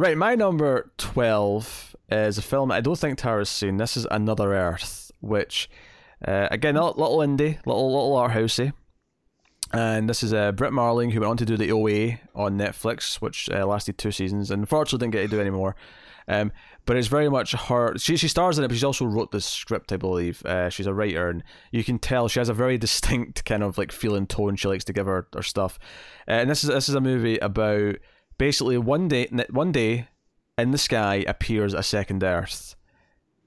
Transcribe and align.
Right, 0.00 0.16
my 0.16 0.34
number 0.34 0.90
12 0.96 1.94
is 2.10 2.38
a 2.38 2.40
film 2.40 2.72
I 2.72 2.80
don't 2.80 2.98
think 2.98 3.18
Tara's 3.18 3.50
seen. 3.50 3.76
This 3.76 3.98
is 3.98 4.06
Another 4.10 4.54
Earth, 4.54 5.12
which, 5.20 5.68
uh, 6.26 6.48
again, 6.50 6.78
a 6.78 6.86
little 6.86 7.18
indie, 7.18 7.58
little, 7.66 7.92
little 7.92 8.16
art 8.16 8.32
housey. 8.32 8.72
And 9.74 10.08
this 10.08 10.22
is 10.22 10.32
uh, 10.32 10.52
Brit 10.52 10.72
Marling, 10.72 11.10
who 11.10 11.20
went 11.20 11.32
on 11.32 11.36
to 11.36 11.44
do 11.44 11.58
the 11.58 11.70
OA 11.70 12.18
on 12.34 12.56
Netflix, 12.56 13.16
which 13.16 13.50
uh, 13.50 13.66
lasted 13.66 13.98
two 13.98 14.10
seasons, 14.10 14.50
and 14.50 14.62
unfortunately 14.62 15.04
didn't 15.04 15.12
get 15.12 15.30
to 15.30 15.36
do 15.36 15.40
anymore. 15.42 15.76
Um, 16.26 16.50
but 16.86 16.96
it's 16.96 17.08
very 17.08 17.28
much 17.28 17.52
her. 17.52 17.98
She 17.98 18.16
she 18.16 18.28
stars 18.28 18.56
in 18.56 18.64
it, 18.64 18.68
but 18.68 18.78
she 18.78 18.86
also 18.86 19.04
wrote 19.04 19.32
the 19.32 19.40
script, 19.42 19.92
I 19.92 19.98
believe. 19.98 20.42
Uh, 20.46 20.70
she's 20.70 20.86
a 20.86 20.94
writer, 20.94 21.28
and 21.28 21.44
you 21.72 21.84
can 21.84 21.98
tell 21.98 22.26
she 22.26 22.40
has 22.40 22.48
a 22.48 22.54
very 22.54 22.78
distinct 22.86 23.44
kind 23.44 23.62
of 23.62 23.76
like 23.76 23.92
feeling 23.92 24.26
tone 24.26 24.56
she 24.56 24.66
likes 24.66 24.84
to 24.84 24.94
give 24.94 25.04
her, 25.04 25.28
her 25.34 25.42
stuff. 25.42 25.78
Uh, 26.26 26.40
and 26.40 26.48
this 26.48 26.64
is 26.64 26.70
this 26.70 26.88
is 26.88 26.94
a 26.94 27.02
movie 27.02 27.36
about 27.38 27.96
basically 28.40 28.78
one 28.78 29.06
day 29.06 29.28
one 29.50 29.70
day 29.70 30.08
in 30.56 30.70
the 30.70 30.78
sky 30.78 31.22
appears 31.28 31.74
a 31.74 31.82
second 31.82 32.24
Earth. 32.24 32.74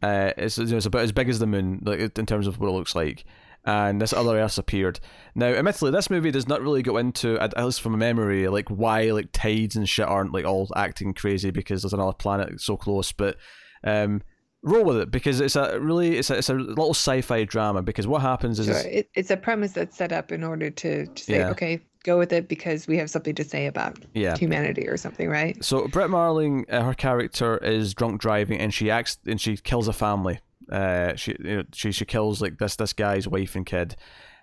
Uh, 0.03 0.31
it's, 0.37 0.59
it's 0.59 0.85
about 0.85 1.01
as 1.01 1.11
big 1.11 1.29
as 1.29 1.39
the 1.39 1.47
moon, 1.47 1.81
like 1.83 2.17
in 2.19 2.25
terms 2.25 2.45
of 2.45 2.59
what 2.59 2.69
it 2.69 2.73
looks 2.73 2.93
like 2.93 3.25
and 3.65 4.01
this 4.01 4.13
other 4.13 4.37
Earth 4.37 4.57
appeared. 4.57 4.99
Now, 5.33 5.47
admittedly, 5.47 5.91
this 5.91 6.09
movie 6.09 6.31
does 6.31 6.47
not 6.47 6.61
really 6.61 6.83
go 6.83 6.97
into, 6.97 7.39
at 7.39 7.57
least 7.57 7.81
from 7.81 7.95
a 7.95 7.97
memory, 7.97 8.47
like 8.49 8.69
why 8.69 9.05
like 9.11 9.29
tides 9.31 9.75
and 9.75 9.89
shit 9.89 10.07
aren't 10.07 10.33
like 10.33 10.45
all 10.45 10.69
acting 10.75 11.13
crazy 11.13 11.49
because 11.49 11.81
there's 11.81 11.93
another 11.93 12.13
planet 12.13 12.61
so 12.61 12.77
close. 12.77 13.11
But 13.11 13.37
um, 13.83 14.21
roll 14.61 14.83
with 14.83 14.97
it 14.97 15.11
because 15.11 15.39
it's 15.41 15.55
a 15.55 15.79
really 15.79 16.17
it's 16.17 16.29
a, 16.29 16.37
it's 16.37 16.49
a 16.49 16.53
little 16.53 16.93
sci-fi 16.93 17.45
drama. 17.45 17.81
Because 17.81 18.05
what 18.05 18.21
happens 18.21 18.59
is 18.59 18.67
sure. 18.67 18.75
it, 18.75 19.09
it's 19.15 19.31
a 19.31 19.37
premise 19.37 19.71
that's 19.71 19.97
set 19.97 20.11
up 20.11 20.31
in 20.31 20.43
order 20.43 20.69
to, 20.69 21.07
to 21.07 21.23
say, 21.23 21.37
yeah. 21.37 21.49
okay, 21.49 21.81
go 22.03 22.17
with 22.17 22.33
it 22.33 22.47
because 22.47 22.87
we 22.87 22.97
have 22.97 23.09
something 23.09 23.35
to 23.35 23.43
say 23.43 23.65
about 23.65 23.97
yeah. 24.13 24.35
humanity 24.37 24.87
or 24.87 24.97
something, 24.97 25.29
right? 25.29 25.63
So 25.63 25.87
Brit 25.87 26.09
Marling, 26.09 26.65
uh, 26.69 26.83
her 26.83 26.93
character 26.93 27.57
is 27.57 27.93
drunk 27.93 28.21
driving 28.21 28.59
and 28.59 28.73
she 28.73 28.91
acts 28.91 29.17
and 29.25 29.39
she 29.39 29.57
kills 29.57 29.87
a 29.87 29.93
family 29.93 30.39
uh, 30.71 31.15
she 31.15 31.35
you 31.39 31.57
know, 31.57 31.63
she 31.73 31.91
she 31.91 32.05
kills 32.05 32.41
like 32.41 32.57
this 32.57 32.75
this 32.75 32.93
guy's 32.93 33.27
wife 33.27 33.55
and 33.55 33.65
kid, 33.65 33.95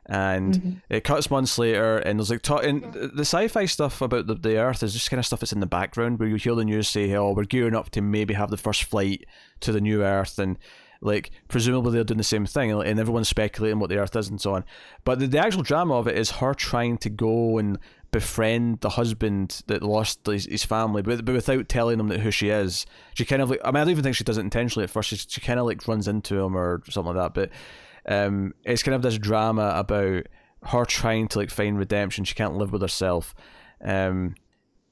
and 0.07 0.55
mm-hmm. 0.55 0.71
it 0.89 1.05
cuts 1.05 1.31
months 1.31 1.59
later, 1.59 1.99
and 1.99 2.19
there's 2.19 2.31
like 2.31 2.43
ta- 2.43 2.59
and 2.59 2.93
the 2.93 3.25
sci-fi 3.25 3.65
stuff 3.67 4.01
about 4.01 4.27
the, 4.27 4.35
the 4.35 4.59
Earth 4.59 4.83
is 4.83 4.93
just 4.93 5.11
kind 5.11 5.19
of 5.19 5.27
stuff 5.27 5.41
that's 5.41 5.53
in 5.53 5.61
the 5.61 5.67
background 5.67 6.19
where 6.19 6.29
you 6.29 6.37
hear 6.37 6.55
the 6.55 6.65
news 6.65 6.89
say, 6.89 7.13
"Oh, 7.15 7.33
we're 7.33 7.45
gearing 7.45 7.75
up 7.75 7.91
to 7.91 8.01
maybe 8.01 8.35
have 8.35 8.51
the 8.51 8.57
first 8.57 8.85
flight 8.85 9.27
to 9.61 9.73
the 9.73 9.81
new 9.81 10.03
Earth," 10.03 10.39
and 10.39 10.59
like 11.01 11.31
presumably 11.49 11.93
they're 11.93 12.05
doing 12.05 12.19
the 12.19 12.25
same 12.25 12.47
thing, 12.47 12.71
and 12.71 13.01
everyone's 13.01 13.29
speculating 13.29 13.79
what 13.79 13.91
the 13.91 13.99
Earth 13.99 14.17
is 14.17 14.29
and 14.29 14.41
so 14.41 14.55
on. 14.55 14.65
But 15.05 15.19
the, 15.19 15.27
the 15.27 15.39
actual 15.39 15.63
drama 15.63 15.95
of 15.95 16.07
it 16.07 16.19
is 16.19 16.31
her 16.33 16.55
trying 16.55 16.99
to 16.99 17.11
go 17.11 17.59
and 17.59 17.79
befriend 18.13 18.81
the 18.81 18.91
husband 18.91 19.63
that 19.67 19.83
lost 19.83 20.27
his, 20.27 20.47
his 20.47 20.65
family, 20.65 21.03
but, 21.03 21.25
but 21.25 21.33
without 21.35 21.69
telling 21.69 22.01
him 22.01 22.09
that 22.09 22.21
who 22.21 22.31
she 22.31 22.49
is. 22.49 22.87
She 23.15 23.25
kind 23.25 23.41
of 23.41 23.51
like, 23.51 23.61
I 23.65 23.69
mean, 23.69 23.77
I 23.77 23.81
don't 23.81 23.91
even 23.91 24.03
think 24.03 24.17
she 24.17 24.25
does 24.25 24.39
it 24.39 24.43
intentionally 24.43 24.85
at 24.85 24.91
first. 24.91 25.11
She, 25.11 25.17
she 25.17 25.41
kind 25.41 25.61
of 25.61 25.67
like 25.67 25.87
runs 25.87 26.09
into 26.09 26.39
him 26.39 26.57
or 26.57 26.83
something 26.91 27.15
like 27.15 27.35
that. 27.35 27.51
But 28.07 28.13
um, 28.13 28.55
it's 28.65 28.83
kind 28.83 28.95
of 28.95 29.03
this 29.03 29.19
drama 29.19 29.75
about 29.77 30.27
her 30.65 30.85
trying 30.87 31.29
to 31.29 31.39
like 31.39 31.51
find 31.51 31.79
redemption. 31.79 32.25
She 32.25 32.35
can't 32.35 32.57
live 32.57 32.73
with 32.73 32.83
herself. 32.83 33.35
Um, 33.83 34.35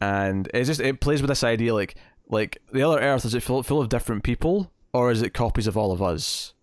and 0.01 0.49
it's 0.55 0.69
just, 0.69 0.81
it 0.81 1.01
plays 1.01 1.21
with 1.21 1.29
this 1.29 1.45
idea 1.45 1.75
like, 1.75 1.97
like 2.29 2.59
the 2.73 2.83
other 2.83 3.01
Earth, 3.01 3.25
is 3.25 3.35
it 3.35 3.43
full, 3.43 3.63
full 3.63 3.81
of 3.81 3.89
different 3.89 4.23
people 4.23 4.71
or 4.93 5.11
is 5.11 5.23
it 5.23 5.35
copies 5.35 5.67
of 5.67 5.77
all 5.77 5.93
of 5.93 6.03
us? 6.03 6.55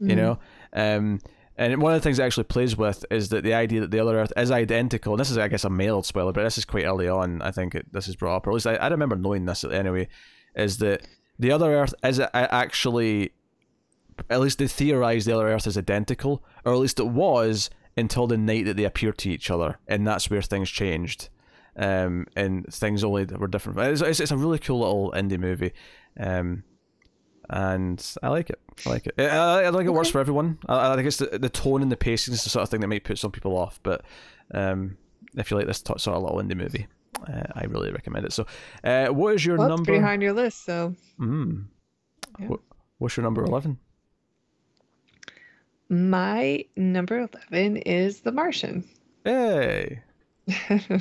Mm. 0.00 0.10
You 0.10 0.16
know? 0.16 0.38
Um, 0.72 1.20
and 1.58 1.80
one 1.80 1.94
of 1.94 2.00
the 2.00 2.04
things 2.04 2.18
it 2.18 2.22
actually 2.22 2.44
plays 2.44 2.76
with 2.76 3.04
is 3.10 3.30
that 3.30 3.42
the 3.42 3.54
idea 3.54 3.80
that 3.80 3.90
the 3.90 4.00
other 4.00 4.18
Earth 4.18 4.32
is 4.36 4.50
identical. 4.50 5.14
And 5.14 5.20
this 5.20 5.30
is, 5.30 5.38
I 5.38 5.48
guess, 5.48 5.64
a 5.64 5.70
mailed 5.70 6.04
spoiler, 6.04 6.32
but 6.32 6.44
this 6.44 6.58
is 6.58 6.66
quite 6.66 6.84
early 6.84 7.08
on. 7.08 7.40
I 7.40 7.50
think 7.50 7.74
it, 7.74 7.90
this 7.92 8.08
is 8.08 8.16
brought 8.16 8.36
up, 8.36 8.46
or 8.46 8.50
at 8.50 8.54
least 8.54 8.66
I, 8.66 8.74
I 8.74 8.88
remember 8.88 9.16
knowing 9.16 9.46
this 9.46 9.64
anyway. 9.64 10.08
Is 10.54 10.78
that 10.78 11.06
the 11.38 11.50
other 11.50 11.74
Earth 11.74 11.94
is 12.04 12.20
actually, 12.34 13.32
at 14.28 14.40
least 14.40 14.58
they 14.58 14.68
theorize 14.68 15.24
the 15.24 15.32
other 15.32 15.48
Earth 15.48 15.66
is 15.66 15.78
identical, 15.78 16.42
or 16.64 16.74
at 16.74 16.78
least 16.78 17.00
it 17.00 17.08
was 17.08 17.70
until 17.96 18.26
the 18.26 18.36
night 18.36 18.66
that 18.66 18.76
they 18.76 18.84
appeared 18.84 19.16
to 19.18 19.30
each 19.30 19.50
other, 19.50 19.78
and 19.88 20.06
that's 20.06 20.28
where 20.28 20.42
things 20.42 20.68
changed. 20.70 21.30
Um, 21.78 22.26
and 22.36 22.66
things 22.72 23.04
only 23.04 23.24
were 23.26 23.48
different. 23.48 23.78
It's, 23.78 24.00
it's, 24.00 24.20
it's 24.20 24.30
a 24.30 24.36
really 24.36 24.58
cool 24.58 24.80
little 24.80 25.12
indie 25.12 25.38
movie. 25.38 25.72
Um, 26.18 26.64
and 27.50 28.14
I 28.22 28.28
like 28.28 28.50
it. 28.50 28.60
I 28.84 28.90
like 28.90 29.06
it. 29.06 29.14
I, 29.18 29.66
I 29.66 29.70
think 29.70 29.84
it 29.84 29.90
works 29.90 30.10
for 30.10 30.20
everyone. 30.20 30.58
I, 30.66 30.92
I 30.92 30.96
think 30.96 31.06
it's 31.06 31.18
the, 31.18 31.38
the 31.38 31.48
tone 31.48 31.82
and 31.82 31.90
the 31.90 31.96
pacing 31.96 32.34
is 32.34 32.44
the 32.44 32.50
sort 32.50 32.62
of 32.62 32.68
thing 32.68 32.80
that 32.80 32.88
might 32.88 33.04
put 33.04 33.18
some 33.18 33.30
people 33.30 33.56
off. 33.56 33.80
But 33.82 34.04
um, 34.52 34.96
if 35.36 35.50
you 35.50 35.56
like 35.56 35.66
this 35.66 35.82
t- 35.82 35.94
sort 35.98 36.16
of 36.16 36.22
little 36.22 36.38
indie 36.38 36.56
movie, 36.56 36.86
uh, 37.28 37.44
I 37.54 37.64
really 37.64 37.90
recommend 37.92 38.26
it. 38.26 38.32
So, 38.32 38.46
uh, 38.84 39.08
what 39.08 39.34
is 39.34 39.44
your 39.44 39.56
well, 39.56 39.68
number? 39.68 39.92
behind 39.92 40.22
your 40.22 40.32
list, 40.32 40.64
so. 40.64 40.94
Mm. 41.18 41.66
Yeah. 42.38 42.46
What, 42.48 42.60
what's 42.98 43.16
your 43.16 43.24
number 43.24 43.44
eleven? 43.44 43.78
My 45.88 46.64
number 46.76 47.28
eleven 47.32 47.76
is 47.78 48.20
The 48.20 48.32
Martian. 48.32 48.84
Hey. 49.24 50.00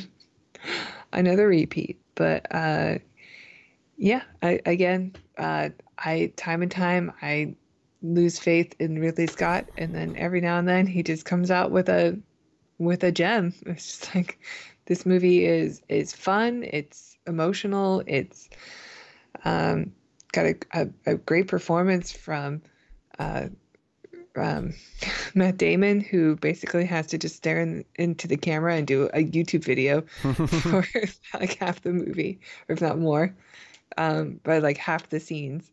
Another 1.14 1.48
repeat, 1.48 2.00
but 2.16 2.46
uh, 2.52 2.96
yeah, 3.98 4.24
I, 4.42 4.60
again, 4.66 5.16
uh, 5.38 5.70
I 5.98 6.32
time 6.36 6.62
and 6.62 6.72
time 6.72 7.12
I 7.22 7.56
lose 8.02 8.40
faith 8.40 8.76
in 8.80 9.00
Ridley 9.00 9.28
Scott, 9.28 9.70
and 9.78 9.94
then 9.94 10.16
every 10.18 10.42
now 10.42 10.60
and 10.60 10.68
then 10.68 10.88
he 10.88 11.04
just 11.04 11.26
comes 11.26 11.52
out 11.52 11.72
with 11.72 11.90
a 11.90 12.20
with 12.78 13.04
a 13.04 13.12
gem. 13.12 13.54
It's 13.66 14.00
just 14.00 14.16
like 14.16 14.40
this 14.86 15.06
movie 15.06 15.46
is 15.46 15.82
is 15.90 16.14
fun. 16.14 16.64
It's 16.64 17.18
emotional. 17.28 18.04
It's 18.06 18.50
um, 19.44 19.94
got 20.32 20.46
a, 20.46 20.56
a, 20.74 20.88
a, 21.06 21.16
great 21.16 21.48
performance 21.48 22.12
from 22.12 22.62
uh, 23.20 23.48
um, 24.36 24.74
Matt 25.36 25.58
Damon, 25.58 26.00
who 26.02 26.36
basically 26.36 26.86
has 26.86 27.08
to 27.08 27.18
just 27.18 27.36
stare 27.36 27.62
in, 27.62 27.86
into 27.96 28.28
the 28.28 28.38
camera 28.38 28.76
and 28.76 28.88
do 28.88 29.06
a 29.14 29.24
YouTube 29.24 29.64
video 29.64 30.02
for 30.62 30.86
like 31.34 31.56
half 31.58 31.82
the 31.82 31.92
movie, 31.92 32.40
or 32.68 32.74
if 32.74 32.82
not 32.82 32.98
more, 32.98 33.36
um, 33.98 34.40
by 34.44 34.60
like 34.60 34.78
half 34.78 35.10
the 35.10 35.20
scenes 35.20 35.72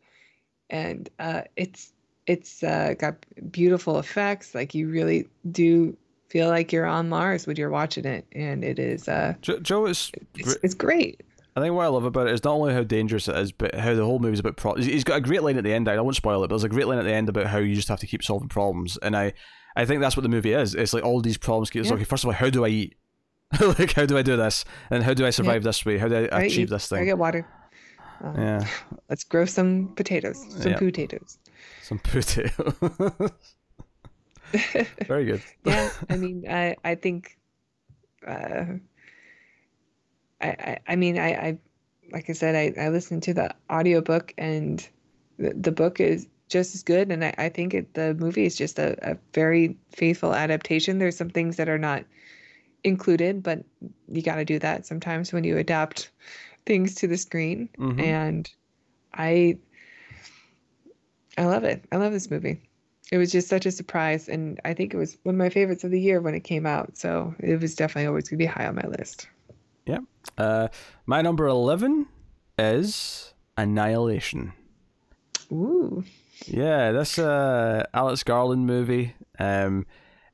and 0.72 1.08
uh, 1.20 1.42
it's 1.56 1.92
it's 2.26 2.62
uh, 2.64 2.94
got 2.98 3.14
beautiful 3.52 3.98
effects. 3.98 4.54
Like 4.54 4.74
you 4.74 4.88
really 4.88 5.28
do 5.52 5.96
feel 6.28 6.48
like 6.48 6.72
you're 6.72 6.86
on 6.86 7.08
Mars 7.08 7.46
when 7.46 7.56
you're 7.56 7.70
watching 7.70 8.06
it, 8.06 8.26
and 8.32 8.64
it 8.64 8.78
is. 8.78 9.06
Uh, 9.06 9.34
Joe, 9.42 9.60
Joe 9.60 9.86
is 9.86 10.10
it's, 10.34 10.56
it's, 10.62 10.74
great. 10.74 11.22
I 11.54 11.60
think 11.60 11.74
what 11.74 11.84
I 11.84 11.88
love 11.88 12.04
about 12.04 12.26
it 12.26 12.32
is 12.32 12.42
not 12.42 12.54
only 12.54 12.72
how 12.72 12.82
dangerous 12.82 13.28
it 13.28 13.36
is, 13.36 13.52
but 13.52 13.74
how 13.74 13.94
the 13.94 14.04
whole 14.04 14.18
movie 14.18 14.32
is 14.32 14.40
about. 14.40 14.56
Pro- 14.56 14.74
he's 14.74 15.04
got 15.04 15.18
a 15.18 15.20
great 15.20 15.42
line 15.42 15.58
at 15.58 15.64
the 15.64 15.72
end. 15.72 15.88
I 15.88 16.00
won't 16.00 16.16
spoil 16.16 16.42
it, 16.42 16.48
but 16.48 16.56
there's 16.56 16.64
a 16.64 16.70
great 16.70 16.88
line 16.88 16.98
at 16.98 17.04
the 17.04 17.12
end 17.12 17.28
about 17.28 17.46
how 17.46 17.58
you 17.58 17.74
just 17.74 17.88
have 17.88 18.00
to 18.00 18.06
keep 18.06 18.24
solving 18.24 18.48
problems, 18.48 18.96
and 19.02 19.14
I, 19.14 19.34
I 19.76 19.84
think 19.84 20.00
that's 20.00 20.16
what 20.16 20.22
the 20.22 20.28
movie 20.28 20.54
is. 20.54 20.74
It's 20.74 20.94
like 20.94 21.04
all 21.04 21.20
these 21.20 21.38
problems. 21.38 21.70
It's 21.74 21.88
yeah. 21.88 21.94
okay. 21.94 22.04
First 22.04 22.24
of 22.24 22.28
all, 22.28 22.34
how 22.34 22.50
do 22.50 22.64
I 22.64 22.68
eat? 22.68 22.96
like 23.60 23.92
how 23.92 24.06
do 24.06 24.16
I 24.16 24.22
do 24.22 24.34
this? 24.36 24.64
And 24.90 25.02
how 25.02 25.12
do 25.12 25.26
I 25.26 25.30
survive 25.30 25.62
yeah. 25.62 25.68
this 25.68 25.84
way? 25.84 25.98
How 25.98 26.08
do 26.08 26.28
I 26.32 26.44
achieve 26.44 26.70
this 26.70 26.88
thing? 26.88 27.00
I 27.00 27.04
get 27.04 27.18
water. 27.18 27.46
Um, 28.22 28.36
yeah. 28.36 28.66
Let's 29.08 29.24
grow 29.24 29.44
some 29.44 29.92
potatoes, 29.96 30.38
some 30.62 30.74
potatoes. 30.74 31.38
Some 31.82 31.98
potatoes. 31.98 32.74
Very 35.06 35.24
good. 35.24 35.42
yeah, 35.64 35.90
I 36.08 36.16
mean, 36.16 36.44
I 36.48 36.76
I 36.84 36.94
think, 36.94 37.36
uh, 38.26 38.64
I, 40.40 40.46
I 40.46 40.78
I 40.88 40.96
mean, 40.96 41.18
I 41.18 41.32
I 41.32 41.58
like 42.12 42.30
I 42.30 42.32
said, 42.32 42.54
I 42.54 42.80
I 42.80 42.88
listened 42.90 43.24
to 43.24 43.34
the 43.34 43.54
audiobook 43.70 44.32
and 44.38 44.86
the, 45.38 45.52
the 45.54 45.72
book 45.72 46.00
is 46.00 46.28
just 46.48 46.74
as 46.74 46.82
good, 46.82 47.10
and 47.10 47.24
I 47.24 47.34
I 47.38 47.48
think 47.48 47.74
it, 47.74 47.94
the 47.94 48.14
movie 48.14 48.46
is 48.46 48.56
just 48.56 48.78
a, 48.78 48.96
a 49.12 49.16
very 49.34 49.76
faithful 49.90 50.34
adaptation. 50.34 50.98
There's 50.98 51.16
some 51.16 51.30
things 51.30 51.56
that 51.56 51.68
are 51.68 51.78
not 51.78 52.04
included, 52.84 53.42
but 53.42 53.64
you 54.08 54.22
got 54.22 54.36
to 54.36 54.44
do 54.44 54.58
that 54.60 54.86
sometimes 54.86 55.32
when 55.32 55.44
you 55.44 55.56
adapt 55.58 56.10
things 56.66 56.94
to 56.96 57.06
the 57.06 57.16
screen 57.16 57.68
mm-hmm. 57.78 58.00
and 58.00 58.50
i 59.14 59.58
i 61.38 61.44
love 61.44 61.64
it. 61.64 61.84
I 61.90 61.96
love 61.96 62.12
this 62.12 62.30
movie. 62.30 62.60
It 63.10 63.18
was 63.18 63.32
just 63.32 63.48
such 63.48 63.66
a 63.66 63.70
surprise 63.70 64.28
and 64.28 64.60
i 64.64 64.74
think 64.74 64.94
it 64.94 64.96
was 64.96 65.16
one 65.22 65.34
of 65.34 65.38
my 65.38 65.48
favorites 65.48 65.84
of 65.84 65.90
the 65.90 66.00
year 66.00 66.20
when 66.20 66.34
it 66.34 66.40
came 66.40 66.66
out. 66.66 66.96
So 66.96 67.34
it 67.40 67.60
was 67.60 67.74
definitely 67.74 68.06
always 68.06 68.28
going 68.28 68.38
to 68.38 68.44
be 68.44 68.46
high 68.46 68.66
on 68.66 68.76
my 68.76 68.86
list. 68.98 69.28
Yeah. 69.86 70.00
Uh 70.38 70.68
my 71.06 71.22
number 71.22 71.46
11 71.46 72.06
is 72.58 73.34
annihilation. 73.56 74.52
Ooh. 75.50 76.04
Yeah 76.46 76.92
that's 76.92 77.18
uh 77.18 77.84
alex 77.92 78.22
garland 78.22 78.66
movie. 78.66 79.14
Um 79.38 79.86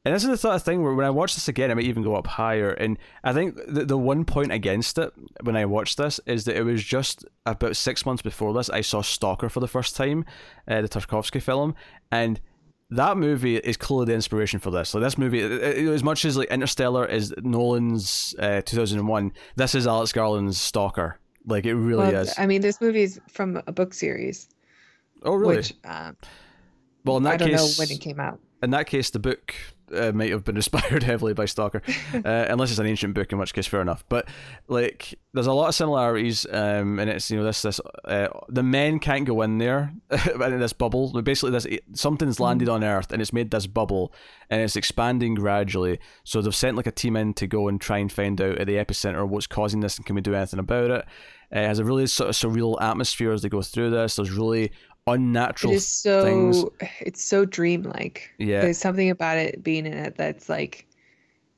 and 0.04 0.14
this 0.14 0.22
is 0.22 0.30
the 0.30 0.36
sort 0.36 0.54
of 0.54 0.62
thing 0.62 0.82
where 0.82 0.94
when 0.94 1.04
I 1.04 1.10
watch 1.10 1.34
this 1.34 1.48
again, 1.48 1.70
I 1.70 1.74
might 1.74 1.84
even 1.84 2.02
go 2.02 2.14
up 2.14 2.26
higher. 2.26 2.70
And 2.70 2.98
I 3.24 3.32
think 3.32 3.56
the, 3.66 3.84
the 3.84 3.98
one 3.98 4.24
point 4.24 4.52
against 4.52 4.96
it 4.96 5.12
when 5.42 5.56
I 5.56 5.66
watched 5.66 5.98
this 5.98 6.20
is 6.24 6.44
that 6.44 6.56
it 6.56 6.62
was 6.62 6.82
just 6.82 7.24
about 7.44 7.76
six 7.76 8.06
months 8.06 8.22
before 8.22 8.54
this, 8.54 8.70
I 8.70 8.80
saw 8.80 9.02
Stalker 9.02 9.48
for 9.48 9.60
the 9.60 9.68
first 9.68 9.96
time, 9.96 10.24
uh, 10.68 10.82
the 10.82 10.88
Tarkovsky 10.88 11.42
film. 11.42 11.74
And 12.12 12.40
that 12.90 13.16
movie 13.16 13.56
is 13.56 13.76
clearly 13.76 14.06
the 14.06 14.14
inspiration 14.14 14.60
for 14.60 14.70
this. 14.70 14.88
So 14.88 15.00
this 15.00 15.18
movie, 15.18 15.42
as 15.42 16.04
much 16.04 16.24
as 16.24 16.36
like 16.36 16.48
Interstellar 16.48 17.04
is 17.04 17.34
Nolan's 17.42 18.34
uh, 18.38 18.62
2001, 18.62 19.32
this 19.56 19.74
is 19.74 19.86
Alex 19.86 20.12
Garland's 20.12 20.60
Stalker. 20.60 21.18
Like 21.44 21.66
it 21.66 21.74
really 21.74 22.12
well, 22.12 22.22
is. 22.22 22.34
I 22.38 22.46
mean, 22.46 22.60
this 22.60 22.80
movie 22.80 23.02
is 23.02 23.20
from 23.28 23.60
a 23.66 23.72
book 23.72 23.92
series. 23.92 24.48
Oh, 25.22 25.34
really? 25.34 25.56
Which, 25.56 25.74
um, 25.84 26.16
well, 27.04 27.16
in 27.16 27.24
that 27.24 27.34
I 27.34 27.36
don't 27.38 27.48
case, 27.50 27.78
know 27.78 27.82
when 27.82 27.90
it 27.90 28.00
came 28.00 28.20
out. 28.20 28.38
In 28.62 28.70
that 28.70 28.86
case, 28.86 29.10
the 29.10 29.18
book 29.18 29.54
uh, 29.94 30.12
might 30.12 30.30
have 30.30 30.44
been 30.44 30.56
inspired 30.62 31.02
heavily 31.02 31.34
by 31.34 31.44
Stalker, 31.44 31.82
uh, 32.14 32.20
unless 32.48 32.70
it's 32.70 32.78
an 32.78 32.86
ancient 32.86 33.14
book, 33.14 33.32
in 33.32 33.38
which 33.38 33.54
case, 33.54 33.66
fair 33.66 33.80
enough. 33.80 34.04
But 34.08 34.28
like, 34.68 35.18
there's 35.34 35.46
a 35.46 35.52
lot 35.52 35.68
of 35.68 35.74
similarities, 35.74 36.46
um, 36.50 36.98
and 36.98 37.10
it's 37.10 37.30
you 37.30 37.38
know 37.38 37.44
this 37.44 37.62
this 37.62 37.80
uh, 38.04 38.28
the 38.48 38.62
men 38.62 38.98
can't 38.98 39.26
go 39.26 39.42
in 39.42 39.58
there 39.58 39.92
in 40.34 40.60
this 40.60 40.72
bubble. 40.72 41.10
Basically, 41.22 41.50
this 41.50 41.66
something's 41.94 42.40
landed 42.40 42.68
on 42.68 42.84
Earth, 42.84 43.12
and 43.12 43.22
it's 43.22 43.32
made 43.32 43.50
this 43.50 43.66
bubble, 43.66 44.12
and 44.50 44.60
it's 44.60 44.76
expanding 44.76 45.34
gradually. 45.34 45.98
So 46.24 46.40
they've 46.40 46.54
sent 46.54 46.76
like 46.76 46.86
a 46.86 46.92
team 46.92 47.16
in 47.16 47.34
to 47.34 47.46
go 47.46 47.68
and 47.68 47.80
try 47.80 47.98
and 47.98 48.10
find 48.10 48.40
out 48.40 48.58
at 48.58 48.66
the 48.66 48.74
epicenter 48.74 49.26
what's 49.26 49.46
causing 49.46 49.80
this, 49.80 49.96
and 49.96 50.06
can 50.06 50.16
we 50.16 50.22
do 50.22 50.34
anything 50.34 50.60
about 50.60 50.90
it? 50.90 51.04
It 51.50 51.66
has 51.66 51.78
a 51.78 51.84
really 51.84 52.06
sort 52.06 52.28
of 52.28 52.36
surreal 52.36 52.80
atmosphere 52.80 53.32
as 53.32 53.40
they 53.42 53.48
go 53.48 53.62
through 53.62 53.90
this. 53.90 54.16
There's 54.16 54.30
really 54.30 54.70
unnatural 55.12 55.72
it 55.72 55.76
is 55.76 55.86
so 55.88 56.22
things. 56.24 56.64
it's 57.00 57.24
so 57.24 57.44
dreamlike 57.44 58.30
Yeah. 58.38 58.60
there's 58.60 58.78
something 58.78 59.10
about 59.10 59.38
it 59.38 59.62
being 59.62 59.86
in 59.86 59.92
it 59.94 60.16
that's 60.16 60.48
like 60.48 60.86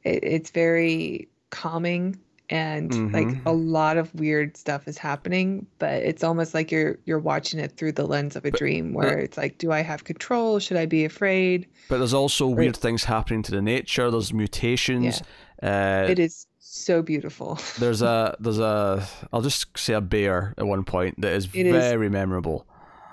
it, 0.04 0.22
it's 0.24 0.50
very 0.50 1.28
calming 1.50 2.18
and 2.52 3.12
like 3.12 3.28
Mhm. 3.28 3.40
a 3.46 3.52
lot 3.52 3.96
of 3.96 4.12
weird 4.14 4.56
stuff 4.56 4.88
is 4.88 4.98
happening 4.98 5.66
but 5.78 6.02
it's 6.02 6.24
almost 6.24 6.52
like 6.52 6.72
you're 6.72 6.98
you're 7.04 7.20
watching 7.20 7.60
it 7.60 7.76
through 7.76 7.92
the 7.92 8.04
lens 8.06 8.34
of 8.34 8.44
a 8.44 8.50
dream 8.50 8.92
where 8.92 9.18
it's 9.18 9.36
like 9.36 9.56
do 9.58 9.70
i 9.70 9.80
have 9.82 10.02
control 10.02 10.58
should 10.58 10.76
i 10.76 10.84
be 10.84 11.04
afraid 11.04 11.66
But 11.88 11.98
there's 11.98 12.14
also 12.14 12.48
weird 12.48 12.76
things 12.76 13.04
happening 13.04 13.42
to 13.44 13.52
the 13.52 13.62
nature. 13.62 14.10
There's 14.10 14.32
mutations. 14.32 15.22
Uh, 15.62 16.06
it 16.08 16.18
is 16.18 16.46
so 16.58 17.02
beautiful 17.02 17.58
there's 17.78 18.00
a 18.02 18.36
there's 18.40 18.58
a 18.58 19.06
I'll 19.32 19.42
just 19.42 19.66
say 19.78 19.94
a 19.94 20.00
bear 20.00 20.54
at 20.58 20.66
one 20.66 20.82
point 20.84 21.20
that 21.20 21.32
is 21.32 21.46
It 21.54 21.66
is- 21.66 21.72
very 21.72 22.08
memorable. 22.08 22.66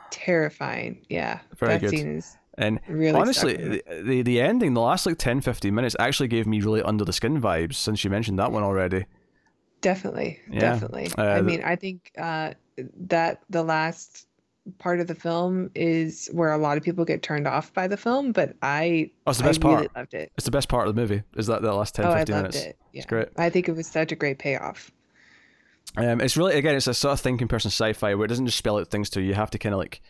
Terrifying 0.09 1.06
yeah 1.09 1.39
Very 1.57 1.74
that 1.74 1.81
good. 1.81 1.92
scene 1.92 2.18
is 2.18 2.38
And 2.57 2.80
really 2.88 3.19
honestly, 3.19 3.54
the, 3.56 3.83
the 4.04 4.21
the 4.24 4.42
ending, 4.42 4.74
the 4.74 4.81
last 4.81 5.06
like 5.06 5.18
10, 5.18 5.42
15 5.42 5.74
minutes 5.75 5.95
actually 6.00 6.27
gave 6.27 6.48
me 6.48 6.59
really 6.62 6.81
under 6.81 7.06
the 7.06 7.13
skin 7.13 7.39
vibes 7.39 7.75
since 7.75 8.04
you 8.04 8.09
mentioned 8.09 8.39
that 8.39 8.51
one 8.51 8.63
already. 8.63 9.06
Definitely, 9.81 10.39
Yeah. 10.51 10.59
definitely. 10.62 11.07
Uh, 11.18 11.21
I 11.21 11.42
mean, 11.42 11.62
I 11.63 11.75
think 11.75 12.12
uh, 12.18 12.54
that 13.07 13.42
the 13.50 13.63
last 13.63 14.25
part 14.80 15.00
of 15.00 15.07
the 15.07 15.15
film 15.15 15.69
is 15.75 16.30
where 16.33 16.51
a 16.51 16.57
lot 16.57 16.77
of 16.77 16.83
people 16.83 17.06
get 17.06 17.21
turned 17.21 17.48
off 17.48 17.71
by 17.74 17.88
the 17.88 17.95
film, 17.95 18.31
but 18.31 18.56
I, 18.63 19.12
Oh, 19.25 19.30
it's 19.30 19.38
the 19.39 19.45
I 19.45 19.48
best 19.50 19.63
really 19.63 19.75
part. 19.75 19.95
loved 19.95 20.13
it. 20.15 20.31
It's 20.36 20.45
the 20.45 20.51
best 20.51 20.68
part 20.68 20.88
of 20.88 20.95
the 20.95 21.00
movie. 21.01 21.21
Is 21.36 21.45
that 21.48 21.62
the 21.62 21.71
last 21.74 21.94
10, 21.95 22.06
oh, 22.06 22.09
I 22.09 22.18
15 22.19 22.36
loved 22.36 22.54
minutes? 22.54 22.57
it. 22.65 22.77
Yeah. 22.92 23.06
great. 23.06 23.30
I 23.38 23.50
think 23.50 23.69
it 23.69 23.74
was 23.74 23.88
such 23.88 24.12
a 24.12 24.15
great 24.15 24.39
payoff. 24.39 24.92
Um, 25.95 26.22
it's 26.22 26.38
really 26.38 26.56
again, 26.56 26.75
it's 26.75 26.88
a 26.88 26.94
sort 26.94 27.13
of 27.13 27.19
thinking 27.22 27.48
person 27.48 27.69
sci-fi 27.69 28.13
where 28.16 28.25
it 28.25 28.30
doesn't 28.30 28.45
just 28.45 28.57
spell 28.57 28.78
out 28.78 28.89
things 28.89 29.10
to 29.12 29.22
you. 29.22 29.30
You 29.30 29.34
have 29.36 29.50
to 29.51 29.57
kind 29.57 29.74
of 29.74 29.80
like, 29.80 30.01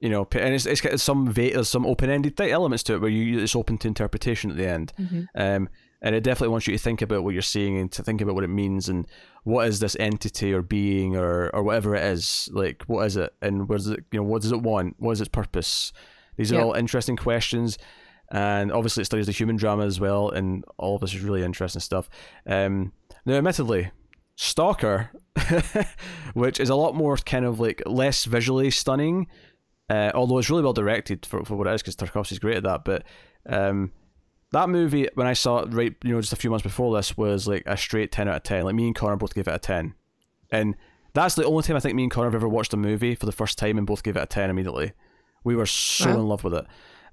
you 0.00 0.08
know, 0.08 0.26
and 0.32 0.54
it's 0.54 0.66
it's 0.66 0.80
got 0.80 0.98
some 1.00 1.26
va- 1.30 1.50
there's 1.52 1.68
some 1.68 1.86
open-ended 1.86 2.40
elements 2.40 2.82
to 2.84 2.94
it 2.94 3.00
where 3.00 3.10
you 3.10 3.38
it's 3.40 3.54
open 3.54 3.78
to 3.78 3.88
interpretation 3.88 4.50
at 4.50 4.56
the 4.56 4.66
end. 4.68 4.92
Um, 5.34 5.68
and 6.00 6.14
it 6.14 6.22
definitely 6.22 6.52
wants 6.52 6.68
you 6.68 6.72
to 6.74 6.78
think 6.82 7.02
about 7.02 7.24
what 7.24 7.32
you're 7.32 7.42
seeing 7.42 7.76
and 7.76 7.90
to 7.90 8.04
think 8.04 8.20
about 8.20 8.36
what 8.36 8.44
it 8.44 8.48
means 8.48 8.88
and 8.88 9.06
what 9.42 9.66
is 9.66 9.80
this 9.80 9.96
entity 9.98 10.52
or 10.52 10.62
being 10.62 11.16
or 11.16 11.50
or 11.50 11.62
whatever 11.62 11.94
it 11.94 12.04
is. 12.04 12.48
Like, 12.52 12.82
what 12.86 13.04
is 13.06 13.16
it 13.16 13.32
and 13.42 13.68
where 13.68 13.78
does 13.78 13.88
it 13.88 14.04
you 14.12 14.20
know 14.20 14.24
what 14.24 14.42
does 14.42 14.52
it 14.52 14.62
want? 14.62 14.96
What 14.98 15.12
is 15.12 15.20
its 15.20 15.28
purpose? 15.28 15.92
These 16.36 16.52
are 16.52 16.56
Yeah. 16.56 16.62
all 16.62 16.74
interesting 16.74 17.16
questions. 17.16 17.78
And 18.30 18.70
obviously, 18.70 19.00
it 19.00 19.06
studies 19.06 19.26
the 19.26 19.32
human 19.32 19.56
drama 19.56 19.86
as 19.86 19.98
well, 19.98 20.28
and 20.28 20.62
all 20.76 20.96
of 20.96 21.00
this 21.00 21.14
is 21.14 21.22
really 21.22 21.42
interesting 21.42 21.80
stuff. 21.80 22.10
Um, 22.46 22.92
now, 23.24 23.34
admittedly, 23.34 23.90
Stalker, 24.40 25.10
which 26.34 26.60
is 26.60 26.70
a 26.70 26.76
lot 26.76 26.94
more 26.94 27.16
kind 27.16 27.44
of 27.44 27.58
like 27.58 27.82
less 27.86 28.24
visually 28.24 28.70
stunning, 28.70 29.26
uh, 29.90 30.12
although 30.14 30.38
it's 30.38 30.48
really 30.48 30.62
well 30.62 30.72
directed 30.72 31.26
for, 31.26 31.44
for 31.44 31.56
what 31.56 31.66
it 31.66 31.74
is 31.74 31.82
because 31.82 31.96
Tarkovsky's 31.96 32.38
great 32.38 32.56
at 32.56 32.62
that. 32.62 32.84
But 32.84 33.02
um, 33.48 33.90
that 34.52 34.68
movie, 34.68 35.08
when 35.14 35.26
I 35.26 35.32
saw 35.32 35.58
it 35.58 35.72
right, 35.74 35.92
you 36.04 36.14
know, 36.14 36.20
just 36.20 36.32
a 36.32 36.36
few 36.36 36.50
months 36.50 36.62
before 36.62 36.94
this, 36.94 37.16
was 37.16 37.48
like 37.48 37.64
a 37.66 37.76
straight 37.76 38.12
10 38.12 38.28
out 38.28 38.36
of 38.36 38.42
10. 38.44 38.64
Like 38.64 38.76
me 38.76 38.86
and 38.86 38.94
Connor 38.94 39.16
both 39.16 39.34
gave 39.34 39.48
it 39.48 39.54
a 39.54 39.58
10. 39.58 39.94
And 40.52 40.76
that's 41.14 41.34
the 41.34 41.44
only 41.44 41.64
time 41.64 41.74
I 41.76 41.80
think 41.80 41.96
me 41.96 42.04
and 42.04 42.12
Connor 42.12 42.28
have 42.28 42.34
ever 42.36 42.48
watched 42.48 42.72
a 42.72 42.76
movie 42.76 43.16
for 43.16 43.26
the 43.26 43.32
first 43.32 43.58
time 43.58 43.76
and 43.76 43.88
both 43.88 44.04
gave 44.04 44.16
it 44.16 44.22
a 44.22 44.26
10 44.26 44.50
immediately. 44.50 44.92
We 45.42 45.56
were 45.56 45.66
so 45.66 46.10
Wow. 46.10 46.20
in 46.20 46.26
love 46.28 46.44
with 46.44 46.54
it. 46.54 46.64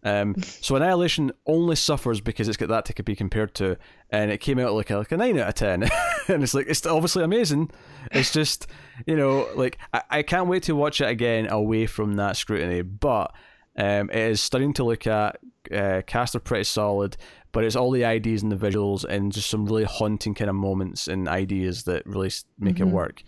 Um, 0.04 0.36
so 0.44 0.75
Annihilation 0.75 1.31
only 1.48 1.75
suffers 1.75 2.22
because 2.22 2.48
it's 2.48 2.57
got 2.57 2.69
that 2.69 2.86
to 2.86 3.01
be 3.01 3.16
compared 3.16 3.56
to, 3.56 3.75
and 4.12 4.30
it 4.30 4.38
came 4.38 4.60
out 4.60 4.74
like 4.74 4.92
a, 4.92 4.98
like 4.98 5.12
a 5.12 5.18
nine 5.18 5.39
out 5.39 5.48
of 5.48 5.56
ten, 5.56 5.81
and 6.33 6.44
it's 6.44 6.54
like 6.54 6.68
it's 6.68 6.86
obviously 6.86 7.24
amazing. 7.24 7.72
It's 8.12 8.31
just 8.31 8.68
you 9.06 9.16
know 9.16 9.48
like 9.56 9.77
I, 9.94 10.01
I 10.10 10.24
can't 10.24 10.48
wait 10.48 10.63
to 10.63 10.75
watch 10.75 11.01
it 11.01 11.10
again 11.10 11.48
away 11.50 11.86
from 11.86 12.13
that 12.16 12.38
scrutiny, 12.38 12.81
but 12.81 13.33
um, 13.77 14.10
it 14.10 14.18
is 14.31 14.42
stunning 14.42 14.74
to 14.74 14.83
look 14.83 15.06
at 15.07 15.38
uh, 15.74 16.01
cast 16.07 16.36
are 16.36 16.39
pretty 16.39 16.63
solid, 16.63 17.18
but 17.51 17.63
it's 17.63 17.75
all 17.75 17.92
the 17.92 18.06
ideas 18.06 18.44
and 18.44 18.51
the 18.51 18.56
visuals 18.56 19.04
and 19.04 19.31
just 19.31 19.50
some 19.50 19.66
really 19.66 19.83
haunting 19.83 20.33
kind 20.33 20.50
of 20.50 20.56
moments 20.56 21.07
and 21.07 21.27
ideas 21.27 21.83
that 21.83 22.06
really 22.06 22.31
make 22.60 22.80
it 22.80 22.83
Mhm. 22.86 22.92
work. 22.92 23.24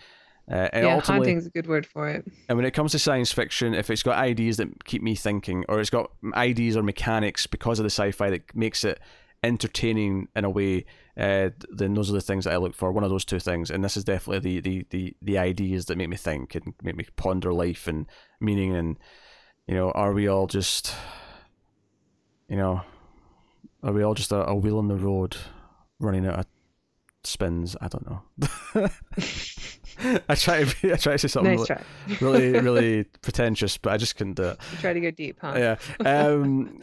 Uh, 0.49 0.69
and 0.71 0.85
yeah, 0.85 0.95
ultimately, 0.95 1.27
haunting's 1.27 1.45
a 1.45 1.49
good 1.49 1.67
word 1.67 1.85
for 1.85 2.07
it. 2.07 2.23
and 2.47 2.57
when 2.57 2.65
it 2.65 2.71
comes 2.71 2.94
to 2.94 2.99
science 2.99 3.33
fiction, 3.33 3.73
if 3.73 3.89
it's 3.89 4.03
got 4.03 4.17
ideas 4.17 4.55
that 4.55 4.85
keep 4.85 5.01
me 5.01 5.13
thinking, 5.13 5.65
or 5.67 5.81
it's 5.81 5.89
got 5.89 6.09
ideas 6.35 6.77
or 6.77 6.83
mechanics 6.83 7.45
because 7.47 7.79
of 7.79 7.83
the 7.83 7.89
sci-fi 7.89 8.29
that 8.29 8.55
makes 8.55 8.85
it 8.85 8.97
entertaining 9.44 10.28
in 10.36 10.45
a 10.45 10.50
way, 10.50 10.86
uh, 11.18 11.50
then 11.69 11.94
those 11.94 12.10
are 12.10 12.13
the 12.13 12.22
things 12.22 12.45
that 12.45 12.54
I 12.54 12.57
look 12.57 12.75
for. 12.75 12.92
One 12.92 13.04
of 13.04 13.10
those 13.10 13.25
two 13.25 13.39
things, 13.39 13.69
and 13.69 13.84
this 13.84 13.98
is 13.98 14.04
definitely 14.04 14.60
the 14.60 14.60
the 14.62 14.88
the, 14.89 15.16
the 15.22 15.38
ideas 15.38 15.86
that 15.86 15.98
make 15.98 16.10
me 16.10 16.18
think 16.18 16.56
and 16.56 16.74
make 16.81 16.95
me 16.95 17.06
ponder 17.16 17.54
life 17.54 17.88
and 17.88 18.06
meaning, 18.39 18.75
and 18.75 18.98
you 19.68 19.75
know, 19.75 19.92
are 19.92 20.13
we 20.13 20.28
all 20.28 20.48
just, 20.48 20.94
you 22.48 22.56
know, 22.56 22.81
are 23.84 23.94
we 23.94 24.04
all 24.04 24.13
just 24.13 24.31
a, 24.31 24.48
a 24.48 24.56
wheel 24.56 24.78
on 24.78 24.88
the 24.88 24.95
road, 24.95 25.38
running 26.00 26.25
out 26.25 26.40
of 26.40 26.45
spins? 27.27 27.75
I 27.81 27.88
don't 27.88 28.09
know. 28.09 28.21
I 30.29 30.35
try 30.35 30.63
to 30.63 30.75
be, 30.81 30.94
I 30.94 30.95
try 30.97 31.13
to 31.13 31.18
say 31.18 31.27
something 31.27 31.56
Nice 31.57 31.69
really- 32.21 32.51
really, 32.51 32.59
really 32.59 33.03
pretentious, 33.24 33.77
but 33.77 33.94
I 33.94 33.97
just 33.97 34.15
couldn't 34.15 34.35
do 34.35 34.44
it. 34.44 34.59
You 34.74 34.77
try 34.77 34.94
to 34.94 35.00
go 35.01 35.09
deep, 35.12 35.38
huh? 35.41 35.53
Yeah. 35.57 35.75
Um, 36.06 36.79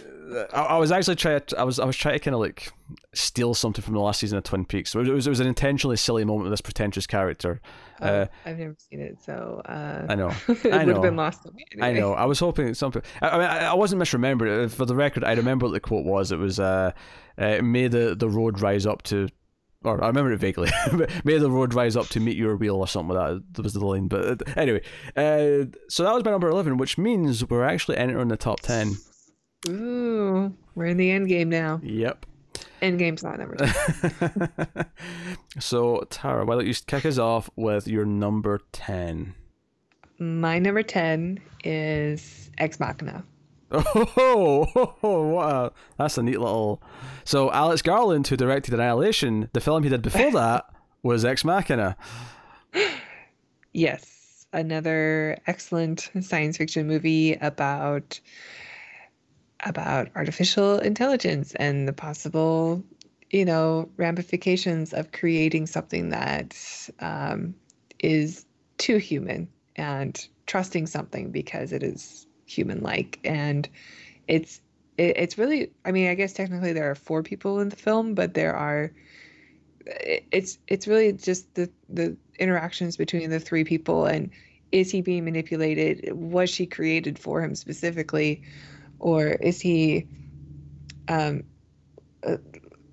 I, 0.52 0.60
I 0.62 0.78
was 0.78 0.90
actually 0.90 1.16
trying. 1.16 1.40
To, 1.48 1.60
I 1.60 1.64
was 1.64 1.78
I 1.78 1.84
was 1.84 1.96
trying 1.96 2.14
to 2.14 2.18
kind 2.18 2.34
of 2.34 2.40
like 2.40 2.72
steal 3.12 3.52
something 3.54 3.82
from 3.84 3.92
the 3.94 4.00
last 4.00 4.20
season 4.20 4.38
of 4.38 4.44
Twin 4.44 4.64
Peaks. 4.64 4.94
It 4.94 4.98
was 4.98 5.08
it 5.08 5.12
was, 5.12 5.26
it 5.26 5.30
was 5.30 5.40
an 5.40 5.46
intentionally 5.46 5.96
silly 5.96 6.24
moment 6.24 6.44
with 6.44 6.52
this 6.52 6.60
pretentious 6.62 7.06
character. 7.06 7.60
Oh, 8.00 8.06
Uh, 8.06 8.26
I've 8.46 8.58
never 8.58 8.74
seen 8.90 9.00
it, 9.00 9.18
so 9.22 9.60
uh, 9.66 10.06
I 10.08 10.14
know. 10.14 10.32
it 10.48 10.72
I 10.72 10.84
would 10.84 10.94
have 10.94 11.02
been 11.02 11.16
lost 11.16 11.46
on 11.46 11.54
me. 11.54 11.64
I 11.80 11.92
know. 11.92 12.14
I 12.14 12.24
was 12.24 12.38
hoping 12.40 12.72
something. 12.74 13.02
I, 13.20 13.28
I 13.28 13.32
mean, 13.38 13.46
I, 13.46 13.58
I 13.66 13.74
wasn't 13.74 14.02
misremembered. 14.02 14.70
For 14.70 14.86
the 14.86 14.96
record, 14.96 15.24
I 15.24 15.34
remember 15.34 15.66
what 15.66 15.72
the 15.72 15.80
quote 15.80 16.06
was. 16.06 16.32
It 16.32 16.38
was, 16.38 16.58
uh, 16.58 16.92
uh, 17.38 17.60
"May 17.62 17.88
the 17.88 18.14
the 18.18 18.28
road 18.28 18.60
rise 18.60 18.86
up 18.86 19.02
to." 19.04 19.28
Or 19.84 20.02
I 20.02 20.06
remember 20.06 20.32
it 20.32 20.38
vaguely. 20.38 20.70
May 21.24 21.38
the 21.38 21.50
road 21.50 21.74
rise 21.74 21.96
up 21.96 22.08
to 22.08 22.20
meet 22.20 22.36
your 22.36 22.56
wheel, 22.56 22.76
or 22.76 22.88
something 22.88 23.14
like 23.14 23.34
that. 23.34 23.54
That 23.54 23.62
was 23.62 23.74
the 23.74 23.84
line. 23.84 24.08
But 24.08 24.48
uh, 24.48 24.52
anyway, 24.56 24.80
uh, 25.16 25.66
so 25.88 26.04
that 26.04 26.14
was 26.14 26.24
my 26.24 26.30
number 26.30 26.48
eleven, 26.48 26.78
which 26.78 26.96
means 26.96 27.48
we're 27.48 27.64
actually 27.64 27.96
entering 27.98 28.28
the 28.28 28.36
top 28.36 28.60
ten. 28.60 28.96
Ooh, 29.68 30.54
we're 30.74 30.86
in 30.86 30.96
the 30.96 31.10
end 31.10 31.28
game 31.28 31.48
now. 31.48 31.80
Yep. 31.82 32.26
End 32.82 32.98
game's 32.98 33.22
not 33.22 33.38
number 33.38 33.56
ten. 33.56 34.86
so 35.58 36.06
Tara, 36.10 36.44
why 36.44 36.54
don't 36.54 36.66
you 36.66 36.74
kick 36.86 37.04
us 37.04 37.18
off 37.18 37.50
with 37.56 37.86
your 37.86 38.04
number 38.04 38.60
ten? 38.72 39.34
My 40.18 40.58
number 40.58 40.82
ten 40.82 41.40
is 41.62 42.50
Ex 42.58 42.78
Machina. 42.78 43.24
Oh, 43.74 44.96
what 45.00 45.48
a, 45.48 45.72
that's 45.98 46.18
a 46.18 46.22
neat 46.22 46.38
little. 46.38 46.82
So 47.24 47.50
Alex 47.52 47.82
Garland, 47.82 48.28
who 48.28 48.36
directed 48.36 48.74
Annihilation, 48.74 49.48
the 49.52 49.60
film 49.60 49.82
he 49.82 49.88
did 49.88 50.02
before 50.02 50.30
that 50.32 50.66
was 51.02 51.24
Ex 51.24 51.44
Machina. 51.44 51.96
Yes, 53.72 54.46
another 54.52 55.38
excellent 55.46 56.10
science 56.20 56.56
fiction 56.56 56.86
movie 56.86 57.34
about 57.34 58.20
about 59.64 60.08
artificial 60.14 60.78
intelligence 60.78 61.54
and 61.54 61.88
the 61.88 61.92
possible, 61.92 62.84
you 63.30 63.44
know, 63.44 63.88
ramifications 63.96 64.92
of 64.92 65.12
creating 65.12 65.66
something 65.66 66.10
that 66.10 66.54
um, 67.00 67.54
is 67.98 68.44
too 68.76 68.98
human 68.98 69.48
and 69.76 70.28
trusting 70.46 70.86
something 70.86 71.30
because 71.30 71.72
it 71.72 71.82
is 71.82 72.26
human-like. 72.46 73.20
And 73.24 73.68
it's 74.28 74.60
it, 74.98 75.16
it's 75.18 75.38
really 75.38 75.72
i 75.84 75.92
mean 75.92 76.08
i 76.10 76.14
guess 76.14 76.32
technically 76.34 76.72
there 76.72 76.90
are 76.90 76.94
four 76.96 77.22
people 77.22 77.60
in 77.60 77.68
the 77.70 77.76
film 77.76 78.14
but 78.14 78.34
there 78.34 78.56
are 78.56 78.94
it- 79.86 80.26
it's 80.32 80.58
it's 80.68 80.86
really 80.86 81.12
just 81.12 81.54
the 81.54 81.72
the 81.88 82.16
interactions 82.38 82.96
between 82.96 83.30
the 83.30 83.40
three 83.40 83.64
people 83.64 84.06
and 84.06 84.30
is 84.72 84.90
he 84.90 85.02
being 85.02 85.24
manipulated? 85.24 86.12
Was 86.12 86.50
she 86.50 86.66
created 86.66 87.16
for 87.18 87.40
him 87.42 87.54
specifically? 87.54 88.42
Or 89.00 89.28
is 89.28 89.60
he 89.60 90.08
um 91.08 91.44
uh, 92.26 92.38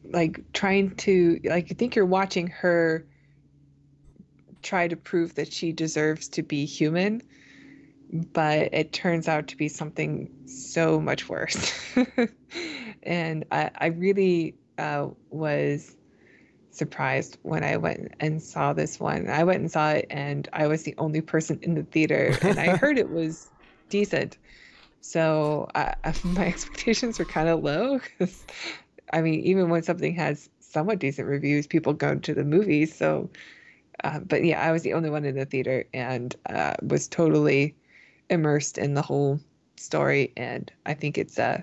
like 0.05 0.41
trying 0.53 0.95
to 0.97 1.39
like 1.45 1.69
you 1.71 1.75
think 1.75 1.95
you're 1.95 2.05
watching 2.05 2.47
her 2.47 3.07
try 4.61 4.87
to 4.87 4.95
prove 4.95 5.35
that 5.35 5.51
she 5.51 5.71
deserves 5.71 6.27
to 6.29 6.43
be 6.43 6.65
human, 6.65 7.21
but 8.11 8.73
it 8.73 8.93
turns 8.93 9.27
out 9.27 9.47
to 9.47 9.57
be 9.57 9.67
something 9.67 10.29
so 10.45 10.99
much 10.99 11.29
worse. 11.29 11.71
and 13.03 13.45
I, 13.51 13.71
I 13.75 13.85
really 13.87 14.55
uh, 14.77 15.07
was 15.29 15.95
surprised 16.71 17.37
when 17.43 17.63
I 17.63 17.77
went 17.77 18.13
and 18.19 18.41
saw 18.41 18.73
this 18.73 18.99
one. 18.99 19.29
I 19.29 19.43
went 19.43 19.61
and 19.61 19.71
saw 19.71 19.91
it, 19.91 20.07
and 20.09 20.47
I 20.53 20.67
was 20.67 20.83
the 20.83 20.95
only 20.97 21.21
person 21.21 21.59
in 21.61 21.75
the 21.75 21.83
theater, 21.83 22.37
and 22.41 22.59
I 22.59 22.75
heard 22.75 22.97
it 22.97 23.09
was 23.09 23.49
decent. 23.89 24.37
So 25.01 25.69
my 25.75 26.45
expectations 26.45 27.17
were 27.17 27.25
kind 27.25 27.49
of 27.49 27.63
low 27.63 27.99
because, 27.99 28.45
I 29.13 29.21
mean, 29.21 29.39
even 29.41 29.69
when 29.69 29.83
something 29.83 30.15
has 30.15 30.49
somewhat 30.59 30.99
decent 30.99 31.27
reviews, 31.27 31.67
people 31.67 31.93
go 31.93 32.15
to 32.15 32.33
the 32.33 32.43
movies. 32.43 32.95
So, 32.95 33.29
uh, 34.03 34.19
but 34.19 34.43
yeah, 34.43 34.61
I 34.61 34.71
was 34.71 34.83
the 34.83 34.93
only 34.93 35.09
one 35.09 35.25
in 35.25 35.35
the 35.35 35.45
theater 35.45 35.85
and 35.93 36.35
uh, 36.49 36.75
was 36.81 37.07
totally 37.07 37.75
immersed 38.31 38.77
in 38.79 38.95
the 38.95 39.01
whole 39.01 39.39
story. 39.75 40.31
And 40.35 40.71
I 40.85 40.95
think 40.95 41.17
it's 41.17 41.37
uh, 41.37 41.61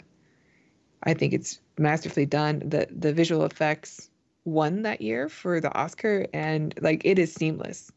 I 1.03 1.15
think 1.15 1.33
it's 1.33 1.59
masterfully 1.79 2.27
done. 2.27 2.61
the 2.65 2.87
The 2.91 3.13
visual 3.13 3.45
effects 3.45 4.11
won 4.45 4.83
that 4.83 5.01
year 5.01 5.29
for 5.29 5.61
the 5.61 5.75
Oscar, 5.75 6.27
and 6.33 6.75
like 6.81 7.03
it 7.05 7.19
is 7.19 7.33
seamless. 7.33 7.91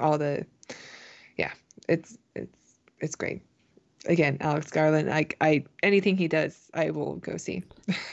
All 0.00 0.18
the, 0.18 0.46
yeah, 1.36 1.52
it's 1.88 2.16
it's 2.34 2.58
it's 3.00 3.14
great. 3.16 3.42
Again, 4.06 4.36
Alex 4.40 4.70
Garland. 4.70 5.12
I, 5.12 5.26
I 5.40 5.64
anything 5.82 6.16
he 6.16 6.26
does, 6.26 6.70
I 6.74 6.90
will 6.90 7.16
go 7.16 7.36
see. 7.36 7.62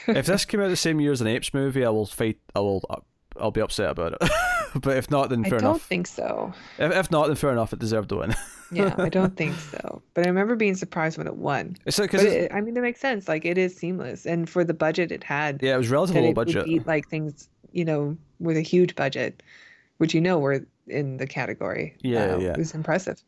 if 0.06 0.26
this 0.26 0.44
came 0.44 0.60
out 0.60 0.68
the 0.68 0.76
same 0.76 1.00
year 1.00 1.12
as 1.12 1.20
an 1.20 1.26
Apes 1.26 1.52
movie, 1.52 1.84
I 1.84 1.90
will 1.90 2.06
fight. 2.06 2.38
I 2.54 2.60
will. 2.60 2.82
I'll 3.38 3.50
be 3.50 3.60
upset 3.60 3.90
about 3.90 4.12
it. 4.20 4.30
but 4.82 4.96
if 4.96 5.10
not, 5.10 5.30
then 5.30 5.44
fair 5.44 5.58
enough. 5.58 5.60
I 5.60 5.62
don't 5.62 5.70
enough. 5.70 5.82
think 5.82 6.06
so. 6.06 6.52
If, 6.78 6.92
if 6.92 7.10
not, 7.10 7.26
then 7.26 7.36
fair 7.36 7.52
enough. 7.52 7.72
It 7.72 7.78
deserved 7.78 8.08
to 8.10 8.16
win. 8.16 8.34
yeah, 8.72 8.94
I 8.98 9.08
don't 9.08 9.36
think 9.36 9.56
so. 9.56 10.02
But 10.14 10.26
I 10.26 10.28
remember 10.28 10.56
being 10.56 10.74
surprised 10.74 11.18
when 11.18 11.26
it 11.26 11.36
won. 11.36 11.76
Like, 11.98 12.12
but 12.12 12.20
it, 12.20 12.52
I 12.52 12.60
mean, 12.60 12.76
it 12.76 12.80
makes 12.80 13.00
sense. 13.00 13.28
Like 13.28 13.44
it 13.44 13.58
is 13.58 13.76
seamless, 13.76 14.26
and 14.26 14.48
for 14.48 14.64
the 14.64 14.74
budget 14.74 15.12
it 15.12 15.24
had. 15.24 15.62
Yeah, 15.62 15.74
it 15.74 15.78
was 15.78 15.90
relatively 15.90 16.22
low 16.22 16.32
budget. 16.32 16.64
Beat, 16.66 16.86
like 16.86 17.08
things, 17.08 17.48
you 17.72 17.84
know, 17.84 18.16
with 18.38 18.56
a 18.56 18.62
huge 18.62 18.94
budget, 18.94 19.42
which 19.98 20.14
you 20.14 20.20
know 20.20 20.38
were 20.38 20.64
in 20.86 21.16
the 21.16 21.26
category. 21.26 21.96
Yeah, 22.00 22.34
uh, 22.34 22.38
yeah. 22.38 22.52
It 22.52 22.58
was 22.58 22.74
impressive. 22.74 23.22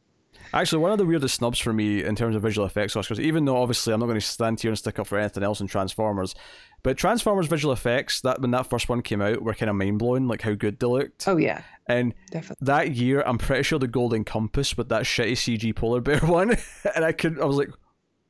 Actually, 0.55 0.83
one 0.83 0.93
of 0.93 0.99
the 0.99 1.07
weirdest 1.07 1.37
snubs 1.37 1.59
for 1.59 1.73
me 1.73 2.05
in 2.05 2.15
terms 2.15 2.37
of 2.37 2.43
visual 2.43 2.67
effects 2.67 2.95
Oscars, 2.95 3.19
even 3.19 3.45
though 3.45 3.57
obviously 3.57 3.93
I'm 3.93 4.01
not 4.01 4.07
going 4.07 4.21
to 4.21 4.27
stand 4.27 4.61
here 4.61 4.71
and 4.71 4.79
stick 4.79 4.99
up 4.99 5.07
for 5.07 5.19
anything 5.19 5.43
else 5.43 5.61
in 5.61 5.67
Transformers, 5.67 6.35
but 6.83 6.97
Transformers 6.97 7.47
visual 7.47 7.73
effects 7.73 8.21
that 8.23 8.41
when 8.41 8.51
that 8.51 8.67
first 8.69 8.89
one 8.89 9.03
came 9.03 9.23
out 9.23 9.43
were 9.43 9.55
kind 9.55 9.71
of 9.71 9.77
mind 9.77 9.99
blowing, 9.99 10.27
like 10.27 10.43
how 10.43 10.55
good 10.55 10.79
they 10.79 10.87
looked. 10.87 11.27
Oh 11.29 11.37
yeah, 11.37 11.63
and 11.87 12.15
definitely 12.31 12.65
that 12.65 12.93
year 12.93 13.23
I'm 13.25 13.39
pretty 13.39 13.63
sure 13.63 13.79
the 13.79 13.87
Golden 13.87 14.25
Compass 14.25 14.77
with 14.77 14.89
that 14.89 15.03
shitty 15.03 15.33
CG 15.33 15.77
polar 15.77 16.01
bear 16.01 16.19
one, 16.23 16.57
and 16.95 17.05
I 17.05 17.13
could 17.13 17.41
I 17.41 17.45
was 17.45 17.57
like, 17.57 17.71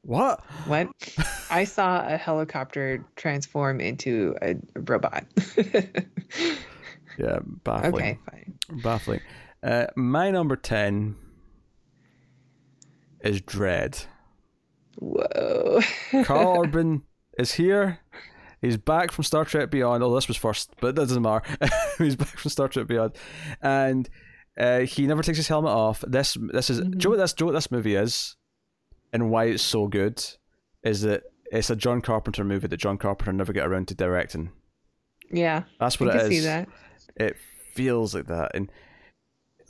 what? 0.03 0.45
What? 0.67 0.89
I 1.51 1.65
saw 1.65 2.07
a 2.07 2.17
helicopter 2.17 3.05
transform 3.17 3.81
into 3.81 4.35
a 4.43 4.57
robot. 4.75 5.25
yeah, 7.19 7.39
baffling. 7.65 7.95
Okay, 7.95 8.19
fine. 8.31 8.59
Baffling. 8.83 9.21
Uh, 9.63 9.87
my 9.97 10.31
number 10.31 10.57
ten 10.57 11.17
is 13.21 13.41
Dredd. 13.41 14.07
Whoa. 14.99 15.81
Karl 16.25 16.65
Urban 16.65 17.03
is 17.39 17.55
here. 17.55 18.01
He's 18.63 18.77
back 18.77 19.11
from 19.11 19.25
Star 19.25 19.45
Trek 19.45 19.71
Beyond. 19.71 20.03
Oh, 20.05 20.15
this 20.15 20.29
was 20.29 20.37
first, 20.37 20.73
but 20.81 20.95
that 20.95 21.09
doesn't 21.09 21.21
matter. 21.21 21.45
He's 21.99 22.17
back 22.17 22.29
from 22.39 22.51
Star 22.51 22.69
Trek 22.69 22.87
Beyond, 22.87 23.17
and 23.61 24.09
uh, 24.57 24.81
he 24.81 25.07
never 25.07 25.23
takes 25.23 25.37
his 25.37 25.49
helmet 25.49 25.73
off. 25.73 26.05
This 26.07 26.39
this 26.53 26.71
is. 26.71 26.81
Mm-hmm. 26.81 26.91
Do 26.93 26.97
you 26.97 27.03
know 27.03 27.11
what 27.11 27.17
this? 27.17 27.33
Do 27.33 27.43
you 27.43 27.47
know 27.47 27.53
what 27.53 27.59
this 27.59 27.71
movie 27.73 27.97
is, 27.97 28.37
and 29.13 29.31
why 29.31 29.47
it's 29.47 29.65
so 29.65 29.89
good? 29.89 30.25
Is 30.85 31.03
that 31.03 31.25
it's 31.51 31.71
a 31.71 31.77
John 31.77 32.01
Carpenter 32.01 32.45
movie 32.45 32.69
that 32.69 32.77
John 32.77 32.99
Carpenter 32.99 33.33
never 33.33 33.53
get 33.53 33.67
around 33.67 33.89
to 33.89 33.95
directing. 33.95 34.53
Yeah, 35.31 35.65
that's 35.81 35.99
what 35.99 36.11
I 36.11 36.19
it 36.19 36.23
is. 36.23 36.29
See 36.29 36.41
that? 36.47 36.69
It 37.17 37.37
feels 37.75 38.15
like 38.15 38.27
that, 38.29 38.53
and 38.55 38.71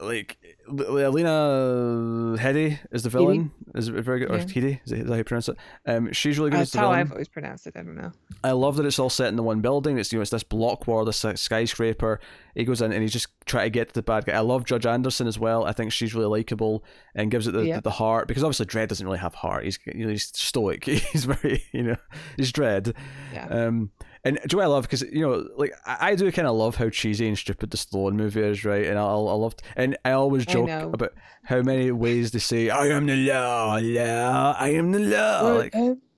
like 0.03 0.39
Lena 0.69 2.37
Headey 2.39 2.79
is 2.91 3.03
the 3.03 3.11
villain. 3.11 3.51
Headey? 3.75 3.79
Is 3.79 3.89
very 3.89 4.21
good. 4.21 4.31
Or 4.31 4.37
yeah. 4.37 4.45
Headey, 4.45 4.81
is, 4.85 4.91
that 4.91 5.09
how 5.09 5.15
you 5.15 5.25
pronounce 5.25 5.49
it? 5.49 5.57
Um, 5.87 6.13
she's 6.13 6.39
really 6.39 6.51
good. 6.51 6.61
That's 6.61 6.75
how 6.75 6.91
I've 6.91 7.13
always 7.13 7.29
pronounced 7.29 7.67
it. 7.67 7.75
I 7.77 7.83
don't 7.83 7.97
know. 7.97 8.13
I 8.45 8.53
love 8.53 8.77
that 8.77 8.87
it's 8.87 8.99
all 8.99 9.11
set 9.11 9.29
in 9.29 9.37
the 9.37 9.43
one 9.43 9.61
building. 9.61 9.99
It's 9.99 10.13
you 10.13 10.19
know 10.19 10.23
it's 10.23 10.31
this 10.31 10.43
block 10.43 10.87
war, 10.87 11.05
this 11.05 11.25
skyscraper. 11.37 12.21
He 12.55 12.65
goes 12.65 12.83
in 12.83 12.93
and 12.93 13.03
he's 13.03 13.13
just 13.13 13.29
trying 13.47 13.67
to 13.67 13.71
get 13.71 13.89
to 13.89 13.95
the 13.95 14.03
bad 14.03 14.27
guy. 14.27 14.35
I 14.35 14.41
love 14.41 14.65
Judge 14.65 14.87
Anderson 14.87 15.27
as 15.27 15.39
well. 15.39 15.65
I 15.65 15.73
think 15.73 15.93
she's 15.93 16.15
really 16.15 16.27
likable 16.27 16.85
and 17.15 17.31
gives 17.31 17.47
it 17.47 17.53
the, 17.53 17.67
yeah. 17.67 17.77
the, 17.77 17.83
the, 17.83 17.91
heart 17.91 18.29
because 18.29 18.45
obviously 18.45 18.67
Dredd 18.67 18.89
doesn't 18.89 19.07
really 19.07 19.19
have 19.19 19.35
heart. 19.35 19.65
He's 19.65 19.79
you 19.87 20.05
know 20.05 20.11
he's 20.11 20.31
stoic. 20.37 20.85
He's 21.13 21.25
very 21.25 21.65
you 21.73 21.83
know 21.83 21.97
he's 22.37 22.53
Dredd. 22.53 22.95
Yeah. 23.33 23.47
Um, 23.47 23.91
and 24.25 24.39
do 24.47 24.61
I 24.61 24.67
love 24.67 24.85
because 24.85 25.03
you 25.03 25.21
know, 25.21 25.49
like 25.57 25.73
I, 25.85 26.11
I 26.11 26.15
do 26.15 26.31
kind 26.31 26.47
of 26.47 26.55
love 26.55 26.77
how 26.77 26.89
cheesy 26.89 27.27
and 27.27 27.37
stupid 27.37 27.71
the 27.71 27.77
Stallone 27.77 28.15
movie 28.15 28.43
is, 28.43 28.65
right? 28.65 28.87
And 28.87 28.99
I, 28.99 29.03
I 29.03 29.15
love, 29.15 29.55
and 29.77 29.97
I 30.05 30.13
always 30.13 30.47
joke 30.47 30.69
I 30.69 30.81
about 30.83 31.13
how 31.45 31.63
many 31.63 31.91
ways 31.91 32.31
they 32.31 32.39
say, 32.39 32.71
"I 32.71 32.87
am 32.89 33.07
the 33.07 33.17
law, 33.17 33.79
law, 33.81 34.57
I 34.59 34.69
am 34.71 34.93
the 34.93 35.01
law," 35.01 35.43
like, 35.53 35.73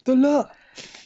the 0.05 0.15
law. 0.15 0.51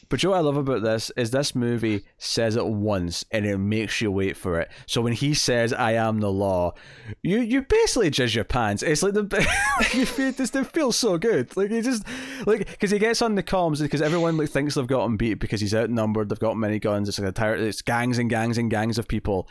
But 0.09 0.23
you 0.23 0.29
know 0.29 0.31
what 0.31 0.39
I 0.39 0.41
love 0.41 0.57
about 0.57 0.81
this 0.81 1.11
is 1.15 1.29
this 1.29 1.53
movie 1.53 2.03
says 2.17 2.55
it 2.55 2.65
once 2.65 3.23
and 3.31 3.45
it 3.45 3.59
makes 3.59 4.01
you 4.01 4.11
wait 4.11 4.35
for 4.35 4.59
it. 4.59 4.71
So 4.87 5.01
when 5.01 5.13
he 5.13 5.35
says 5.35 5.71
"I 5.71 5.93
am 5.93 6.19
the 6.19 6.31
law," 6.31 6.73
you 7.21 7.41
you 7.41 7.61
basically 7.61 8.09
judge 8.09 8.35
your 8.35 8.43
pants. 8.43 8.81
It's 8.81 9.03
like 9.03 9.13
the 9.13 9.25
feel 10.07 10.31
this 10.31 10.55
it 10.55 10.67
feels 10.73 10.97
so 10.97 11.19
good. 11.19 11.55
Like 11.55 11.69
he 11.69 11.81
just 11.81 12.03
like 12.47 12.67
because 12.67 12.89
he 12.89 12.97
gets 12.97 13.21
on 13.21 13.35
the 13.35 13.43
comms 13.43 13.81
because 13.81 14.01
everyone 14.01 14.35
like 14.35 14.49
thinks 14.49 14.73
they've 14.73 14.87
got 14.87 15.05
him 15.05 15.15
beat 15.15 15.35
because 15.35 15.61
he's 15.61 15.75
outnumbered. 15.75 16.29
They've 16.29 16.39
got 16.39 16.57
many 16.57 16.79
guns. 16.79 17.07
It's 17.07 17.19
like 17.19 17.25
a 17.25 17.27
entire 17.27 17.55
it's 17.55 17.83
gangs 17.83 18.17
and 18.17 18.31
gangs 18.31 18.57
and 18.57 18.71
gangs 18.71 18.97
of 18.97 19.07
people, 19.07 19.47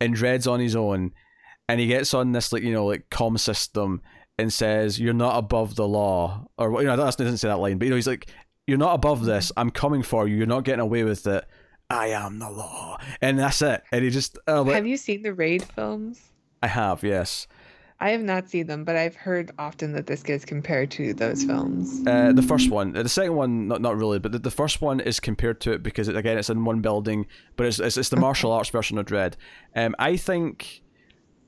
and 0.00 0.16
Dredd's 0.16 0.48
on 0.48 0.58
his 0.58 0.74
own, 0.74 1.12
and 1.68 1.78
he 1.78 1.86
gets 1.86 2.14
on 2.14 2.32
this 2.32 2.52
like 2.52 2.64
you 2.64 2.72
know 2.72 2.86
like 2.86 3.10
comm 3.10 3.38
system 3.38 4.02
and 4.38 4.52
says 4.52 4.98
you're 4.98 5.12
not 5.12 5.38
above 5.38 5.76
the 5.76 5.86
law 5.86 6.46
or 6.58 6.80
you 6.80 6.86
know 6.88 6.96
that 6.96 7.16
doesn't 7.16 7.36
say 7.36 7.46
that 7.46 7.58
line 7.58 7.78
but 7.78 7.84
you 7.84 7.90
know 7.90 7.96
he's 7.96 8.06
like 8.06 8.30
you're 8.70 8.78
not 8.78 8.94
above 8.94 9.24
this. 9.24 9.50
I'm 9.56 9.70
coming 9.70 10.02
for 10.02 10.28
you. 10.28 10.36
You're 10.36 10.46
not 10.46 10.62
getting 10.62 10.80
away 10.80 11.02
with 11.02 11.26
it. 11.26 11.44
I 11.90 12.10
am 12.10 12.38
the 12.38 12.48
law, 12.48 12.98
and 13.20 13.36
that's 13.36 13.60
it. 13.62 13.82
And 13.90 14.04
he 14.04 14.10
just 14.10 14.38
uh, 14.46 14.62
have 14.62 14.86
you 14.86 14.96
seen 14.96 15.22
the 15.22 15.34
Raid 15.34 15.64
films? 15.64 16.30
I 16.62 16.68
have, 16.68 17.02
yes. 17.02 17.48
I 17.98 18.10
have 18.10 18.22
not 18.22 18.48
seen 18.48 18.68
them, 18.68 18.84
but 18.84 18.94
I've 18.94 19.16
heard 19.16 19.50
often 19.58 19.92
that 19.94 20.06
this 20.06 20.22
gets 20.22 20.44
compared 20.44 20.92
to 20.92 21.12
those 21.12 21.42
films. 21.42 22.06
Uh, 22.06 22.32
the 22.32 22.42
first 22.42 22.70
one, 22.70 22.92
the 22.92 23.08
second 23.08 23.34
one, 23.34 23.66
not 23.66 23.80
not 23.80 23.96
really, 23.96 24.20
but 24.20 24.30
the, 24.30 24.38
the 24.38 24.52
first 24.52 24.80
one 24.80 25.00
is 25.00 25.18
compared 25.18 25.60
to 25.62 25.72
it 25.72 25.82
because 25.82 26.06
it, 26.06 26.16
again, 26.16 26.38
it's 26.38 26.48
in 26.48 26.64
one 26.64 26.80
building, 26.80 27.26
but 27.56 27.66
it's 27.66 27.80
it's, 27.80 27.96
it's 27.96 28.08
the 28.08 28.16
martial 28.20 28.52
arts 28.52 28.70
version 28.70 28.96
of 28.98 29.06
Dredd. 29.06 29.34
Um, 29.74 29.96
I 29.98 30.16
think. 30.16 30.82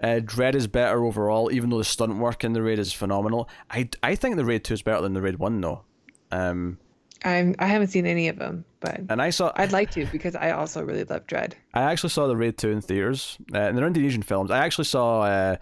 Uh, 0.02 0.19
Dredd 0.19 0.57
is 0.57 0.67
better 0.67 1.05
overall, 1.05 1.52
even 1.52 1.71
though 1.71 1.79
the 1.79 1.85
stunt 1.85 2.17
work 2.17 2.43
in 2.43 2.55
the 2.55 2.61
Raid 2.61 2.81
is 2.81 2.93
phenomenal. 2.93 3.49
I, 3.71 3.88
I 4.02 4.17
think 4.17 4.35
the 4.35 4.45
Raid 4.45 4.64
2 4.64 4.75
is 4.75 4.83
better 4.83 5.00
than 5.00 5.12
the 5.12 5.23
Raid 5.23 5.38
1, 5.38 5.61
though. 5.61 5.85
Um, 6.33 6.79
I'm 7.25 7.55
I 7.59 7.67
haven't 7.67 7.88
seen 7.88 8.07
any 8.07 8.29
of 8.29 8.38
them, 8.38 8.64
but 8.81 9.00
and 9.09 9.23
I 9.23 9.31
saw 9.31 9.52
I'd 9.57 9.73
like 9.73 9.91
to 9.93 10.07
because 10.07 10.35
I 10.35 10.50
also 10.50 10.83
really 10.83 11.05
love 11.05 11.26
Dredd. 11.26 11.55
I 11.75 11.83
actually 11.83 12.11
saw 12.11 12.26
the 12.26 12.37
Raid 12.37 12.59
two 12.59 12.71
in 12.71 12.81
theaters, 12.81 13.38
uh, 13.55 13.59
and 13.59 13.76
they're 13.79 13.87
Indonesian 13.87 14.23
films. 14.23 14.50
I 14.50 14.59
actually 14.59 14.85
saw 14.85 15.23
uh, 15.23 15.57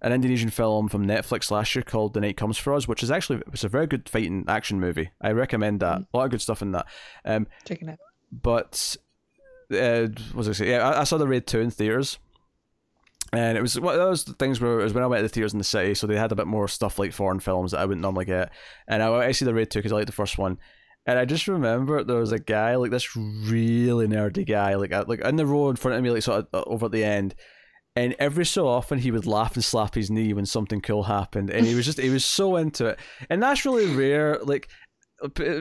an 0.00 0.12
Indonesian 0.12 0.50
film 0.50 0.88
from 0.88 1.06
Netflix 1.06 1.50
last 1.50 1.74
year 1.74 1.82
called 1.82 2.14
The 2.14 2.20
Night 2.20 2.36
Comes 2.36 2.58
for 2.58 2.74
Us, 2.74 2.88
which 2.88 3.02
is 3.02 3.10
actually 3.10 3.42
it's 3.52 3.64
a 3.64 3.68
very 3.68 3.86
good 3.86 4.08
fighting 4.08 4.44
action 4.48 4.80
movie. 4.80 5.10
I 5.20 5.32
recommend 5.32 5.80
that. 5.80 5.94
Mm-hmm. 5.94 6.16
A 6.16 6.18
lot 6.18 6.24
of 6.24 6.30
good 6.30 6.42
stuff 6.42 6.62
in 6.62 6.72
that. 6.72 6.86
Um, 7.24 7.46
Checking 7.64 7.88
it. 7.88 7.98
But 8.30 8.96
uh, 9.70 10.06
what 10.32 10.34
was 10.34 10.48
I 10.48 10.52
say? 10.52 10.70
Yeah, 10.70 10.88
I, 10.88 11.00
I 11.00 11.04
saw 11.04 11.18
the 11.18 11.28
Raid 11.28 11.46
two 11.46 11.60
in 11.60 11.70
theaters. 11.70 12.18
And 13.34 13.56
it 13.56 13.62
was 13.62 13.80
one 13.80 13.94
of 13.94 14.00
those 14.00 14.24
things 14.24 14.60
where 14.60 14.80
it 14.80 14.84
was 14.84 14.92
when 14.92 15.02
I 15.02 15.06
went 15.06 15.20
to 15.20 15.22
the 15.22 15.28
theaters 15.30 15.54
in 15.54 15.58
the 15.58 15.64
city, 15.64 15.94
so 15.94 16.06
they 16.06 16.18
had 16.18 16.32
a 16.32 16.36
bit 16.36 16.46
more 16.46 16.68
stuff 16.68 16.98
like 16.98 17.14
foreign 17.14 17.40
films 17.40 17.70
that 17.70 17.80
I 17.80 17.86
wouldn't 17.86 18.02
normally 18.02 18.26
get. 18.26 18.52
And 18.86 19.02
I, 19.02 19.10
I 19.10 19.32
see 19.32 19.46
the 19.46 19.54
Raid 19.54 19.70
2 19.70 19.78
because 19.78 19.92
I 19.92 19.94
like 19.94 20.06
the 20.06 20.12
first 20.12 20.36
one. 20.36 20.58
And 21.06 21.18
I 21.18 21.24
just 21.24 21.48
remember 21.48 22.04
there 22.04 22.18
was 22.18 22.32
a 22.32 22.38
guy, 22.38 22.76
like 22.76 22.90
this 22.90 23.16
really 23.16 24.06
nerdy 24.06 24.46
guy, 24.46 24.74
like 24.76 24.92
uh, 24.92 25.04
like 25.06 25.20
in 25.20 25.36
the 25.36 25.46
row 25.46 25.68
in 25.68 25.76
front 25.76 25.96
of 25.96 26.02
me, 26.02 26.10
like 26.10 26.22
sort 26.22 26.40
of 26.40 26.48
uh, 26.52 26.64
over 26.68 26.86
at 26.86 26.92
the 26.92 27.04
end. 27.04 27.34
And 27.94 28.14
every 28.18 28.46
so 28.46 28.66
often 28.68 28.98
he 28.98 29.10
would 29.10 29.26
laugh 29.26 29.54
and 29.54 29.64
slap 29.64 29.94
his 29.94 30.10
knee 30.10 30.32
when 30.32 30.46
something 30.46 30.80
cool 30.80 31.02
happened, 31.02 31.50
and 31.50 31.66
he 31.66 31.74
was 31.74 31.84
just 31.84 32.00
he 32.00 32.08
was 32.08 32.24
so 32.24 32.56
into 32.56 32.86
it. 32.86 32.98
And 33.28 33.42
that's 33.42 33.64
really 33.64 33.94
rare. 33.94 34.38
Like 34.42 34.68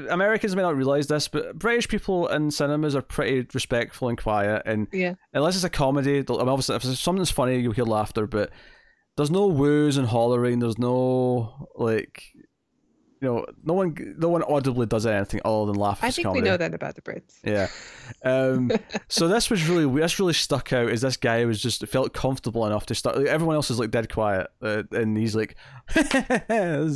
Americans 0.10 0.56
may 0.56 0.62
not 0.62 0.76
realize 0.76 1.08
this, 1.08 1.28
but 1.28 1.58
British 1.58 1.88
people 1.88 2.28
in 2.28 2.52
cinemas 2.52 2.96
are 2.96 3.02
pretty 3.02 3.48
respectful 3.54 4.10
and 4.10 4.18
quiet. 4.18 4.64
And 4.66 4.88
yeah. 4.92 5.16
unless 5.34 5.56
it's 5.56 5.64
a 5.64 5.70
comedy, 5.70 6.20
I 6.20 6.32
mean, 6.32 6.50
obviously 6.50 6.76
if 6.76 6.84
something's 6.84 7.32
funny, 7.32 7.60
you'll 7.60 7.74
hear 7.74 7.86
laughter. 7.86 8.28
But 8.28 8.52
there's 9.18 9.32
no 9.32 9.48
woos 9.48 9.98
and 9.98 10.08
hollering. 10.08 10.60
There's 10.60 10.80
no 10.80 11.68
like 11.76 12.24
you 13.22 13.28
know, 13.28 13.46
no 13.64 13.74
one, 13.76 14.16
no 14.18 14.30
one 14.30 14.42
audibly 14.44 14.88
does 14.88 15.06
anything 15.06 15.42
other 15.46 15.68
than 15.68 15.76
laugh. 15.76 16.00
I 16.02 16.10
think 16.10 16.26
comedy. 16.26 16.42
we 16.42 16.50
know 16.50 16.58
that 16.58 16.74
about 16.74 16.96
the 16.96 17.02
Brits. 17.04 17.36
Yeah. 17.44 17.68
Um, 18.26 18.72
so 19.10 19.28
this 19.28 19.50
was 19.50 19.68
really, 19.70 19.86
this 20.02 20.20
really 20.20 20.34
stuck 20.34 20.74
out. 20.74 20.90
Is 20.90 21.02
this 21.02 21.18
guy 21.18 21.46
was 21.46 21.62
just 21.62 21.86
felt 21.88 22.14
comfortable 22.14 22.66
enough 22.66 22.88
to 22.88 22.96
start. 22.96 23.18
Like, 23.18 23.28
everyone 23.28 23.56
else 23.56 23.70
is 23.70 23.78
like 23.80 23.92
dead 23.92 24.12
quiet, 24.12 24.48
uh, 24.62 24.84
and 24.92 25.16
he's 25.16 25.36
like, 25.36 25.56
and, 26.50 26.90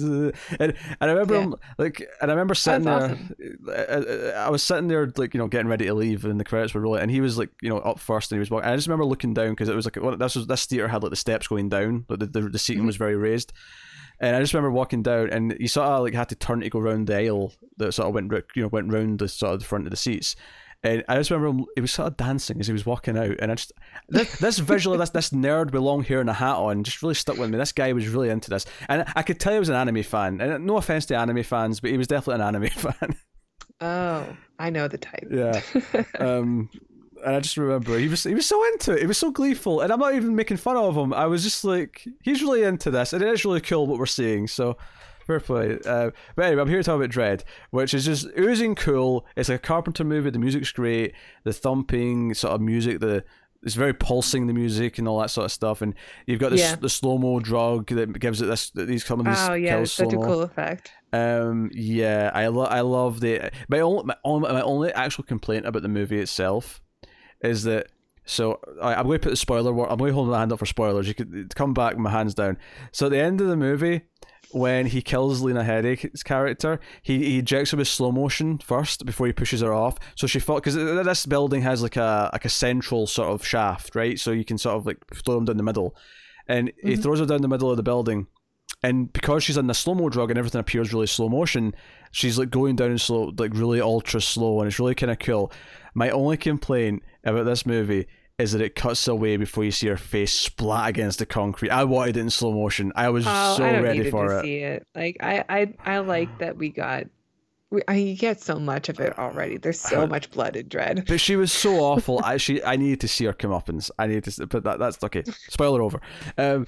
and 0.59 0.73
I 1.01 1.05
remember 1.05 1.35
Yeah. 1.35 1.41
him 1.41 1.55
like, 1.77 2.07
and 2.21 2.31
I 2.31 2.33
remember 2.33 2.55
sitting 2.55 2.83
That's 2.83 3.19
there. 3.67 4.33
I, 4.35 4.45
I 4.45 4.49
was 4.49 4.63
sitting 4.63 4.87
there 4.87 5.11
like 5.17 5.33
you 5.33 5.37
know 5.39 5.47
getting 5.47 5.67
ready 5.67 5.85
to 5.85 5.93
leave, 5.93 6.25
and 6.25 6.39
the 6.39 6.43
credits 6.43 6.73
were 6.73 6.81
rolling, 6.81 7.01
and 7.01 7.11
he 7.11 7.21
was 7.21 7.37
like 7.37 7.49
you 7.61 7.69
know 7.69 7.77
up 7.79 7.99
first, 7.99 8.31
and 8.31 8.37
he 8.37 8.39
was 8.39 8.49
walking. 8.49 8.65
And 8.65 8.73
I 8.73 8.75
just 8.75 8.87
remember 8.87 9.05
looking 9.05 9.33
down 9.33 9.51
because 9.51 9.69
it 9.69 9.75
was 9.75 9.85
like 9.85 9.97
well, 10.01 10.17
this 10.17 10.35
was 10.35 10.47
this 10.47 10.65
theater 10.65 10.87
had 10.87 11.03
like 11.03 11.11
the 11.11 11.15
steps 11.15 11.47
going 11.47 11.69
down, 11.69 12.05
like 12.09 12.19
the 12.19 12.25
the, 12.25 12.41
the 12.49 12.59
seating 12.59 12.85
was 12.85 12.95
very 12.97 13.15
raised. 13.15 13.53
And 14.19 14.35
I 14.35 14.39
just 14.39 14.53
remember 14.53 14.71
walking 14.71 15.03
down, 15.03 15.29
and 15.29 15.55
you 15.59 15.67
sort 15.67 15.87
of 15.87 16.03
like 16.03 16.13
had 16.13 16.29
to 16.29 16.35
turn 16.35 16.61
to 16.61 16.69
go 16.69 16.79
round 16.79 17.07
the 17.07 17.17
aisle 17.17 17.53
that 17.77 17.93
sort 17.93 18.07
of 18.07 18.13
went, 18.13 18.31
you 18.55 18.63
know, 18.63 18.69
went 18.69 18.91
round 18.91 19.19
the 19.19 19.27
sort 19.27 19.53
of 19.53 19.59
the 19.59 19.65
front 19.65 19.85
of 19.85 19.91
the 19.91 19.97
seats. 19.97 20.35
And 20.83 21.03
I 21.07 21.17
just 21.17 21.31
remember 21.31 21.49
him, 21.49 21.65
he 21.75 21.81
was 21.81 21.91
sort 21.91 22.09
of 22.09 22.17
dancing 22.17 22.59
as 22.59 22.67
he 22.67 22.73
was 22.73 22.85
walking 22.85 23.17
out, 23.17 23.37
and 23.39 23.51
I 23.51 23.55
just 23.55 23.73
this, 24.07 24.37
this 24.37 24.59
visual, 24.59 24.97
this 24.97 25.09
this 25.09 25.31
nerd 25.31 25.71
with 25.71 25.81
long 25.81 26.03
hair 26.03 26.21
and 26.21 26.29
a 26.29 26.33
hat 26.33 26.57
on, 26.57 26.83
just 26.83 27.01
really 27.01 27.15
stuck 27.15 27.37
with 27.37 27.49
me. 27.49 27.57
This 27.57 27.71
guy 27.71 27.91
was 27.93 28.07
really 28.07 28.29
into 28.29 28.51
this, 28.51 28.65
and 28.87 29.03
I 29.15 29.23
could 29.23 29.39
tell 29.39 29.53
he 29.53 29.59
was 29.59 29.69
an 29.69 29.75
anime 29.75 30.03
fan. 30.03 30.39
And 30.39 30.65
no 30.65 30.77
offense 30.77 31.05
to 31.07 31.17
anime 31.17 31.43
fans, 31.43 31.79
but 31.79 31.89
he 31.89 31.97
was 31.97 32.07
definitely 32.07 32.43
an 32.43 32.55
anime 32.55 32.69
fan. 32.69 33.15
Oh, 33.81 34.27
I 34.59 34.69
know 34.69 34.87
the 34.87 34.97
type. 34.97 35.27
Yeah. 35.31 35.61
um, 36.19 36.69
and 37.25 37.35
I 37.35 37.39
just 37.39 37.57
remember 37.57 37.97
he 37.97 38.07
was 38.07 38.23
he 38.23 38.33
was 38.33 38.45
so 38.45 38.63
into 38.67 38.93
it. 38.93 38.99
He 39.01 39.07
was 39.07 39.17
so 39.17 39.31
gleeful, 39.31 39.81
and 39.81 39.91
I'm 39.91 39.99
not 39.99 40.15
even 40.15 40.35
making 40.35 40.57
fun 40.57 40.77
of 40.77 40.95
him. 40.95 41.13
I 41.13 41.25
was 41.25 41.43
just 41.43 41.63
like, 41.63 42.07
he's 42.23 42.41
really 42.41 42.63
into 42.63 42.91
this, 42.91 43.11
and 43.13 43.21
it 43.21 43.27
is 43.29 43.43
really 43.43 43.61
cool 43.61 43.87
what 43.87 43.99
we're 43.99 44.05
seeing. 44.05 44.47
So. 44.47 44.77
Fair 45.27 45.39
play. 45.39 45.79
Uh, 45.87 46.11
but 46.35 46.45
anyway, 46.45 46.61
I'm 46.61 46.67
here 46.69 46.77
to 46.77 46.83
talk 46.83 46.97
about 46.97 47.09
Dredd, 47.09 47.41
which 47.71 47.95
is 47.95 48.05
just 48.05 48.27
oozing 48.37 48.75
cool. 48.75 49.25
It's 49.35 49.49
like 49.49 49.55
a 49.57 49.59
Carpenter 49.67 50.03
movie. 50.03 50.29
The 50.29 50.37
music's 50.37 50.71
great. 50.71 51.15
The 51.45 51.51
thumping 51.51 52.35
sort 52.35 52.53
of 52.53 52.61
music, 52.61 52.99
the 52.99 53.23
it's 53.63 53.73
very 53.73 53.95
pulsing 53.95 54.45
the 54.45 54.53
music 54.53 54.99
and 54.99 55.07
all 55.07 55.19
that 55.21 55.31
sort 55.31 55.45
of 55.45 55.51
stuff. 55.51 55.81
And 55.81 55.95
you've 56.27 56.39
got 56.39 56.51
this, 56.51 56.59
Yeah. 56.59 56.75
the 56.75 56.89
slow 56.89 57.17
mo 57.17 57.39
drug 57.39 57.87
that 57.87 58.19
gives 58.19 58.39
it 58.39 58.45
this 58.45 58.69
these 58.69 59.03
some 59.03 59.19
of 59.19 59.25
these 59.25 59.35
Oh 59.49 59.55
yeah, 59.55 59.77
kills 59.77 59.93
such 59.93 60.09
a 60.09 60.09
slow-mo. 60.11 60.27
cool 60.27 60.41
effect. 60.43 60.91
Um, 61.11 61.71
yeah, 61.73 62.29
I 62.31 62.45
love 62.45 62.67
I 62.69 62.81
love 62.81 63.19
the 63.19 63.49
my 63.67 63.79
only 63.79 64.03
my 64.03 64.15
only, 64.23 64.53
my 64.53 64.61
only 64.61 64.93
actual 64.93 65.23
complaint 65.23 65.65
about 65.65 65.81
the 65.81 65.87
movie 65.89 66.19
itself 66.19 66.83
is 67.45 67.63
that 67.63 67.87
so 68.25 68.59
I, 68.81 68.95
I'm 68.95 69.05
going 69.05 69.19
to 69.19 69.23
put 69.23 69.29
the 69.29 69.35
spoiler. 69.35 69.69
I'm 69.87 69.97
going 69.97 70.09
to 70.09 70.15
hold 70.15 70.29
my 70.29 70.39
hand 70.39 70.51
up 70.51 70.59
for 70.59 70.65
spoilers. 70.65 71.07
You 71.07 71.13
could 71.13 71.53
come 71.55 71.73
back, 71.73 71.91
with 71.93 71.99
my 72.01 72.09
hands 72.11 72.33
down. 72.33 72.57
So 72.91 73.05
at 73.05 73.11
the 73.11 73.19
end 73.19 73.39
of 73.39 73.47
the 73.47 73.55
movie, 73.55 74.01
when 74.51 74.87
he 74.87 75.01
kills 75.01 75.41
Lena 75.41 75.63
Headey's 75.63 76.23
character, 76.23 76.79
he 77.03 77.19
he 77.19 77.37
ejects 77.39 77.71
her 77.71 77.77
with 77.77 77.87
slow 77.87 78.11
motion 78.11 78.57
first 78.57 79.05
before 79.05 79.27
he 79.27 79.33
pushes 79.33 79.61
her 79.61 79.73
off. 79.73 79.97
So 80.15 80.27
she 80.27 80.39
fought 80.39 80.63
because 80.63 80.75
this 80.75 81.25
building 81.25 81.61
has 81.61 81.83
like 81.83 81.97
a 81.97 82.29
like 82.33 82.45
a 82.45 82.49
central 82.49 83.05
sort 83.05 83.29
of 83.29 83.45
shaft, 83.45 83.95
right? 83.95 84.19
So 84.19 84.31
you 84.31 84.45
can 84.45 84.57
sort 84.57 84.77
of 84.77 84.85
like 84.85 84.97
throw 85.23 85.35
them 85.35 85.45
down 85.45 85.57
the 85.57 85.63
middle, 85.63 85.95
and 86.47 86.71
he 86.81 86.93
Mhm. 86.93 87.03
throws 87.03 87.19
her 87.19 87.25
down 87.25 87.41
the 87.41 87.47
middle 87.47 87.69
of 87.69 87.77
the 87.77 87.83
building. 87.83 88.27
And 88.83 89.11
because 89.13 89.43
she's 89.43 89.57
on 89.57 89.67
the 89.67 89.73
slow 89.73 89.95
mo 89.95 90.09
drug 90.09 90.29
and 90.29 90.37
everything 90.37 90.59
appears 90.61 90.93
really 90.93 91.07
slow 91.07 91.27
motion, 91.29 91.73
she's 92.11 92.37
like 92.37 92.49
going 92.51 92.75
down 92.75 92.91
in 92.91 92.97
slow, 92.97 93.31
like 93.37 93.51
really 93.53 93.81
ultra 93.81 94.21
slow, 94.21 94.59
and 94.59 94.67
it's 94.67 94.79
really 94.79 94.95
kind 94.95 95.11
of 95.11 95.19
cool. 95.19 95.51
My 95.95 96.09
only 96.11 96.37
complaint 96.37 97.01
about 97.23 97.45
this 97.45 97.65
movie 97.65 98.07
is 98.37 98.51
that 98.51 98.61
it 98.61 98.75
cuts 98.75 99.07
away 99.07 99.37
before 99.37 99.63
you 99.63 99.71
see 99.71 99.87
her 99.87 99.95
face 99.97 100.33
splat 100.33 100.89
against 100.89 101.19
the 101.19 101.25
concrete. 101.25 101.69
I 101.71 101.85
wanted 101.85 102.17
it 102.17 102.19
in 102.19 102.29
slow 102.29 102.51
motion. 102.51 102.91
I 102.95 103.09
was 103.09 103.25
Oh, 103.25 103.55
so 103.57 103.63
I 103.63 103.79
ready 103.79 104.11
for 104.11 104.27
to 104.27 104.39
it. 104.39 104.41
see 104.43 104.57
it. 104.57 104.85
Like 104.93 105.17
I, 105.21 105.43
I, 105.47 105.73
I 105.85 105.97
like 105.99 106.37
that 106.39 106.57
we 106.57 106.69
got. 106.69 107.05
We, 107.71 107.81
I 107.87 107.95
you 107.95 108.15
get 108.15 108.41
so 108.41 108.59
much 108.59 108.89
of 108.89 108.99
it 108.99 109.17
already. 109.17 109.57
There's 109.57 109.79
so 109.79 110.03
Uh, 110.03 110.07
much 110.07 110.29
blood 110.31 110.55
and 110.57 110.69
Dredd. 110.69 111.07
But 111.07 111.19
she 111.21 111.35
was 111.37 111.51
so 111.51 111.75
awful. 111.79 112.19
I 112.23 112.35
she 112.37 112.61
I 112.73 112.75
needed 112.75 112.99
to 113.01 113.07
see 113.07 113.23
her 113.25 113.33
comeuppance. 113.33 113.89
I 113.97 114.07
needed 114.07 114.25
to, 114.25 114.47
but 114.47 114.63
that 114.65 114.79
that's 114.79 115.01
okay. 115.03 115.23
Spoiler 115.49 115.81
over. 115.81 116.01
Um, 116.37 116.67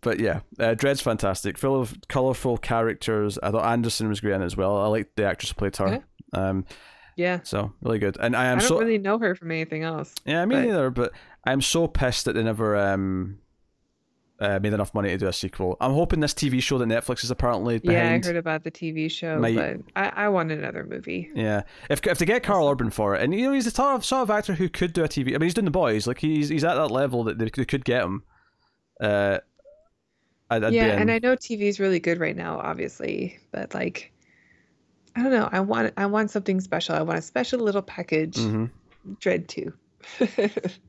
but 0.00 0.20
yeah, 0.20 0.40
uh, 0.60 0.74
Dredd's 0.76 1.00
fantastic, 1.00 1.58
full 1.58 1.80
of 1.80 1.92
colorful 2.08 2.56
characters. 2.56 3.36
I 3.42 3.50
thought 3.50 3.64
Anderson 3.70 4.08
was 4.08 4.20
great 4.20 4.34
in 4.34 4.42
it 4.42 4.46
as 4.46 4.56
well. 4.56 4.76
I 4.78 4.86
liked 4.86 5.16
the 5.16 5.24
actress 5.24 5.50
who 5.50 5.56
played 5.56 5.76
her. 5.78 5.86
Okay. 5.86 6.02
Um, 6.34 6.64
Yeah, 7.18 7.40
so 7.42 7.72
really 7.82 7.98
good. 7.98 8.16
And 8.20 8.36
I 8.36 8.46
am 8.46 8.58
I 8.58 8.60
don't 8.60 8.68
so 8.68 8.78
really 8.78 8.96
know 8.96 9.18
her 9.18 9.34
from 9.34 9.50
anything 9.50 9.82
else. 9.82 10.14
yeah, 10.24 10.44
me 10.46 10.54
but- 10.54 10.64
neither. 10.64 10.90
But 10.90 11.12
I'm 11.44 11.60
so 11.60 11.88
pissed 11.88 12.24
that 12.24 12.32
they 12.34 12.42
never 12.42 12.76
um. 12.76 13.38
Uh, 14.40 14.60
made 14.62 14.72
enough 14.72 14.94
money 14.94 15.08
to 15.08 15.18
do 15.18 15.26
a 15.26 15.32
sequel. 15.32 15.76
I'm 15.80 15.90
hoping 15.94 16.20
this 16.20 16.32
TV 16.32 16.62
show 16.62 16.78
that 16.78 16.86
Netflix 16.86 17.24
is 17.24 17.32
apparently 17.32 17.80
behind. 17.80 18.24
Yeah, 18.24 18.30
I 18.30 18.32
heard 18.32 18.38
about 18.38 18.62
the 18.62 18.70
TV 18.70 19.10
show, 19.10 19.40
but 19.40 19.80
I, 19.96 20.26
I 20.26 20.28
want 20.28 20.52
another 20.52 20.84
movie. 20.88 21.28
Yeah, 21.34 21.62
if 21.90 22.06
if 22.06 22.18
they 22.18 22.24
get 22.24 22.44
Karl 22.44 22.68
Urban 22.68 22.90
for 22.90 23.16
it, 23.16 23.22
and 23.22 23.34
you 23.34 23.42
know 23.46 23.52
he's 23.52 23.64
the 23.64 23.72
sort 23.72 23.96
of 23.96 24.04
sort 24.04 24.22
of 24.22 24.30
actor 24.30 24.54
who 24.54 24.68
could 24.68 24.92
do 24.92 25.02
a 25.02 25.08
TV. 25.08 25.30
I 25.30 25.32
mean, 25.32 25.40
he's 25.40 25.54
doing 25.54 25.64
the 25.64 25.72
boys. 25.72 26.06
Like 26.06 26.20
he's 26.20 26.50
he's 26.50 26.62
at 26.62 26.76
that 26.76 26.92
level 26.92 27.24
that 27.24 27.38
they, 27.38 27.46
they 27.46 27.64
could 27.64 27.84
get 27.84 28.04
him. 28.04 28.22
Uh, 29.00 29.38
I'd, 30.50 30.62
I'd 30.62 30.72
yeah, 30.72 31.00
and 31.00 31.10
I 31.10 31.18
know 31.18 31.34
TV 31.34 31.62
is 31.62 31.80
really 31.80 31.98
good 31.98 32.20
right 32.20 32.36
now, 32.36 32.60
obviously, 32.60 33.40
but 33.50 33.74
like, 33.74 34.12
I 35.18 35.22
don't 35.22 35.32
know. 35.32 35.48
I 35.50 35.60
want 35.60 35.92
I 35.96 36.06
want 36.06 36.30
something 36.30 36.60
special. 36.60 36.94
I 36.94 37.02
want 37.02 37.18
a 37.18 37.22
special 37.22 37.58
little 37.60 37.82
package. 37.82 38.36
Mhm. 38.36 38.70
Dredd 39.20 39.48
two. 39.48 39.72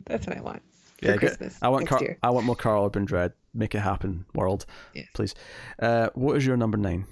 That's 0.06 0.28
what 0.28 0.38
I 0.38 0.42
want 0.42 0.62
for 1.00 1.06
Yeah, 1.08 1.18
Christmas 1.18 1.58
I 1.62 1.70
want 1.70 1.88
Car- 1.88 2.18
I 2.22 2.30
want 2.30 2.46
more 2.46 2.56
Karl 2.56 2.86
Urban 2.86 3.08
Dredd. 3.08 3.34
Make 3.56 3.74
it 3.74 3.80
happen, 3.80 4.26
world. 4.36 4.66
Yes. 4.94 5.08
Please. 5.14 5.34
Uh, 5.80 6.10
what 6.14 6.38
is 6.38 6.46
your 6.46 6.58
number 6.58 6.78
nine? 6.78 7.06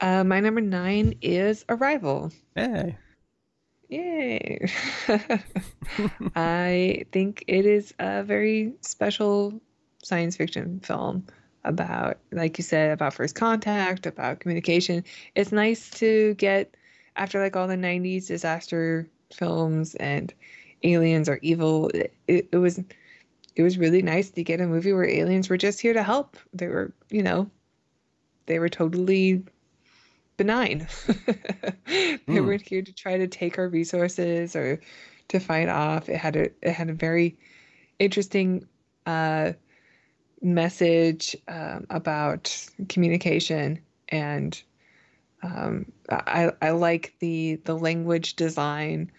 Uh, 0.00 0.24
my 0.24 0.40
number 0.40 0.60
nine 0.60 1.14
is 1.22 1.64
Arrival. 1.68 2.30
Hey. 2.54 2.98
Yay! 3.88 4.70
I 6.36 7.04
think 7.12 7.44
it 7.48 7.66
is 7.66 7.92
a 7.98 8.22
very 8.22 8.74
special 8.82 9.60
science 10.02 10.36
fiction 10.36 10.80
film 10.80 11.26
about, 11.64 12.18
like 12.32 12.58
you 12.58 12.64
said, 12.64 12.92
about 12.92 13.14
first 13.14 13.34
contact, 13.34 14.06
about 14.06 14.40
communication. 14.40 15.04
It's 15.34 15.52
nice 15.52 15.90
to 15.90 16.34
get 16.34 16.74
after 17.16 17.40
like 17.40 17.56
all 17.56 17.68
the 17.68 17.76
90s 17.76 18.26
disaster 18.26 19.08
films 19.32 19.94
and 19.96 20.32
aliens 20.82 21.28
are 21.28 21.38
evil. 21.42 21.88
It, 21.88 22.14
it, 22.26 22.56
was 22.56 22.80
it 23.56 23.62
was 23.62 23.78
really 23.78 24.02
nice 24.02 24.30
to 24.30 24.42
get 24.42 24.60
a 24.60 24.66
movie 24.66 24.92
where 24.92 25.08
aliens 25.08 25.48
were 25.48 25.56
just 25.58 25.80
here 25.80 25.92
to 25.92 26.02
help. 26.02 26.36
They 26.52 26.68
were, 26.68 26.92
you 27.10 27.22
know, 27.22 27.50
they 28.46 28.58
were 28.58 28.68
totally 28.68 29.44
benign. 30.36 30.86
they 32.30 32.40
Hmm. 32.40 32.40
weren't 32.40 32.62
here 32.62 32.82
to 32.82 32.92
try 32.92 33.18
to 33.18 33.26
take 33.28 33.58
our 33.58 33.68
resources 33.68 34.56
or 34.56 34.80
to 35.28 35.38
fight 35.40 35.68
off. 35.68 36.08
It 36.08 36.16
had 36.16 36.36
a 36.36 36.44
it 36.62 36.72
had 36.72 36.90
a 36.90 36.94
very 36.94 37.36
interesting 37.98 38.66
uh, 39.06 39.52
message 40.42 41.36
um, 41.48 41.86
about 41.90 42.66
communication 42.88 43.78
and 44.08 44.60
um, 45.42 45.86
I 46.10 46.52
I 46.60 46.70
like 46.70 47.14
the 47.20 47.56
the 47.64 47.74
language 47.76 48.36
design. 48.36 49.10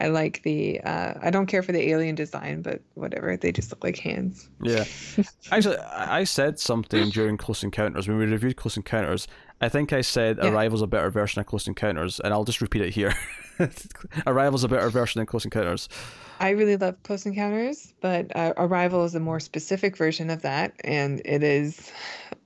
I 0.00 0.08
like 0.08 0.42
the 0.44 0.80
uh, 0.80 1.14
I 1.22 1.30
don't 1.30 1.46
care 1.46 1.62
for 1.62 1.72
the 1.72 1.90
alien 1.90 2.14
design, 2.14 2.62
but 2.62 2.80
whatever. 2.94 3.36
They 3.36 3.52
just 3.52 3.70
look 3.70 3.82
like 3.82 3.98
hands. 3.98 4.48
Yeah. 4.62 4.84
Actually, 5.52 5.78
I 5.78 6.24
said 6.24 6.58
something 6.58 7.10
during 7.10 7.36
Close 7.36 7.62
Encounters 7.64 8.08
when 8.08 8.16
we 8.16 8.26
reviewed 8.26 8.56
Close 8.56 8.76
Encounters. 8.76 9.26
I 9.60 9.68
think 9.68 9.92
I 9.92 10.00
said 10.02 10.38
Yeah. 10.40 10.50
Arrival's 10.50 10.82
a 10.82 10.86
better 10.86 11.10
version 11.10 11.40
of 11.40 11.46
Close 11.46 11.66
Encounters, 11.66 12.20
and 12.20 12.32
I'll 12.32 12.44
just 12.44 12.60
repeat 12.60 12.82
it 12.82 12.90
here. 12.90 13.14
Arrival's 14.26 14.62
a 14.64 14.68
better 14.68 14.88
version 14.88 15.18
than 15.18 15.26
Close 15.26 15.44
Encounters. 15.44 15.88
I 16.40 16.50
really 16.50 16.76
love 16.76 17.02
Close 17.02 17.26
Encounters, 17.26 17.92
but 18.00 18.34
uh, 18.36 18.52
Arrival 18.56 19.04
is 19.04 19.14
a 19.14 19.20
more 19.20 19.40
specific 19.40 19.96
version 19.96 20.30
of 20.30 20.42
that, 20.42 20.72
and 20.84 21.20
it 21.24 21.42
is 21.42 21.90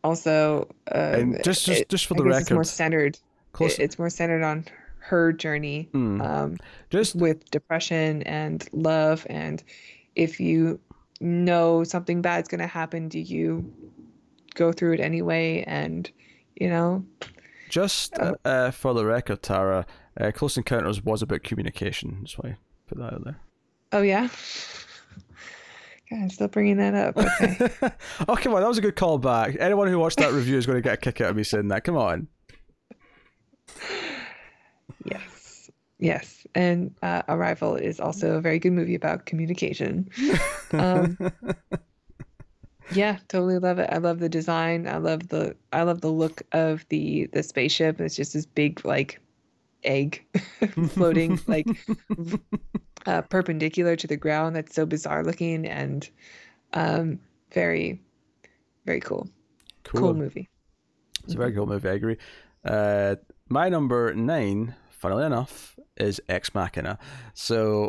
also 0.05 0.69
uh, 0.95 0.99
And 1.19 1.45
just 1.45 1.67
just, 1.67 1.81
it- 1.83 1.89
just 1.89 2.07
for 2.07 2.15
the 2.15 2.25
guess 2.25 2.43
it's 2.43 2.51
more 2.51 2.59
record, 2.61 2.67
centered. 2.69 3.19
Close, 3.53 3.79
It- 3.79 3.83
it's 3.85 3.99
more 3.99 4.11
centered 4.11 4.43
on 4.43 4.65
her 4.99 5.33
journey 5.33 5.89
Hmm. 5.93 6.21
um, 6.23 6.57
just 6.91 7.17
with 7.17 7.51
depression 7.51 8.23
and 8.23 8.67
love, 8.73 9.27
and 9.29 9.63
if 10.17 10.39
you 10.41 10.79
know 11.21 11.85
something 11.85 12.23
bad's 12.23 12.49
going 12.49 12.61
to 12.61 12.67
happen, 12.67 13.09
do 13.09 13.19
you 13.19 13.73
go 14.55 14.73
through 14.73 14.95
it 14.95 15.01
anyway? 15.01 15.65
And 15.67 16.11
you 16.57 16.69
know, 16.69 17.05
Just 17.69 18.17
uh, 18.19 18.35
uh, 18.45 18.71
for 18.71 18.93
the 18.95 19.05
record, 19.07 19.43
Tara, 19.43 19.87
uh, 20.21 20.31
Close 20.33 20.57
Encounters 20.57 21.03
was 21.05 21.23
about 21.23 21.43
communication. 21.43 22.19
That's 22.21 22.39
why 22.39 22.51
I 22.51 22.57
put 22.87 22.99
that 22.99 23.15
out 23.15 23.25
there. 23.25 23.37
Oh 23.93 24.03
yeah. 24.03 24.29
God, 26.11 26.19
I'm 26.19 26.31
still 26.31 26.49
bringing 26.49 26.77
that 26.79 26.95
up. 26.95 27.17
Okay. 27.17 27.93
oh, 28.29 28.37
come 28.37 28.55
on. 28.55 28.61
That 28.61 28.69
was 28.69 28.79
a 28.79 28.83
good 28.83 28.97
callback. 28.97 29.57
Anyone 29.59 29.89
who 29.89 29.99
watched 29.99 30.19
that 30.19 30.33
review 30.33 30.59
is 30.59 30.67
going 30.67 30.77
to 30.77 30.83
get 30.83 30.95
a 30.95 30.97
kick 30.97 31.21
out 31.21 31.31
of 31.31 31.37
me 31.37 31.43
saying 31.43 31.69
that. 31.69 31.85
Come 31.85 31.97
on. 31.97 32.29
Yes. 35.05 35.71
Yes. 35.99 36.47
And 36.55 36.95
uh, 37.03 37.23
Arrival 37.29 37.77
is 37.77 37.99
also 37.99 38.37
a 38.37 38.41
very 38.41 38.59
good 38.59 38.73
movie 38.73 38.95
about 38.95 39.25
communication. 39.27 40.11
Um, 40.73 41.17
Yeah, 42.95 43.19
totally 43.29 43.59
love 43.59 43.79
it. 43.79 43.89
I 43.91 43.99
love 43.99 44.19
the 44.19 44.29
design. 44.29 44.87
I 44.87 44.99
love 44.99 45.29
the 45.29 45.57
I 45.73 45.83
love 45.83 46.01
the 46.01 46.11
look 46.11 46.43
of 46.53 46.87
the 46.89 47.27
the 47.33 47.43
spaceship. 47.43 48.01
It's 48.01 48.17
just 48.17 48.35
this 48.35 48.47
big 48.47 48.85
like 48.85 49.21
egg 49.85 50.25
floating 50.91 51.41
like 51.47 51.67
uh, 53.07 53.23
perpendicular 53.23 53.97
to 53.97 54.07
the 54.07 54.17
ground. 54.17 54.57
That's 54.57 54.75
so 54.75 54.87
bizarre 54.87 55.25
looking 55.25 55.67
and 55.67 56.09
um, 56.73 57.19
very 57.53 58.01
very 58.85 59.01
cool. 59.01 59.29
cool. 59.85 60.01
Cool 60.01 60.15
movie. 60.15 60.49
It's 61.25 61.35
a 61.35 61.39
very 61.39 61.53
cool 61.53 61.67
movie. 61.67 61.89
I 61.89 61.93
agree. 61.93 62.17
Uh, 62.65 63.17
my 63.49 63.69
number 63.69 64.15
nine, 64.15 64.75
funnily 64.91 65.25
enough, 65.25 65.79
is 65.97 66.21
Ex 66.29 66.55
Machina. 66.55 66.99
So 67.35 67.87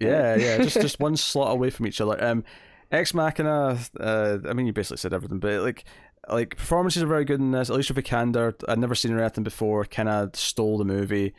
yeah, 0.00 0.36
yeah, 0.36 0.58
just 0.58 0.80
just 0.80 1.00
one 1.00 1.16
slot 1.16 1.52
away 1.52 1.70
from 1.70 1.86
each 1.86 2.00
other. 2.00 2.22
Um, 2.22 2.44
Ex 2.90 3.12
Machina. 3.12 3.78
Uh, 3.98 4.38
I 4.48 4.52
mean, 4.52 4.66
you 4.66 4.72
basically 4.72 4.98
said 4.98 5.12
everything, 5.12 5.40
but 5.40 5.60
like, 5.62 5.84
like 6.28 6.56
performances 6.56 7.02
are 7.02 7.06
very 7.06 7.24
good 7.24 7.40
in 7.40 7.50
this. 7.50 7.68
Alicia 7.68 7.94
Vikander, 7.94 8.54
I'd 8.68 8.78
never 8.78 8.94
seen 8.94 9.12
her 9.12 9.20
anything 9.20 9.44
before. 9.44 9.84
Kind 9.84 10.08
of 10.08 10.34
stole 10.36 10.78
the 10.78 10.84
movie, 10.84 11.34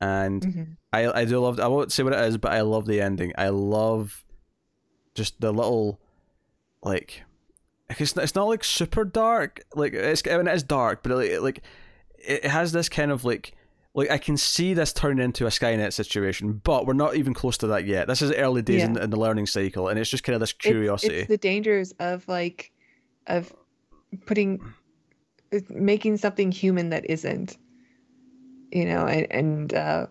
and 0.00 0.42
mm-hmm. 0.42 0.62
I 0.92 1.20
I 1.20 1.24
do 1.24 1.38
love. 1.40 1.60
I 1.60 1.68
won't 1.68 1.92
say 1.92 2.02
what 2.02 2.12
it 2.12 2.20
is, 2.20 2.38
but 2.38 2.52
I 2.52 2.62
love 2.62 2.86
the 2.86 3.00
ending. 3.00 3.32
I 3.36 3.48
love 3.48 4.24
just 5.14 5.40
the 5.40 5.52
little, 5.52 6.00
like, 6.82 7.22
it's 7.98 8.14
not, 8.14 8.22
it's 8.22 8.34
not 8.34 8.44
like 8.44 8.64
super 8.64 9.04
dark. 9.04 9.60
Like 9.74 9.92
it's 9.92 10.22
I 10.26 10.36
mean 10.36 10.46
it 10.46 10.54
is 10.54 10.62
dark, 10.62 11.02
but 11.02 11.12
it, 11.12 11.42
like 11.42 11.62
it 12.18 12.44
has 12.44 12.72
this 12.72 12.88
kind 12.88 13.10
of 13.10 13.24
like 13.24 13.54
like 13.94 14.10
I 14.10 14.18
can 14.18 14.36
see 14.36 14.74
this 14.74 14.92
turning 14.92 15.24
into 15.24 15.46
a 15.46 15.50
Skynet 15.50 15.92
situation, 15.92 16.60
but 16.64 16.86
we're 16.86 16.92
not 16.92 17.16
even 17.16 17.34
close 17.34 17.56
to 17.58 17.66
that 17.68 17.86
yet. 17.86 18.06
This 18.06 18.22
is 18.22 18.32
early 18.32 18.62
days 18.62 18.80
yeah. 18.80 18.86
in, 18.86 18.98
in, 18.98 19.10
the 19.10 19.18
learning 19.18 19.46
cycle, 19.46 19.88
and 19.88 19.98
it's 19.98 20.10
just 20.10 20.22
kind 20.22 20.34
of 20.34 20.40
this 20.40 20.52
curiosity. 20.52 21.14
It's, 21.14 21.22
it's 21.22 21.28
the 21.28 21.38
dangers 21.38 21.92
of 21.98 22.26
like 22.28 22.70
of 23.26 23.52
putting 24.26 24.60
making 25.68 26.16
something 26.18 26.52
human 26.52 26.90
that 26.90 27.08
isn't, 27.10 27.56
you 28.72 28.84
know, 28.84 29.06
and, 29.06 29.26
and 29.30 29.74
uh, 29.74 30.06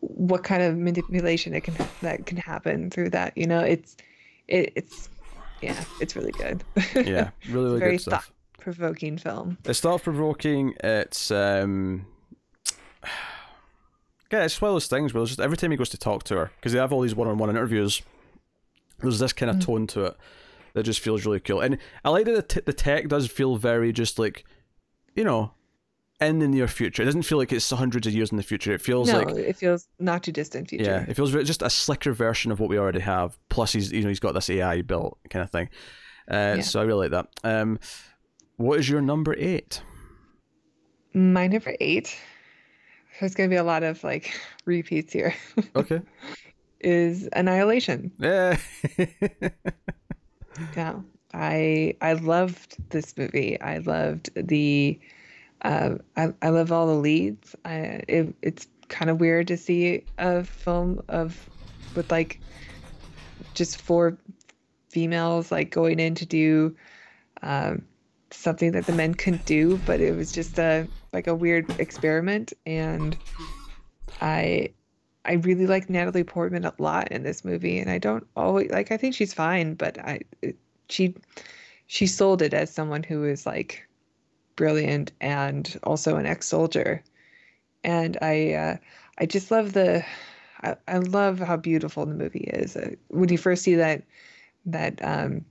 what 0.00 0.44
kind 0.44 0.62
of 0.62 0.76
manipulation 0.76 1.54
it 1.54 1.62
can 1.62 1.74
that 2.02 2.26
can 2.26 2.36
happen 2.36 2.90
through 2.90 3.10
that. 3.10 3.36
You 3.36 3.46
know, 3.46 3.60
it's 3.60 3.96
it, 4.46 4.72
it's 4.76 5.08
yeah, 5.60 5.82
it's 6.00 6.16
really 6.16 6.32
good. 6.32 6.64
yeah, 6.94 7.30
really, 7.48 7.48
really 7.50 7.78
very 7.78 7.92
good 7.92 8.02
stuff. 8.02 8.32
Provoking 8.58 9.18
film. 9.18 9.58
It's 9.64 9.80
thought 9.80 10.02
provoking. 10.02 10.74
It's 10.82 11.30
um 11.30 12.06
yeah, 14.30 14.44
it's 14.44 14.60
one 14.60 14.70
of 14.70 14.74
those 14.74 14.88
things 14.88 15.14
where 15.14 15.24
just 15.24 15.40
every 15.40 15.56
time 15.56 15.70
he 15.70 15.76
goes 15.76 15.88
to 15.90 15.98
talk 15.98 16.24
to 16.24 16.36
her, 16.36 16.50
because 16.56 16.72
they 16.72 16.78
have 16.78 16.92
all 16.92 17.00
these 17.00 17.14
one-on-one 17.14 17.48
interviews, 17.48 18.02
there's 19.00 19.18
this 19.18 19.32
kind 19.32 19.48
of 19.50 19.56
mm. 19.56 19.64
tone 19.64 19.86
to 19.88 20.04
it 20.04 20.16
that 20.74 20.82
just 20.82 21.00
feels 21.00 21.24
really 21.24 21.40
cool. 21.40 21.60
And 21.60 21.78
I 22.04 22.10
like 22.10 22.26
that 22.26 22.34
the, 22.34 22.42
t- 22.42 22.60
the 22.64 22.72
tech 22.74 23.08
does 23.08 23.26
feel 23.28 23.56
very 23.56 23.90
just 23.92 24.18
like, 24.18 24.44
you 25.14 25.24
know, 25.24 25.52
in 26.20 26.38
the 26.38 26.48
near 26.48 26.68
future. 26.68 27.02
It 27.02 27.06
doesn't 27.06 27.22
feel 27.22 27.38
like 27.38 27.52
it's 27.52 27.70
hundreds 27.70 28.06
of 28.06 28.14
years 28.14 28.30
in 28.30 28.36
the 28.36 28.42
future. 28.42 28.72
It 28.72 28.80
feels 28.80 29.08
no, 29.08 29.20
like 29.20 29.36
it 29.36 29.56
feels 29.56 29.88
not 29.98 30.22
too 30.22 30.32
distant 30.32 30.68
future. 30.68 30.84
Yeah, 30.84 31.04
it 31.08 31.14
feels 31.14 31.32
just 31.32 31.62
a 31.62 31.70
slicker 31.70 32.12
version 32.12 32.50
of 32.50 32.60
what 32.60 32.68
we 32.68 32.78
already 32.78 33.00
have. 33.00 33.38
Plus, 33.48 33.72
he's 33.72 33.92
you 33.92 34.02
know 34.02 34.08
he's 34.08 34.20
got 34.20 34.34
this 34.34 34.50
AI 34.50 34.82
built 34.82 35.18
kind 35.30 35.42
of 35.42 35.50
thing. 35.50 35.68
Uh, 36.30 36.56
yeah. 36.56 36.60
So 36.60 36.80
I 36.80 36.84
really 36.84 37.08
like 37.08 37.26
that. 37.42 37.60
Um, 37.60 37.78
what 38.56 38.78
is 38.78 38.88
your 38.88 39.00
number 39.00 39.34
eight? 39.38 39.82
My 41.14 41.46
number 41.46 41.74
eight 41.80 42.16
there's 43.20 43.34
going 43.34 43.48
to 43.48 43.52
be 43.52 43.58
a 43.58 43.64
lot 43.64 43.82
of 43.82 44.02
like 44.04 44.38
repeats 44.64 45.12
here. 45.12 45.34
Okay. 45.74 46.00
is 46.80 47.28
Annihilation. 47.32 48.12
Yeah. 48.18 48.56
yeah. 50.76 51.00
I 51.34 51.94
I 52.00 52.12
loved 52.14 52.76
this 52.90 53.16
movie. 53.16 53.60
I 53.60 53.78
loved 53.78 54.30
the 54.34 54.98
uh, 55.62 55.96
I 56.16 56.32
I 56.42 56.48
love 56.50 56.72
all 56.72 56.86
the 56.86 56.94
leads. 56.94 57.54
I 57.64 58.02
it, 58.08 58.34
it's 58.42 58.66
kind 58.88 59.10
of 59.10 59.20
weird 59.20 59.48
to 59.48 59.56
see 59.56 60.04
a 60.18 60.44
film 60.44 61.02
of 61.08 61.48
with 61.94 62.10
like 62.10 62.40
just 63.54 63.80
four 63.80 64.16
females 64.90 65.52
like 65.52 65.70
going 65.70 66.00
in 66.00 66.14
to 66.14 66.26
do 66.26 66.74
um, 67.42 67.82
something 68.30 68.72
that 68.72 68.86
the 68.86 68.92
men 68.92 69.14
couldn't 69.14 69.44
do, 69.44 69.78
but 69.78 70.00
it 70.00 70.14
was 70.14 70.32
just 70.32 70.58
a 70.58 70.88
like 71.12 71.26
a 71.26 71.34
weird 71.34 71.74
experiment 71.78 72.52
and 72.66 73.16
I 74.20 74.70
I 75.24 75.34
really 75.34 75.66
like 75.66 75.90
Natalie 75.90 76.24
Portman 76.24 76.64
a 76.64 76.74
lot 76.78 77.10
in 77.12 77.22
this 77.22 77.44
movie 77.44 77.78
and 77.78 77.90
I 77.90 77.98
don't 77.98 78.26
always 78.36 78.70
like 78.70 78.92
I 78.92 78.96
think 78.96 79.14
she's 79.14 79.34
fine, 79.34 79.74
but 79.74 79.98
I 79.98 80.20
she 80.88 81.14
she 81.86 82.06
sold 82.06 82.42
it 82.42 82.54
as 82.54 82.72
someone 82.72 83.02
who 83.02 83.24
is 83.24 83.46
like 83.46 83.87
brilliant 84.58 85.12
and 85.22 85.78
also 85.84 86.16
an 86.16 86.26
ex-soldier. 86.26 87.02
And 87.84 88.18
I 88.20 88.52
uh 88.52 88.76
I 89.18 89.24
just 89.24 89.50
love 89.50 89.72
the 89.72 90.04
I, 90.62 90.76
I 90.88 90.98
love 90.98 91.38
how 91.38 91.56
beautiful 91.56 92.04
the 92.04 92.14
movie 92.14 92.50
is. 92.52 92.76
Uh, 92.76 92.96
when 93.08 93.30
you 93.30 93.38
first 93.38 93.62
see 93.62 93.76
that 93.76 94.02
that 94.66 95.02
um 95.02 95.46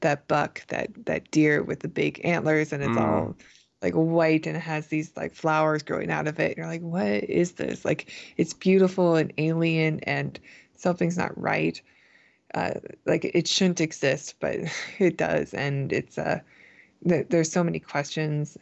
that 0.00 0.28
buck, 0.28 0.64
that 0.68 0.90
that 1.06 1.30
deer 1.30 1.62
with 1.62 1.80
the 1.80 1.88
big 1.88 2.20
antlers, 2.24 2.72
and 2.72 2.82
it's 2.82 2.92
mm. 2.92 3.00
all 3.00 3.36
like 3.82 3.94
white 3.94 4.46
and 4.46 4.56
it 4.56 4.60
has 4.60 4.86
these 4.86 5.12
like 5.16 5.34
flowers 5.34 5.82
growing 5.82 6.10
out 6.10 6.28
of 6.28 6.38
it. 6.38 6.56
You're 6.56 6.66
like, 6.66 6.82
what 6.82 7.24
is 7.24 7.52
this? 7.52 7.84
Like, 7.84 8.12
it's 8.36 8.54
beautiful 8.54 9.16
and 9.16 9.32
alien, 9.38 9.98
and 10.04 10.38
something's 10.76 11.18
not 11.18 11.36
right. 11.40 11.82
Uh, 12.54 12.74
like 13.06 13.24
it 13.24 13.48
shouldn't 13.48 13.80
exist, 13.80 14.36
but 14.38 14.56
it 15.00 15.16
does, 15.16 15.52
and 15.52 15.92
it's 15.92 16.16
uh, 16.16 16.40
th- 17.08 17.26
there's 17.28 17.50
so 17.50 17.64
many 17.64 17.78
questions, 17.78 18.56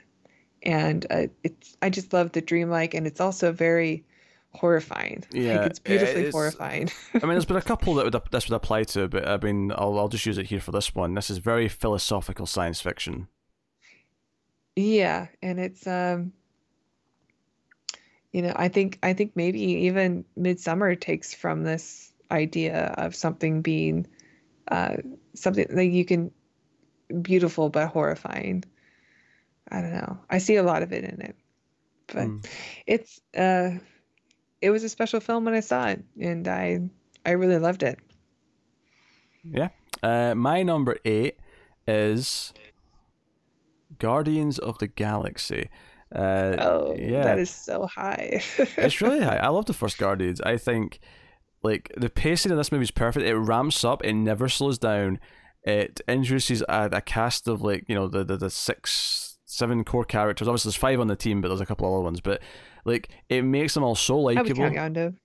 and 0.63 1.07
uh, 1.11 1.27
it's 1.43 1.77
I 1.83 1.91
just 1.91 2.13
love 2.13 2.33
the 2.33 2.41
dreamlike, 2.41 2.95
and 2.95 3.07
it's 3.07 3.21
also 3.21 3.53
very 3.53 4.05
horrifying. 4.53 5.25
Yeah, 5.31 5.59
like, 5.59 5.71
it's 5.71 5.79
beautifully 5.79 6.23
it's, 6.23 6.35
horrifying. 6.35 6.91
I 7.15 7.19
mean, 7.21 7.31
there's 7.31 7.45
been 7.45 7.57
a 7.57 7.63
couple 7.73 7.95
that 7.95 8.05
would 8.05 8.21
this 8.31 8.49
would 8.49 8.57
apply 8.57 8.85
to, 8.85 9.09
but 9.09 9.27
I 9.27 9.37
mean, 9.39 9.73
I'll 9.73 9.99
I'll 9.99 10.09
just 10.09 10.27
use 10.27 10.39
it 10.39 10.47
here 10.47 10.61
for 10.61 10.73
this 10.73 10.95
one. 10.95 11.15
This 11.15 11.31
is 11.31 11.39
very 11.39 11.69
philosophical 11.69 12.47
science 12.47 12.81
fiction. 12.81 13.29
Yeah, 14.77 15.29
and 15.43 15.59
it's 15.59 15.87
um, 15.87 16.33
you 18.33 18.43
know, 18.43 18.53
I 18.55 18.69
think 18.69 18.99
I 19.03 19.13
think 19.13 19.33
maybe 19.35 19.61
even 19.61 20.25
Midsommar 20.39 20.99
takes 21.01 21.35
from 21.35 21.65
this 21.65 22.13
idea 22.31 22.95
of 22.97 23.15
something 23.15 23.61
being 23.61 24.07
uh 24.69 24.97
something 25.35 25.67
that 25.69 25.87
you 25.87 26.05
can 26.05 26.31
beautiful 27.23 27.69
but 27.69 27.89
horrifying. 27.89 28.65
I 29.71 29.81
don't 29.81 29.93
know. 29.93 30.19
I 30.29 30.39
see 30.39 30.57
a 30.57 30.63
lot 30.63 30.83
of 30.83 30.93
it 30.93 31.05
in 31.05 31.21
it. 31.21 31.37
But 32.07 32.29
mm. 32.29 32.47
it's 32.87 33.21
uh 33.37 33.71
it 34.61 34.71
was 34.71 34.85
a 34.85 34.89
special 34.89 35.21
film 35.21 35.45
when 35.45 35.55
I 35.55 35.61
saw 35.61 35.89
it, 35.89 36.03
and 36.21 36.47
I 36.47 36.81
I 37.25 37.33
really 37.33 37.59
loved 37.59 37.83
it. 37.83 37.99
Yeah. 39.45 39.69
Uh, 40.03 40.35
my 40.35 40.63
number 40.63 40.97
eight 41.05 41.39
is 41.87 42.53
Guardians 43.99 44.59
of 44.59 44.79
the 44.79 44.87
Galaxy. 44.87 45.69
Uh, 46.15 46.57
oh, 46.59 46.97
yeah, 46.99 47.23
that 47.23 47.39
is 47.39 47.51
so 47.51 47.87
high. 47.87 48.43
it's 48.59 49.01
really 49.01 49.21
high. 49.21 49.37
I 49.37 49.49
love 49.49 49.67
the 49.67 49.73
first 49.73 49.99
Guardians. 49.99 50.41
I 50.41 50.57
think 50.57 50.99
like 51.63 51.93
the 51.97 52.11
pacing 52.11 52.51
of 52.51 52.59
this 52.59 52.73
movie 52.73 52.85
is 52.85 52.91
perfect. 52.91 53.27
It 53.27 53.37
ramps 53.37 53.85
up. 53.85 54.05
It 54.05 54.15
never 54.15 54.49
slows 54.49 54.79
down. 54.79 55.21
It 55.65 56.01
introduces 56.09 56.63
a, 56.69 56.89
a 56.93 57.01
cast 57.01 57.49
of 57.49 57.63
like 57.63 57.85
you 57.89 57.95
know 57.95 58.09
the, 58.09 58.25
the 58.25 58.37
the 58.37 58.51
six 58.51 59.39
seven 59.45 59.85
core 59.85 60.05
characters. 60.05 60.49
Obviously, 60.49 60.71
there's 60.71 60.77
five 60.77 61.01
on 61.01 61.09
the 61.09 61.17
team, 61.17 61.41
but 61.41 61.49
there's 61.49 61.61
a 61.61 61.67
couple 61.67 61.93
other 61.93 62.03
ones. 62.03 62.21
But 62.21 62.41
like 62.85 63.11
it 63.29 63.43
makes 63.43 63.75
them 63.75 63.83
all 63.83 63.95
so 63.95 64.19
likable. 64.19 64.49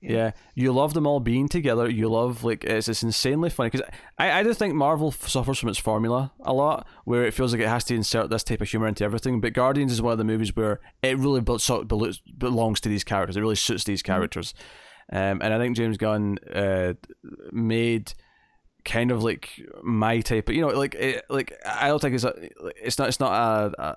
Yeah. 0.02 0.12
yeah. 0.12 0.32
you 0.56 0.72
love 0.72 0.94
them 0.94 1.08
all 1.08 1.20
being 1.20 1.48
together. 1.48 1.90
You 1.90 2.10
love 2.10 2.44
like 2.44 2.64
it's 2.64 2.88
it's 2.88 3.04
insanely 3.04 3.50
funny 3.50 3.70
because 3.70 3.88
I 4.18 4.40
I 4.40 4.44
do 4.44 4.54
think 4.54 4.74
Marvel 4.74 5.12
suffers 5.12 5.60
from 5.60 5.70
its 5.70 5.80
formula 5.80 6.34
a 6.42 6.54
lot, 6.54 6.88
where 7.06 7.26
it 7.26 7.34
feels 7.34 7.54
like 7.54 7.62
it 7.62 7.68
has 7.68 7.84
to 7.86 7.96
insert 7.96 8.30
this 8.30 8.44
type 8.44 8.62
of 8.62 8.70
humor 8.70 8.88
into 8.88 9.04
everything. 9.04 9.42
But 9.42 9.54
Guardians 9.54 9.92
is 9.92 10.02
one 10.02 10.12
of 10.12 10.18
the 10.18 10.24
movies 10.24 10.56
where 10.56 10.80
it 11.02 11.18
really 11.18 11.42
belongs 11.42 12.82
to 12.82 12.90
these 12.90 13.04
characters. 13.04 13.38
It 13.38 13.42
really 13.42 13.56
suits 13.56 13.84
these 13.84 14.02
mm-hmm. 14.02 14.12
characters, 14.14 14.54
mm-hmm. 15.12 15.18
um, 15.18 15.42
and 15.42 15.54
I 15.54 15.58
think 15.58 15.78
James 15.78 15.98
Gunn 15.98 16.40
uh, 16.54 16.94
made 17.52 18.14
kind 18.86 19.12
of 19.12 19.24
like 19.24 19.50
my 19.84 20.22
type 20.22 20.48
of 20.48 20.56
you 20.56 20.62
know 20.62 20.68
like 20.68 20.96
it, 20.96 21.26
like 21.30 21.54
I 21.66 21.88
don't 21.88 22.00
think 22.00 22.16
it's 22.16 22.24
a 22.24 22.34
it's 22.82 22.98
not 22.98 23.08
it's 23.08 23.20
not 23.20 23.34
a, 23.34 23.82
a 23.82 23.96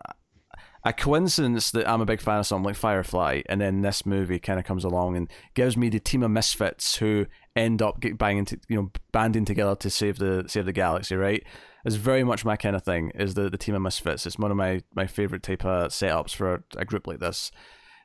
a 0.84 0.92
coincidence 0.92 1.72
that 1.72 1.88
I'm 1.88 2.00
a 2.00 2.06
big 2.06 2.20
fan 2.20 2.38
of 2.38 2.46
something 2.46 2.64
like 2.64 2.76
Firefly, 2.76 3.42
and 3.46 3.60
then 3.60 3.82
this 3.82 4.06
movie 4.06 4.38
kind 4.38 4.58
of 4.58 4.64
comes 4.64 4.84
along 4.84 5.16
and 5.16 5.30
gives 5.54 5.76
me 5.76 5.88
the 5.88 6.00
team 6.00 6.22
of 6.22 6.30
misfits 6.30 6.96
who 6.96 7.26
end 7.56 7.82
up 7.82 8.00
get 8.00 8.16
banging, 8.16 8.44
to, 8.46 8.58
you 8.68 8.76
know, 8.76 8.90
banding 9.12 9.44
together 9.44 9.74
to 9.74 9.90
save 9.90 10.18
the 10.18 10.44
save 10.46 10.66
the 10.66 10.72
galaxy. 10.72 11.16
Right? 11.16 11.44
It's 11.84 11.96
very 11.96 12.24
much 12.24 12.44
my 12.44 12.56
kind 12.56 12.76
of 12.76 12.84
thing. 12.84 13.10
Is 13.16 13.34
the 13.34 13.50
the 13.50 13.58
team 13.58 13.74
of 13.74 13.82
misfits? 13.82 14.26
It's 14.26 14.38
one 14.38 14.50
of 14.50 14.56
my 14.56 14.82
my 14.94 15.06
favorite 15.06 15.42
type 15.42 15.64
of 15.64 15.90
setups 15.90 16.34
for 16.34 16.54
a, 16.54 16.62
a 16.76 16.84
group 16.84 17.06
like 17.06 17.18
this. 17.18 17.50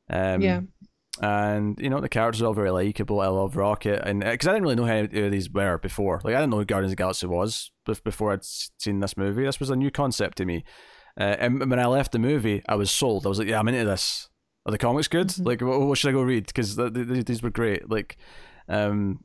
Um, 0.09 0.41
yeah. 0.41 0.61
And 1.23 1.79
you 1.79 1.89
know 1.89 2.01
the 2.01 2.09
characters 2.09 2.41
are 2.41 2.47
all 2.47 2.53
very 2.53 2.69
likable. 2.69 3.21
I 3.21 3.27
love 3.27 3.55
Rocket, 3.55 4.05
and 4.05 4.19
because 4.19 4.45
I 4.45 4.51
didn't 4.51 4.63
really 4.63 4.75
know 4.75 4.85
how 4.85 4.93
any 4.93 5.21
of 5.21 5.31
these 5.31 5.49
were 5.49 5.77
before, 5.77 6.19
like 6.25 6.35
I 6.35 6.39
didn't 6.39 6.49
know 6.49 6.57
who 6.57 6.65
Guardians 6.65 6.91
of 6.91 6.97
the 6.97 7.01
Galaxy 7.01 7.27
was 7.27 7.71
before 8.03 8.33
I'd 8.33 8.43
seen 8.43 8.99
this 8.99 9.15
movie. 9.15 9.45
This 9.45 9.59
was 9.59 9.69
a 9.69 9.75
new 9.77 9.89
concept 9.89 10.37
to 10.39 10.45
me, 10.45 10.65
uh, 11.17 11.37
and 11.39 11.69
when 11.69 11.79
I 11.79 11.85
left 11.85 12.11
the 12.11 12.19
movie, 12.19 12.61
I 12.67 12.75
was 12.75 12.91
sold. 12.91 13.25
I 13.25 13.29
was 13.29 13.39
like, 13.39 13.47
yeah, 13.47 13.59
I'm 13.59 13.69
into 13.69 13.85
this. 13.85 14.27
Are 14.65 14.71
the 14.71 14.77
comics 14.77 15.07
good? 15.07 15.27
Mm-hmm. 15.27 15.43
Like, 15.43 15.61
what, 15.61 15.79
what, 15.79 15.97
should 15.97 16.09
I 16.09 16.13
go 16.13 16.23
read? 16.23 16.47
Because 16.47 16.75
th- 16.75 16.93
th- 16.93 17.25
these 17.25 17.41
were 17.41 17.49
great. 17.49 17.89
Like, 17.89 18.17
um, 18.67 19.19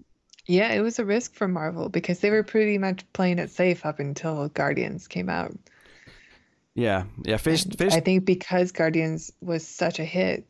yeah, 0.46 0.72
it 0.72 0.80
was 0.80 1.00
a 1.00 1.04
risk 1.04 1.34
for 1.34 1.48
Marvel 1.48 1.88
because 1.88 2.20
they 2.20 2.30
were 2.30 2.44
pretty 2.44 2.78
much 2.78 3.04
playing 3.12 3.40
it 3.40 3.50
safe 3.50 3.84
up 3.84 3.98
until 3.98 4.48
Guardians 4.50 5.08
came 5.08 5.28
out. 5.28 5.52
Yeah, 6.74 7.04
yeah. 7.24 7.38
Face, 7.38 7.64
face... 7.64 7.92
I 7.92 8.00
think 8.00 8.24
because 8.24 8.70
Guardians 8.70 9.32
was 9.40 9.66
such 9.66 9.98
a 9.98 10.04
hit, 10.04 10.46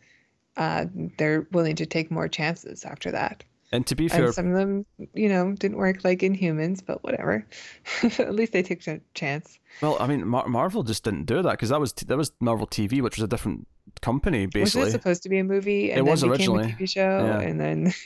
uh, 0.58 0.86
they're 1.16 1.46
willing 1.52 1.76
to 1.76 1.86
take 1.86 2.10
more 2.10 2.28
chances 2.28 2.84
after 2.84 3.10
that. 3.12 3.44
And 3.70 3.86
to 3.86 3.94
be 3.94 4.08
fair, 4.08 4.26
and 4.26 4.34
some 4.34 4.50
of 4.50 4.54
them, 4.54 4.86
you 5.12 5.28
know, 5.28 5.52
didn't 5.52 5.76
work 5.76 6.02
like 6.02 6.20
Inhumans, 6.20 6.80
but 6.84 7.04
whatever. 7.04 7.46
At 8.02 8.34
least 8.34 8.52
they 8.52 8.62
took 8.62 8.86
a 8.86 9.00
chance. 9.14 9.58
Well, 9.82 9.98
I 10.00 10.06
mean, 10.06 10.26
Mar- 10.26 10.48
Marvel 10.48 10.82
just 10.82 11.04
didn't 11.04 11.26
do 11.26 11.42
that 11.42 11.50
because 11.52 11.68
that 11.68 11.78
was 11.78 11.92
t- 11.92 12.06
that 12.06 12.16
was 12.16 12.32
Marvel 12.40 12.66
TV, 12.66 13.02
which 13.02 13.18
was 13.18 13.24
a 13.24 13.28
different 13.28 13.66
company, 14.00 14.46
basically. 14.46 14.84
Was 14.84 14.92
supposed 14.92 15.22
to 15.24 15.28
be 15.28 15.38
a 15.38 15.44
movie? 15.44 15.90
And 15.90 15.98
it 15.98 16.10
was 16.10 16.24
originally 16.24 16.64
a 16.64 16.68
TV 16.68 16.88
show, 16.88 17.00
yeah. 17.26 17.40
and 17.40 17.60
then. 17.60 17.92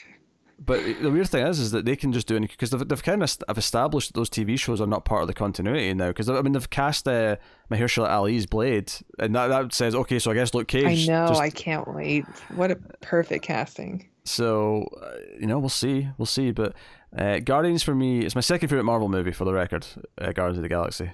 but 0.65 0.81
the 1.01 1.11
weird 1.11 1.29
thing 1.29 1.45
is, 1.45 1.59
is 1.59 1.71
that 1.71 1.85
they 1.85 1.95
can 1.95 2.13
just 2.13 2.27
do 2.27 2.35
it 2.35 2.41
because 2.41 2.69
they've, 2.69 2.87
they've 2.87 3.03
kind 3.03 3.23
of 3.23 3.37
have 3.47 3.57
established 3.57 4.09
that 4.09 4.19
those 4.19 4.29
TV 4.29 4.59
shows 4.59 4.79
are 4.79 4.87
not 4.87 5.05
part 5.05 5.21
of 5.21 5.27
the 5.27 5.33
continuity 5.33 5.93
now. 5.93 6.09
Because 6.09 6.29
I 6.29 6.41
mean, 6.41 6.53
they've 6.53 6.69
cast 6.69 7.07
uh, 7.07 7.37
Mahershala 7.71 8.09
Ali's 8.09 8.45
Blade, 8.45 8.91
and 9.19 9.35
that, 9.35 9.47
that 9.47 9.73
says 9.73 9.95
okay. 9.95 10.19
So 10.19 10.31
I 10.31 10.35
guess 10.35 10.53
Luke 10.53 10.67
Cage. 10.67 11.09
I 11.09 11.11
know. 11.11 11.27
Just... 11.27 11.41
I 11.41 11.49
can't 11.49 11.87
wait. 11.93 12.25
What 12.55 12.71
a 12.71 12.75
perfect 13.01 13.45
casting. 13.45 14.09
So 14.25 14.87
uh, 15.01 15.17
you 15.39 15.47
know, 15.47 15.59
we'll 15.59 15.69
see, 15.69 16.07
we'll 16.17 16.25
see. 16.25 16.51
But 16.51 16.75
uh, 17.17 17.39
Guardians 17.39 17.83
for 17.83 17.95
me, 17.95 18.21
it's 18.21 18.35
my 18.35 18.41
second 18.41 18.69
favorite 18.69 18.85
Marvel 18.85 19.09
movie 19.09 19.31
for 19.31 19.45
the 19.45 19.53
record. 19.53 19.85
Uh, 20.19 20.31
Guardians 20.31 20.57
of 20.57 20.63
the 20.63 20.69
Galaxy, 20.69 21.11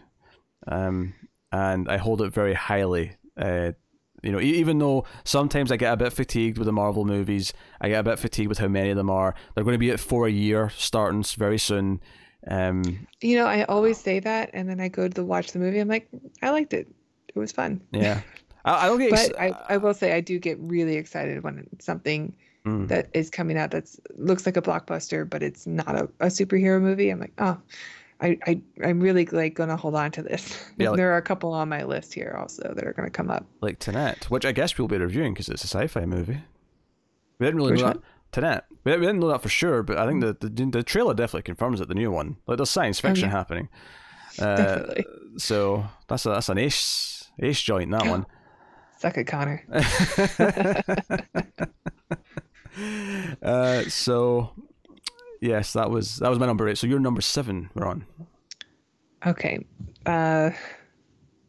um, 0.68 1.14
and 1.52 1.90
I 1.90 1.98
hold 1.98 2.22
it 2.22 2.34
very 2.34 2.54
highly. 2.54 3.14
Uh, 3.38 3.72
you 4.22 4.32
know, 4.32 4.40
even 4.40 4.80
though 4.80 5.06
sometimes 5.24 5.72
I 5.72 5.78
get 5.78 5.94
a 5.94 5.98
bit 5.98 6.14
fatigued 6.14 6.58
with 6.58 6.66
the 6.66 6.74
Marvel 6.74 7.06
movies, 7.06 7.54
I 7.82 7.90
get 7.90 8.00
a 8.00 8.04
bit 8.04 8.20
fatigued 8.20 8.50
with 8.50 8.58
how 8.58 8.68
many 8.68 8.90
of 8.90 8.98
them 8.98 9.10
are. 9.10 9.36
They're 9.54 9.64
going 9.64 9.76
to 9.76 9.80
be 9.80 9.92
at 9.92 10.00
four 10.00 10.28
a 10.28 10.32
year 10.32 10.70
starting 10.76 11.24
very 11.24 11.58
soon. 11.58 12.02
Um, 12.48 13.08
you 13.22 13.38
know, 13.38 13.46
I 13.46 13.64
always 13.66 13.98
say 13.98 14.20
that, 14.20 14.50
and 14.54 14.70
then 14.70 14.80
I 14.80 14.88
go 14.88 15.08
to 15.08 15.24
watch 15.24 15.52
the 15.52 15.60
movie. 15.60 15.80
I'm 15.80 15.88
like, 15.88 16.08
I 16.42 16.50
liked 16.52 16.74
it. 16.74 16.88
It 17.28 17.38
was 17.38 17.52
fun. 17.52 17.82
Yeah, 17.92 18.22
I, 18.66 18.86
I 18.86 18.88
don't 18.88 19.00
get. 19.00 19.10
but 19.12 19.40
I, 19.40 19.52
I 19.70 19.78
will 19.78 19.94
say 19.94 20.14
I 20.14 20.22
do 20.22 20.40
get 20.40 20.58
really 20.60 20.96
excited 20.96 21.44
when 21.44 21.68
something 21.80 22.34
mm. 22.66 22.88
that 22.88 23.10
is 23.14 23.30
coming 23.30 23.58
out 23.58 23.72
that 23.72 23.90
looks 24.18 24.46
like 24.46 24.58
a 24.58 24.62
blockbuster, 24.62 25.30
but 25.30 25.44
it's 25.44 25.68
not 25.68 25.96
a, 25.96 26.04
a 26.20 26.28
superhero 26.28 26.82
movie. 26.82 27.10
I'm 27.10 27.20
like, 27.20 27.34
oh, 27.38 27.58
I, 28.22 28.38
I 28.46 28.62
I'm 28.84 29.00
really 29.00 29.26
like 29.26 29.56
gonna 29.56 29.78
hold 29.78 29.96
on 29.96 30.12
to 30.12 30.22
this. 30.22 30.58
Yeah, 30.78 30.90
like, 30.90 30.98
there 30.98 31.14
are 31.14 31.18
a 31.18 31.22
couple 31.22 31.54
on 31.54 31.70
my 31.70 31.84
list 31.84 32.14
here 32.14 32.36
also 32.40 32.74
that 32.76 32.86
are 32.86 32.94
gonna 32.94 33.10
come 33.10 33.32
up. 33.32 33.46
Like 33.62 33.80
Tenet, 33.80 34.30
which 34.30 34.46
I 34.46 34.52
guess 34.52 34.78
we'll 34.78 34.88
be 34.88 34.98
reviewing 34.98 35.34
because 35.34 35.50
it's 35.50 35.64
a 35.64 35.68
sci-fi 35.68 36.06
movie. 36.06 36.40
We 37.40 37.46
didn't 37.46 37.58
really 37.58 37.72
Which 37.72 37.82
know 37.82 37.88
one? 37.88 37.98
that. 37.98 38.04
Tenet. 38.32 38.64
We, 38.84 38.92
didn't 38.92 39.20
know 39.20 39.30
that 39.30 39.42
for 39.42 39.50
sure, 39.50 39.84
but 39.84 39.98
I 39.98 40.08
think 40.08 40.22
the, 40.22 40.38
the 40.40 40.66
the 40.66 40.84
trailer 40.84 41.14
definitely 41.14 41.44
confirms 41.44 41.82
it. 41.82 41.88
The 41.88 41.96
new 41.96 42.12
one, 42.12 42.38
like 42.48 42.58
there's 42.58 42.70
science 42.70 43.00
fiction 43.00 43.26
oh, 43.26 43.32
yeah. 43.32 43.38
happening. 43.38 43.70
Uh, 44.38 44.56
definitely. 44.56 45.06
So 45.38 45.86
that's 46.08 46.26
a 46.26 46.30
that's 46.30 46.50
an 46.50 46.58
ace 46.58 47.30
ace 47.40 47.62
joint 47.62 47.92
that 47.92 48.06
one. 48.06 48.26
Suck 48.98 49.18
it, 49.18 49.26
Connor. 49.26 49.64
uh, 53.42 53.84
so 53.84 54.52
yes, 55.42 55.74
that 55.74 55.90
was 55.90 56.18
that 56.18 56.30
was 56.30 56.40
my 56.40 56.46
number 56.46 56.68
eight. 56.68 56.78
So 56.78 56.88
you're 56.88 57.00
number 57.00 57.22
seven, 57.22 57.70
Ron. 57.76 58.06
Okay. 59.26 59.66
Uh, 60.06 60.52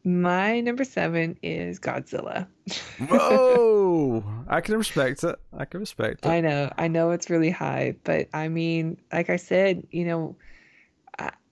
my 0.03 0.61
number 0.61 0.85
seven 0.85 1.39
is 1.43 1.79
Godzilla. 1.79 2.47
Whoa! 3.09 4.25
I 4.49 4.61
can 4.61 4.77
respect 4.77 5.23
it. 5.25 5.37
I 5.57 5.65
can 5.65 5.81
respect 5.81 6.25
it. 6.25 6.29
I 6.29 6.41
know. 6.41 6.73
I 6.79 6.89
know 6.89 7.11
it's 7.11 7.31
really 7.31 7.51
high, 7.51 7.97
but 8.05 8.29
I 8.33 8.49
mean, 8.49 8.97
like 9.13 9.31
I 9.31 9.37
said, 9.37 9.87
you 9.91 10.05
know, 10.05 10.37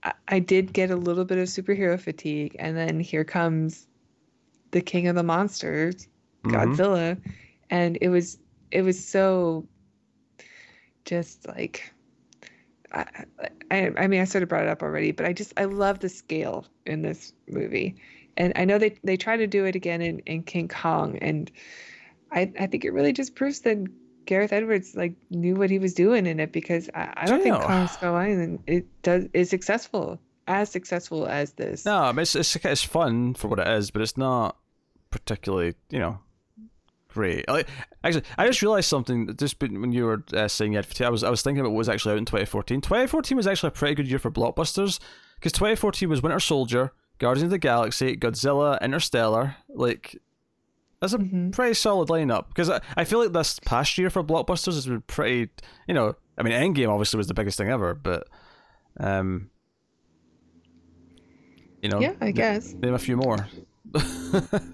I, 0.03 0.13
I 0.29 0.39
did 0.39 0.73
get 0.73 0.91
a 0.91 0.97
little 0.97 1.25
bit 1.25 1.39
of 1.39 1.49
superhero 1.49 2.01
fatigue, 2.01 2.57
and 2.59 2.77
then 2.77 3.01
here 3.01 3.25
comes 3.25 3.87
the 4.71 4.81
king 4.81 5.09
of 5.09 5.15
the 5.15 5.23
monsters, 5.23 6.09
mm-hmm. 6.45 6.55
Godzilla, 6.55 7.17
mm-hmm. 7.17 7.31
and 7.71 7.99
it 8.01 8.09
was 8.09 8.39
it 8.71 8.83
was 8.83 9.03
so 9.03 9.67
just 11.05 11.47
like 11.49 11.93
I, 12.93 13.25
I, 13.71 13.93
I 13.97 14.07
mean, 14.07 14.21
I 14.21 14.25
sort 14.25 14.43
of 14.43 14.49
brought 14.49 14.65
it 14.65 14.69
up 14.69 14.83
already, 14.83 15.13
but 15.13 15.27
I 15.27 15.33
just 15.33 15.53
I 15.57 15.65
love 15.65 16.01
the 16.01 16.09
scale 16.09 16.67
in 16.87 17.03
this 17.03 17.33
movie, 17.49 17.97
and 18.37 18.53
I 18.57 18.65
know 18.65 18.79
they 18.79 18.97
they 19.05 19.17
try 19.17 19.37
to 19.37 19.47
do 19.47 19.65
it 19.65 19.75
again 19.75 20.01
in, 20.01 20.21
in 20.21 20.43
King 20.43 20.69
Kong, 20.69 21.19
and 21.19 21.51
I 22.33 22.53
I 22.59 22.67
think 22.67 22.85
it 22.85 22.93
really 22.93 23.13
just 23.13 23.35
proves 23.35 23.61
that 23.61 23.79
Gareth 24.25 24.53
Edwards 24.53 24.95
like 24.95 25.15
knew 25.31 25.57
what 25.57 25.71
he 25.71 25.79
was 25.79 25.95
doing 25.95 26.27
in 26.27 26.41
it 26.41 26.53
because 26.53 26.89
I, 26.95 27.13
I 27.17 27.27
don't 27.27 27.43
think 27.43 27.61
Kong 27.61 27.89
Skull 27.89 28.15
Island 28.15 28.63
it 28.67 28.87
does 29.03 29.27
is 29.33 29.51
successful 29.51 30.19
as 30.47 30.71
successful 30.71 31.27
as 31.27 31.53
this. 31.53 31.85
No, 31.85 31.99
I 31.99 32.13
mean, 32.13 32.23
it's, 32.23 32.35
it's 32.35 32.57
it's 32.57 32.83
fun 32.83 33.35
for 33.35 33.49
what 33.49 33.59
it 33.59 33.69
is, 33.69 33.91
but 33.91 34.03
it's 34.03 34.17
not 34.17 34.57
particularly 35.11 35.75
you 35.91 35.99
know 35.99 36.19
great. 37.09 37.49
Like, 37.49 37.69
actually, 38.05 38.25
I 38.37 38.47
just 38.47 38.63
realized 38.63 38.89
something. 38.89 39.35
Just 39.37 39.61
when 39.61 39.93
you 39.93 40.05
were 40.05 40.25
uh, 40.33 40.49
saying 40.49 40.75
it, 40.75 41.01
I 41.01 41.11
was 41.11 41.25
I 41.25 41.31
was 41.31 41.43
thinking 41.43 41.61
about 41.61 41.71
what 41.71 41.79
was 41.79 41.89
actually 41.89 42.13
out 42.13 42.19
in 42.19 42.25
2014. 42.25 42.81
2014 42.81 43.37
was 43.37 43.47
actually 43.47 43.69
a 43.69 43.73
pretty 43.73 43.95
good 43.95 44.09
year 44.09 44.19
for 44.19 44.31
blockbusters 44.31 44.99
because 45.37 45.53
2014 45.53 46.09
was 46.09 46.23
Winter 46.23 46.41
Soldier, 46.41 46.93
Guardians 47.19 47.45
of 47.45 47.51
the 47.51 47.59
Galaxy, 47.59 48.17
Godzilla, 48.17 48.81
Interstellar. 48.81 49.57
Like, 49.69 50.17
that's 51.01 51.13
a 51.13 51.19
mm-hmm. 51.19 51.51
pretty 51.51 51.75
solid 51.75 52.09
lineup. 52.09 52.49
Because 52.49 52.71
I, 52.71 52.81
I 52.97 53.05
feel 53.05 53.21
like 53.21 53.33
this 53.33 53.59
past 53.61 53.99
year 53.99 54.11
for 54.11 54.23
blockbusters 54.23 54.75
has 54.75 54.87
been 54.87 55.03
pretty. 55.03 55.51
You 55.87 55.95
know, 55.95 56.15
I 56.37 56.43
mean, 56.43 56.53
Endgame 56.53 56.89
obviously 56.89 57.19
was 57.19 57.27
the 57.27 57.35
biggest 57.35 57.59
thing 57.59 57.69
ever, 57.69 57.95
but 57.95 58.29
um, 59.01 59.51
you 61.83 61.89
know, 61.89 62.01
yeah, 62.01 62.15
I 62.21 62.31
guess 62.31 62.73
name 62.75 62.95
a 62.95 62.99
few 62.99 63.17
more. 63.17 63.49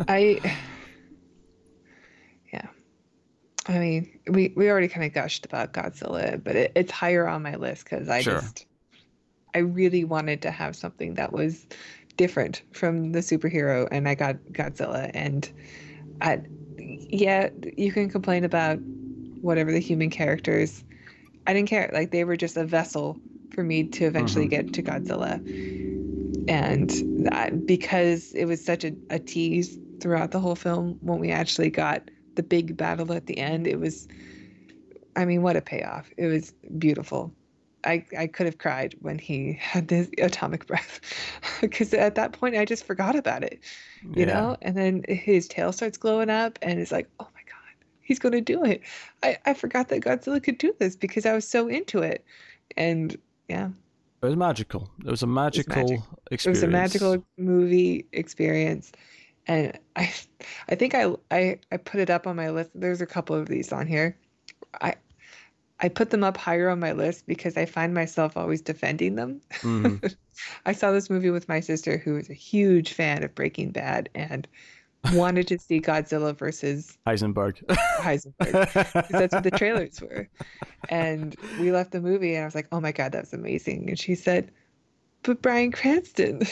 I 0.09 0.41
I 3.67 3.79
mean, 3.79 4.21
we, 4.29 4.53
we 4.57 4.71
already 4.71 4.89
kind 4.89 5.07
of 5.07 5.13
gushed 5.13 5.47
about 5.47 5.73
Godzilla, 5.73 6.43
but 6.43 6.55
it, 6.55 6.73
it's 6.75 6.93
higher 6.93 7.27
on 7.27 7.43
my 7.43 7.57
list 7.57 7.85
because 7.85 8.09
I 8.09 8.21
sure. 8.21 8.41
just, 8.41 8.67
I 9.55 9.59
really 9.59 10.05
wanted 10.05 10.43
to 10.43 10.51
have 10.51 10.77
something 10.77 11.15
that 11.15 11.33
was 11.33 11.67
different 12.17 12.63
from 12.73 13.13
the 13.13 13.21
superhero, 13.21 13.89
and 13.91 14.09
I 14.09 14.15
got 14.15 14.37
Godzilla. 14.53 15.11
And 15.15 15.51
I, 16.21 16.43
yeah, 16.77 17.49
you 17.77 17.91
can 17.91 18.11
complain 18.11 18.45
about 18.45 18.79
whatever 19.41 19.73
the 19.73 19.79
human 19.79 20.11
characters. 20.11 20.85
I 21.47 21.55
didn't 21.55 21.69
care. 21.69 21.91
Like 21.93 22.11
they 22.11 22.25
were 22.25 22.37
just 22.37 22.57
a 22.57 22.65
vessel 22.65 23.19
for 23.53 23.63
me 23.63 23.85
to 23.85 24.05
eventually 24.05 24.47
mm-hmm. 24.47 24.67
get 24.67 24.75
to 24.75 24.83
Godzilla. 24.83 25.39
And 26.49 26.91
that, 27.27 27.67
because 27.67 28.33
it 28.35 28.45
was 28.45 28.63
such 28.63 28.85
a, 28.85 28.93
a 29.09 29.19
tease 29.19 29.79
throughout 30.01 30.33
the 30.33 30.41
whole 30.41 30.57
film, 30.57 30.99
when 31.01 31.19
we 31.19 31.31
actually 31.31 31.71
got 31.71 32.11
the 32.37 32.43
big 32.43 32.77
battle 32.77 33.13
at 33.13 33.27
the 33.27 33.39
end, 33.39 33.67
it 33.67 33.79
was, 33.79 34.09
I 35.17 35.25
mean, 35.25 35.43
what 35.43 35.57
a 35.57 35.61
payoff. 35.61 36.11
It 36.17 36.27
was 36.27 36.53
beautiful. 36.79 37.33
I, 37.85 38.05
I 38.19 38.27
could 38.27 38.47
have 38.47 38.59
cried 38.59 38.95
when 39.01 39.19
he 39.19 39.53
had 39.61 39.89
this 39.89 40.09
atomic 40.19 40.67
breath 40.67 41.01
because 41.61 41.93
at 41.95 42.15
that 42.15 42.33
point 42.33 42.57
I 42.57 42.65
just 42.65 42.85
forgot 42.85 43.17
about 43.17 43.43
it, 43.43 43.61
you 44.03 44.27
yeah. 44.27 44.35
know? 44.35 44.57
And 44.63 44.77
then 44.77 45.05
his 45.09 45.49
tail 45.49 45.73
starts 45.73 45.99
glowing 45.99 46.31
up 46.31 46.59
and 46.63 46.81
it's 46.81 46.93
like, 46.93 47.09
oh 47.21 47.29
my 47.35 47.41
God, 47.47 47.87
he's 48.01 48.19
going 48.19 48.33
to 48.33 48.41
do 48.41 48.65
it. 48.65 48.83
I, 49.23 49.39
I 49.47 49.55
forgot 49.55 49.89
that 49.89 50.03
Godzilla 50.03 50.43
could 50.43 50.59
do 50.59 50.75
this 50.79 50.97
because 50.97 51.27
I 51.27 51.33
was 51.33 51.47
so 51.47 51.69
into 51.69 52.01
it. 52.01 52.25
And 52.77 53.17
yeah. 53.49 53.69
It 54.23 54.27
was 54.27 54.37
magical. 54.37 54.91
It 55.05 55.11
was 55.11 55.23
a 55.23 55.27
magical 55.27 55.91
it 55.91 55.91
was 55.91 56.01
experience. 56.31 56.47
It 56.47 56.49
was 56.49 56.63
a 56.63 56.69
magical 56.69 57.25
movie 57.37 58.07
experience 58.13 58.93
and 59.47 59.79
I 59.97 60.13
I 60.69 60.75
think 60.75 60.95
I 60.95 61.13
I 61.31 61.59
I 61.71 61.77
put 61.77 62.01
it 62.01 62.11
up 62.11 62.27
on 62.27 62.37
my 62.37 62.51
list. 62.51 62.71
There's 62.75 63.01
a 63.01 63.07
couple 63.07 63.37
of 63.37 63.49
these 63.49 63.73
on 63.73 63.87
here. 63.87 64.17
I 64.81 64.95
I 65.81 65.89
put 65.89 66.11
them 66.11 66.25
up 66.25 66.37
higher 66.37 66.71
on 66.71 66.81
my 66.81 66.93
list 66.93 67.27
because 67.27 67.57
I 67.57 67.67
find 67.67 67.93
myself 67.95 68.37
always 68.37 68.61
defending 68.61 69.17
them. 69.17 69.41
Mm-hmm. 69.61 70.07
I 70.67 70.73
saw 70.73 70.93
this 70.93 71.11
movie 71.11 71.31
with 71.31 71.49
my 71.49 71.61
sister 71.61 71.99
who 71.99 72.17
is 72.17 72.31
a 72.31 72.35
huge 72.35 72.93
fan 72.93 73.23
of 73.23 73.35
Breaking 73.35 73.71
Bad 73.71 74.09
and 74.15 74.47
wanted 75.13 75.49
to 75.49 75.59
see 75.59 75.81
Godzilla 75.81 76.35
versus 76.35 76.97
Heisenberg. 77.07 77.63
Heisenberg. 77.99 79.09
that's 79.11 79.35
what 79.35 79.43
the 79.43 79.51
trailers 79.51 80.01
were. 80.01 80.29
And 80.89 81.37
we 81.61 81.73
left 81.73 81.91
the 81.91 82.01
movie 82.01 82.35
and 82.35 82.43
I 82.43 82.47
was 82.47 82.55
like, 82.55 82.69
"Oh 82.73 82.81
my 82.81 82.93
god, 82.93 83.13
that's 83.13 83.33
amazing." 83.33 83.89
And 83.89 83.99
she 83.99 84.15
said, 84.15 84.51
"But 85.23 85.43
Bryan 85.43 85.73
Cranston." 85.73 86.43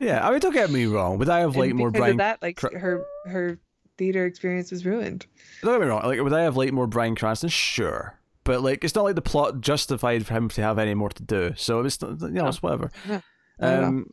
Yeah, 0.00 0.26
I 0.26 0.30
mean, 0.30 0.40
don't 0.40 0.52
get 0.52 0.70
me 0.70 0.86
wrong, 0.86 1.18
but 1.18 1.28
I 1.28 1.40
have 1.40 1.56
like 1.56 1.72
more 1.74 1.90
Brian. 1.90 2.16
brain. 2.16 2.16
that, 2.18 2.42
like 2.42 2.60
her 2.60 3.04
her 3.26 3.58
theater 3.98 4.26
experience 4.26 4.70
was 4.70 4.84
ruined. 4.84 5.26
Don't 5.62 5.74
get 5.74 5.80
me 5.80 5.86
wrong. 5.86 6.02
Like, 6.04 6.20
would 6.20 6.32
I 6.32 6.42
have 6.42 6.56
liked 6.56 6.72
more 6.72 6.86
Bryan 6.86 7.14
Cranston? 7.14 7.48
Sure, 7.48 8.18
but 8.44 8.62
like, 8.62 8.84
it's 8.84 8.94
not 8.94 9.04
like 9.04 9.14
the 9.14 9.22
plot 9.22 9.60
justified 9.60 10.26
for 10.26 10.34
him 10.34 10.48
to 10.50 10.62
have 10.62 10.78
any 10.78 10.94
more 10.94 11.08
to 11.10 11.22
do. 11.22 11.52
So 11.56 11.80
it's 11.80 11.98
you 12.02 12.16
know, 12.30 12.48
it's 12.48 12.62
whatever. 12.62 12.90
Yeah. 13.08 13.20
Um, 13.60 14.10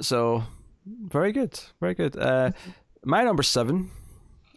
so 0.00 0.44
very 0.86 1.32
good, 1.32 1.58
very 1.80 1.94
good. 1.94 2.16
Uh, 2.16 2.52
my 3.04 3.24
number 3.24 3.42
seven 3.42 3.90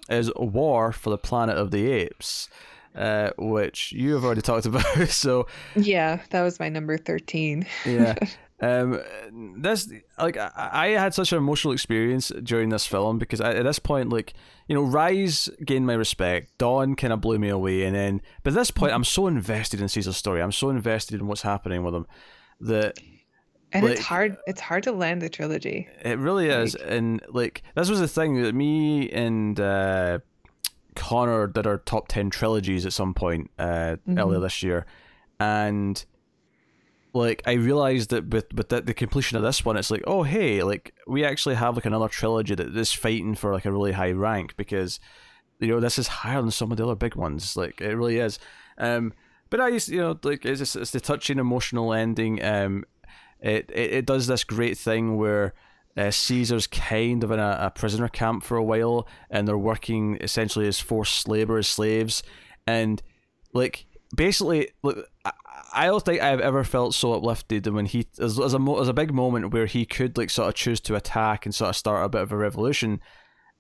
is 0.10 0.32
War 0.36 0.92
for 0.92 1.10
the 1.10 1.18
Planet 1.18 1.58
of 1.58 1.72
the 1.72 1.92
Apes, 1.92 2.48
uh, 2.96 3.32
which 3.38 3.92
you 3.92 4.14
have 4.14 4.24
already 4.24 4.42
talked 4.42 4.66
about. 4.68 4.84
so 5.10 5.48
Yeah, 5.76 6.20
that 6.30 6.44
was 6.44 6.60
my 6.60 6.70
number 6.70 6.98
13. 6.98 7.66
yeah. 7.86 8.16
Um, 8.62 9.02
this 9.58 9.92
like 10.18 10.38
I, 10.38 10.52
I 10.56 10.88
had 10.90 11.14
such 11.14 11.34
an 11.34 11.38
emotional 11.38 11.74
experience 11.74 12.32
during 12.42 12.70
this 12.70 12.88
film 12.88 13.20
because 13.20 13.42
I, 13.42 13.54
at 13.54 13.64
this 13.64 13.80
point, 13.80 14.10
like 14.10 14.34
you 14.68 14.76
know, 14.76 14.82
Rise 14.82 15.50
gained 15.66 15.86
my 15.86 15.94
respect, 15.94 16.58
Dawn 16.58 16.96
kind 16.96 17.12
of 17.12 17.20
blew 17.20 17.38
me 17.38 17.50
away, 17.50 17.84
and 17.84 17.94
then 17.96 18.22
but 18.44 18.54
at 18.54 18.56
this 18.56 18.72
point, 18.72 18.94
I'm 18.94 19.04
so 19.04 19.28
invested 19.28 19.82
in 19.82 19.90
Caesar's 19.90 20.16
story. 20.18 20.42
I'm 20.42 20.54
so 20.54 20.70
invested 20.70 21.20
in 21.20 21.28
what's 21.28 21.42
happening 21.42 21.84
with 21.84 21.94
him 21.94 22.08
that 22.62 22.98
and 23.74 23.84
Like- 23.84 23.98
it's 23.98 24.06
hard 24.06 24.38
it's 24.48 24.62
hard 24.62 24.84
to 24.84 24.94
land 24.94 25.22
the 25.22 25.28
trilogy. 25.30 25.90
It 26.04 26.18
really 26.18 26.48
is, 26.48 26.76
and 26.76 27.22
like 27.28 27.62
this 27.76 27.90
was 27.90 28.00
the 28.00 28.08
thing 28.08 28.42
that 28.42 28.56
me 28.56 29.10
and 29.12 29.60
uh, 29.60 30.20
Connor 30.96 31.48
did 31.48 31.68
our 31.68 31.80
top 31.80 32.08
ten 32.08 32.30
trilogies 32.30 32.86
at 32.86 32.94
some 32.94 33.14
point 33.14 33.52
uh, 33.60 33.98
earlier 34.08 34.40
this 34.40 34.64
year, 34.64 34.86
and 35.42 36.04
like 37.16 37.42
I 37.48 37.54
realized 37.54 38.10
that 38.10 38.28
with 38.28 38.54
with 38.54 38.70
the, 38.70 38.82
the 38.82 38.94
completion 38.94 39.38
of 39.38 39.44
this 39.44 39.64
one, 39.64 39.78
it's 39.78 39.90
like 39.90 40.04
oh 40.06 40.24
hey, 40.24 40.62
like 40.64 40.94
we 41.08 41.24
actually 41.24 41.56
have 41.56 41.76
like 41.76 41.86
another 41.86 42.10
trilogy 42.10 42.56
that 42.56 42.76
is 42.76 42.92
fighting 42.92 43.36
for 43.36 43.54
like 43.54 43.66
a 43.66 43.72
really 43.72 43.94
high 43.94 44.12
rank 44.12 44.56
because 44.58 45.00
you 45.60 45.70
know 45.70 45.80
this 45.80 45.98
is 45.98 46.08
higher 46.08 46.42
than 46.42 46.52
some 46.52 46.72
of 46.72 46.78
the 46.78 46.84
other 46.84 46.96
big 46.96 47.16
ones. 47.16 47.56
Like 47.56 47.80
it 47.80 47.96
really 47.96 48.18
is. 48.18 48.38
Um, 48.78 49.14
but 49.50 49.62
I 49.62 49.70
used 49.70 49.88
you 49.88 50.00
know 50.00 50.20
like 50.24 50.46
it's 50.46 50.76
it's 50.76 50.92
the 50.92 51.00
touching 51.00 51.40
emotional 51.40 51.94
ending. 51.94 52.44
Um, 52.44 52.84
it, 53.40 53.72
it 53.74 53.94
it 53.94 54.06
does 54.06 54.28
this 54.28 54.44
great 54.44 54.78
thing 54.78 55.16
where 55.16 55.54
uh, 55.96 56.12
Caesar's 56.12 56.68
kind 56.68 57.24
of 57.24 57.32
in 57.32 57.40
a, 57.40 57.58
a 57.62 57.72
prisoner 57.72 58.10
camp 58.10 58.44
for 58.44 58.58
a 58.58 58.64
while, 58.64 59.08
and 59.30 59.48
they're 59.48 59.58
working 59.58 60.18
essentially 60.20 60.68
as 60.68 60.82
forced 60.82 61.30
labor 61.30 61.58
as 61.58 61.68
slaves, 61.70 62.24
and 62.68 63.02
like 63.54 63.86
basically, 64.14 64.72
look, 64.84 65.10
I, 65.76 65.84
I 65.84 65.88
don't 65.88 66.04
think 66.04 66.22
I've 66.22 66.40
ever 66.40 66.64
felt 66.64 66.96
so 66.96 67.14
uplifted 67.14 67.68
and 67.68 67.76
when 67.76 67.86
he 67.86 68.08
as, 68.20 68.40
as 68.40 68.54
a 68.54 68.60
as 68.80 68.88
a 68.88 68.94
big 68.94 69.14
moment 69.14 69.54
where 69.54 69.66
he 69.66 69.86
could 69.86 70.18
like 70.18 70.30
sort 70.30 70.48
of 70.48 70.56
choose 70.56 70.80
to 70.82 70.96
attack 70.96 71.46
and 71.46 71.54
sort 71.54 71.70
of 71.70 71.76
start 71.76 72.06
a 72.06 72.10
bit 72.10 72.22
of 72.22 72.32
a 72.32 72.38
revolution, 72.38 73.02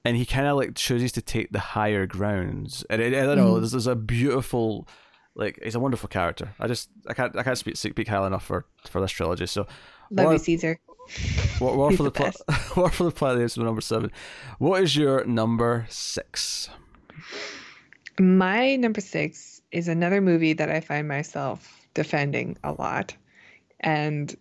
and 0.03 0.17
he 0.17 0.25
kind 0.25 0.47
of 0.47 0.57
like 0.57 0.75
chooses 0.75 1.11
to 1.13 1.21
take 1.21 1.51
the 1.51 1.59
higher 1.59 2.05
grounds, 2.05 2.85
and 2.89 3.01
it, 3.01 3.13
I 3.13 3.25
don't 3.25 3.37
know, 3.37 3.51
mm-hmm. 3.51 3.59
there's, 3.59 3.71
there's 3.71 3.87
a 3.87 3.95
beautiful. 3.95 4.87
Like 5.37 5.59
he's 5.61 5.75
a 5.75 5.81
wonderful 5.81 6.07
character. 6.07 6.55
I 6.61 6.67
just 6.67 6.87
I 7.09 7.13
can't 7.13 7.35
I 7.37 7.43
can't 7.43 7.57
speak 7.57 7.75
speak 7.75 8.07
highly 8.07 8.27
enough 8.27 8.45
for 8.45 8.67
for 8.89 9.01
this 9.01 9.11
trilogy. 9.11 9.47
So 9.47 9.67
Love 10.11 10.25
War- 10.25 10.33
you, 10.33 10.39
Caesar. 10.39 10.79
War, 11.59 11.75
War 11.75 11.91
for 11.97 12.03
the, 12.03 12.11
the 12.11 12.11
pla-. 12.11 12.57
War 12.77 12.89
for 12.89 13.03
the 13.03 13.11
Planet 13.11 13.33
of 13.33 13.39
the 13.39 13.43
Apes 13.45 13.57
was 13.57 13.65
number 13.65 13.81
seven. 13.81 14.11
What 14.59 14.81
is 14.81 14.95
your 14.95 15.25
number 15.25 15.87
six? 15.89 16.69
My 18.19 18.75
number 18.77 19.01
six 19.01 19.61
is 19.71 19.87
another 19.89 20.21
movie 20.21 20.53
that 20.53 20.69
I 20.69 20.79
find 20.79 21.07
myself 21.07 21.84
defending 21.95 22.57
a 22.63 22.71
lot. 22.73 23.15
And 23.79 24.35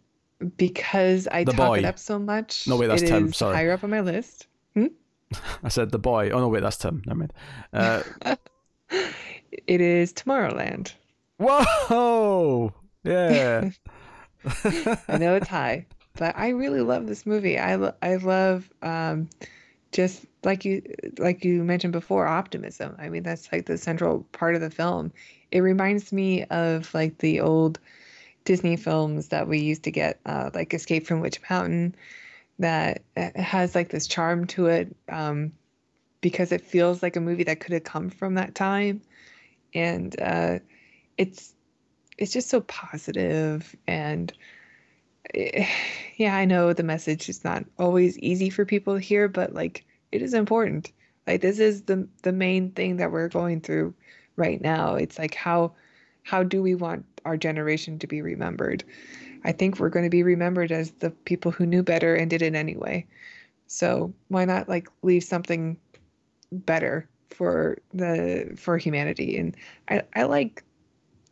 because 0.58 1.26
I 1.32 1.44
The 1.44 1.52
talk 1.52 1.68
Boy. 1.68 1.78
it 1.78 1.84
up 1.86 1.98
so 1.98 2.18
much, 2.18 2.68
No, 2.68 2.76
wait, 2.76 2.88
that's 2.88 3.02
it 3.02 3.06
Tim, 3.06 3.28
is 3.28 3.36
sorry. 3.38 3.56
higher 3.56 3.72
up 3.72 3.82
on 3.84 3.90
my 3.90 4.00
list. 4.00 4.46
I 5.64 5.68
said 5.68 5.90
the 5.90 5.98
boy. 5.98 6.30
Oh 6.30 6.38
no, 6.40 6.48
wait, 6.48 6.60
that's 6.62 6.76
Tim. 6.76 7.02
Never 7.06 7.18
mind. 7.20 7.32
Uh, 7.72 8.02
It 9.66 9.80
is 9.80 10.12
Tomorrowland. 10.12 10.92
whoa! 11.38 12.72
Yeah. 13.04 13.70
I 15.08 15.18
know 15.18 15.36
it's 15.36 15.48
high, 15.48 15.86
but 16.14 16.36
I 16.36 16.48
really 16.50 16.80
love 16.82 17.06
this 17.06 17.24
movie. 17.24 17.58
I 17.58 17.76
lo- 17.76 17.94
I 18.02 18.16
love 18.16 18.68
um, 18.82 19.28
just 19.94 20.26
like 20.42 20.64
you 20.64 20.82
like 21.18 21.44
you 21.44 21.62
mentioned 21.62 21.92
before, 21.92 22.26
optimism. 22.26 22.96
I 22.98 23.08
mean, 23.08 23.22
that's 23.22 23.50
like 23.52 23.66
the 23.66 23.78
central 23.78 24.26
part 24.32 24.56
of 24.56 24.60
the 24.60 24.70
film. 24.70 25.12
It 25.52 25.60
reminds 25.60 26.12
me 26.12 26.44
of 26.44 26.92
like 26.92 27.18
the 27.18 27.40
old 27.40 27.78
Disney 28.44 28.76
films 28.76 29.28
that 29.28 29.48
we 29.48 29.60
used 29.60 29.84
to 29.84 29.92
get, 29.92 30.20
uh, 30.26 30.50
like 30.52 30.74
Escape 30.74 31.06
from 31.06 31.20
Witch 31.20 31.40
Mountain, 31.48 31.94
that 32.58 33.02
uh, 33.16 33.30
has 33.36 33.74
like 33.74 33.88
this 33.88 34.08
charm 34.08 34.46
to 34.48 34.66
it 34.66 34.94
um, 35.08 35.52
because 36.20 36.50
it 36.50 36.60
feels 36.60 37.02
like 37.02 37.14
a 37.16 37.20
movie 37.20 37.44
that 37.44 37.60
could 37.60 37.72
have 37.72 37.84
come 37.84 38.10
from 38.10 38.34
that 38.34 38.54
time, 38.56 39.00
and 39.74 40.20
uh, 40.20 40.58
it's 41.16 41.54
it's 42.18 42.32
just 42.32 42.48
so 42.50 42.60
positive 42.62 43.76
and 43.86 44.32
Eh, 45.32 45.66
yeah, 46.16 46.36
I 46.36 46.44
know 46.44 46.72
the 46.72 46.82
message 46.82 47.28
is 47.28 47.44
not 47.44 47.64
always 47.78 48.18
easy 48.18 48.50
for 48.50 48.64
people 48.64 48.96
hear, 48.96 49.28
but 49.28 49.54
like 49.54 49.84
it 50.12 50.22
is 50.22 50.34
important. 50.34 50.92
Like 51.26 51.40
this 51.40 51.58
is 51.58 51.82
the 51.82 52.06
the 52.22 52.32
main 52.32 52.70
thing 52.72 52.96
that 52.96 53.10
we're 53.12 53.28
going 53.28 53.60
through 53.60 53.94
right 54.36 54.60
now. 54.60 54.94
It's 54.94 55.18
like 55.18 55.34
how 55.34 55.72
how 56.22 56.42
do 56.42 56.62
we 56.62 56.74
want 56.74 57.04
our 57.24 57.36
generation 57.36 57.98
to 58.00 58.06
be 58.06 58.22
remembered? 58.22 58.84
I 59.44 59.52
think 59.52 59.78
we're 59.78 59.90
going 59.90 60.06
to 60.06 60.10
be 60.10 60.22
remembered 60.22 60.72
as 60.72 60.90
the 60.92 61.10
people 61.10 61.50
who 61.50 61.66
knew 61.66 61.82
better 61.82 62.14
and 62.14 62.30
did 62.30 62.42
it 62.42 62.54
anyway. 62.54 63.06
So 63.66 64.12
why 64.28 64.44
not 64.46 64.68
like 64.68 64.88
leave 65.02 65.24
something 65.24 65.76
better 66.52 67.08
for 67.30 67.78
the 67.92 68.54
for 68.56 68.78
humanity? 68.78 69.36
And 69.38 69.56
I 69.88 70.02
I 70.14 70.24
like 70.24 70.62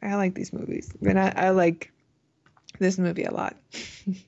I 0.03 0.17
like 0.17 0.35
these 0.35 0.53
movies, 0.53 0.93
and 1.03 1.19
I, 1.19 1.33
I 1.37 1.51
like 1.51 1.93
this 2.79 2.99
movie 2.99 3.25
a 3.25 3.33
lot. 3.33 3.57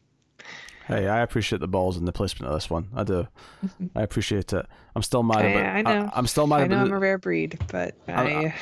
hey, 0.87 1.09
I 1.09 1.20
appreciate 1.20 1.61
the 1.61 1.68
balls 1.68 1.96
and 1.96 2.07
the 2.07 2.12
placement 2.12 2.50
of 2.50 2.57
this 2.57 2.70
one. 2.70 2.88
I 2.94 3.04
do. 3.04 3.26
I 3.96 4.02
appreciate 4.02 4.52
it. 4.52 4.66
I'm 4.94 5.02
still 5.02 5.22
mad 5.22 5.44
I- 5.44 5.48
about. 5.48 5.76
I 5.76 5.83
know. 5.83 6.11
I, 6.14 6.18
am 6.18 6.26
still 6.26 6.46
mad 6.46 6.61
I 6.62 6.66
know 6.66 6.76
about. 6.76 6.83
I'm 6.83 6.90
The, 6.90 6.96
a 6.96 7.00
rare 7.00 7.18
breed, 7.18 7.59
but 7.70 7.94
I, 8.09 8.54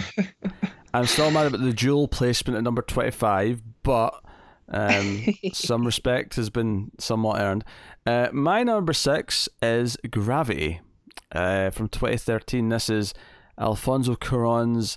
I'm 0.94 1.06
still 1.06 1.30
mad 1.30 1.46
about 1.46 1.60
the 1.60 1.72
dual 1.72 2.08
placement 2.08 2.56
at 2.56 2.64
number 2.64 2.82
25, 2.82 3.62
but 3.82 4.22
um, 4.68 5.24
some 5.52 5.84
respect 5.84 6.36
has 6.36 6.50
been 6.50 6.90
somewhat 6.98 7.40
earned. 7.40 7.64
Uh, 8.06 8.28
my 8.32 8.62
number 8.62 8.92
six 8.92 9.48
is 9.60 9.96
Gravity 10.10 10.80
uh, 11.32 11.70
from 11.70 11.88
2013. 11.88 12.68
This 12.68 12.88
is 12.88 13.14
Alfonso 13.58 14.14
Cuarón's 14.14 14.96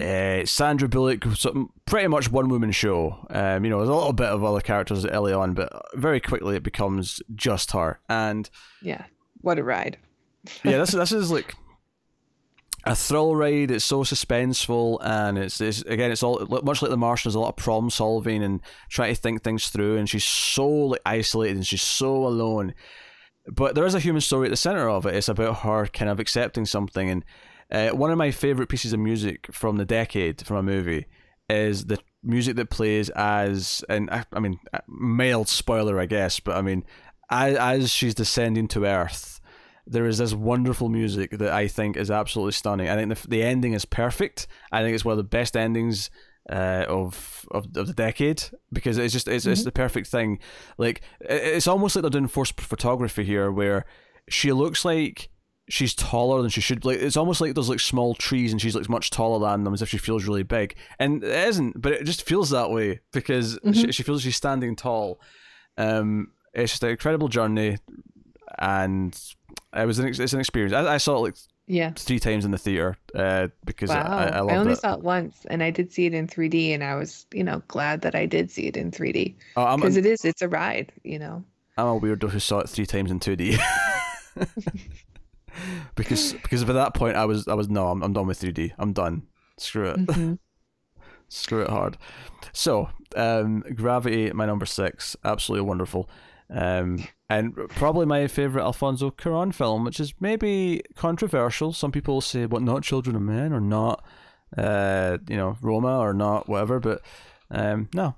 uh, 0.00 0.44
Sandra 0.46 0.88
Bullock, 0.88 1.24
so 1.34 1.70
pretty 1.86 2.08
much 2.08 2.30
one 2.30 2.48
woman 2.48 2.72
show. 2.72 3.26
Um, 3.30 3.64
you 3.64 3.70
know, 3.70 3.78
there's 3.78 3.88
a 3.88 3.94
little 3.94 4.12
bit 4.12 4.28
of 4.28 4.44
other 4.44 4.60
characters 4.60 5.04
early 5.06 5.32
on, 5.32 5.54
but 5.54 5.70
very 5.94 6.20
quickly 6.20 6.56
it 6.56 6.62
becomes 6.62 7.20
just 7.34 7.72
her. 7.72 8.00
And 8.08 8.48
yeah, 8.82 9.04
what 9.40 9.58
a 9.58 9.64
ride! 9.64 9.98
yeah, 10.64 10.78
this 10.78 10.92
this 10.92 11.12
is 11.12 11.30
like 11.30 11.54
a 12.84 12.94
thrill 12.94 13.34
ride. 13.34 13.70
It's 13.70 13.84
so 13.84 14.04
suspenseful, 14.04 14.98
and 15.02 15.38
it's, 15.38 15.60
it's 15.60 15.82
again, 15.82 16.12
it's 16.12 16.22
all 16.22 16.46
much 16.62 16.82
like 16.82 16.90
The 16.90 16.96
Martian. 16.96 17.28
There's 17.28 17.34
a 17.34 17.40
lot 17.40 17.48
of 17.50 17.56
problem 17.56 17.90
solving 17.90 18.42
and 18.42 18.60
trying 18.90 19.14
to 19.14 19.20
think 19.20 19.42
things 19.42 19.68
through. 19.68 19.96
And 19.96 20.08
she's 20.08 20.24
so 20.24 20.68
like 20.68 21.00
isolated 21.06 21.56
and 21.56 21.66
she's 21.66 21.82
so 21.82 22.26
alone. 22.26 22.74
But 23.46 23.74
there 23.74 23.86
is 23.86 23.94
a 23.94 24.00
human 24.00 24.22
story 24.22 24.46
at 24.46 24.50
the 24.50 24.56
center 24.56 24.88
of 24.88 25.04
it. 25.06 25.14
It's 25.14 25.28
about 25.28 25.58
her 25.60 25.86
kind 25.86 26.10
of 26.10 26.20
accepting 26.20 26.64
something. 26.64 27.10
And 27.10 27.24
uh, 27.70 27.90
one 27.90 28.10
of 28.10 28.18
my 28.18 28.30
favorite 28.30 28.68
pieces 28.68 28.92
of 28.92 29.00
music 29.00 29.48
from 29.52 29.76
the 29.76 29.84
decade 29.84 30.44
from 30.46 30.56
a 30.56 30.62
movie 30.62 31.06
is 31.48 31.86
the 31.86 31.98
music 32.22 32.56
that 32.56 32.70
plays 32.70 33.10
as, 33.10 33.84
and 33.88 34.10
I, 34.10 34.24
I 34.32 34.40
mean, 34.40 34.58
mild 34.86 35.48
spoiler, 35.48 36.00
I 36.00 36.06
guess, 36.06 36.40
but 36.40 36.56
I 36.56 36.62
mean, 36.62 36.84
as, 37.30 37.56
as 37.56 37.90
she's 37.90 38.14
descending 38.14 38.68
to 38.68 38.84
Earth 38.84 39.34
there 39.86 40.06
is 40.06 40.18
this 40.18 40.32
wonderful 40.32 40.88
music 40.88 41.30
that 41.32 41.52
I 41.52 41.68
think 41.68 41.96
is 41.96 42.10
absolutely 42.10 42.52
stunning. 42.52 42.88
I 42.88 42.96
think 42.96 43.14
the, 43.14 43.28
the 43.28 43.42
ending 43.42 43.74
is 43.74 43.84
perfect. 43.84 44.46
I 44.72 44.82
think 44.82 44.94
it's 44.94 45.04
one 45.04 45.12
of 45.12 45.18
the 45.18 45.24
best 45.24 45.56
endings 45.56 46.10
uh, 46.50 46.84
of, 46.88 47.46
of 47.50 47.66
of 47.76 47.86
the 47.86 47.94
decade 47.94 48.42
because 48.72 48.98
it's 48.98 49.12
just 49.12 49.28
it's, 49.28 49.46
it's 49.46 49.64
the 49.64 49.72
perfect 49.72 50.06
thing. 50.06 50.38
Like 50.78 51.02
it's 51.20 51.66
almost 51.66 51.96
like 51.96 52.02
they're 52.02 52.10
doing 52.10 52.28
forced 52.28 52.60
photography 52.60 53.24
here, 53.24 53.50
where 53.50 53.84
she 54.28 54.52
looks 54.52 54.84
like 54.84 55.28
she's 55.68 55.94
taller 55.94 56.40
than 56.42 56.50
she 56.50 56.60
should. 56.60 56.84
Like 56.84 56.98
it's 56.98 57.16
almost 57.16 57.40
like 57.40 57.54
there's 57.54 57.68
like 57.68 57.80
small 57.80 58.14
trees 58.14 58.52
and 58.52 58.60
she's 58.60 58.74
like 58.74 58.88
much 58.88 59.10
taller 59.10 59.38
than 59.46 59.64
them, 59.64 59.74
as 59.74 59.82
if 59.82 59.88
she 59.88 59.98
feels 59.98 60.24
really 60.26 60.42
big, 60.42 60.74
and 60.98 61.22
it 61.24 61.48
isn't. 61.48 61.80
But 61.80 61.92
it 61.92 62.04
just 62.04 62.22
feels 62.26 62.50
that 62.50 62.70
way 62.70 63.00
because 63.12 63.58
she, 63.72 63.92
she 63.92 64.02
feels 64.02 64.22
she's 64.22 64.36
standing 64.36 64.76
tall. 64.76 65.20
Um, 65.76 66.30
it's 66.52 66.72
just 66.72 66.82
an 66.84 66.90
incredible 66.90 67.28
journey, 67.28 67.78
and 68.58 69.18
it 69.74 69.86
was 69.86 69.98
an 69.98 70.06
ex- 70.08 70.18
it's 70.18 70.32
an 70.32 70.40
experience. 70.40 70.72
I, 70.74 70.94
I 70.94 70.96
saw 70.98 71.16
it 71.18 71.20
like 71.20 71.34
Yeah. 71.66 71.92
three 71.96 72.20
times 72.20 72.44
in 72.44 72.50
the 72.50 72.58
theater 72.58 72.96
uh, 73.14 73.48
because 73.64 73.90
Wow. 73.90 74.02
I, 74.06 74.24
I 74.24 74.38
I, 74.38 74.56
only 74.56 74.72
it. 74.74 74.78
saw 74.78 74.94
it 74.94 75.00
once, 75.02 75.46
and 75.50 75.62
I 75.62 75.70
did 75.70 75.92
see 75.92 76.06
it 76.06 76.14
in 76.14 76.26
3D, 76.28 76.74
and 76.74 76.84
I 76.84 76.94
was, 76.94 77.26
you 77.32 77.42
know, 77.42 77.62
glad 77.68 78.02
that 78.02 78.14
I 78.14 78.26
did 78.26 78.50
see 78.50 78.66
it 78.68 78.76
in 78.76 78.90
3D 78.92 79.34
Oh, 79.56 79.76
because 79.76 79.96
it 79.96 80.06
is, 80.06 80.24
it's 80.24 80.42
a 80.42 80.48
ride, 80.48 80.92
you 81.02 81.18
know. 81.18 81.42
I'm 81.76 81.86
a 81.88 81.98
weirdo 82.00 82.30
who 82.30 82.38
saw 82.38 82.60
it 82.60 82.68
three 82.68 82.86
times 82.86 83.10
in 83.10 83.18
2D. 83.18 83.58
because 85.94 86.32
because 86.34 86.64
by 86.64 86.72
that 86.72 86.94
point 86.94 87.16
I 87.16 87.24
was 87.24 87.48
I 87.48 87.54
was 87.54 87.68
no 87.68 87.88
I'm, 87.88 88.02
I'm 88.02 88.12
done 88.12 88.26
with 88.26 88.40
3D. 88.40 88.72
I'm 88.78 88.92
done. 88.92 89.26
Screw 89.58 89.90
it. 89.90 89.98
Mm-hmm. 89.98 90.34
Screw 91.28 91.62
it 91.62 91.70
hard. 91.70 91.96
So, 92.52 92.90
um, 93.16 93.64
Gravity, 93.74 94.30
my 94.32 94.46
number 94.46 94.66
six, 94.66 95.16
absolutely 95.24 95.66
wonderful. 95.66 96.08
Um, 96.50 97.08
and 97.28 97.54
probably 97.70 98.06
my 98.06 98.26
favorite 98.26 98.62
Alfonso 98.62 99.10
Cuarón 99.10 99.52
film, 99.54 99.84
which 99.84 99.98
is 99.98 100.14
maybe 100.20 100.82
controversial. 100.94 101.72
Some 101.72 101.90
people 101.90 102.20
say, 102.20 102.46
"What, 102.46 102.62
not 102.62 102.82
Children 102.82 103.16
of 103.16 103.22
Men, 103.22 103.52
or 103.52 103.60
not, 103.60 104.04
uh, 104.56 105.18
you 105.28 105.36
know, 105.36 105.56
Roma, 105.62 105.98
or 105.98 106.12
not 106.12 106.48
whatever." 106.48 106.78
But 106.78 107.00
um, 107.50 107.88
no, 107.94 108.14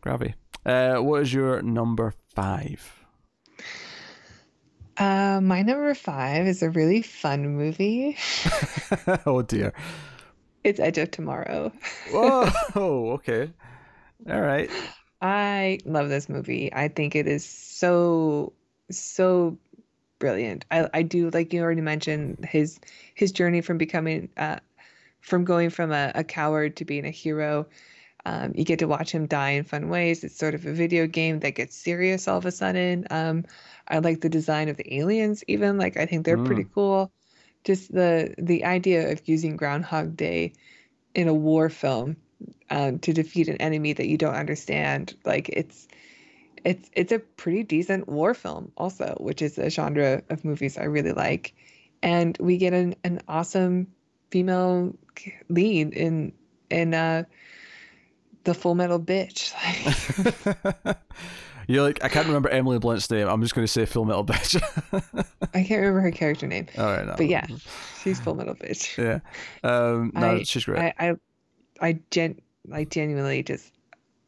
Gravity. 0.00 0.34
Uh, 0.64 0.96
what 0.96 1.22
is 1.22 1.32
your 1.32 1.62
number 1.62 2.14
five? 2.34 3.03
Uh, 4.96 5.40
my 5.42 5.62
number 5.62 5.92
five 5.94 6.46
is 6.46 6.62
a 6.62 6.70
really 6.70 7.02
fun 7.02 7.56
movie. 7.56 8.16
oh 9.26 9.42
dear. 9.42 9.72
It's 10.62 10.80
Edge 10.80 10.98
of 10.98 11.10
Tomorrow. 11.10 11.72
Whoa, 12.10 12.50
okay. 13.14 13.50
All 14.30 14.40
right. 14.40 14.70
I 15.20 15.78
love 15.84 16.08
this 16.08 16.28
movie. 16.28 16.72
I 16.72 16.88
think 16.88 17.14
it 17.14 17.26
is 17.26 17.44
so 17.44 18.52
so 18.90 19.58
brilliant. 20.18 20.64
I 20.70 20.88
I 20.94 21.02
do 21.02 21.30
like 21.30 21.52
you 21.52 21.60
already 21.62 21.80
mentioned 21.80 22.44
his 22.44 22.78
his 23.14 23.32
journey 23.32 23.60
from 23.60 23.78
becoming 23.78 24.28
uh 24.36 24.58
from 25.20 25.44
going 25.44 25.70
from 25.70 25.92
a, 25.92 26.12
a 26.14 26.24
coward 26.24 26.76
to 26.76 26.84
being 26.84 27.04
a 27.04 27.10
hero. 27.10 27.66
Um, 28.26 28.52
you 28.54 28.64
get 28.64 28.78
to 28.78 28.86
watch 28.86 29.12
him 29.12 29.26
die 29.26 29.50
in 29.50 29.64
fun 29.64 29.88
ways. 29.88 30.24
It's 30.24 30.38
sort 30.38 30.54
of 30.54 30.64
a 30.64 30.72
video 30.72 31.06
game 31.06 31.40
that 31.40 31.54
gets 31.54 31.76
serious 31.76 32.26
all 32.26 32.38
of 32.38 32.46
a 32.46 32.50
sudden. 32.50 33.06
Um, 33.10 33.44
I 33.86 33.98
like 33.98 34.20
the 34.20 34.30
design 34.30 34.68
of 34.68 34.76
the 34.76 34.94
aliens, 34.96 35.44
even 35.46 35.76
like 35.76 35.96
I 35.96 36.06
think 36.06 36.24
they're 36.24 36.38
mm. 36.38 36.46
pretty 36.46 36.66
cool. 36.74 37.12
Just 37.64 37.92
the 37.92 38.34
the 38.38 38.64
idea 38.64 39.12
of 39.12 39.26
using 39.26 39.56
Groundhog 39.56 40.16
Day 40.16 40.54
in 41.14 41.28
a 41.28 41.34
war 41.34 41.68
film 41.68 42.16
um, 42.70 42.98
to 43.00 43.12
defeat 43.12 43.48
an 43.48 43.58
enemy 43.58 43.92
that 43.92 44.06
you 44.06 44.16
don't 44.16 44.34
understand, 44.34 45.14
like 45.24 45.48
it's 45.50 45.86
it's 46.64 46.90
it's 46.94 47.12
a 47.12 47.18
pretty 47.18 47.62
decent 47.62 48.08
war 48.08 48.34
film 48.34 48.72
also, 48.76 49.16
which 49.20 49.42
is 49.42 49.58
a 49.58 49.70
genre 49.70 50.22
of 50.30 50.44
movies 50.44 50.78
I 50.78 50.84
really 50.84 51.12
like. 51.12 51.54
And 52.02 52.36
we 52.40 52.56
get 52.56 52.72
an, 52.72 52.96
an 53.04 53.20
awesome 53.28 53.88
female 54.30 54.94
lead 55.48 55.92
in 55.92 56.32
in 56.70 56.94
uh 56.94 57.24
the 58.44 58.54
Full 58.54 58.74
Metal 58.74 59.00
Bitch. 59.00 59.52
You're 61.66 61.82
like, 61.82 62.04
I 62.04 62.08
can't 62.08 62.26
remember 62.26 62.50
Emily 62.50 62.78
Blunt's 62.78 63.10
name. 63.10 63.26
I'm 63.26 63.40
just 63.40 63.54
going 63.54 63.66
to 63.66 63.72
say 63.72 63.86
Full 63.86 64.04
Metal 64.04 64.24
Bitch. 64.24 64.60
I 65.54 65.62
can't 65.64 65.80
remember 65.80 66.00
her 66.00 66.10
character 66.10 66.46
name. 66.46 66.66
All 66.76 66.84
right, 66.84 67.06
no. 67.06 67.14
But 67.16 67.28
yeah, 67.28 67.46
she's 68.02 68.20
Full 68.20 68.34
Metal 68.34 68.54
Bitch. 68.54 68.98
Yeah, 69.04 69.20
um, 69.62 70.12
no, 70.14 70.36
I, 70.36 70.42
she's 70.42 70.64
great. 70.64 70.94
I, 70.98 71.10
I, 71.10 71.14
I 71.80 71.98
gen, 72.10 72.38
I 72.72 72.84
genuinely 72.84 73.42
just 73.42 73.72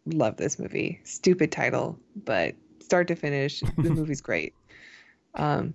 love 0.06 0.36
this 0.36 0.58
movie. 0.58 1.00
Stupid 1.04 1.52
title, 1.52 1.98
but 2.24 2.54
start 2.80 3.08
to 3.08 3.16
finish, 3.16 3.60
the 3.60 3.90
movie's 3.90 4.20
great. 4.20 4.54
Um, 5.34 5.74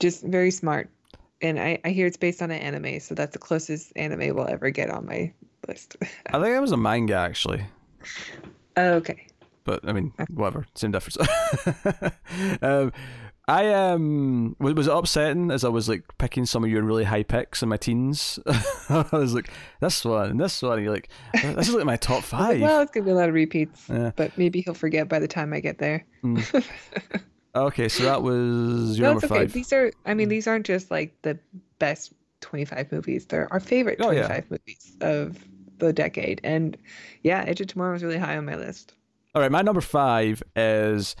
just 0.00 0.24
very 0.24 0.50
smart, 0.50 0.90
and 1.40 1.60
I, 1.60 1.78
I 1.84 1.90
hear 1.90 2.06
it's 2.06 2.16
based 2.16 2.42
on 2.42 2.50
an 2.50 2.60
anime, 2.60 3.00
so 3.00 3.14
that's 3.14 3.32
the 3.32 3.38
closest 3.38 3.92
anime 3.96 4.34
we'll 4.34 4.48
ever 4.48 4.70
get 4.70 4.90
on 4.90 5.06
my 5.06 5.32
list. 5.68 5.96
I 6.26 6.40
think 6.40 6.56
it 6.56 6.60
was 6.60 6.72
a 6.72 6.76
manga 6.76 7.14
actually. 7.14 7.64
okay. 8.76 9.26
But 9.64 9.88
I 9.88 9.92
mean, 9.92 10.12
whatever, 10.30 10.66
same 10.74 10.90
difference. 10.90 11.16
um, 12.62 12.92
I 13.48 13.68
um 13.72 14.54
was, 14.60 14.74
was 14.74 14.86
it 14.86 14.92
upsetting 14.92 15.50
as 15.50 15.64
I 15.64 15.68
was 15.68 15.88
like 15.88 16.04
picking 16.18 16.46
some 16.46 16.62
of 16.62 16.70
your 16.70 16.82
really 16.82 17.04
high 17.04 17.24
picks 17.24 17.62
in 17.62 17.68
my 17.68 17.76
teens. 17.76 18.38
I 18.88 19.04
was 19.12 19.34
like, 19.34 19.50
this 19.80 20.04
one 20.04 20.30
and 20.30 20.40
this 20.40 20.62
one. 20.62 20.74
And 20.74 20.84
you're 20.84 20.92
like, 20.92 21.08
this 21.34 21.68
is 21.68 21.74
like 21.74 21.84
my 21.84 21.96
top 21.96 22.22
five. 22.22 22.60
Well, 22.60 22.80
it's 22.82 22.92
gonna 22.92 23.04
be 23.04 23.10
a 23.10 23.14
lot 23.14 23.28
of 23.28 23.34
repeats, 23.34 23.88
yeah. 23.88 24.12
but 24.14 24.36
maybe 24.38 24.60
he'll 24.60 24.74
forget 24.74 25.08
by 25.08 25.18
the 25.18 25.28
time 25.28 25.52
I 25.52 25.60
get 25.60 25.78
there. 25.78 26.04
Mm. 26.22 26.64
okay, 27.56 27.88
so 27.88 28.04
that 28.04 28.22
was 28.22 28.96
your 28.98 29.08
no, 29.08 29.12
number 29.14 29.26
okay. 29.26 29.34
five. 29.40 29.52
These 29.52 29.72
are, 29.72 29.92
I 30.06 30.14
mean, 30.14 30.28
these 30.28 30.46
aren't 30.46 30.66
just 30.66 30.90
like 30.90 31.12
the 31.22 31.38
best 31.80 32.12
25 32.42 32.92
movies. 32.92 33.26
They're 33.26 33.52
our 33.52 33.60
favorite 33.60 33.98
25 33.98 34.30
oh, 34.30 34.34
yeah. 34.34 34.40
movies 34.50 34.96
of 35.00 35.44
the 35.86 35.92
decade. 35.92 36.40
And 36.44 36.76
yeah, 37.22 37.44
Edge 37.46 37.60
of 37.60 37.66
Tomorrow 37.68 37.92
was 37.92 38.02
really 38.02 38.18
high 38.18 38.36
on 38.36 38.44
my 38.44 38.56
list. 38.56 38.94
All 39.34 39.42
right, 39.42 39.50
my 39.50 39.62
number 39.62 39.80
five 39.80 40.42
is 40.54 41.16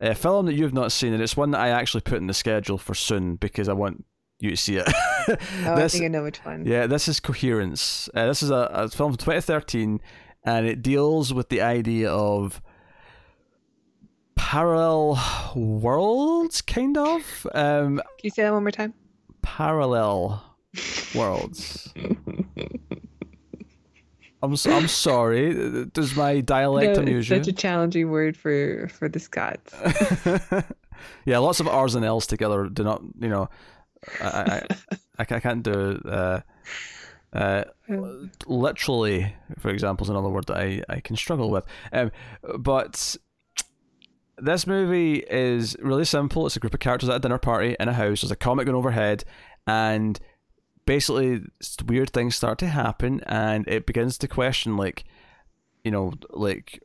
a 0.00 0.14
film 0.14 0.46
that 0.46 0.54
you've 0.54 0.74
not 0.74 0.92
seen, 0.92 1.12
and 1.12 1.22
it's 1.22 1.36
one 1.36 1.50
that 1.52 1.60
I 1.60 1.70
actually 1.70 2.02
put 2.02 2.18
in 2.18 2.26
the 2.26 2.34
schedule 2.34 2.78
for 2.78 2.94
soon 2.94 3.36
because 3.36 3.68
I 3.68 3.72
want 3.72 4.04
you 4.40 4.50
to 4.50 4.56
see 4.56 4.76
it. 4.76 4.84
oh, 5.28 5.36
this, 5.76 5.94
I 5.94 5.98
think 5.98 6.04
I 6.04 6.08
know 6.08 6.22
which 6.22 6.38
one. 6.44 6.66
Yeah, 6.66 6.86
this 6.86 7.08
is 7.08 7.20
Coherence. 7.20 8.08
Uh, 8.14 8.26
this 8.26 8.42
is 8.42 8.50
a, 8.50 8.68
a 8.72 8.88
film 8.88 9.12
from 9.12 9.18
2013, 9.18 10.00
and 10.44 10.66
it 10.66 10.82
deals 10.82 11.32
with 11.32 11.48
the 11.48 11.62
idea 11.62 12.10
of 12.10 12.60
parallel 14.34 15.18
worlds, 15.56 16.60
kind 16.60 16.98
of. 16.98 17.46
Um, 17.54 17.96
Can 17.96 18.24
you 18.24 18.30
say 18.30 18.42
that 18.42 18.52
one 18.52 18.62
more 18.62 18.70
time? 18.70 18.92
Parallel 19.40 20.44
worlds. 21.14 21.92
I'm 24.44 24.56
I'm 24.66 24.88
sorry. 24.88 25.86
Does 25.86 26.16
my 26.16 26.40
dialect 26.40 26.96
no, 26.96 27.02
amuse 27.02 27.28
you? 27.28 27.36
Such 27.36 27.48
a 27.48 27.52
challenging 27.52 28.10
word 28.10 28.36
for 28.36 28.88
for 28.88 29.08
the 29.08 29.18
Scots. 29.18 29.74
yeah, 31.24 31.38
lots 31.38 31.60
of 31.60 31.68
R's 31.68 31.94
and 31.94 32.04
L's 32.04 32.26
together 32.26 32.68
do 32.68 32.84
not. 32.84 33.02
You 33.18 33.28
know, 33.28 33.48
I 34.20 34.26
I, 34.26 34.66
I, 35.18 35.26
I 35.28 35.40
can't 35.40 35.62
do. 35.62 36.00
Uh, 36.06 36.40
uh, 37.32 37.64
literally, 38.46 39.34
for 39.58 39.70
example, 39.70 40.04
is 40.04 40.10
another 40.10 40.28
word 40.28 40.46
that 40.46 40.56
I, 40.56 40.82
I 40.88 41.00
can 41.00 41.16
struggle 41.16 41.50
with. 41.50 41.64
Um, 41.92 42.12
but 42.58 43.16
this 44.38 44.66
movie 44.66 45.16
is 45.28 45.76
really 45.80 46.04
simple. 46.04 46.46
It's 46.46 46.56
a 46.56 46.60
group 46.60 46.74
of 46.74 46.80
characters 46.80 47.08
at 47.08 47.16
a 47.16 47.18
dinner 47.18 47.38
party 47.38 47.76
in 47.78 47.88
a 47.88 47.92
house. 47.92 48.20
There's 48.20 48.30
a 48.30 48.36
comet 48.36 48.66
going 48.66 48.76
overhead, 48.76 49.24
and 49.66 50.18
basically 50.86 51.42
weird 51.86 52.10
things 52.10 52.36
start 52.36 52.58
to 52.58 52.66
happen 52.66 53.20
and 53.26 53.66
it 53.68 53.86
begins 53.86 54.18
to 54.18 54.28
question 54.28 54.76
like 54.76 55.04
you 55.82 55.90
know 55.90 56.12
like 56.30 56.80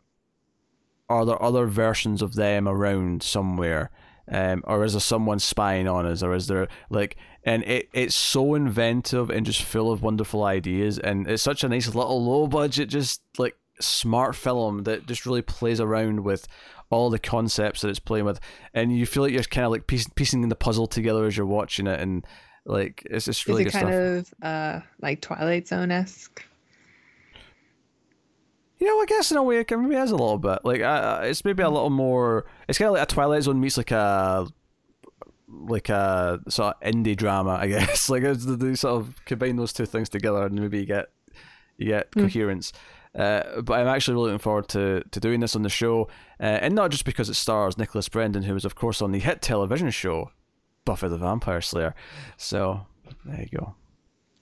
are 1.10 1.26
there 1.26 1.42
other 1.42 1.66
versions 1.66 2.22
of 2.22 2.36
them 2.36 2.68
around 2.68 3.24
somewhere? 3.24 3.90
Um, 4.32 4.64
or 4.68 4.84
is 4.84 4.94
there 4.94 5.00
someone 5.00 5.40
spying 5.40 5.88
on 5.88 6.06
us? 6.06 6.22
Or 6.22 6.36
is 6.36 6.48
there 6.48 6.68
like 6.90 7.18
and 7.44 7.64
it, 7.64 7.90
it's 7.94 8.16
so 8.16 8.54
inventive 8.54 9.30
and 9.30 9.46
just 9.46 9.64
full 9.64 9.92
of 9.92 10.04
wonderful 10.04 10.44
ideas 10.44 11.00
and 11.00 11.26
it's 11.28 11.42
such 11.42 11.64
a 11.64 11.70
nice 11.70 11.88
little 11.88 12.24
low 12.24 12.48
budget 12.48 12.90
just 12.90 13.22
like 13.38 13.58
smart 13.80 14.36
film 14.36 14.84
that 14.84 15.08
just 15.08 15.26
really 15.26 15.42
plays 15.42 15.80
around 15.80 16.20
with 16.20 16.48
all 16.92 17.10
the 17.10 17.18
concepts 17.18 17.82
that 17.82 17.90
it's 17.90 17.98
playing 17.98 18.26
with. 18.26 18.40
And 18.74 18.96
you 18.96 19.06
feel 19.06 19.24
like 19.24 19.32
you're 19.32 19.44
kind 19.44 19.66
of 19.66 19.72
like 19.72 19.88
piecing, 19.88 20.12
piecing 20.16 20.48
the 20.48 20.56
puzzle 20.56 20.86
together 20.86 21.26
as 21.26 21.36
you're 21.36 21.46
watching 21.46 21.88
it 21.88 22.00
and 22.00 22.26
like 22.66 23.06
it's 23.10 23.26
just 23.26 23.48
really 23.48 23.64
Is 23.66 23.76
it 23.76 23.80
kind 23.80 24.26
stuff. 24.26 24.34
of 24.42 24.48
uh 24.48 24.80
like 25.02 25.22
Twilight 25.22 25.68
Zone 25.68 25.92
esque? 25.92 26.44
You 28.80 28.88
know, 28.88 29.02
I 29.02 29.06
guess 29.08 29.32
in 29.32 29.38
a 29.38 29.44
way 29.44 29.60
it 29.60 29.70
maybe 29.70 29.96
has 29.96 30.12
a 30.12 30.16
little 30.16 30.38
bit. 30.38 30.60
Like 30.64 30.82
uh, 30.82 31.22
it's 31.24 31.44
maybe 31.44 31.64
a 31.64 31.68
hmm. 31.68 31.74
little 31.74 31.90
more. 31.90 32.46
It's 32.68 32.78
kind 32.78 32.88
of 32.88 32.94
like 32.94 33.04
a 33.04 33.14
Twilight 33.14 33.44
Zone 33.44 33.60
meets 33.60 33.78
like 33.78 33.92
a 33.92 34.48
like 35.48 35.90
a 35.90 36.40
sort 36.48 36.76
of 36.76 36.94
indie 36.94 37.16
drama, 37.16 37.52
I 37.52 37.68
guess. 37.68 38.10
like 38.10 38.24
it's 38.24 38.46
the, 38.46 38.78
sort 38.78 39.02
of 39.02 39.26
combine 39.26 39.58
those 39.58 39.74
two 39.74 39.86
things 39.86 40.08
together, 40.08 40.46
and 40.46 40.56
maybe 40.56 40.80
you 40.80 40.86
get 40.86 41.08
you 41.78 41.88
get 41.88 42.12
mm. 42.12 42.22
coherence. 42.22 42.72
Uh, 43.16 43.62
but 43.62 43.80
I'm 43.80 43.88
actually 43.88 44.14
really 44.14 44.28
looking 44.28 44.40
forward 44.40 44.68
to, 44.70 45.04
to 45.10 45.20
doing 45.20 45.40
this 45.40 45.56
on 45.56 45.64
the 45.64 45.70
show, 45.70 46.08
uh, 46.40 46.44
and 46.44 46.76
not 46.76 46.92
just 46.92 47.06
because 47.06 47.28
it 47.28 47.34
stars 47.34 47.78
Nicholas 47.78 48.08
Brendon, 48.08 48.44
who 48.44 48.54
was 48.54 48.66
of 48.66 48.76
course 48.76 49.02
on 49.02 49.12
the 49.12 49.20
hit 49.20 49.42
television 49.42 49.90
show 49.90 50.32
Buffy 50.90 51.08
the 51.08 51.20
Vampire 51.20 51.62
Slayer. 51.62 51.94
So 52.38 52.82
there 53.24 53.42
you 53.42 53.60
go. 53.60 53.76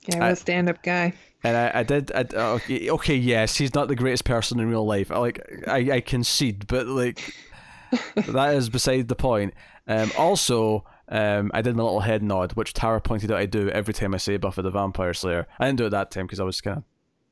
Yeah, 0.08 0.24
I'm 0.24 0.32
a 0.32 0.36
stand-up 0.38 0.82
guy. 0.82 1.12
And 1.44 1.58
I, 1.58 1.80
I 1.82 1.84
did. 1.84 2.10
I, 2.14 2.26
okay, 2.34 2.90
okay, 2.90 3.16
yes, 3.16 3.58
he's 3.58 3.76
not 3.76 3.90
the 3.90 3.98
greatest 3.98 4.24
person 4.24 4.62
in 4.62 4.70
real 4.70 4.86
life. 4.86 5.12
I, 5.12 5.18
like, 5.18 5.46
I, 5.68 5.78
I 5.92 6.00
concede, 6.00 6.66
but 6.68 6.88
like, 6.88 7.36
that 8.16 8.56
is 8.56 8.70
beside 8.70 9.10
the 9.10 9.16
point. 9.16 9.56
Um, 9.90 10.10
also, 10.18 10.86
um, 11.10 11.52
I 11.54 11.62
did 11.62 11.76
my 11.76 11.84
little 11.84 12.00
head 12.00 12.24
nod, 12.24 12.54
which 12.54 12.72
Tara 12.72 13.02
pointed 13.02 13.30
out 13.30 13.40
I 13.40 13.46
do 13.46 13.70
every 13.72 13.94
time 13.94 14.14
I 14.14 14.18
say 14.18 14.38
Buffy 14.38 14.62
the 14.62 14.72
Vampire 14.72 15.14
Slayer. 15.14 15.48
I 15.60 15.66
didn't 15.66 15.80
do 15.80 15.88
it 15.88 15.90
that 15.90 16.12
time 16.12 16.28
because 16.28 16.40
I 16.40 16.46
was 16.46 16.62
kind 16.62 16.78
of, 16.78 16.84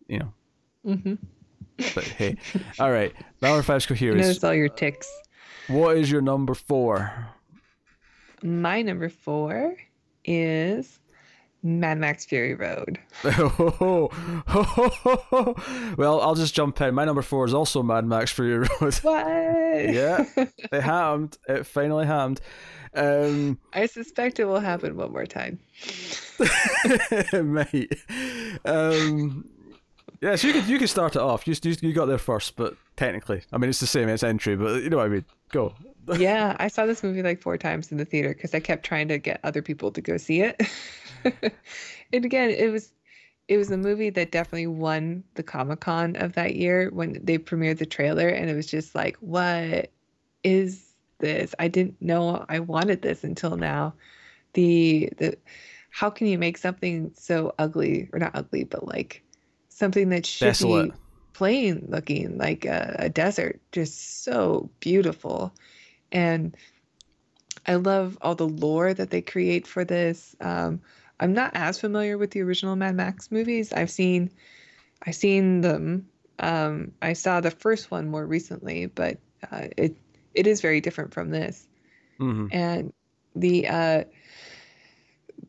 you 0.09 0.19
know. 0.19 0.33
Mm-hmm. 0.85 1.13
But 1.95 2.03
hey, 2.03 2.35
all 2.79 2.91
right. 2.91 3.13
Number 3.41 3.63
five's 3.63 3.85
coherence. 3.85 4.27
Notice 4.27 4.43
all 4.43 4.53
your 4.53 4.67
ticks. 4.67 5.09
What 5.69 5.95
is 5.95 6.11
your 6.11 6.21
number 6.21 6.53
four? 6.53 7.29
My 8.43 8.81
number 8.81 9.09
four 9.09 9.75
is 10.23 10.99
Mad 11.63 11.97
Max 11.97 12.25
Fury 12.25 12.53
Road. 12.53 12.99
well, 15.97 16.21
I'll 16.21 16.35
just 16.35 16.53
jump 16.53 16.79
in. 16.81 16.93
My 16.93 17.05
number 17.05 17.21
four 17.21 17.45
is 17.45 17.53
also 17.53 17.81
Mad 17.81 18.05
Max 18.05 18.31
Fury 18.31 18.67
Road. 18.79 18.93
What? 19.01 19.25
yeah, 19.25 20.25
it 20.37 20.81
happened. 20.81 21.37
It 21.47 21.65
finally 21.65 22.05
happened. 22.05 22.39
Um, 22.93 23.59
I 23.73 23.87
suspect 23.87 24.39
it 24.39 24.45
will 24.45 24.59
happen 24.59 24.95
one 24.95 25.11
more 25.11 25.25
time. 25.25 25.59
mate. 27.33 27.99
Um, 28.63 29.49
yeah, 30.21 30.35
so 30.35 30.47
you 30.47 30.53
could 30.53 30.67
you 30.67 30.79
could 30.79 30.89
start 30.89 31.15
it 31.15 31.21
off. 31.21 31.47
You, 31.47 31.55
you 31.63 31.75
you 31.81 31.93
got 31.93 32.05
there 32.05 32.17
first, 32.17 32.55
but 32.55 32.75
technically, 32.95 33.41
I 33.51 33.57
mean, 33.57 33.69
it's 33.69 33.79
the 33.79 33.87
same. 33.87 34.07
It's 34.07 34.23
entry, 34.23 34.55
but 34.55 34.83
you 34.83 34.89
know 34.89 34.97
what 34.97 35.07
I 35.07 35.09
mean. 35.09 35.25
Go. 35.51 35.73
Yeah, 36.13 36.55
I 36.59 36.67
saw 36.67 36.85
this 36.85 37.03
movie 37.03 37.23
like 37.23 37.41
four 37.41 37.57
times 37.57 37.91
in 37.91 37.97
the 37.97 38.05
theater 38.05 38.29
because 38.29 38.53
I 38.53 38.59
kept 38.59 38.85
trying 38.85 39.07
to 39.09 39.17
get 39.17 39.39
other 39.43 39.61
people 39.61 39.91
to 39.91 40.01
go 40.01 40.17
see 40.17 40.41
it. 40.41 40.61
and 42.13 42.25
again, 42.25 42.49
it 42.51 42.71
was 42.71 42.91
it 43.47 43.57
was 43.57 43.69
a 43.69 43.77
movie 43.77 44.09
that 44.09 44.31
definitely 44.31 44.67
won 44.67 45.23
the 45.35 45.43
Comic 45.43 45.81
Con 45.81 46.15
of 46.15 46.33
that 46.33 46.55
year 46.55 46.89
when 46.91 47.19
they 47.23 47.37
premiered 47.37 47.77
the 47.77 47.85
trailer, 47.85 48.27
and 48.27 48.49
it 48.49 48.55
was 48.55 48.67
just 48.67 48.95
like, 48.95 49.17
what 49.17 49.91
is 50.43 50.93
this? 51.19 51.53
I 51.59 51.67
didn't 51.67 52.01
know 52.01 52.45
I 52.49 52.59
wanted 52.59 53.01
this 53.01 53.23
until 53.23 53.55
now. 53.57 53.93
The 54.53 55.09
the 55.17 55.37
how 55.89 56.09
can 56.09 56.27
you 56.27 56.37
make 56.37 56.57
something 56.57 57.11
so 57.15 57.53
ugly 57.57 58.09
or 58.11 58.19
not 58.19 58.35
ugly, 58.35 58.63
but 58.63 58.87
like 58.87 59.23
something 59.69 60.09
that 60.09 60.25
should 60.25 60.47
Desolate. 60.47 60.91
be 60.91 60.97
plain 61.33 61.85
looking 61.89 62.37
like 62.37 62.65
a, 62.65 62.95
a 62.99 63.09
desert, 63.09 63.59
just 63.71 64.23
so 64.23 64.69
beautiful, 64.79 65.53
and 66.11 66.55
I 67.65 67.75
love 67.75 68.17
all 68.21 68.35
the 68.35 68.47
lore 68.47 68.93
that 68.93 69.09
they 69.09 69.21
create 69.21 69.67
for 69.67 69.83
this. 69.83 70.35
Um, 70.39 70.81
I'm 71.19 71.33
not 71.33 71.51
as 71.55 71.79
familiar 71.79 72.17
with 72.17 72.31
the 72.31 72.41
original 72.41 72.75
Mad 72.75 72.95
Max 72.95 73.31
movies. 73.31 73.73
I've 73.73 73.89
seen, 73.89 74.31
I've 75.05 75.15
seen 75.15 75.61
them. 75.61 76.07
Um, 76.39 76.91
I 77.01 77.13
saw 77.13 77.41
the 77.41 77.51
first 77.51 77.89
one 77.89 78.09
more 78.09 78.25
recently, 78.25 78.87
but 78.87 79.17
uh, 79.51 79.67
it 79.77 79.95
it 80.33 80.47
is 80.47 80.61
very 80.61 80.81
different 80.81 81.13
from 81.13 81.29
this. 81.29 81.67
Mm-hmm. 82.19 82.47
And 82.51 82.93
the 83.35 83.67
uh, 83.67 84.03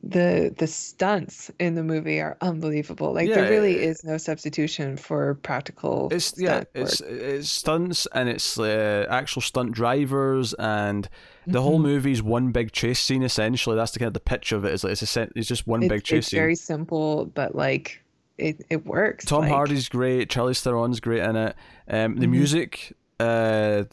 the 0.09 0.55
the 0.57 0.67
stunts 0.67 1.51
in 1.59 1.75
the 1.75 1.83
movie 1.83 2.21
are 2.21 2.37
unbelievable. 2.41 3.13
Like 3.13 3.29
yeah, 3.29 3.37
there 3.37 3.51
really 3.51 3.83
is 3.83 4.05
no 4.05 4.17
substitution 4.17 4.97
for 4.97 5.35
practical. 5.35 6.09
It's 6.13 6.35
yeah, 6.37 6.65
it's 6.75 7.01
it's 7.01 7.49
stunts 7.49 8.07
and 8.15 8.29
it's 8.29 8.59
uh, 8.59 9.07
actual 9.11 9.43
stunt 9.43 9.73
drivers 9.73 10.55
and 10.55 11.09
the 11.47 11.53
mm-hmm. 11.53 11.59
whole 11.59 11.79
movie's 11.79 12.23
one 12.23 12.53
big 12.53 12.73
chase 12.73 13.01
scene. 13.01 13.23
Essentially, 13.23 13.75
that's 13.75 13.93
the 13.93 13.99
kind 13.99 14.09
of 14.09 14.15
the 14.15 14.21
pitch 14.21 14.53
of 14.53 14.65
it. 14.65 14.73
Is 14.73 14.85
like 14.85 14.93
it's 14.93 15.17
a 15.17 15.29
it's 15.35 15.49
just 15.49 15.67
one 15.67 15.89
big 15.89 16.05
chase 16.05 16.19
it's 16.19 16.29
scene. 16.29 16.39
very 16.39 16.55
simple, 16.55 17.27
but 17.27 17.57
like 17.57 18.03
it 18.39 18.65
it 18.71 18.87
works. 18.87 19.25
Tom 19.25 19.41
like... 19.41 19.51
Hardy's 19.51 19.89
great. 19.89 20.31
Charlize 20.31 20.63
Theron's 20.63 21.01
great 21.01 21.23
in 21.23 21.37
it. 21.37 21.57
Um, 21.89 22.15
the 22.15 22.23
mm-hmm. 22.23 22.31
music. 22.31 22.93
Uh, 23.19 23.85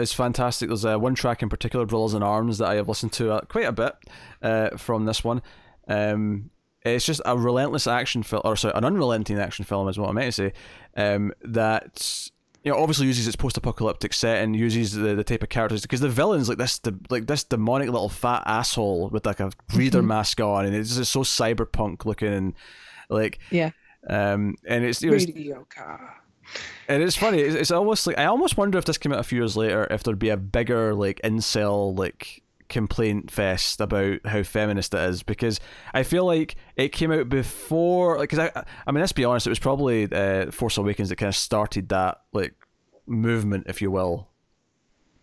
is 0.00 0.12
fantastic. 0.12 0.68
There's 0.68 0.84
uh, 0.84 0.98
one 0.98 1.14
track 1.14 1.42
in 1.42 1.48
particular, 1.48 1.86
Brothers 1.86 2.14
in 2.14 2.22
Arms, 2.22 2.58
that 2.58 2.68
I 2.68 2.74
have 2.76 2.88
listened 2.88 3.12
to 3.14 3.32
uh, 3.32 3.40
quite 3.42 3.66
a 3.66 3.72
bit 3.72 3.94
uh, 4.42 4.76
from 4.76 5.04
this 5.04 5.22
one. 5.22 5.42
Um, 5.88 6.50
it's 6.82 7.04
just 7.04 7.20
a 7.26 7.36
relentless 7.36 7.86
action 7.86 8.22
film, 8.22 8.42
or 8.44 8.56
sorry, 8.56 8.74
an 8.74 8.84
unrelenting 8.84 9.38
action 9.38 9.64
film 9.64 9.88
is 9.88 9.98
what 9.98 10.08
I 10.08 10.12
meant 10.12 10.26
to 10.26 10.32
say. 10.32 10.52
Um, 10.96 11.32
that 11.42 12.30
you 12.64 12.72
know 12.72 12.78
obviously 12.78 13.06
uses 13.06 13.26
its 13.26 13.36
post-apocalyptic 13.36 14.14
setting, 14.14 14.54
uses 14.54 14.92
the, 14.92 15.14
the 15.14 15.24
type 15.24 15.42
of 15.42 15.50
characters 15.50 15.82
because 15.82 16.00
the 16.00 16.08
villains 16.08 16.48
like 16.48 16.58
this, 16.58 16.78
the, 16.78 16.98
like 17.10 17.26
this 17.26 17.44
demonic 17.44 17.90
little 17.90 18.08
fat 18.08 18.42
asshole 18.46 19.10
with 19.10 19.26
like 19.26 19.40
a 19.40 19.50
reader 19.74 19.98
mm-hmm. 19.98 20.08
mask 20.08 20.40
on, 20.40 20.64
and 20.64 20.74
it's 20.74 20.96
just 20.96 21.12
so 21.12 21.20
cyberpunk 21.20 22.04
looking, 22.04 22.32
and 22.32 22.54
like 23.08 23.38
yeah. 23.50 23.70
Um, 24.08 24.56
and 24.66 24.82
it's 24.82 25.02
you 25.02 25.10
know, 25.10 25.16
mediocre 25.18 26.14
and 26.88 27.02
it's 27.02 27.16
funny. 27.16 27.38
It's, 27.38 27.54
it's 27.54 27.70
almost 27.70 28.06
like 28.06 28.18
I 28.18 28.24
almost 28.26 28.56
wonder 28.56 28.78
if 28.78 28.84
this 28.84 28.98
came 28.98 29.12
out 29.12 29.20
a 29.20 29.24
few 29.24 29.38
years 29.38 29.56
later, 29.56 29.86
if 29.90 30.02
there'd 30.02 30.18
be 30.18 30.28
a 30.28 30.36
bigger 30.36 30.94
like 30.94 31.20
incel 31.22 31.96
like 31.96 32.42
complaint 32.70 33.30
fest 33.30 33.80
about 33.80 34.24
how 34.24 34.42
feminist 34.42 34.94
it 34.94 35.00
is 35.10 35.22
because 35.22 35.60
I 35.92 36.04
feel 36.04 36.24
like 36.24 36.54
it 36.76 36.90
came 36.90 37.10
out 37.10 37.28
before 37.28 38.16
like 38.16 38.30
because 38.30 38.50
I 38.54 38.64
I 38.86 38.92
mean 38.92 39.00
let's 39.00 39.12
be 39.12 39.24
honest 39.24 39.46
it 39.46 39.50
was 39.50 39.58
probably 39.58 40.10
uh, 40.10 40.50
Force 40.52 40.78
Awakens 40.78 41.10
that 41.10 41.16
kind 41.16 41.28
of 41.28 41.36
started 41.36 41.90
that 41.90 42.22
like 42.32 42.54
movement 43.06 43.64
if 43.66 43.82
you 43.82 43.90
will 43.90 44.28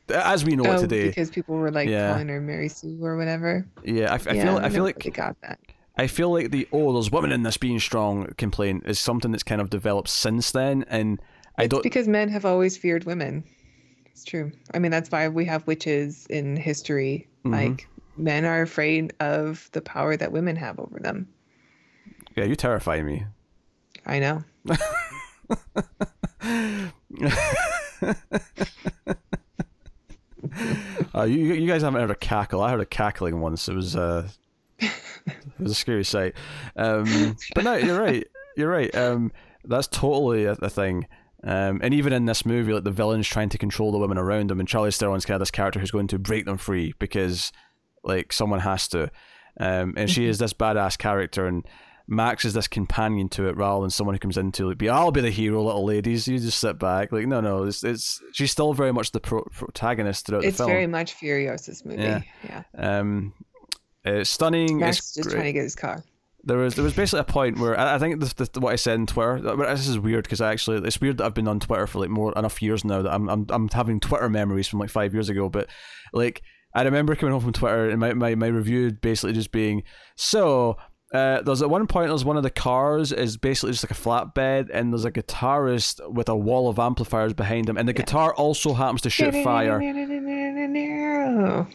as 0.09 0.45
we 0.45 0.55
know 0.55 0.69
oh, 0.69 0.75
it 0.75 0.79
today 0.79 1.07
because 1.07 1.29
people 1.29 1.55
were 1.55 1.71
like 1.71 1.89
yeah. 1.89 2.11
calling 2.11 2.27
her 2.27 2.41
Mary 2.41 2.67
Sue 2.67 2.99
or 3.01 3.17
whatever 3.17 3.65
yeah 3.83 4.11
I, 4.11 4.29
I 4.29 4.33
yeah, 4.33 4.43
feel 4.43 4.57
I, 4.57 4.65
I 4.65 4.69
feel 4.69 4.83
like 4.83 5.01
they 5.01 5.09
got 5.09 5.37
that 5.41 5.59
I 5.97 6.07
feel 6.07 6.31
like 6.31 6.51
the 6.51 6.67
oh, 6.71 6.93
there's 6.93 7.11
women 7.11 7.31
in 7.31 7.43
this 7.43 7.57
being 7.57 7.79
strong 7.79 8.27
complaint 8.37 8.83
is 8.85 8.99
something 8.99 9.31
that's 9.31 9.43
kind 9.43 9.59
of 9.59 9.69
developed 9.69 10.09
since 10.09 10.51
then, 10.51 10.85
and 10.89 11.19
I 11.57 11.63
it's 11.63 11.71
don't 11.71 11.83
because 11.83 12.07
men 12.07 12.29
have 12.29 12.45
always 12.45 12.77
feared 12.77 13.05
women. 13.05 13.43
It's 14.05 14.23
true. 14.23 14.51
I 14.73 14.79
mean, 14.79 14.91
that's 14.91 15.11
why 15.11 15.27
we 15.27 15.45
have 15.45 15.65
witches 15.67 16.27
in 16.27 16.55
history. 16.55 17.27
Mm-hmm. 17.43 17.53
Like 17.53 17.87
men 18.15 18.45
are 18.45 18.61
afraid 18.61 19.13
of 19.19 19.69
the 19.73 19.81
power 19.81 20.15
that 20.17 20.31
women 20.31 20.55
have 20.55 20.79
over 20.79 20.99
them. 20.99 21.27
Yeah, 22.35 22.45
you 22.45 22.55
terrify 22.55 23.01
me. 23.01 23.25
I 24.05 24.19
know. 24.19 24.43
uh, 31.15 31.23
you 31.23 31.53
you 31.53 31.67
guys 31.67 31.81
haven't 31.81 31.99
heard 31.99 32.11
a 32.11 32.15
cackle. 32.15 32.61
I 32.61 32.71
heard 32.71 32.81
a 32.81 32.85
cackling 32.85 33.39
once. 33.41 33.67
It 33.67 33.75
was 33.75 33.95
uh, 33.95 34.27
it 34.79 35.59
was 35.59 35.71
a 35.71 35.75
scary 35.75 36.03
sight. 36.03 36.33
Um, 36.75 37.37
but 37.55 37.63
no, 37.63 37.75
you're 37.75 37.99
right. 37.99 38.27
You're 38.55 38.69
right. 38.69 38.93
Um, 38.95 39.31
that's 39.63 39.87
totally 39.87 40.45
a, 40.45 40.53
a 40.53 40.69
thing. 40.69 41.07
Um, 41.43 41.79
and 41.83 41.93
even 41.93 42.13
in 42.13 42.25
this 42.25 42.45
movie, 42.45 42.73
like 42.73 42.83
the 42.83 42.91
villain's 42.91 43.27
trying 43.27 43.49
to 43.49 43.57
control 43.57 43.91
the 43.91 43.99
women 43.99 44.17
around 44.17 44.49
him, 44.49 44.59
and 44.59 44.67
Charlize 44.67 44.97
Theron's 44.97 45.25
kind 45.25 45.35
of 45.35 45.41
this 45.41 45.51
character 45.51 45.79
who's 45.79 45.91
going 45.91 46.07
to 46.07 46.19
break 46.19 46.45
them 46.45 46.57
free 46.57 46.93
because, 46.99 47.51
like, 48.03 48.33
someone 48.33 48.61
has 48.61 48.87
to. 48.89 49.11
Um, 49.59 49.93
and 49.97 50.09
she 50.09 50.21
mm-hmm. 50.21 50.31
is 50.31 50.39
this 50.39 50.53
badass 50.53 50.97
character, 50.97 51.45
and 51.45 51.65
Max 52.07 52.45
is 52.45 52.53
this 52.53 52.67
companion 52.67 53.27
to 53.29 53.49
it 53.49 53.57
rather 53.57 53.81
than 53.81 53.89
someone 53.89 54.15
who 54.15 54.19
comes 54.19 54.37
into 54.37 54.69
like, 54.69 54.77
be 54.77 54.87
I'll 54.89 55.11
be 55.11 55.21
the 55.21 55.29
hero, 55.29 55.61
little 55.61 55.83
ladies. 55.83 56.27
You 56.27 56.39
just 56.39 56.59
sit 56.59 56.79
back. 56.79 57.11
Like, 57.11 57.27
no, 57.27 57.41
no, 57.41 57.63
it's, 57.63 57.83
it's 57.83 58.21
she's 58.31 58.51
still 58.51 58.73
very 58.73 58.93
much 58.93 59.11
the 59.11 59.19
pro- 59.19 59.43
protagonist 59.43 60.25
throughout 60.25 60.45
it's 60.45 60.57
the 60.57 60.63
film. 60.63 60.69
It's 60.69 60.75
very 60.75 60.87
much 60.87 61.15
Furiosa's 61.19 61.83
movie. 61.83 62.01
Yeah. 62.01 62.21
yeah. 62.43 62.63
Um, 62.77 63.33
it's 64.03 64.29
stunning. 64.29 64.79
Max 64.79 65.13
just 65.13 65.27
great. 65.27 65.33
trying 65.33 65.45
to 65.45 65.53
get 65.53 65.63
his 65.63 65.75
car. 65.75 66.03
There 66.43 66.57
was 66.57 66.75
there 66.75 66.83
was 66.83 66.93
basically 66.93 67.21
a 67.21 67.25
point 67.25 67.59
where 67.59 67.77
I, 67.77 67.95
I 67.95 67.99
think 67.99 68.19
this, 68.19 68.33
this 68.33 68.49
what 68.55 68.71
I 68.71 68.77
said 68.77 68.99
on 68.99 69.05
Twitter. 69.05 69.41
This 69.41 69.87
is 69.87 69.99
weird 69.99 70.23
because 70.23 70.41
actually 70.41 70.77
it's 70.87 71.01
weird 71.01 71.17
that 71.17 71.25
I've 71.25 71.33
been 71.33 71.47
on 71.47 71.59
Twitter 71.59 71.87
for 71.87 71.99
like 71.99 72.09
more 72.09 72.31
enough 72.37 72.61
years 72.61 72.85
now 72.85 73.01
that 73.01 73.13
I'm 73.13 73.29
I'm 73.29 73.45
I'm 73.49 73.69
having 73.69 73.99
Twitter 73.99 74.29
memories 74.29 74.67
from 74.67 74.79
like 74.79 74.89
five 74.89 75.13
years 75.13 75.29
ago. 75.29 75.49
But 75.49 75.67
like 76.13 76.41
I 76.73 76.83
remember 76.83 77.15
coming 77.15 77.33
home 77.33 77.41
from 77.41 77.53
Twitter 77.53 77.89
and 77.89 77.99
my, 77.99 78.13
my, 78.13 78.35
my 78.35 78.47
review 78.47 78.91
basically 78.91 79.33
just 79.33 79.51
being 79.51 79.83
so 80.15 80.77
uh, 81.13 81.41
there's 81.41 81.61
at 81.61 81.69
one 81.69 81.87
point 81.87 82.09
there's 82.09 82.25
one 82.25 82.35
of 82.35 82.43
the 82.43 82.49
cars 82.49 83.13
is 83.13 83.37
basically 83.37 83.71
just 83.71 83.83
like 83.83 83.91
a 83.91 83.93
flatbed 83.93 84.69
and 84.73 84.91
there's 84.91 85.05
a 85.05 85.11
guitarist 85.11 86.01
with 86.11 86.27
a 86.27 86.35
wall 86.35 86.67
of 86.67 86.79
amplifiers 86.79 87.33
behind 87.33 87.69
him 87.69 87.77
and 87.77 87.87
the 87.87 87.93
yeah. 87.93 87.99
guitar 87.99 88.33
also 88.33 88.73
happens 88.73 89.01
to 89.01 89.09
shoot 89.09 89.33
fire. 89.43 89.79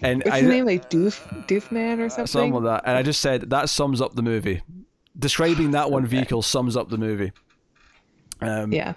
And 0.03 0.23
What's 0.23 0.31
I, 0.31 0.41
his 0.41 0.49
name 0.49 0.67
like 0.67 0.91
Doof 0.91 1.47
Doofman 1.47 1.99
or 1.99 2.11
something 2.11 2.27
something? 2.27 2.53
like 2.53 2.65
that. 2.65 2.83
And 2.87 2.99
I 2.99 3.03
just 3.03 3.21
said 3.23 3.49
that 3.51 3.71
sums 3.71 4.03
up 4.03 4.15
the 4.15 4.23
movie. 4.23 4.61
Describing 5.19 5.71
that 5.71 5.91
one 5.91 6.05
okay. 6.05 6.17
vehicle 6.17 6.43
sums 6.43 6.77
up 6.77 6.91
the 6.91 6.99
movie. 6.99 7.33
Um, 8.43 8.73
yeah 8.73 8.95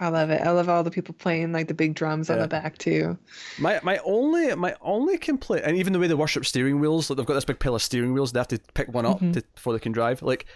I 0.00 0.08
love 0.08 0.30
it. 0.30 0.40
I 0.42 0.50
love 0.50 0.68
all 0.68 0.84
the 0.84 0.90
people 0.90 1.14
playing 1.14 1.52
like 1.52 1.66
the 1.66 1.74
big 1.74 1.94
drums 1.94 2.28
yeah. 2.28 2.36
on 2.36 2.40
the 2.42 2.48
back 2.48 2.78
too. 2.78 3.18
My 3.58 3.80
my 3.82 3.98
only 4.04 4.54
my 4.54 4.74
only 4.80 5.18
complaint, 5.18 5.64
and 5.64 5.76
even 5.76 5.92
the 5.92 5.98
way 5.98 6.06
they 6.06 6.14
worship 6.14 6.46
steering 6.46 6.78
wheels, 6.78 7.10
like 7.10 7.16
they've 7.16 7.26
got 7.26 7.34
this 7.34 7.44
big 7.44 7.58
pile 7.58 7.74
of 7.74 7.82
steering 7.82 8.12
wheels, 8.12 8.32
they 8.32 8.40
have 8.40 8.48
to 8.48 8.60
pick 8.74 8.88
one 8.92 9.06
up 9.06 9.16
mm-hmm. 9.16 9.32
to, 9.32 9.42
before 9.54 9.72
they 9.72 9.78
can 9.78 9.92
drive. 9.92 10.22
Like 10.22 10.46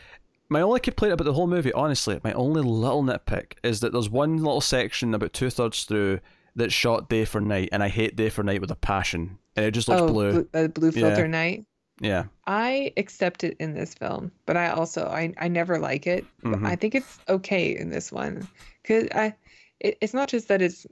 my 0.49 0.61
only 0.61 0.81
complaint 0.81 1.15
about 1.15 1.25
the 1.25 1.33
whole 1.33 1.47
movie, 1.47 1.73
honestly, 1.73 2.21
my 2.23 2.33
only 2.35 2.63
little 2.63 3.03
nitpick 3.03 3.55
is 3.63 3.81
that 3.81 3.93
there's 3.93 4.11
one 4.11 4.37
little 4.37 4.61
section 4.61 5.15
about 5.15 5.33
two 5.33 5.51
thirds 5.51 5.85
through 5.85 6.21
that's 6.55 6.75
shot 6.75 7.09
day 7.09 7.25
for 7.25 7.41
night, 7.41 7.71
and 7.73 7.83
I 7.83 7.89
hate 7.89 8.15
day 8.15 8.29
for 8.29 8.43
night 8.43 8.61
with 8.61 8.71
a 8.71 8.77
passion, 8.77 9.39
and 9.57 9.67
it 9.67 9.73
just 9.73 9.89
looks 9.89 10.03
oh, 10.03 10.09
blue. 10.09 10.33
blue, 10.33 10.49
uh, 10.55 10.69
blue 10.69 10.93
filter 10.93 11.23
yeah. 11.23 11.27
night. 11.27 11.67
Yeah. 12.03 12.25
I 12.47 12.93
accept 12.97 13.45
it 13.45 13.57
in 13.61 13.75
this 13.75 13.95
film, 13.95 14.33
but 14.45 14.57
I 14.57 14.71
also 14.71 15.07
I, 15.07 15.33
I 15.39 15.47
never 15.47 15.79
like 15.79 16.07
it. 16.07 16.27
Mm-hmm. 16.45 16.67
I 16.67 16.75
think 16.75 16.97
it's 16.97 17.19
okay 17.29 17.77
in 17.77 17.91
this 17.91 18.11
one 18.11 18.47
because 18.83 19.09
I 19.15 19.35
it, 19.79 19.99
it's 20.01 20.13
not 20.13 20.29
just 20.29 20.49
that 20.49 20.61
it's 20.61 20.85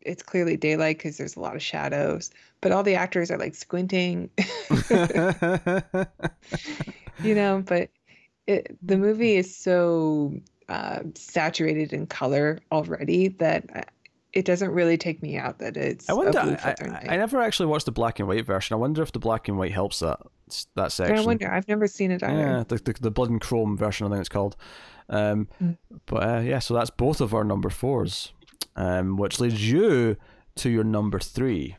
it's 0.00 0.22
clearly 0.22 0.56
daylight 0.56 0.98
because 0.98 1.18
there's 1.18 1.34
a 1.34 1.40
lot 1.40 1.56
of 1.56 1.62
shadows, 1.62 2.30
but 2.60 2.70
all 2.70 2.84
the 2.84 2.94
actors 2.94 3.32
are 3.32 3.38
like 3.38 3.56
squinting. 3.56 4.30
you 7.24 7.34
know, 7.34 7.64
but 7.66 7.90
it, 8.46 8.78
the 8.80 8.96
movie 8.96 9.34
is 9.34 9.54
so 9.54 10.32
uh, 10.68 11.00
saturated 11.14 11.92
in 11.92 12.06
color 12.06 12.60
already 12.70 13.26
that 13.28 13.92
it 14.38 14.44
doesn't 14.44 14.70
really 14.70 14.96
take 14.96 15.20
me 15.20 15.36
out 15.36 15.58
that 15.58 15.76
it's. 15.76 16.08
I 16.08 16.12
wonder. 16.12 16.38
I, 16.38 16.74
I, 16.80 17.14
I, 17.14 17.16
never 17.16 17.42
actually 17.42 17.66
watched 17.66 17.86
the 17.86 17.92
black 17.92 18.20
and 18.20 18.28
white 18.28 18.46
version. 18.46 18.74
I 18.74 18.76
wonder 18.76 19.02
if 19.02 19.10
the 19.10 19.18
black 19.18 19.48
and 19.48 19.58
white 19.58 19.72
helps 19.72 19.98
that 19.98 20.20
that 20.76 20.92
section. 20.92 21.18
I 21.18 21.22
wonder. 21.22 21.50
I've 21.50 21.66
never 21.66 21.88
seen 21.88 22.12
it 22.12 22.22
either. 22.22 22.38
Yeah, 22.38 22.64
the, 22.68 22.76
the, 22.76 22.92
the 23.00 23.10
blood 23.10 23.30
and 23.30 23.40
chrome 23.40 23.76
version. 23.76 24.06
I 24.06 24.10
think 24.10 24.20
it's 24.20 24.28
called. 24.28 24.54
Um, 25.08 25.48
mm. 25.60 25.76
But 26.06 26.22
uh, 26.22 26.40
yeah, 26.40 26.60
so 26.60 26.74
that's 26.74 26.90
both 26.90 27.20
of 27.20 27.34
our 27.34 27.42
number 27.42 27.68
fours, 27.68 28.32
um, 28.76 29.16
which 29.16 29.40
leads 29.40 29.68
you 29.68 30.16
to 30.56 30.70
your 30.70 30.84
number 30.84 31.18
three. 31.18 31.76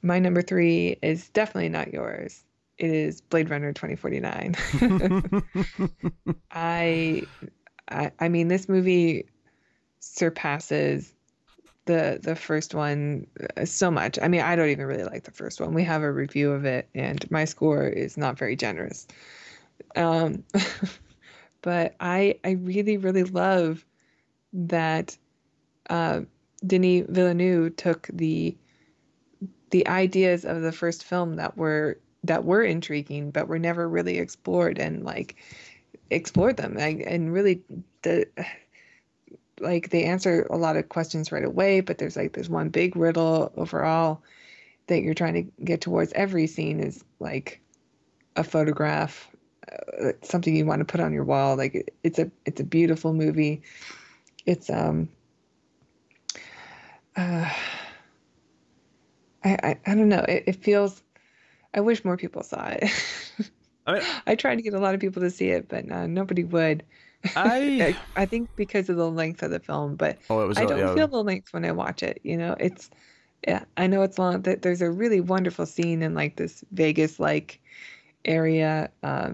My 0.00 0.18
number 0.18 0.40
three 0.40 0.96
is 1.02 1.28
definitely 1.28 1.68
not 1.68 1.92
yours. 1.92 2.44
It 2.78 2.90
is 2.90 3.20
Blade 3.20 3.50
Runner 3.50 3.74
2049. 3.74 4.54
I, 6.50 7.24
I, 7.90 8.10
I 8.18 8.28
mean, 8.30 8.48
this 8.48 8.70
movie 8.70 9.26
surpasses 9.98 11.12
the 11.86 12.20
the 12.22 12.36
first 12.36 12.74
one 12.74 13.26
uh, 13.56 13.64
so 13.64 13.90
much. 13.90 14.18
I 14.20 14.28
mean, 14.28 14.42
I 14.42 14.56
don't 14.56 14.68
even 14.68 14.86
really 14.86 15.04
like 15.04 15.24
the 15.24 15.30
first 15.30 15.60
one. 15.60 15.74
We 15.74 15.84
have 15.84 16.02
a 16.02 16.12
review 16.12 16.52
of 16.52 16.64
it, 16.64 16.88
and 16.94 17.28
my 17.30 17.44
score 17.44 17.86
is 17.86 18.16
not 18.16 18.38
very 18.38 18.56
generous. 18.56 19.06
Um, 19.96 20.44
but 21.62 21.94
I 22.00 22.38
I 22.44 22.52
really 22.52 22.96
really 22.96 23.24
love 23.24 23.84
that 24.52 25.16
uh, 25.88 26.20
Denis 26.66 27.06
Villeneuve 27.08 27.76
took 27.76 28.08
the 28.12 28.56
the 29.70 29.86
ideas 29.86 30.44
of 30.44 30.62
the 30.62 30.72
first 30.72 31.04
film 31.04 31.36
that 31.36 31.56
were 31.56 31.98
that 32.24 32.44
were 32.44 32.62
intriguing 32.62 33.30
but 33.30 33.48
were 33.48 33.58
never 33.58 33.88
really 33.88 34.18
explored 34.18 34.78
and 34.78 35.04
like 35.04 35.36
explored 36.10 36.56
them 36.56 36.76
and, 36.76 37.00
and 37.02 37.32
really 37.32 37.62
the 38.02 38.26
like 39.60 39.90
they 39.90 40.04
answer 40.04 40.46
a 40.50 40.56
lot 40.56 40.76
of 40.76 40.88
questions 40.88 41.30
right 41.32 41.44
away 41.44 41.80
but 41.80 41.98
there's 41.98 42.16
like 42.16 42.32
there's 42.32 42.48
one 42.48 42.68
big 42.68 42.96
riddle 42.96 43.52
overall 43.56 44.22
that 44.86 45.02
you're 45.02 45.14
trying 45.14 45.34
to 45.34 45.64
get 45.64 45.80
towards 45.80 46.12
every 46.14 46.46
scene 46.46 46.80
is 46.80 47.04
like 47.18 47.60
a 48.36 48.44
photograph 48.44 49.28
uh, 50.02 50.12
something 50.22 50.56
you 50.56 50.66
want 50.66 50.80
to 50.80 50.84
put 50.84 51.00
on 51.00 51.12
your 51.12 51.24
wall 51.24 51.56
like 51.56 51.92
it's 52.02 52.18
a 52.18 52.30
it's 52.44 52.60
a 52.60 52.64
beautiful 52.64 53.12
movie 53.12 53.62
it's 54.46 54.70
um 54.70 55.08
uh 57.16 57.48
I, 59.44 59.50
I, 59.62 59.78
I 59.86 59.94
don't 59.94 60.08
know. 60.08 60.24
It, 60.28 60.44
it 60.46 60.56
feels. 60.56 61.02
I 61.72 61.80
wish 61.80 62.04
more 62.04 62.16
people 62.16 62.42
saw 62.42 62.66
it. 62.66 62.84
I, 63.86 63.92
mean, 63.94 64.02
I 64.26 64.34
tried 64.34 64.56
to 64.56 64.62
get 64.62 64.74
a 64.74 64.78
lot 64.78 64.94
of 64.94 65.00
people 65.00 65.22
to 65.22 65.30
see 65.30 65.48
it, 65.48 65.68
but 65.68 65.90
uh, 65.90 66.06
nobody 66.06 66.44
would. 66.44 66.84
I 67.36 67.96
I 68.16 68.26
think 68.26 68.48
because 68.56 68.88
of 68.88 68.96
the 68.96 69.10
length 69.10 69.42
of 69.42 69.50
the 69.50 69.60
film, 69.60 69.96
but 69.96 70.18
oh, 70.30 70.46
was, 70.48 70.58
I 70.58 70.64
don't 70.64 70.78
yeah. 70.78 70.94
feel 70.94 71.08
the 71.08 71.22
length 71.22 71.52
when 71.52 71.64
I 71.64 71.72
watch 71.72 72.02
it. 72.02 72.20
You 72.22 72.36
know, 72.36 72.56
it's 72.58 72.90
yeah. 73.46 73.64
I 73.76 73.86
know 73.86 74.02
it's 74.02 74.18
long. 74.18 74.42
That 74.42 74.62
there's 74.62 74.82
a 74.82 74.90
really 74.90 75.20
wonderful 75.20 75.66
scene 75.66 76.02
in 76.02 76.14
like 76.14 76.36
this 76.36 76.64
Vegas 76.72 77.20
like 77.20 77.60
area 78.24 78.90
uh, 79.02 79.32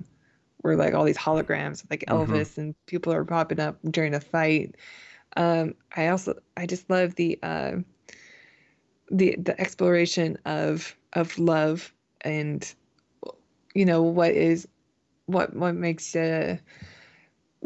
where 0.58 0.76
like 0.76 0.94
all 0.94 1.04
these 1.04 1.18
holograms, 1.18 1.84
like 1.90 2.04
mm-hmm. 2.06 2.32
Elvis, 2.32 2.52
mm-hmm. 2.52 2.60
and 2.60 2.86
people 2.86 3.12
are 3.12 3.24
popping 3.24 3.60
up 3.60 3.78
during 3.90 4.14
a 4.14 4.20
fight. 4.20 4.74
Um, 5.36 5.74
I 5.94 6.08
also 6.08 6.34
I 6.56 6.66
just 6.66 6.90
love 6.90 7.14
the 7.14 7.38
uh, 7.42 7.76
the 9.10 9.36
the 9.38 9.58
exploration 9.60 10.38
of 10.44 10.96
of 11.12 11.38
love 11.38 11.92
and 12.22 12.74
you 13.74 13.84
know 13.84 14.02
what 14.02 14.32
is 14.32 14.66
what 15.26 15.54
what 15.54 15.74
makes 15.74 16.14
a 16.16 16.58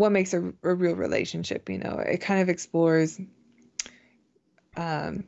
what 0.01 0.12
makes 0.12 0.32
a, 0.34 0.53
a 0.62 0.74
real 0.74 0.94
relationship 0.94 1.68
you 1.68 1.78
know 1.78 2.03
it 2.07 2.18
kind 2.18 2.40
of 2.40 2.48
explores 2.48 3.20
um 4.76 5.24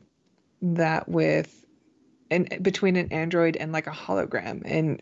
that 0.61 1.07
with 1.07 1.63
and 2.33 2.63
between 2.63 2.95
an 2.95 3.11
android 3.11 3.55
and 3.57 3.71
like 3.71 3.87
a 3.87 3.91
hologram. 3.91 4.61
And 4.65 4.99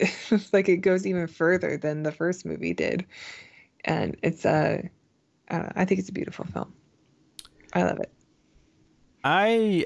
like 0.53 0.67
it 0.67 0.78
goes 0.78 1.07
even 1.07 1.28
further 1.28 1.78
than 1.78 2.03
the 2.03 2.11
first 2.11 2.45
movie 2.45 2.74
did. 2.74 3.05
And 3.86 4.17
it's 4.22 4.45
a 4.45 4.89
uh, 5.49 5.69
I 5.76 5.86
think 5.86 5.99
it's 5.99 6.09
a 6.09 6.13
beautiful 6.13 6.45
film. 6.45 6.74
I 7.74 7.84
love 7.84 7.99
it. 7.99 8.11
I 9.24 9.86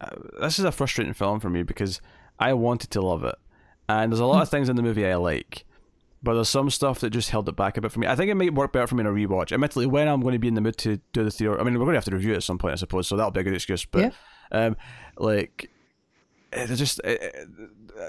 this 0.40 0.58
is 0.58 0.64
a 0.64 0.72
frustrating 0.72 1.14
film 1.14 1.40
for 1.40 1.50
me 1.50 1.62
because 1.62 2.00
I 2.38 2.54
wanted 2.54 2.90
to 2.92 3.00
love 3.00 3.24
it, 3.24 3.36
and 3.88 4.12
there's 4.12 4.20
a 4.20 4.26
lot 4.26 4.42
of 4.42 4.48
things 4.48 4.68
in 4.68 4.76
the 4.76 4.82
movie 4.82 5.06
I 5.06 5.16
like, 5.16 5.64
but 6.22 6.34
there's 6.34 6.48
some 6.48 6.70
stuff 6.70 7.00
that 7.00 7.10
just 7.10 7.30
held 7.30 7.48
it 7.48 7.56
back 7.56 7.76
a 7.76 7.80
bit 7.80 7.92
for 7.92 8.00
me. 8.00 8.06
I 8.06 8.16
think 8.16 8.30
it 8.30 8.34
might 8.34 8.54
work 8.54 8.72
better 8.72 8.86
for 8.86 8.94
me 8.94 9.02
in 9.02 9.06
a 9.06 9.10
rewatch. 9.10 9.52
Admittedly, 9.52 9.86
when 9.86 10.08
I'm 10.08 10.20
going 10.20 10.32
to 10.32 10.38
be 10.38 10.48
in 10.48 10.54
the 10.54 10.60
mood 10.60 10.76
to 10.78 11.00
do 11.12 11.24
the 11.24 11.30
theory, 11.30 11.58
I 11.58 11.62
mean, 11.62 11.74
we're 11.74 11.84
going 11.84 11.94
to 11.94 11.98
have 11.98 12.04
to 12.04 12.14
review 12.14 12.32
it 12.32 12.36
at 12.36 12.42
some 12.42 12.58
point, 12.58 12.72
I 12.72 12.76
suppose, 12.76 13.06
so 13.06 13.16
that'll 13.16 13.30
be 13.30 13.40
a 13.40 13.44
good 13.44 13.54
excuse. 13.54 13.84
But 13.84 14.12
yeah. 14.52 14.66
um, 14.66 14.76
like, 15.18 15.70
it's 16.52 16.78
just 16.78 17.00
it, 17.04 17.48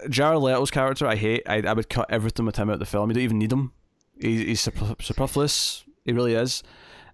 Jared 0.10 0.40
Leto's 0.40 0.72
character. 0.72 1.06
I 1.06 1.16
hate. 1.16 1.44
I 1.48 1.62
I 1.62 1.74
would 1.74 1.90
cut 1.90 2.08
everything 2.10 2.46
with 2.46 2.56
him 2.58 2.70
out 2.70 2.74
of 2.74 2.80
the 2.80 2.86
film. 2.86 3.10
You 3.10 3.16
don't 3.16 3.24
even 3.24 3.40
need 3.40 3.52
him. 3.52 3.74
He, 4.20 4.46
he's 4.46 4.62
superfluous. 4.62 5.84
He 6.06 6.14
really 6.14 6.34
is. 6.34 6.64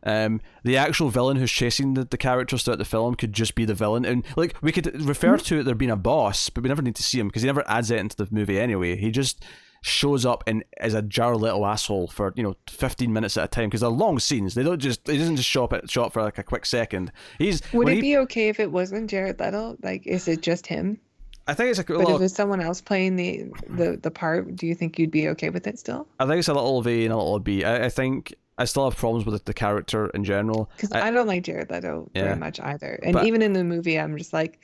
Um, 0.05 0.41
the 0.63 0.75
actual 0.75 1.09
villain 1.09 1.37
who's 1.37 1.51
chasing 1.51 1.93
the, 1.93 2.03
the 2.03 2.17
characters 2.17 2.63
throughout 2.63 2.77
the 2.77 2.85
film 2.85 3.15
could 3.15 3.31
just 3.31 3.55
be 3.55 3.63
the 3.63 3.73
villain, 3.73 4.05
and 4.05 4.25
like 4.35 4.55
we 4.61 4.71
could 4.73 5.01
refer 5.01 5.37
to 5.37 5.59
it 5.59 5.63
there 5.63 5.75
being 5.75 5.91
a 5.91 5.95
boss, 5.95 6.49
but 6.49 6.63
we 6.63 6.67
never 6.67 6.81
need 6.81 6.95
to 6.95 7.03
see 7.03 7.19
him 7.19 7.27
because 7.27 7.41
he 7.41 7.47
never 7.47 7.63
adds 7.67 7.89
it 7.89 7.99
into 7.99 8.17
the 8.17 8.27
movie 8.29 8.59
anyway. 8.59 8.97
He 8.97 9.11
just 9.11 9.43
shows 9.83 10.25
up 10.25 10.45
and 10.47 10.63
is 10.81 10.93
a 10.93 11.01
jar 11.01 11.35
little 11.35 11.65
asshole 11.65 12.07
for 12.07 12.33
you 12.37 12.41
know 12.41 12.55
15 12.69 13.11
minutes 13.11 13.35
at 13.35 13.43
a 13.43 13.47
time 13.49 13.67
because 13.67 13.81
they're 13.81 13.89
long 13.89 14.17
scenes 14.17 14.55
they 14.55 14.63
don't 14.63 14.79
just 14.79 15.05
he 15.05 15.17
doesn't 15.17 15.35
just 15.35 15.49
show 15.49 15.65
up 15.65 15.73
at 15.73 15.89
show 15.89 16.05
up 16.05 16.13
for 16.13 16.23
like 16.23 16.37
a 16.37 16.43
quick 16.43 16.65
second 16.65 17.11
he's 17.37 17.61
would 17.73 17.89
it 17.89 17.95
he, 17.95 18.01
be 18.01 18.17
okay 18.17 18.47
if 18.47 18.61
it 18.61 18.71
wasn't 18.71 19.09
jared 19.09 19.37
leto 19.41 19.77
like 19.83 20.07
is 20.07 20.27
it 20.27 20.41
just 20.41 20.65
him 20.65 20.97
I 21.45 21.53
think 21.53 21.71
it's 21.71 21.79
a. 21.79 21.83
But 21.83 21.97
little, 21.97 22.15
if 22.15 22.21
it's 22.21 22.33
someone 22.33 22.61
else 22.61 22.79
playing 22.79 23.17
the, 23.17 23.51
the 23.67 23.99
the 24.01 24.09
part, 24.09 24.55
do 24.55 24.65
you 24.65 24.73
think 24.73 24.97
you'd 24.97 25.11
be 25.11 25.27
okay 25.27 25.49
with 25.49 25.67
it 25.67 25.77
still? 25.77 26.07
I 26.17 26.25
think 26.25 26.39
it's 26.39 26.47
a 26.47 26.53
little 26.53 26.81
V 26.81 27.03
and 27.03 27.13
a 27.13 27.17
little 27.17 27.37
B. 27.37 27.65
I, 27.65 27.87
I 27.87 27.89
think 27.89 28.33
I 28.57 28.63
still 28.63 28.89
have 28.89 28.97
problems 28.97 29.25
with 29.25 29.43
the 29.43 29.53
character 29.53 30.07
in 30.11 30.23
general. 30.23 30.69
Because 30.77 30.93
I, 30.93 31.09
I, 31.09 31.11
don't 31.11 31.27
like 31.27 31.43
Jared 31.43 31.69
Leto 31.69 32.09
yeah. 32.15 32.23
very 32.23 32.35
much 32.37 32.61
either, 32.61 32.97
and 33.03 33.11
but, 33.11 33.25
even 33.25 33.41
in 33.41 33.51
the 33.51 33.63
movie, 33.65 33.99
I'm 33.99 34.17
just 34.17 34.31
like, 34.31 34.61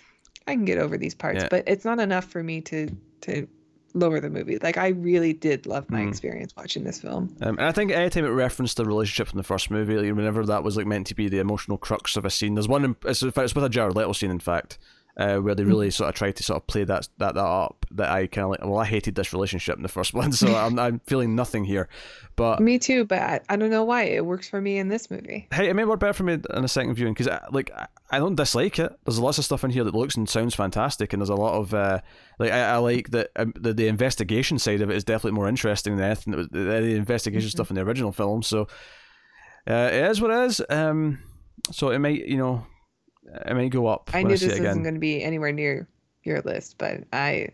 I 0.48 0.54
can 0.54 0.64
get 0.64 0.78
over 0.78 0.98
these 0.98 1.14
parts, 1.14 1.42
yeah. 1.42 1.50
but 1.50 1.66
it's 1.68 1.84
not 1.84 2.00
enough 2.00 2.24
for 2.24 2.42
me 2.42 2.62
to 2.62 2.90
to 3.22 3.46
lower 3.94 4.20
the 4.20 4.30
movie. 4.30 4.58
Like 4.62 4.78
I 4.78 4.90
really 4.90 5.34
did 5.34 5.66
love 5.66 5.90
my 5.90 6.02
mm. 6.02 6.10
experience 6.10 6.54
watching 6.56 6.84
this 6.84 7.00
film. 7.02 7.36
Um, 7.42 7.58
and 7.58 7.66
I 7.66 7.72
think 7.72 7.92
anytime 7.92 8.26
it 8.26 8.30
referenced 8.30 8.78
the 8.78 8.86
relationship 8.86 9.28
from 9.28 9.38
the 9.38 9.44
first 9.44 9.72
movie, 9.72 9.96
like, 9.96 10.16
whenever 10.16 10.46
that 10.46 10.64
was 10.64 10.78
like 10.78 10.86
meant 10.86 11.08
to 11.08 11.16
be 11.16 11.30
the 11.30 11.40
emotional 11.40 11.78
crux 11.78 12.16
of 12.16 12.26
a 12.26 12.30
scene, 12.30 12.56
there's 12.56 12.68
one. 12.68 12.96
It's, 13.06 13.24
it's 13.24 13.56
with 13.56 13.64
a 13.64 13.70
Jared 13.70 13.96
Leto 13.96 14.14
scene, 14.14 14.32
in 14.32 14.40
fact, 14.40 14.78
uh, 15.20 15.38
where 15.38 15.54
they 15.54 15.66
really 15.66 15.92
sort 15.92 16.08
of 16.08 16.16
tried 16.16 16.34
to 16.38 16.44
sort 16.44 16.62
of 16.62 16.68
play 16.68 16.86
that 16.86 17.10
that, 17.18 17.36
that 17.36 17.42
up. 17.42 17.86
That 17.92 18.10
I 18.10 18.28
kind 18.28 18.46
of 18.46 18.52
like. 18.52 18.62
Well, 18.62 18.78
I 18.78 18.86
hated 18.86 19.16
this 19.16 19.34
relationship 19.34 19.76
in 19.76 19.84
the 19.84 19.90
first 19.90 20.14
one, 20.16 20.32
so 20.32 20.56
I'm 20.56 20.80
I'm 20.80 21.00
feeling 21.06 21.36
nothing 21.36 21.66
here. 21.66 21.90
But 22.38 22.62
me 22.62 22.80
too. 22.80 23.04
But 23.04 23.20
I, 23.20 23.42
I 23.50 23.56
don't 23.58 23.70
know 23.70 23.84
why 23.84 24.04
it 24.04 24.26
works 24.26 24.48
for 24.48 24.62
me 24.62 24.78
in 24.78 24.88
this 24.88 25.12
movie. 25.12 25.50
Hey, 25.52 25.68
it 25.68 25.76
may 25.76 25.84
work 25.84 26.00
better 26.00 26.14
for 26.14 26.24
me 26.24 26.34
in 26.34 26.64
a 26.64 26.70
second 26.70 26.96
viewing 26.96 27.14
because 27.14 27.28
like 27.52 27.70
I 28.10 28.18
don't 28.18 28.36
dislike 28.36 28.80
it. 28.80 28.98
There's 29.04 29.20
lots 29.20 29.38
of 29.38 29.44
stuff 29.44 29.66
in 29.66 29.72
here 29.72 29.84
that 29.84 29.94
looks 29.94 30.16
and 30.16 30.28
sounds 30.30 30.56
fantastic, 30.56 31.12
and 31.12 31.22
there's 31.22 31.30
a 31.30 31.36
lot 31.36 31.56
of 31.56 31.74
uh, 31.74 32.00
like 32.40 32.54
I, 32.54 32.62
I 32.62 32.78
like 32.78 33.10
that 33.10 33.32
um, 33.36 33.54
the 33.60 33.74
the 33.74 33.88
investigation 33.90 34.58
side 34.58 34.80
of 34.80 34.90
it 34.90 34.96
is 34.96 35.04
definitely 35.04 35.36
more 35.36 35.50
interesting 35.50 35.98
than 35.98 36.06
anything 36.06 36.32
that 36.32 36.38
was 36.38 36.48
the, 36.48 36.60
the 36.60 36.96
investigation 36.96 37.48
mm-hmm. 37.48 37.58
stuff 37.58 37.70
in 37.70 37.76
the 37.76 37.82
original 37.82 38.14
film. 38.14 38.42
So 38.42 38.70
uh, 39.70 39.90
it 39.92 40.06
is 40.06 40.22
what 40.22 40.32
it 40.32 40.46
is. 40.46 40.62
Um, 40.70 41.20
so 41.74 41.90
it 41.90 42.00
might 42.00 42.26
you 42.26 42.38
know 42.38 42.66
I 43.46 43.54
may 43.54 43.70
go 43.70 43.88
up. 43.88 44.10
I 44.14 44.24
knew 44.24 44.38
this 44.38 44.60
wasn't 44.60 44.84
going 44.84 44.96
to 44.96 45.00
be 45.00 45.24
anywhere 45.24 45.52
near 45.52 45.88
your 46.24 46.42
list, 46.42 46.78
but 46.78 47.04
I 47.14 47.50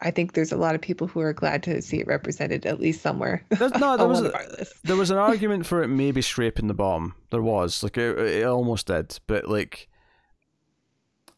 I 0.00 0.10
think 0.10 0.32
there's 0.32 0.52
a 0.52 0.56
lot 0.56 0.74
of 0.74 0.80
people 0.80 1.06
who 1.06 1.20
are 1.20 1.32
glad 1.32 1.62
to 1.64 1.82
see 1.82 1.98
it 1.98 2.06
represented 2.06 2.66
at 2.66 2.80
least 2.80 3.02
somewhere. 3.02 3.44
There's, 3.50 3.72
no, 3.72 3.96
there 3.96 4.06
was 4.06 4.22
a, 4.22 4.66
there 4.84 4.96
was 4.96 5.10
an 5.10 5.18
argument 5.18 5.66
for 5.66 5.82
it 5.82 5.88
maybe 5.88 6.22
scraping 6.22 6.68
the 6.68 6.74
bottom. 6.74 7.14
There 7.30 7.42
was 7.42 7.82
like 7.82 7.96
it, 7.96 8.18
it 8.18 8.44
almost 8.44 8.86
did, 8.86 9.18
but 9.26 9.48
like 9.48 9.88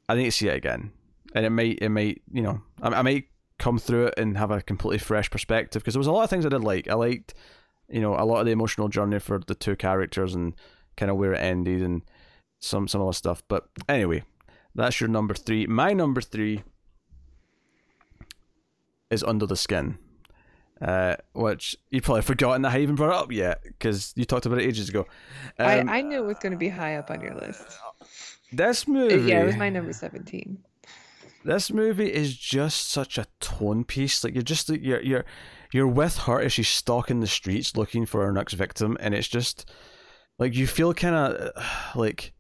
I 0.09 0.15
need 0.15 0.27
to 0.27 0.33
see 0.33 0.49
it 0.49 0.57
again, 0.57 0.93
and 1.35 1.47
it 1.47 1.51
might 1.51 1.79
it 1.81 1.89
might 1.89 2.23
you 2.31 2.43
know 2.43 2.61
I, 2.83 2.89
I 2.89 3.03
might 3.03 3.29
come 3.59 3.79
through 3.79 4.07
it 4.07 4.15
and 4.19 4.37
have 4.37 4.51
a 4.51 4.63
completely 4.63 4.99
fresh 4.99 5.31
perspective 5.31 5.83
because 5.83 5.95
there 5.95 6.01
was 6.01 6.07
a 6.07 6.13
lot 6.13 6.25
of 6.25 6.31
things 6.31 6.45
I 6.45 6.51
did 6.51 6.63
like. 6.63 6.89
I 6.89 6.95
liked 6.95 7.33
you 7.89 8.01
know 8.01 8.15
a 8.15 8.25
lot 8.25 8.41
of 8.41 8.47
the 8.47 8.53
emotional 8.53 8.89
journey 8.89 9.21
for 9.21 9.39
the 9.39 9.55
two 9.55 9.77
characters 9.77 10.35
and 10.35 10.55
kind 10.97 11.11
of 11.11 11.17
where 11.17 11.33
it 11.33 11.41
ended 11.41 11.81
and 11.83 12.03
some 12.61 12.87
some 12.87 13.03
other 13.03 13.13
stuff. 13.13 13.43
But 13.49 13.69
anyway, 13.89 14.23
that's 14.75 15.01
your 15.01 15.09
number 15.09 15.35
three. 15.35 15.67
My 15.67 15.93
number 15.93 16.21
three 16.21 16.63
is 19.11 19.25
Under 19.25 19.47
the 19.47 19.57
Skin, 19.57 19.99
uh, 20.81 21.17
which 21.33 21.77
you 21.91 22.01
probably 22.01 22.23
forgotten 22.23 22.63
that 22.63 22.73
I 22.73 22.81
even 22.81 22.95
brought 22.95 23.11
it 23.11 23.23
up 23.25 23.33
yet 23.33 23.63
because 23.65 24.13
you 24.17 24.25
talked 24.25 24.47
about 24.47 24.61
it 24.61 24.65
ages 24.65 24.89
ago. 24.89 25.07
Um, 25.59 25.89
I, 25.89 25.99
I 25.99 26.01
knew 26.03 26.23
it 26.23 26.27
was 26.27 26.39
going 26.39 26.53
to 26.53 26.59
be 26.59 26.69
high 26.69 26.97
up 26.97 27.11
on 27.11 27.21
your 27.21 27.35
list. 27.35 27.65
This 28.53 28.87
movie, 28.87 29.31
yeah, 29.31 29.43
it 29.43 29.47
was 29.47 29.57
my 29.57 29.71
number 29.71 29.93
seventeen. 29.93 30.59
This 31.45 31.73
movie 31.73 32.13
is 32.13 32.37
just 32.37 32.89
such 32.91 33.17
a 33.17 33.27
tone 33.41 33.85
piece. 33.85 34.23
Like 34.23 34.35
you're 34.35 34.43
just 34.43 34.69
you're 34.69 35.01
you're 35.01 35.25
you're 35.73 35.89
with 35.89 36.19
her 36.19 36.41
as 36.41 36.53
she's 36.53 36.69
stalking 36.69 37.21
the 37.21 37.27
streets 37.27 37.77
looking 37.77 38.07
for 38.07 38.25
her 38.27 38.33
next 38.33 38.55
victim, 38.55 38.97
and 39.01 39.15
it's 39.15 39.29
just 39.29 39.71
like 40.39 40.55
you 40.55 40.67
feel 40.67 40.93
kind 40.93 41.15
of 41.15 41.53
like 41.95 42.33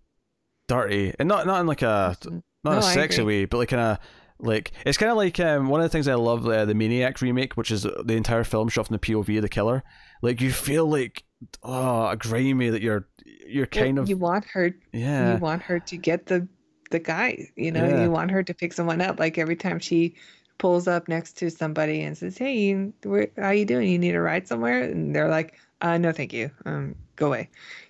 dirty, 0.70 1.12
and 1.18 1.28
not 1.28 1.46
not 1.46 1.60
in 1.60 1.66
like 1.66 1.82
a 1.82 2.16
not 2.64 2.72
No, 2.72 2.78
a 2.78 2.82
sexy 2.82 3.22
way, 3.22 3.44
but 3.44 3.58
like 3.58 3.72
in 3.72 3.78
a 3.78 3.98
like 4.38 4.72
it's 4.86 4.96
kind 4.96 5.10
of 5.10 5.16
like 5.18 5.38
um, 5.40 5.68
one 5.68 5.80
of 5.80 5.84
the 5.84 5.90
things 5.90 6.08
I 6.08 6.14
love 6.14 6.46
uh, 6.46 6.64
the 6.64 6.74
Maniac 6.74 7.20
remake, 7.20 7.56
which 7.56 7.70
is 7.70 7.82
the 7.82 8.14
entire 8.16 8.44
film 8.44 8.68
shot 8.68 8.86
from 8.86 8.94
the 8.94 9.00
POV 9.00 9.36
of 9.36 9.42
the 9.42 9.48
killer. 9.48 9.82
Like 10.22 10.40
you 10.40 10.50
feel 10.50 10.86
like 10.86 11.24
oh 11.62 12.14
grimy 12.16 12.68
that 12.70 12.82
you're 12.82 13.08
you're 13.46 13.66
kind 13.66 13.96
Well, 13.96 14.02
of 14.04 14.08
you 14.08 14.16
want 14.16 14.44
her 14.52 14.74
yeah. 14.92 15.34
you 15.34 15.38
want 15.40 15.62
her 15.62 15.80
to 15.80 15.96
get 15.96 16.26
the 16.26 16.46
the 16.90 16.98
guy 16.98 17.48
you 17.56 17.70
know 17.72 17.86
Yeah. 17.86 18.04
you 18.04 18.10
want 18.10 18.30
her 18.30 18.42
to 18.42 18.54
pick 18.54 18.72
someone 18.72 19.00
up. 19.00 19.18
Like 19.18 19.38
every 19.38 19.56
time 19.56 19.78
she 19.78 20.14
pulls 20.58 20.86
up 20.86 21.08
next 21.08 21.38
to 21.38 21.50
somebody 21.50 22.02
and 22.02 22.16
says 22.16 22.36
hey 22.38 22.54
you, 22.56 22.92
where, 23.04 23.28
how 23.38 23.50
you 23.50 23.64
doing? 23.64 23.88
You 23.88 23.98
need 23.98 24.14
a 24.14 24.20
ride 24.20 24.46
somewhere? 24.46 24.82
And 24.82 25.14
they're 25.14 25.28
like 25.28 25.54
uh 25.82 25.98
no 25.98 26.12
thank 26.12 26.32
you. 26.32 26.50
Um 26.64 26.94
go 27.16 27.26
away. 27.28 27.48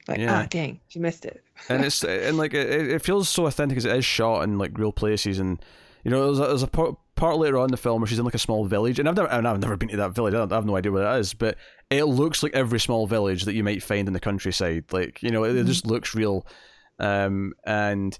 Like 0.08 0.18
Yeah. 0.18 0.42
ah 0.42 0.46
dang 0.48 0.80
she 0.88 0.98
missed 0.98 1.24
it. 1.24 1.42
And 1.68 1.84
it's 1.84 2.02
and 2.28 2.36
like 2.36 2.54
it, 2.54 2.68
it 2.90 3.02
feels 3.02 3.28
so 3.28 3.46
authentic 3.46 3.76
because 3.76 3.84
it 3.90 3.96
is 3.96 4.04
shot 4.04 4.42
in 4.44 4.58
like 4.58 4.76
real 4.78 4.92
places. 4.92 5.38
And 5.38 5.62
you 6.04 6.10
know 6.10 6.26
there's 6.26 6.38
a, 6.38 6.46
there's 6.48 6.62
a 6.62 6.66
part, 6.68 6.96
part 7.14 7.36
later 7.36 7.58
on 7.58 7.64
in 7.64 7.70
the 7.70 7.76
film 7.76 8.00
where 8.00 8.06
she's 8.08 8.18
in 8.18 8.24
like 8.24 8.34
a 8.34 8.38
small 8.38 8.64
village. 8.64 8.98
And 8.98 9.08
I've 9.08 9.16
never 9.16 9.28
and 9.28 9.46
I've 9.46 9.60
never 9.60 9.76
been 9.76 9.88
to 9.90 9.96
that 9.98 10.12
village. 10.12 10.34
I, 10.34 10.38
don't, 10.38 10.52
I 10.52 10.56
have 10.56 10.66
no 10.66 10.76
idea 10.76 10.92
where 10.92 11.04
that 11.04 11.18
is. 11.18 11.34
But 11.34 11.56
it 11.90 12.04
looks 12.04 12.42
like 12.42 12.54
every 12.54 12.80
small 12.80 13.06
village 13.06 13.44
that 13.44 13.54
you 13.54 13.64
might 13.64 13.82
find 13.82 14.06
in 14.08 14.14
the 14.14 14.20
countryside. 14.20 14.84
Like 14.92 15.22
you 15.22 15.30
know 15.30 15.44
it, 15.44 15.56
it 15.56 15.66
just 15.66 15.86
looks 15.86 16.14
real. 16.14 16.46
Um 16.98 17.52
and 17.64 18.18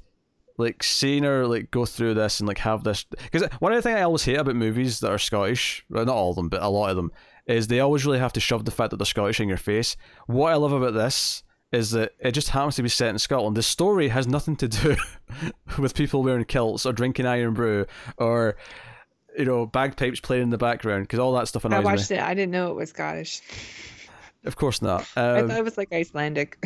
like 0.59 0.83
seeing 0.83 1.23
her 1.23 1.47
like 1.47 1.71
go 1.71 1.87
through 1.87 2.13
this 2.13 2.41
and 2.41 2.47
like 2.47 2.59
have 2.59 2.85
this 2.85 3.05
because 3.05 3.49
one 3.61 3.73
of 3.73 3.77
the 3.77 3.83
things 3.83 3.97
I 3.97 4.03
always 4.03 4.25
hate 4.25 4.37
about 4.37 4.57
movies 4.57 5.01
that 5.01 5.11
are 5.11 5.19
Scottish 5.19 5.85
well 5.89 6.05
not 6.05 6.15
all 6.15 6.31
of 6.31 6.37
them 6.37 6.51
but 6.51 6.63
a 6.63 6.69
lot 6.69 6.91
of 6.91 6.97
them 6.97 7.11
is 7.51 7.67
they 7.69 7.81
always 7.81 8.05
really 8.07 8.19
have 8.19 8.33
to 8.35 8.41
shove 8.41 8.65
the 8.65 8.71
fact 8.71 8.91
that 8.91 8.97
they're 8.99 9.07
Scottish 9.07 9.41
in 9.41 9.49
your 9.49 9.57
face 9.59 9.97
what 10.27 10.53
I 10.53 10.57
love 10.57 10.73
about 10.73 10.95
this 10.95 11.43
is 11.73 11.91
that 11.93 12.13
it 12.19 12.33
just 12.33 12.49
happens 12.49 12.75
to 12.77 12.83
be 12.83 12.89
set 12.89 13.11
in 13.11 13.19
Scotland. 13.19 13.57
The 13.57 13.63
story 13.63 14.09
has 14.09 14.27
nothing 14.27 14.57
to 14.57 14.67
do 14.69 14.97
with 15.79 15.95
people 15.95 16.23
wearing 16.25 16.45
kilts 16.45 16.85
or 16.85 16.93
drinking 16.93 17.27
Irn-Bru 17.27 17.87
or 18.19 18.57
you 19.39 19.45
know 19.45 19.67
bagpipes 19.67 20.19
playing 20.19 20.43
in 20.43 20.51
the 20.51 20.59
background 20.59 21.05
because 21.05 21.21
all 21.21 21.33
that 21.35 21.47
stuff 21.47 21.65
i 21.65 21.69
annoys 21.69 21.79
me. 21.79 21.85
watched 21.85 22.11
it 22.11 22.19
i 22.21 22.35
didn't 22.35 22.51
know 22.51 22.73
it 22.73 22.75
was 22.75 22.91
scottish 22.91 23.41
Of 24.45 24.57
course 24.57 24.83
not. 24.83 25.07
i 25.17 25.39
Um, 25.39 25.49
thought 25.49 25.59
it 25.59 25.65
was 25.65 25.79
like 25.79 25.93
icelandic 25.93 26.59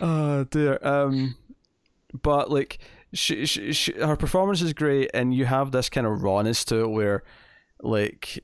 oh 0.00 0.44
dear. 0.50 0.78
Um, 0.82 1.36
but 2.22 2.50
like, 2.50 2.78
she, 3.12 3.46
she, 3.46 3.72
she, 3.72 3.92
her 3.94 4.16
performance 4.16 4.62
is 4.62 4.72
great, 4.72 5.10
and 5.14 5.34
you 5.34 5.44
have 5.46 5.72
this 5.72 5.88
kind 5.88 6.06
of 6.06 6.22
rawness 6.22 6.64
to 6.66 6.80
it 6.82 6.88
where, 6.88 7.22
like, 7.80 8.42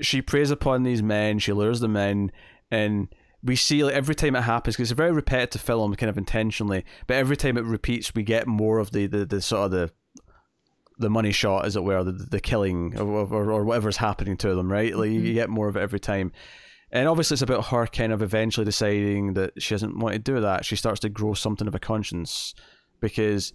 she 0.00 0.20
preys 0.22 0.50
upon 0.50 0.82
these 0.82 1.02
men, 1.02 1.38
she 1.38 1.52
lures 1.52 1.80
them 1.80 1.96
in, 1.96 2.30
and 2.70 3.08
we 3.42 3.54
see 3.56 3.84
like 3.84 3.94
every 3.94 4.14
time 4.16 4.34
it 4.34 4.42
happens 4.42 4.74
because 4.74 4.90
it's 4.90 4.92
a 4.92 4.96
very 4.96 5.12
repetitive 5.12 5.60
film, 5.62 5.94
kind 5.94 6.10
of 6.10 6.18
intentionally. 6.18 6.84
But 7.06 7.16
every 7.18 7.36
time 7.36 7.56
it 7.56 7.64
repeats, 7.64 8.14
we 8.14 8.22
get 8.24 8.46
more 8.48 8.78
of 8.78 8.90
the 8.90 9.06
the, 9.06 9.24
the 9.24 9.40
sort 9.40 9.66
of 9.66 9.70
the 9.70 9.90
the 10.98 11.08
money 11.08 11.30
shot, 11.30 11.64
as 11.64 11.76
it 11.76 11.84
were, 11.84 12.02
the 12.02 12.12
the 12.12 12.40
killing 12.40 12.98
or 12.98 13.06
or, 13.06 13.52
or 13.52 13.64
whatever's 13.64 13.98
happening 13.98 14.36
to 14.38 14.54
them, 14.56 14.70
right? 14.70 14.94
Like 14.96 15.10
you 15.10 15.20
Mhm. 15.20 15.34
get 15.34 15.48
more 15.50 15.68
of 15.68 15.76
it 15.76 15.80
every 15.80 16.00
time. 16.00 16.32
And 16.90 17.06
obviously, 17.06 17.34
it's 17.36 17.42
about 17.42 17.66
her 17.66 17.86
kind 17.86 18.12
of 18.12 18.22
eventually 18.22 18.64
deciding 18.64 19.34
that 19.34 19.62
she 19.62 19.74
doesn't 19.74 19.98
want 19.98 20.14
to 20.14 20.18
do 20.18 20.40
that. 20.40 20.64
She 20.64 20.74
starts 20.74 21.00
to 21.00 21.08
grow 21.08 21.34
something 21.34 21.68
of 21.68 21.74
a 21.74 21.78
conscience 21.78 22.54
because, 23.00 23.52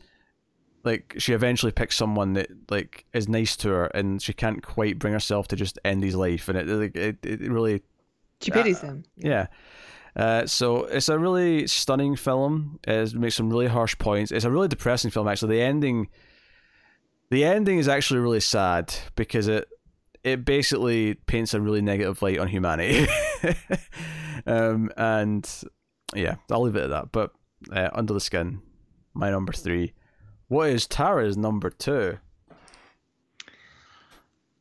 like, 0.84 1.16
she 1.18 1.34
eventually 1.34 1.72
picks 1.72 1.96
someone 1.96 2.34
that 2.34 2.50
like 2.70 3.06
is 3.14 3.30
nice 3.30 3.56
to 3.58 3.70
her, 3.70 3.86
and 3.88 4.22
she 4.22 4.34
can't 4.34 4.62
quite 4.62 5.00
bring 5.00 5.14
herself 5.14 5.48
to 5.50 5.56
just 5.56 5.80
end 5.86 6.04
his 6.04 6.16
life. 6.16 6.50
And 6.50 6.58
it 6.58 6.68
like, 6.68 6.96
it 6.96 7.18
it 7.24 7.52
really 7.52 7.82
she 8.42 8.52
pities 8.52 8.82
him 8.82 9.06
yeah. 9.18 9.48
Uh, 10.16 10.46
so 10.46 10.84
it's 10.86 11.10
a 11.10 11.18
really 11.18 11.66
stunning 11.68 12.16
film. 12.16 12.80
It 12.86 13.16
makes 13.16 13.36
some 13.36 13.50
really 13.50 13.68
harsh 13.68 13.98
points. 13.98 14.32
It's 14.32 14.46
a 14.46 14.52
really 14.52 14.68
depressing 14.68 15.10
film. 15.10 15.28
Actually, 15.28 15.56
the 15.56 15.64
ending, 15.64 16.10
the 17.32 17.44
ending 17.44 17.80
is 17.80 17.88
actually 17.88 18.20
really 18.20 18.40
sad 18.40 18.94
because 19.16 19.48
it 19.48 19.68
it 20.24 20.46
basically 20.46 21.16
paints 21.16 21.54
a 21.54 21.62
really 21.62 21.82
negative 21.82 22.22
light 22.22 22.40
on 22.40 22.48
humanity. 22.48 23.08
um, 24.46 24.92
and 24.98 25.50
yeah, 26.16 26.36
I'll 26.52 26.62
leave 26.62 26.76
it 26.76 26.84
at 26.84 26.90
that. 26.92 27.12
But 27.12 27.32
uh, 27.72 27.90
under 27.94 28.14
the 28.14 28.22
skin, 28.22 28.62
my 29.14 29.32
number 29.32 29.52
three. 29.52 29.94
What 30.54 30.70
is 30.70 30.86
Tara's 30.86 31.36
number 31.36 31.72
two? 31.72 32.20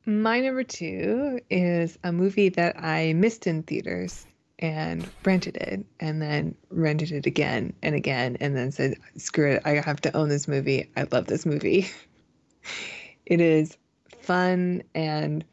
My 0.07 0.41
number 0.41 0.65
two 0.65 1.41
is 1.51 1.99
a 2.03 2.11
movie 2.11 2.49
that 2.49 2.83
I 2.83 3.13
missed 3.13 3.47
in 3.47 3.63
theaters 3.63 4.27
and 4.59 5.07
rented 5.23 5.59
it 5.59 5.85
and 6.01 6.23
then 6.23 6.55
rented 6.71 7.13
it 7.13 7.27
again 7.27 7.75
and 7.83 7.95
again 7.95 8.39
and 8.41 8.57
then 8.57 8.73
said, 8.73 8.95
screw 9.19 9.51
it, 9.53 9.63
I 9.67 9.83
have 9.85 10.01
to 10.01 10.17
own 10.17 10.31
this 10.31 10.49
movie. 10.49 10.91
I 10.97 11.07
love 11.13 11.27
this 11.27 11.45
movie. 11.45 11.91
it 13.27 13.43
is 13.43 13.77
fun 14.23 14.85
and 14.95 15.45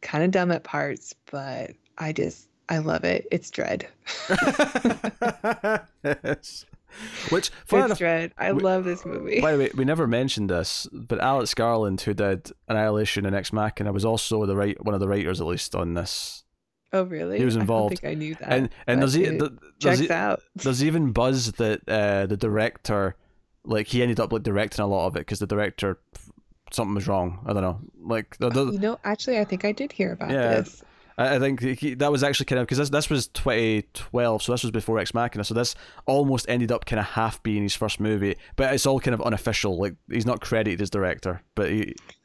kind 0.00 0.24
of 0.24 0.30
dumb 0.30 0.50
at 0.50 0.64
parts, 0.64 1.14
but 1.30 1.72
I 1.98 2.14
just, 2.14 2.48
I 2.70 2.78
love 2.78 3.04
it. 3.04 3.28
It's 3.30 3.50
Dredd. 3.50 3.84
yes. 6.24 6.64
Which, 7.30 7.50
enough, 7.72 7.98
Dredd. 7.98 8.32
I 8.38 8.52
we- 8.52 8.62
love 8.62 8.84
this 8.84 9.04
movie. 9.04 9.40
By 9.40 9.52
the 9.52 9.58
way, 9.58 9.70
we 9.76 9.84
never 9.84 10.06
mentioned 10.06 10.50
this, 10.50 10.86
but 10.92 11.20
Alex 11.20 11.54
Garland, 11.54 12.00
who 12.00 12.14
did 12.14 12.50
Annihilation 12.68 13.26
and 13.26 13.34
Ex 13.36 13.52
Machina, 13.52 13.92
was 13.92 14.04
also 14.04 14.44
the 14.46 14.56
right 14.56 14.82
one 14.84 14.94
of 14.94 15.00
the 15.00 15.08
writers, 15.08 15.40
at 15.40 15.46
least 15.46 15.74
on 15.74 15.94
this. 15.94 16.44
Oh, 16.92 17.02
really? 17.04 17.38
He 17.38 17.44
was 17.44 17.56
I 17.56 17.60
involved. 17.60 17.98
think 17.98 18.10
I 18.10 18.14
knew 18.14 18.34
that. 18.36 18.50
And 18.50 18.70
and 18.86 19.02
there's, 19.02 19.16
e- 19.18 19.38
there's, 19.80 20.02
e- 20.02 20.10
out. 20.10 20.40
there's 20.56 20.82
even 20.82 21.12
buzz 21.12 21.52
that 21.52 21.86
uh, 21.86 22.24
the 22.26 22.36
director, 22.38 23.14
like 23.64 23.88
he 23.88 24.00
ended 24.02 24.18
up 24.20 24.32
like 24.32 24.42
directing 24.42 24.82
a 24.82 24.86
lot 24.86 25.06
of 25.06 25.16
it 25.16 25.20
because 25.20 25.38
the 25.38 25.46
director 25.46 25.98
something 26.72 26.94
was 26.94 27.06
wrong. 27.06 27.40
I 27.46 27.52
don't 27.52 27.62
know. 27.62 27.80
Like 28.00 28.38
the, 28.38 28.48
the, 28.48 28.72
You 28.72 28.78
know, 28.78 28.98
actually, 29.04 29.38
I 29.38 29.44
think 29.44 29.64
I 29.66 29.72
did 29.72 29.92
hear 29.92 30.12
about 30.12 30.30
Yeah. 30.30 30.60
this. 30.60 30.82
I 31.18 31.36
I 31.36 31.38
think 31.38 31.60
he, 31.60 31.94
that 31.94 32.10
was 32.10 32.22
actually 32.22 32.46
kind 32.46 32.60
of 32.60 32.66
because 32.66 32.78
this 32.78 32.90
this 32.90 33.10
was 33.10 33.28
2012, 33.28 34.42
so 34.42 34.52
this 34.52 34.62
was 34.62 34.70
before 34.70 34.98
Ex 34.98 35.12
Machina. 35.12 35.44
So 35.44 35.54
this 35.54 35.74
almost 36.06 36.46
ended 36.48 36.72
up 36.72 36.86
kind 36.86 37.00
of 37.00 37.06
half 37.06 37.42
being 37.42 37.62
his 37.62 37.74
first 37.74 38.00
movie, 38.00 38.36
but 38.56 38.72
it's 38.72 38.86
all 38.86 39.00
kind 39.00 39.14
of 39.14 39.20
unofficial. 39.20 39.78
Like 39.78 39.96
he's 40.10 40.26
not 40.26 40.40
credited 40.40 40.80
as 40.80 40.88
director, 40.90 41.42
but 41.54 41.70
he, 41.70 41.94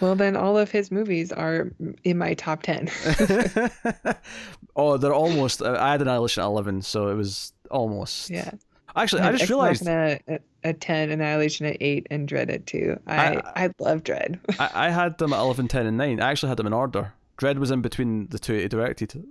Well, 0.00 0.16
then 0.16 0.36
all 0.36 0.58
of 0.58 0.70
his 0.70 0.90
movies 0.90 1.32
are 1.32 1.70
in 2.02 2.18
my 2.18 2.34
top 2.34 2.62
10. 2.62 2.90
oh, 4.76 4.96
they're 4.96 5.14
almost. 5.14 5.62
Uh, 5.62 5.76
I 5.78 5.92
had 5.92 6.02
Annihilation 6.02 6.42
at 6.42 6.46
11, 6.46 6.82
so 6.82 7.08
it 7.08 7.14
was 7.14 7.52
almost. 7.70 8.30
yeah. 8.30 8.50
Actually, 8.96 9.22
I 9.22 9.24
have 9.24 9.34
just 9.34 9.44
Ex 9.44 9.50
realized 9.50 9.88
at, 9.88 10.42
at 10.62 10.80
10, 10.80 11.10
Annihilation 11.10 11.66
at 11.66 11.76
8, 11.80 12.06
and 12.10 12.28
Dredd 12.28 12.52
at 12.52 12.66
2. 12.66 13.00
I, 13.08 13.40
I, 13.56 13.70
love 13.80 14.04
Dredd. 14.04 14.38
I, 14.60 14.86
I 14.86 14.90
had 14.90 15.18
them 15.18 15.32
at 15.32 15.40
11, 15.40 15.66
10, 15.66 15.86
and 15.86 15.96
9. 15.96 16.20
I 16.20 16.30
actually 16.30 16.48
had 16.50 16.58
them 16.58 16.68
in 16.68 16.72
order. 16.72 17.12
Dredd 17.36 17.58
was 17.58 17.70
in 17.70 17.82
between 17.82 18.28
the 18.28 18.38
two 18.38 18.54
he 18.54 18.68
directed. 18.68 19.24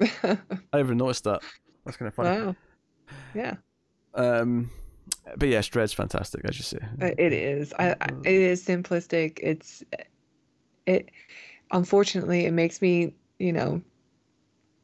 I 0.00 0.38
never 0.72 0.94
noticed 0.94 1.24
that. 1.24 1.42
That's 1.84 1.96
kind 1.96 2.08
of 2.08 2.14
funny. 2.14 2.30
wow. 2.30 2.56
Yeah, 3.34 3.56
Um, 4.14 4.70
but 5.36 5.48
yes, 5.48 5.68
Dredd's 5.68 5.92
fantastic, 5.92 6.44
as 6.44 6.56
you 6.58 6.64
say. 6.64 6.78
uh, 7.00 7.10
it 7.18 7.32
is. 7.32 7.72
I, 7.78 7.90
I, 8.00 8.08
it 8.24 8.34
is 8.34 8.64
simplistic. 8.64 9.38
It's, 9.42 9.84
it, 10.86 11.10
unfortunately, 11.70 12.46
it 12.46 12.52
makes 12.52 12.82
me, 12.82 13.14
you 13.38 13.52
know, 13.52 13.80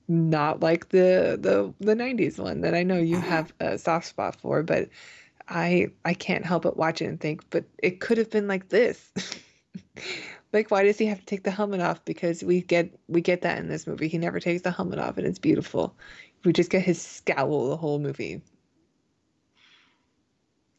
not 0.09 0.61
like 0.61 0.89
the 0.91 1.37
the 1.41 1.75
the 1.85 1.95
90s 1.97 2.39
one 2.39 2.61
that 2.61 2.75
I 2.75 2.85
know 2.85 2.99
you 2.99 3.17
have 3.21 3.53
a 3.61 3.79
soft 3.79 4.07
spot 4.07 4.37
for, 4.37 4.62
but 4.62 4.89
I 5.49 5.89
I 6.05 6.14
can't 6.14 6.45
help 6.45 6.62
but 6.62 6.77
watch 6.77 7.03
it 7.03 7.07
and 7.07 7.21
think, 7.21 7.49
but 7.51 7.64
it 7.83 8.01
could 8.01 8.19
have 8.19 8.31
been 8.31 8.47
like 8.49 8.69
this. 8.69 9.12
Like 10.53 10.71
why 10.71 10.85
does 10.85 10.99
he 10.99 11.07
have 11.07 11.19
to 11.19 11.27
take 11.27 11.43
the 11.43 11.51
helmet 11.51 11.81
off? 11.81 12.05
Because 12.05 12.43
we 12.43 12.63
get 12.63 12.91
we 13.09 13.21
get 13.21 13.43
that 13.43 13.59
in 13.59 13.69
this 13.69 13.87
movie. 13.87 14.09
He 14.09 14.19
never 14.19 14.41
takes 14.41 14.63
the 14.63 14.71
helmet 14.71 14.99
off 14.99 15.19
and 15.19 15.27
it's 15.27 15.39
beautiful. 15.39 15.95
We 16.45 16.53
just 16.53 16.71
get 16.71 16.83
his 16.83 17.01
scowl 17.01 17.69
the 17.69 17.77
whole 17.77 17.99
movie. 17.99 18.41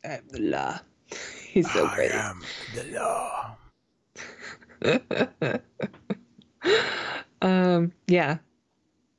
I'm 0.05 0.27
the 0.29 0.39
law. 0.39 0.79
He's 1.47 1.71
so 1.71 1.87
great. 1.89 2.11
I 2.11 2.29
am 2.29 2.43
the 2.73 2.83
law. 2.99 3.57
um 7.41 7.91
yeah. 8.07 8.37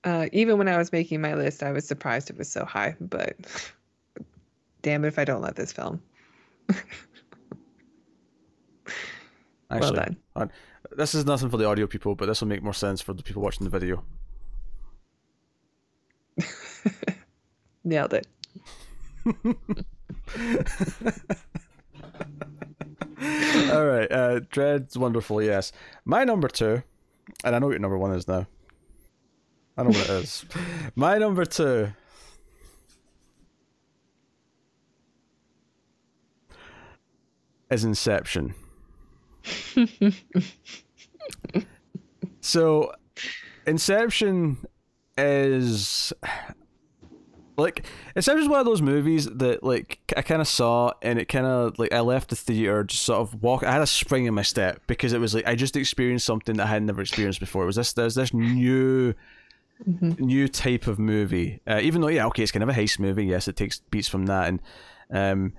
Uh 0.05 0.29
even 0.33 0.59
when 0.59 0.69
I 0.69 0.79
was 0.79 0.93
making 0.93 1.21
my 1.21 1.35
list, 1.35 1.63
I 1.63 1.73
was 1.73 1.87
surprised 1.87 2.31
it 2.31 2.39
was 2.39 2.51
so 2.51 2.65
high, 2.65 2.97
but 3.01 3.37
damn 4.83 5.05
it 5.05 5.09
if 5.09 5.19
I 5.19 5.25
don't 5.25 5.43
love 5.43 5.57
this 5.57 5.73
film. 5.73 6.01
Actually, 9.71 10.17
well 10.35 10.47
done. 10.47 10.53
this 10.97 11.15
is 11.15 11.27
nothing 11.27 11.51
for 11.51 11.57
the 11.59 11.67
audio 11.67 11.87
people, 11.87 12.15
but 12.15 12.27
this 12.27 12.41
will 12.41 12.49
make 12.49 12.63
more 12.63 12.73
sense 12.73 13.01
for 13.03 13.13
the 13.13 13.23
people 13.23 13.43
watching 13.43 13.65
the 13.65 13.71
video. 13.71 14.05
Nailed 17.85 18.15
it. 18.15 18.27
All 23.73 23.85
right, 23.87 24.11
uh, 24.11 24.41
Dredd's 24.41 24.97
wonderful. 24.97 25.43
Yes, 25.43 25.73
my 26.05 26.25
number 26.25 26.49
two, 26.49 26.83
and 27.45 27.55
I 27.55 27.59
know 27.59 27.67
what 27.67 27.73
your 27.73 27.81
number 27.81 27.99
one 27.99 28.13
is 28.13 28.27
now. 28.27 28.47
I 29.79 29.85
know 29.85 29.91
what 29.91 29.99
it 29.99 30.11
is. 30.11 30.45
My 30.97 31.19
number 31.19 31.45
two. 31.45 31.93
Is 37.71 37.85
Inception. 37.85 38.55
So, 42.41 42.93
Inception 43.67 44.59
is 45.17 46.13
like 47.59 47.85
Inception 48.15 48.45
is 48.45 48.49
one 48.49 48.61
of 48.61 48.67
those 48.67 48.81
movies 48.81 49.27
that 49.27 49.63
like 49.65 49.99
I 50.17 50.23
kind 50.23 50.41
of 50.41 50.47
saw 50.49 50.93
and 51.03 51.19
it 51.19 51.27
kind 51.27 51.45
of 51.45 51.79
like 51.79 51.93
I 51.93 52.01
left 52.01 52.31
the 52.31 52.37
theater 52.37 52.85
just 52.85 53.03
sort 53.03 53.21
of 53.21 53.43
walk. 53.43 53.65
I 53.65 53.73
had 53.73 53.83
a 53.83 53.87
spring 53.87 54.27
in 54.27 54.35
my 54.35 54.43
step 54.43 54.81
because 54.87 55.13
it 55.13 55.21
was 55.21 55.35
like 55.35 55.47
I 55.47 55.57
just 55.57 55.77
experienced 55.77 56.25
something 56.25 56.57
that 56.57 56.67
I 56.67 56.71
had 56.71 56.85
never 56.85 57.03
experienced 57.03 57.41
before. 57.41 57.65
It 57.65 57.67
was 57.67 57.77
this 57.77 57.93
there's 57.93 58.15
this 58.15 58.33
new. 58.33 59.15
Mm-hmm. 59.89 60.25
New 60.25 60.49
type 60.49 60.89
of 60.89 60.99
movie, 60.99 61.61
uh, 61.65 61.79
even 61.81 62.01
though 62.01 62.09
yeah, 62.09 62.27
okay, 62.27 62.43
it's 62.43 62.51
kind 62.51 62.65
of 62.65 62.69
a 62.69 62.73
heist 62.73 62.99
movie. 62.99 63.27
Yes, 63.27 63.47
it 63.47 63.55
takes 63.55 63.79
beats 63.79 64.09
from 64.09 64.27
that, 64.27 64.49
and 64.49 64.61
um, 65.13 65.53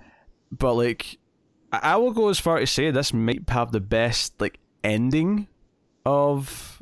but 0.52 0.74
like 0.74 1.19
I 1.72 1.98
will 1.98 2.12
go 2.12 2.30
as 2.30 2.40
far 2.40 2.60
to 2.60 2.68
say 2.68 2.90
this 2.92 3.14
might 3.14 3.50
have 3.50 3.72
the 3.72 3.80
best 3.80 4.40
like 4.42 4.60
ending 4.84 5.48
of 6.06 6.82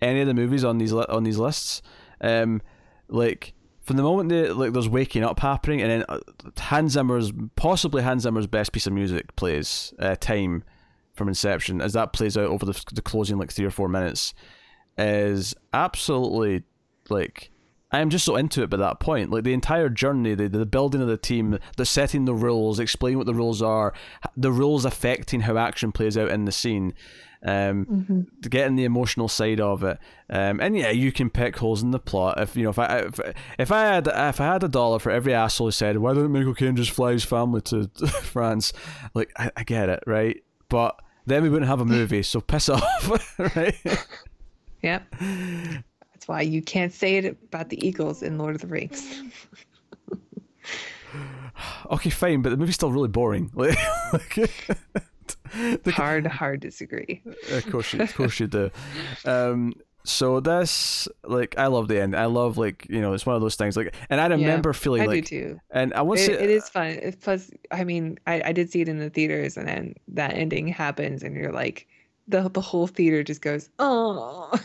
any 0.00 0.20
of 0.20 0.26
the 0.26 0.34
movies 0.34 0.64
on 0.64 0.78
these 0.78 0.92
li- 0.92 1.06
on 1.08 1.24
these 1.24 1.38
lists. 1.38 1.82
Um, 2.20 2.62
like 3.08 3.54
from 3.82 3.96
the 3.96 4.02
moment 4.02 4.30
that 4.30 4.56
like 4.56 4.72
there's 4.72 4.88
waking 4.88 5.22
up 5.22 5.40
happening, 5.40 5.82
and 5.82 5.90
then 5.90 6.04
uh, 6.08 6.18
Hans 6.58 6.92
Zimmer's 6.92 7.32
possibly 7.56 8.02
Hans 8.02 8.22
Zimmer's 8.22 8.46
best 8.46 8.72
piece 8.72 8.86
of 8.86 8.92
music 8.92 9.34
plays 9.36 9.92
uh, 9.98 10.16
"Time" 10.16 10.64
from 11.14 11.28
Inception 11.28 11.80
as 11.80 11.92
that 11.92 12.12
plays 12.12 12.36
out 12.36 12.46
over 12.46 12.66
the, 12.66 12.84
the 12.92 13.02
closing 13.02 13.38
like 13.38 13.52
three 13.52 13.66
or 13.66 13.70
four 13.70 13.88
minutes 13.88 14.34
is 14.98 15.54
absolutely 15.72 16.64
like 17.08 17.50
I'm 17.94 18.10
just 18.10 18.24
so 18.24 18.36
into 18.36 18.62
it 18.62 18.70
by 18.70 18.76
that 18.78 19.00
point. 19.00 19.30
Like 19.30 19.44
the 19.44 19.52
entire 19.52 19.88
journey, 19.88 20.34
the, 20.34 20.48
the 20.48 20.66
building 20.66 21.00
of 21.00 21.08
the 21.08 21.16
team, 21.16 21.58
the 21.76 21.86
setting 21.86 22.24
the 22.24 22.34
rules, 22.34 22.78
explaining 22.78 23.18
what 23.18 23.26
the 23.26 23.34
rules 23.34 23.62
are, 23.62 23.92
the 24.36 24.52
rules 24.52 24.84
affecting 24.84 25.40
how 25.40 25.56
action 25.56 25.92
plays 25.92 26.16
out 26.16 26.30
in 26.30 26.44
the 26.44 26.52
scene 26.52 26.94
um, 27.44 27.84
mm-hmm. 27.84 28.20
getting 28.48 28.76
the 28.76 28.84
emotional 28.84 29.28
side 29.28 29.60
of 29.60 29.84
it. 29.84 29.98
Um, 30.30 30.60
and 30.60 30.76
yeah, 30.76 30.90
you 30.90 31.12
can 31.12 31.28
pick 31.30 31.56
holes 31.56 31.82
in 31.82 31.90
the 31.90 31.98
plot. 31.98 32.40
If 32.40 32.56
you 32.56 32.64
know, 32.64 32.70
if 32.70 32.78
I 32.78 32.98
if, 33.00 33.20
if 33.58 33.72
I 33.72 33.82
had 33.82 34.08
if 34.08 34.40
I 34.40 34.46
had 34.46 34.64
a 34.64 34.68
dollar 34.68 34.98
for 34.98 35.10
every 35.10 35.34
asshole 35.34 35.68
who 35.68 35.72
said, 35.72 35.98
"Why 35.98 36.14
didn't 36.14 36.32
Michael 36.32 36.54
Caine 36.54 36.76
just 36.76 36.90
fly 36.90 37.12
his 37.12 37.24
family 37.24 37.60
to 37.62 37.88
France?" 38.22 38.72
Like 39.12 39.30
I, 39.36 39.50
I 39.56 39.64
get 39.64 39.88
it, 39.88 40.02
right? 40.06 40.42
But 40.68 40.98
then 41.26 41.42
we 41.42 41.50
wouldn't 41.50 41.68
have 41.68 41.80
a 41.80 41.84
movie, 41.84 42.22
so 42.22 42.40
piss 42.40 42.68
off, 42.70 43.38
right? 43.38 43.76
Yep. 44.82 45.14
That's 46.24 46.28
why 46.30 46.40
you 46.40 46.62
can't 46.62 46.90
say 46.90 47.16
it 47.16 47.26
about 47.26 47.68
the 47.68 47.86
Eagles 47.86 48.22
in 48.22 48.38
Lord 48.38 48.54
of 48.54 48.62
the 48.62 48.66
Rings. 48.66 49.22
okay, 51.90 52.08
fine, 52.08 52.40
but 52.40 52.48
the 52.48 52.56
movie's 52.56 52.76
still 52.76 52.90
really 52.90 53.08
boring. 53.08 53.50
Like, 53.56 54.34
the, 55.82 55.92
hard, 55.92 56.26
hard 56.26 56.60
disagree. 56.60 57.22
Of 57.50 57.70
course, 57.70 57.92
you, 57.92 58.00
of 58.00 58.14
course 58.14 58.40
you 58.40 58.46
do. 58.46 58.70
Um, 59.26 59.74
so 60.04 60.40
this, 60.40 61.08
like, 61.24 61.58
I 61.58 61.66
love 61.66 61.88
the 61.88 62.00
end. 62.00 62.16
I 62.16 62.24
love, 62.24 62.56
like, 62.56 62.86
you 62.88 63.02
know, 63.02 63.12
it's 63.12 63.26
one 63.26 63.36
of 63.36 63.42
those 63.42 63.56
things. 63.56 63.76
Like, 63.76 63.94
and 64.08 64.18
I 64.18 64.26
remember 64.26 64.70
yeah, 64.70 64.72
feeling 64.72 65.02
I 65.02 65.06
like, 65.06 65.26
do 65.26 65.40
too. 65.40 65.60
And 65.70 65.92
I 65.92 66.00
want 66.00 66.20
to. 66.20 66.32
It, 66.32 66.40
it 66.40 66.50
is 66.50 66.70
fun. 66.70 67.14
Plus, 67.20 67.50
I 67.70 67.84
mean, 67.84 68.18
I, 68.26 68.40
I 68.46 68.52
did 68.52 68.70
see 68.70 68.80
it 68.80 68.88
in 68.88 68.98
the 68.98 69.10
theaters, 69.10 69.58
and 69.58 69.68
then 69.68 69.94
that 70.08 70.32
ending 70.32 70.68
happens, 70.68 71.22
and 71.22 71.36
you're 71.36 71.52
like, 71.52 71.86
the 72.28 72.48
the 72.48 72.60
whole 72.60 72.86
theater 72.86 73.22
just 73.22 73.40
goes, 73.42 73.68
oh. 73.78 74.58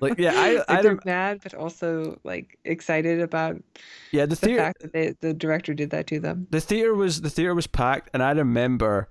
Like, 0.00 0.18
yeah, 0.18 0.32
I, 0.34 0.54
like 0.54 0.70
I 0.70 0.82
they're 0.82 1.00
mad, 1.04 1.40
but 1.42 1.54
also 1.54 2.18
like 2.24 2.58
excited 2.64 3.20
about. 3.20 3.62
Yeah, 4.10 4.26
the, 4.26 4.36
the 4.36 4.56
fact 4.56 4.82
that 4.82 4.92
they, 4.92 5.14
the 5.20 5.32
director 5.32 5.74
did 5.74 5.90
that 5.90 6.06
to 6.08 6.20
them. 6.20 6.46
The 6.50 6.60
theater 6.60 6.94
was 6.94 7.20
the 7.20 7.30
theater 7.30 7.54
was 7.54 7.66
packed, 7.66 8.10
and 8.12 8.22
I 8.22 8.32
remember 8.32 9.08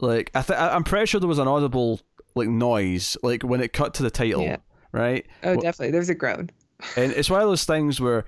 like 0.00 0.30
I 0.34 0.42
th- 0.42 0.58
I'm 0.58 0.84
pretty 0.84 1.06
sure 1.06 1.20
there 1.20 1.28
was 1.28 1.38
an 1.38 1.48
audible 1.48 2.00
like 2.34 2.48
noise 2.48 3.16
like 3.22 3.42
when 3.42 3.60
it 3.60 3.72
cut 3.72 3.94
to 3.94 4.02
the 4.02 4.10
title, 4.10 4.42
yeah. 4.42 4.58
right? 4.92 5.26
Oh, 5.42 5.54
definitely. 5.54 5.90
there 5.90 6.00
was 6.00 6.10
a 6.10 6.14
groan. 6.14 6.50
and 6.96 7.12
it's 7.12 7.28
one 7.28 7.42
of 7.42 7.48
those 7.48 7.64
things 7.64 8.00
where, 8.00 8.24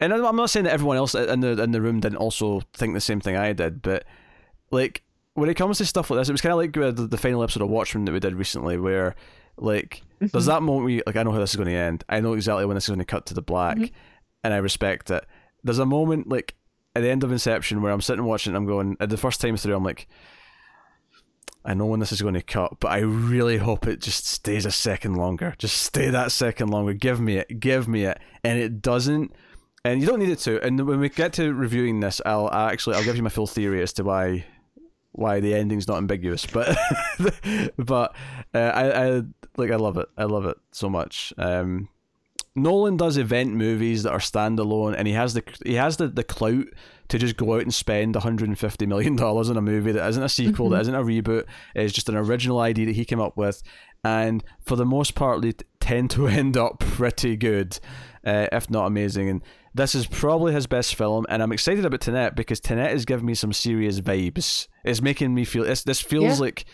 and 0.00 0.12
I'm 0.12 0.36
not 0.36 0.50
saying 0.50 0.64
that 0.64 0.72
everyone 0.72 0.96
else 0.96 1.14
in 1.14 1.40
the 1.40 1.62
in 1.62 1.72
the 1.72 1.80
room 1.80 2.00
didn't 2.00 2.18
also 2.18 2.62
think 2.74 2.94
the 2.94 3.00
same 3.00 3.20
thing 3.20 3.36
I 3.36 3.52
did, 3.52 3.82
but 3.82 4.04
like 4.70 5.02
when 5.34 5.50
it 5.50 5.54
comes 5.54 5.78
to 5.78 5.84
stuff 5.84 6.10
like 6.10 6.20
this, 6.20 6.28
it 6.28 6.32
was 6.32 6.40
kind 6.40 6.52
of 6.52 6.58
like 6.58 6.72
the, 6.72 7.06
the 7.06 7.18
final 7.18 7.42
episode 7.42 7.62
of 7.62 7.68
Watchmen 7.68 8.04
that 8.06 8.12
we 8.12 8.20
did 8.20 8.34
recently, 8.34 8.78
where 8.78 9.14
like 9.56 10.02
mm-hmm. 10.16 10.26
there's 10.32 10.46
that 10.46 10.62
moment 10.62 10.84
where 10.84 10.94
you, 10.94 11.02
like 11.06 11.16
I 11.16 11.22
know 11.22 11.32
how 11.32 11.38
this 11.38 11.50
is 11.50 11.56
going 11.56 11.68
to 11.68 11.74
end. 11.74 12.04
I 12.08 12.20
know 12.20 12.34
exactly 12.34 12.64
when 12.64 12.74
this 12.76 12.84
is 12.84 12.88
going 12.88 13.00
to 13.00 13.04
cut 13.04 13.26
to 13.26 13.34
the 13.34 13.42
black, 13.42 13.76
mm-hmm. 13.76 13.94
and 14.42 14.54
I 14.54 14.58
respect 14.58 15.10
it. 15.10 15.24
There's 15.62 15.78
a 15.78 15.86
moment 15.86 16.28
like 16.28 16.54
at 16.94 17.02
the 17.02 17.10
end 17.10 17.24
of 17.24 17.32
Inception 17.32 17.82
where 17.82 17.92
I'm 17.92 18.00
sitting 18.00 18.24
watching, 18.24 18.54
I'm 18.54 18.66
going 18.66 18.96
at 19.00 19.10
the 19.10 19.16
first 19.16 19.40
time 19.40 19.56
through, 19.56 19.74
I'm 19.74 19.84
like, 19.84 20.06
I 21.64 21.74
know 21.74 21.86
when 21.86 22.00
this 22.00 22.12
is 22.12 22.22
going 22.22 22.34
to 22.34 22.42
cut, 22.42 22.78
but 22.78 22.92
I 22.92 22.98
really 22.98 23.56
hope 23.56 23.86
it 23.86 24.00
just 24.00 24.26
stays 24.26 24.66
a 24.66 24.70
second 24.70 25.14
longer. 25.14 25.54
Just 25.58 25.78
stay 25.78 26.10
that 26.10 26.30
second 26.30 26.68
longer. 26.68 26.92
Give 26.92 27.20
me 27.20 27.38
it. 27.38 27.58
Give 27.58 27.88
me 27.88 28.04
it. 28.04 28.20
And 28.44 28.58
it 28.58 28.82
doesn't. 28.82 29.32
And 29.84 30.00
you 30.00 30.06
don't 30.06 30.18
need 30.18 30.28
it 30.28 30.38
to. 30.40 30.62
And 30.62 30.86
when 30.86 31.00
we 31.00 31.08
get 31.08 31.32
to 31.34 31.52
reviewing 31.52 32.00
this, 32.00 32.20
I'll 32.24 32.52
actually 32.52 32.96
I'll 32.96 33.04
give 33.04 33.16
you 33.16 33.22
my 33.22 33.30
full 33.30 33.46
theory 33.46 33.82
as 33.82 33.92
to 33.94 34.04
why 34.04 34.44
why 35.14 35.40
the 35.40 35.54
ending's 35.54 35.88
not 35.88 35.98
ambiguous. 35.98 36.46
But 36.46 36.76
but 37.76 38.14
uh, 38.54 38.58
I 38.58 39.06
I 39.06 39.22
like 39.56 39.70
I 39.70 39.76
love 39.76 39.96
it. 39.96 40.08
I 40.16 40.24
love 40.24 40.46
it 40.46 40.56
so 40.72 40.88
much. 40.90 41.32
Um, 41.38 41.88
Nolan 42.56 42.96
does 42.96 43.16
event 43.16 43.52
movies 43.54 44.04
that 44.04 44.12
are 44.12 44.18
standalone, 44.18 44.94
and 44.96 45.08
he 45.08 45.14
has 45.14 45.34
the 45.34 45.42
he 45.64 45.74
has 45.74 45.96
the, 45.96 46.08
the 46.08 46.24
clout 46.24 46.66
to 47.08 47.18
just 47.18 47.36
go 47.36 47.54
out 47.54 47.62
and 47.62 47.74
spend 47.74 48.14
150 48.14 48.86
million 48.86 49.16
dollars 49.16 49.50
on 49.50 49.56
a 49.56 49.62
movie 49.62 49.92
that 49.92 50.08
isn't 50.08 50.22
a 50.22 50.28
sequel, 50.28 50.66
mm-hmm. 50.66 50.74
that 50.74 50.80
isn't 50.82 50.94
a 50.94 51.02
reboot, 51.02 51.44
it's 51.74 51.92
just 51.92 52.08
an 52.08 52.16
original 52.16 52.60
idea 52.60 52.86
that 52.86 52.94
he 52.94 53.04
came 53.04 53.20
up 53.20 53.36
with, 53.36 53.62
and 54.04 54.44
for 54.60 54.76
the 54.76 54.86
most 54.86 55.14
part, 55.14 55.42
they 55.42 55.52
tend 55.80 56.10
to 56.10 56.26
end 56.28 56.56
up 56.56 56.78
pretty 56.78 57.36
good, 57.36 57.78
uh, 58.24 58.48
if 58.52 58.70
not 58.70 58.86
amazing. 58.86 59.28
And 59.28 59.42
this 59.74 59.94
is 59.94 60.06
probably 60.06 60.52
his 60.52 60.66
best 60.66 60.94
film, 60.94 61.26
and 61.28 61.42
I'm 61.42 61.52
excited 61.52 61.84
about 61.84 62.00
Tenet 62.00 62.34
because 62.34 62.60
Tenet 62.60 62.92
is 62.92 63.04
giving 63.04 63.26
me 63.26 63.34
some 63.34 63.52
serious 63.52 64.00
vibes. 64.00 64.68
It's 64.84 65.02
making 65.02 65.34
me 65.34 65.44
feel. 65.44 65.64
this 65.64 66.00
feels 66.00 66.38
yeah. 66.38 66.44
like 66.44 66.64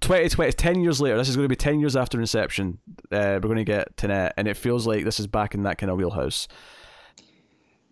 2020, 0.00 0.52
10 0.52 0.80
years 0.82 1.00
later, 1.00 1.16
this 1.16 1.28
is 1.28 1.36
going 1.36 1.44
to 1.44 1.48
be 1.48 1.56
10 1.56 1.80
years 1.80 1.96
after 1.96 2.20
Inception. 2.20 2.78
Uh, 3.10 3.40
we're 3.40 3.40
going 3.40 3.56
to 3.56 3.64
get 3.64 3.96
Tenet, 3.96 4.32
and 4.36 4.46
it 4.48 4.56
feels 4.56 4.86
like 4.86 5.04
this 5.04 5.20
is 5.20 5.26
back 5.26 5.54
in 5.54 5.62
that 5.62 5.78
kind 5.78 5.90
of 5.90 5.96
wheelhouse. 5.96 6.48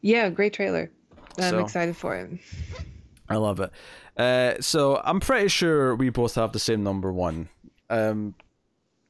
Yeah, 0.02 0.28
great 0.30 0.52
trailer. 0.52 0.90
I'm 1.38 1.50
so, 1.50 1.58
excited 1.60 1.96
for 1.96 2.16
it. 2.16 2.38
I 3.28 3.36
love 3.36 3.60
it. 3.60 3.70
Uh, 4.16 4.54
so 4.60 5.00
I'm 5.04 5.20
pretty 5.20 5.48
sure 5.48 5.94
we 5.94 6.10
both 6.10 6.36
have 6.36 6.52
the 6.52 6.58
same 6.58 6.82
number 6.82 7.12
one. 7.12 7.48
Um, 7.90 8.34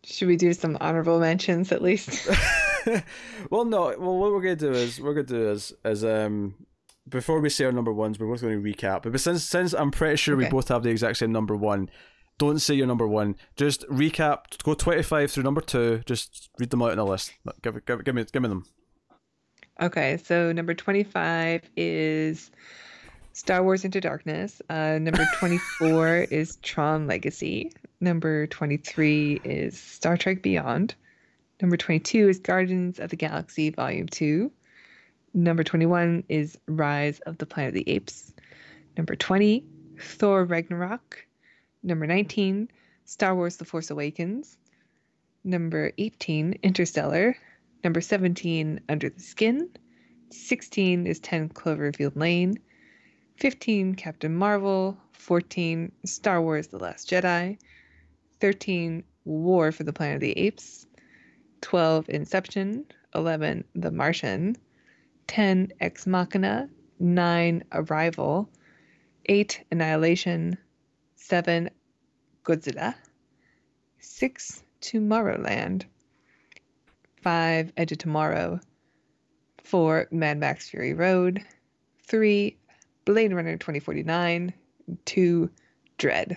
Should 0.05 0.29
we 0.29 0.37
do 0.37 0.53
some 0.53 0.77
honorable 0.81 1.21
mentions 1.21 1.71
at 1.73 1.83
least? 1.83 2.29
well, 3.51 3.65
no. 3.65 3.95
Well, 3.99 4.17
what 4.19 4.33
we're 4.33 4.43
gonna 4.43 4.57
do 4.57 4.73
is 4.73 5.01
we're 5.01 5.15
gonna 5.15 5.27
do 5.27 5.51
is 5.51 5.73
is 5.85 6.05
um 6.05 6.55
before 7.09 7.41
we 7.41 7.49
say 7.49 7.65
our 7.65 7.73
number 7.73 7.93
ones, 7.93 8.19
we're 8.19 8.27
both 8.27 8.43
going 8.43 8.63
to 8.63 8.73
recap. 8.73 9.03
But 9.03 9.21
since 9.21 9.45
since 9.45 9.73
I'm 9.73 9.91
pretty 9.91 10.17
sure 10.17 10.35
okay. 10.35 10.45
we 10.45 10.51
both 10.51 10.69
have 10.69 10.83
the 10.83 10.91
exact 10.91 11.19
same 11.19 11.33
number 11.33 11.57
one, 11.57 11.91
don't 12.39 12.61
say 12.61 12.75
your 12.75 12.87
number 12.87 13.07
one. 13.07 13.37
Just 13.57 13.89
recap. 13.89 14.63
Go 14.63 14.75
25 14.75 15.31
through 15.31 15.43
number 15.43 15.61
two. 15.61 16.03
Just 16.07 16.51
read 16.59 16.71
them 16.71 16.83
out 16.83 16.93
in 16.93 16.99
a 16.99 17.05
list. 17.05 17.33
Give, 17.63 17.85
give, 17.85 18.05
give 18.05 18.15
me 18.15 18.25
give 18.31 18.43
me 18.43 18.49
them. 18.49 18.65
Okay, 19.81 20.17
so 20.17 20.53
number 20.53 20.73
25 20.73 21.63
is 21.77 22.51
Star 23.35 23.63
Wars 23.63 23.85
Into 23.85 24.01
Darkness. 24.01 24.63
Uh, 24.71 24.99
number 24.99 25.27
24 25.39 26.27
is 26.31 26.57
Tron 26.63 27.07
Legacy. 27.07 27.71
Number 28.01 28.47
23 28.47 29.43
is 29.45 29.79
Star 29.79 30.17
Trek 30.17 30.43
Beyond. 30.43 30.95
Number 31.63 31.79
22 31.79 32.29
is 32.29 32.39
Guardians 32.39 32.99
of 32.99 33.09
the 33.09 33.17
Galaxy 33.17 33.71
Volume 33.71 34.09
2. 34.09 34.53
Number 35.33 35.65
21 35.65 36.25
is 36.29 36.59
Rise 36.67 37.21
of 37.21 37.39
the 37.39 37.47
Planet 37.47 37.69
of 37.69 37.75
the 37.75 37.91
Apes. 37.91 38.35
Number 38.95 39.17
20, 39.17 39.65
Thor 39.99 40.45
Ragnarok. 40.45 41.27
Number 41.83 42.07
19, 42.07 42.69
Star 43.07 43.35
Wars 43.35 43.57
The 43.57 43.65
Force 43.65 43.91
Awakens. 43.91 44.59
Number 45.45 45.93
18, 45.97 46.59
Interstellar. 46.63 47.39
Number 47.83 48.03
17, 48.03 48.81
Under 48.91 49.09
the 49.09 49.21
Skin. 49.21 49.71
16 50.31 51.07
is 51.07 51.21
10 51.21 51.49
Cloverfield 51.51 52.17
Lane. 52.17 52.59
15, 53.37 53.95
Captain 53.95 54.35
Marvel. 54.35 54.99
14, 55.13 55.91
Star 56.05 56.43
Wars 56.43 56.67
The 56.67 56.79
Last 56.79 57.09
Jedi. 57.09 57.59
13, 58.41 59.05
War 59.25 59.73
for 59.73 59.85
the 59.85 59.93
Planet 59.95 60.17
of 60.17 60.21
the 60.21 60.39
Apes. 60.39 60.86
12, 61.67 62.09
Inception. 62.11 62.85
11, 63.13 63.65
The 63.75 63.91
Martian. 63.91 64.57
10, 65.27 65.73
Ex 65.81 66.07
Machina. 66.07 66.71
9, 67.01 67.65
Arrival. 67.73 68.49
8, 69.25 69.65
Annihilation. 69.73 70.57
7, 71.17 71.69
Godzilla. 72.45 72.95
6, 73.99 74.63
Tomorrowland. 74.81 75.87
5 77.23 77.73
Edge 77.77 77.91
of 77.91 77.99
Tomorrow, 77.99 78.61
Four, 79.65 80.07
Mad 80.13 80.39
Max 80.39 80.71
Fury 80.71 80.95
Road. 80.95 81.45
Three, 82.05 82.59
Blade 83.05 83.33
Runner 83.33 83.57
2049. 83.57 84.53
Two, 85.05 85.51
Dredd. 85.99 86.37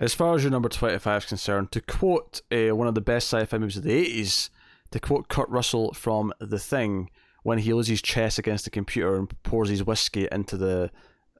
As 0.00 0.12
far 0.12 0.34
as 0.34 0.42
your 0.42 0.50
number 0.50 0.68
25 0.68 1.22
is 1.22 1.28
concerned, 1.28 1.70
to 1.72 1.80
quote 1.80 2.42
uh, 2.50 2.74
one 2.74 2.88
of 2.88 2.94
the 2.94 3.00
best 3.00 3.28
sci 3.28 3.44
fi 3.44 3.58
movies 3.58 3.76
of 3.76 3.84
the 3.84 4.06
80s, 4.06 4.50
to 4.90 5.00
quote 5.00 5.28
Kurt 5.28 5.48
Russell 5.48 5.92
from 5.92 6.32
The 6.40 6.58
Thing, 6.58 7.10
when 7.42 7.58
he 7.58 7.72
loses 7.72 8.02
chess 8.02 8.38
against 8.38 8.64
the 8.64 8.70
computer 8.70 9.16
and 9.16 9.42
pours 9.42 9.68
his 9.68 9.84
whiskey 9.84 10.28
into 10.32 10.56
the 10.56 10.90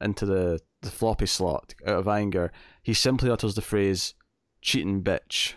into 0.00 0.26
the, 0.26 0.60
the 0.82 0.90
floppy 0.90 1.26
slot 1.26 1.74
out 1.86 1.96
of 1.96 2.08
anger, 2.08 2.52
he 2.82 2.92
simply 2.92 3.30
utters 3.30 3.54
the 3.54 3.62
phrase, 3.62 4.14
cheating 4.60 5.02
bitch. 5.02 5.54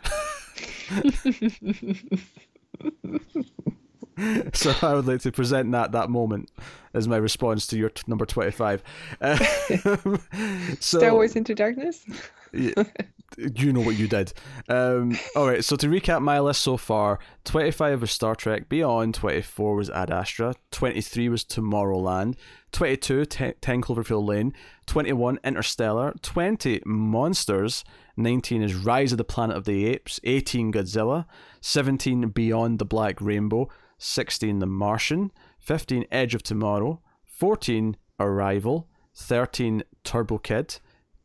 so 4.53 4.73
I 4.81 4.93
would 4.93 5.05
like 5.05 5.21
to 5.21 5.31
present 5.31 5.71
that 5.71 5.91
that 5.91 6.09
moment 6.09 6.51
as 6.93 7.07
my 7.07 7.17
response 7.17 7.67
to 7.67 7.77
your 7.77 7.89
t- 7.89 8.03
number 8.07 8.25
25. 8.25 8.83
Uh, 9.19 9.35
so, 10.79 10.99
Star 10.99 11.13
Wars 11.13 11.35
Into 11.35 11.53
Darkness? 11.53 12.05
You 12.53 13.73
know 13.73 13.81
what 13.81 13.97
you 13.97 14.07
did. 14.07 14.33
Um, 14.69 15.17
all 15.35 15.47
right, 15.47 15.63
so 15.63 15.75
to 15.75 15.87
recap 15.87 16.21
my 16.21 16.39
list 16.39 16.63
so 16.63 16.77
far 16.77 17.19
25 17.45 18.01
was 18.01 18.11
Star 18.11 18.35
Trek 18.35 18.69
Beyond, 18.69 19.13
24 19.13 19.75
was 19.75 19.89
Ad 19.89 20.11
Astra, 20.11 20.55
23 20.71 21.29
was 21.29 21.43
Tomorrowland, 21.43 22.35
22 22.71 23.25
10 23.25 23.53
Cloverfield 23.81 24.27
Lane, 24.27 24.53
21 24.87 25.39
Interstellar, 25.43 26.13
20 26.21 26.81
Monsters, 26.85 27.83
19 28.15 28.63
is 28.63 28.75
Rise 28.75 29.11
of 29.11 29.17
the 29.17 29.23
Planet 29.23 29.57
of 29.57 29.65
the 29.65 29.85
Apes, 29.85 30.19
18 30.23 30.71
Godzilla, 30.71 31.25
17 31.61 32.29
Beyond 32.29 32.79
the 32.79 32.85
Black 32.85 33.21
Rainbow, 33.21 33.69
16 33.99 34.59
The 34.59 34.65
Martian, 34.65 35.31
15 35.59 36.05
Edge 36.11 36.35
of 36.35 36.43
Tomorrow, 36.43 37.01
14 37.25 37.97
Arrival, 38.19 38.87
13 39.15 39.83
Turbo 40.03 40.37
Kid, 40.37 40.79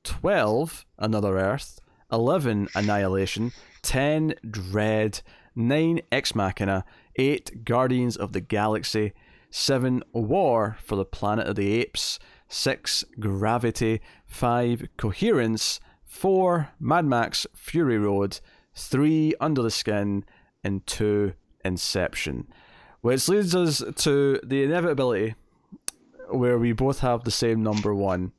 12 0.05 0.87
Another 0.99 1.39
Earth, 1.39 1.81
11 2.11 2.69
Annihilation, 2.75 3.53
10 3.83 4.35
Dredd, 4.47 5.23
9 5.55 6.01
Ex 6.11 6.35
Machina, 6.35 6.85
8 7.17 7.65
Guardians 7.65 8.17
of 8.17 8.33
the 8.33 8.41
Galaxy, 8.41 9.13
7 9.51 10.03
War 10.13 10.77
for 10.83 10.97
the 10.97 11.05
Planet 11.05 11.47
of 11.47 11.57
the 11.57 11.73
Apes, 11.81 12.19
6 12.49 13.05
Gravity, 13.19 14.01
5 14.27 14.89
Coherence, 14.97 15.81
4 16.05 16.71
Mad 16.79 17.05
Max 17.05 17.47
Fury 17.55 17.99
Road, 17.99 18.41
3 18.75 19.35
Under 19.41 19.63
the 19.63 19.71
Skin, 19.71 20.25
and 20.65 20.87
2 20.87 21.33
Inception. 21.65 22.49
Which 23.01 23.29
leads 23.29 23.55
us 23.55 23.83
to 23.97 24.41
the 24.45 24.63
inevitability 24.63 25.35
where 26.31 26.59
we 26.59 26.73
both 26.73 27.01
have 27.01 27.25
the 27.25 27.31
same 27.31 27.63
number 27.63 27.95
one. 27.95 28.33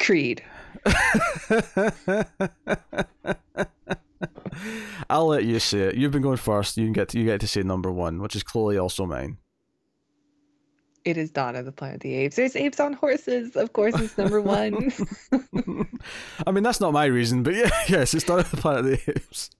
Creed. 0.00 0.42
I'll 5.08 5.26
let 5.26 5.44
you 5.44 5.58
say 5.58 5.80
it. 5.80 5.94
You've 5.94 6.12
been 6.12 6.22
going 6.22 6.36
first. 6.36 6.76
You 6.76 6.84
can 6.84 6.92
get 6.92 7.10
to, 7.10 7.18
you 7.18 7.26
get 7.26 7.40
to 7.40 7.46
say 7.46 7.62
number 7.62 7.92
one, 7.92 8.20
which 8.20 8.34
is 8.34 8.42
clearly 8.42 8.78
also 8.78 9.06
mine. 9.06 9.38
It 11.04 11.16
is 11.16 11.30
Dawn 11.30 11.56
of 11.56 11.64
the 11.64 11.72
Planet 11.72 11.96
of 11.96 12.00
the 12.02 12.14
Apes. 12.14 12.36
There's 12.36 12.56
apes 12.56 12.78
on 12.78 12.92
horses. 12.92 13.56
Of 13.56 13.72
course, 13.72 13.98
it's 13.98 14.18
number 14.18 14.40
one. 14.40 14.92
I 16.46 16.50
mean, 16.50 16.62
that's 16.62 16.80
not 16.80 16.92
my 16.92 17.06
reason, 17.06 17.42
but 17.42 17.54
yeah, 17.54 17.70
yes, 17.88 18.12
it's 18.12 18.24
Dawn 18.24 18.40
of 18.40 18.50
the 18.50 18.58
Planet 18.58 18.80
of 18.80 18.90
the 18.90 19.12
Apes. 19.16 19.50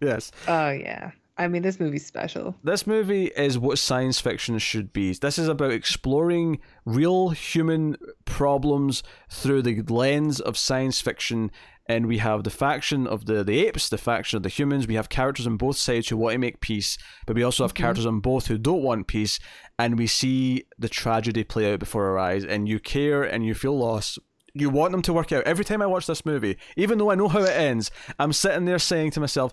yes. 0.00 0.30
Oh 0.46 0.70
yeah. 0.70 1.12
I 1.36 1.48
mean, 1.48 1.62
this 1.62 1.80
movie's 1.80 2.06
special. 2.06 2.54
This 2.62 2.86
movie 2.86 3.26
is 3.26 3.58
what 3.58 3.78
science 3.78 4.20
fiction 4.20 4.58
should 4.58 4.92
be. 4.92 5.12
This 5.14 5.38
is 5.38 5.48
about 5.48 5.72
exploring 5.72 6.60
real 6.84 7.30
human 7.30 7.96
problems 8.24 9.02
through 9.28 9.62
the 9.62 9.82
lens 9.82 10.38
of 10.40 10.56
science 10.56 11.00
fiction. 11.00 11.50
And 11.86 12.06
we 12.06 12.18
have 12.18 12.44
the 12.44 12.50
faction 12.50 13.06
of 13.06 13.26
the, 13.26 13.42
the 13.42 13.66
apes, 13.66 13.88
the 13.88 13.98
faction 13.98 14.36
of 14.36 14.42
the 14.44 14.48
humans. 14.48 14.86
We 14.86 14.94
have 14.94 15.08
characters 15.08 15.46
on 15.46 15.56
both 15.56 15.76
sides 15.76 16.08
who 16.08 16.16
want 16.16 16.34
to 16.34 16.38
make 16.38 16.60
peace, 16.60 16.96
but 17.26 17.36
we 17.36 17.42
also 17.42 17.64
have 17.64 17.74
mm-hmm. 17.74 17.82
characters 17.82 18.06
on 18.06 18.20
both 18.20 18.46
who 18.46 18.56
don't 18.56 18.82
want 18.82 19.08
peace. 19.08 19.40
And 19.78 19.98
we 19.98 20.06
see 20.06 20.64
the 20.78 20.88
tragedy 20.88 21.42
play 21.42 21.72
out 21.72 21.80
before 21.80 22.06
our 22.06 22.18
eyes. 22.18 22.44
And 22.44 22.68
you 22.68 22.78
care 22.78 23.24
and 23.24 23.44
you 23.44 23.54
feel 23.54 23.76
lost 23.76 24.18
you 24.54 24.70
want 24.70 24.92
them 24.92 25.02
to 25.02 25.12
work 25.12 25.32
out. 25.32 25.44
Every 25.44 25.64
time 25.64 25.82
I 25.82 25.86
watch 25.86 26.06
this 26.06 26.24
movie, 26.24 26.56
even 26.76 26.98
though 26.98 27.10
I 27.10 27.16
know 27.16 27.28
how 27.28 27.42
it 27.42 27.50
ends, 27.50 27.90
I'm 28.18 28.32
sitting 28.32 28.64
there 28.64 28.78
saying 28.78 29.10
to 29.12 29.20
myself, 29.20 29.52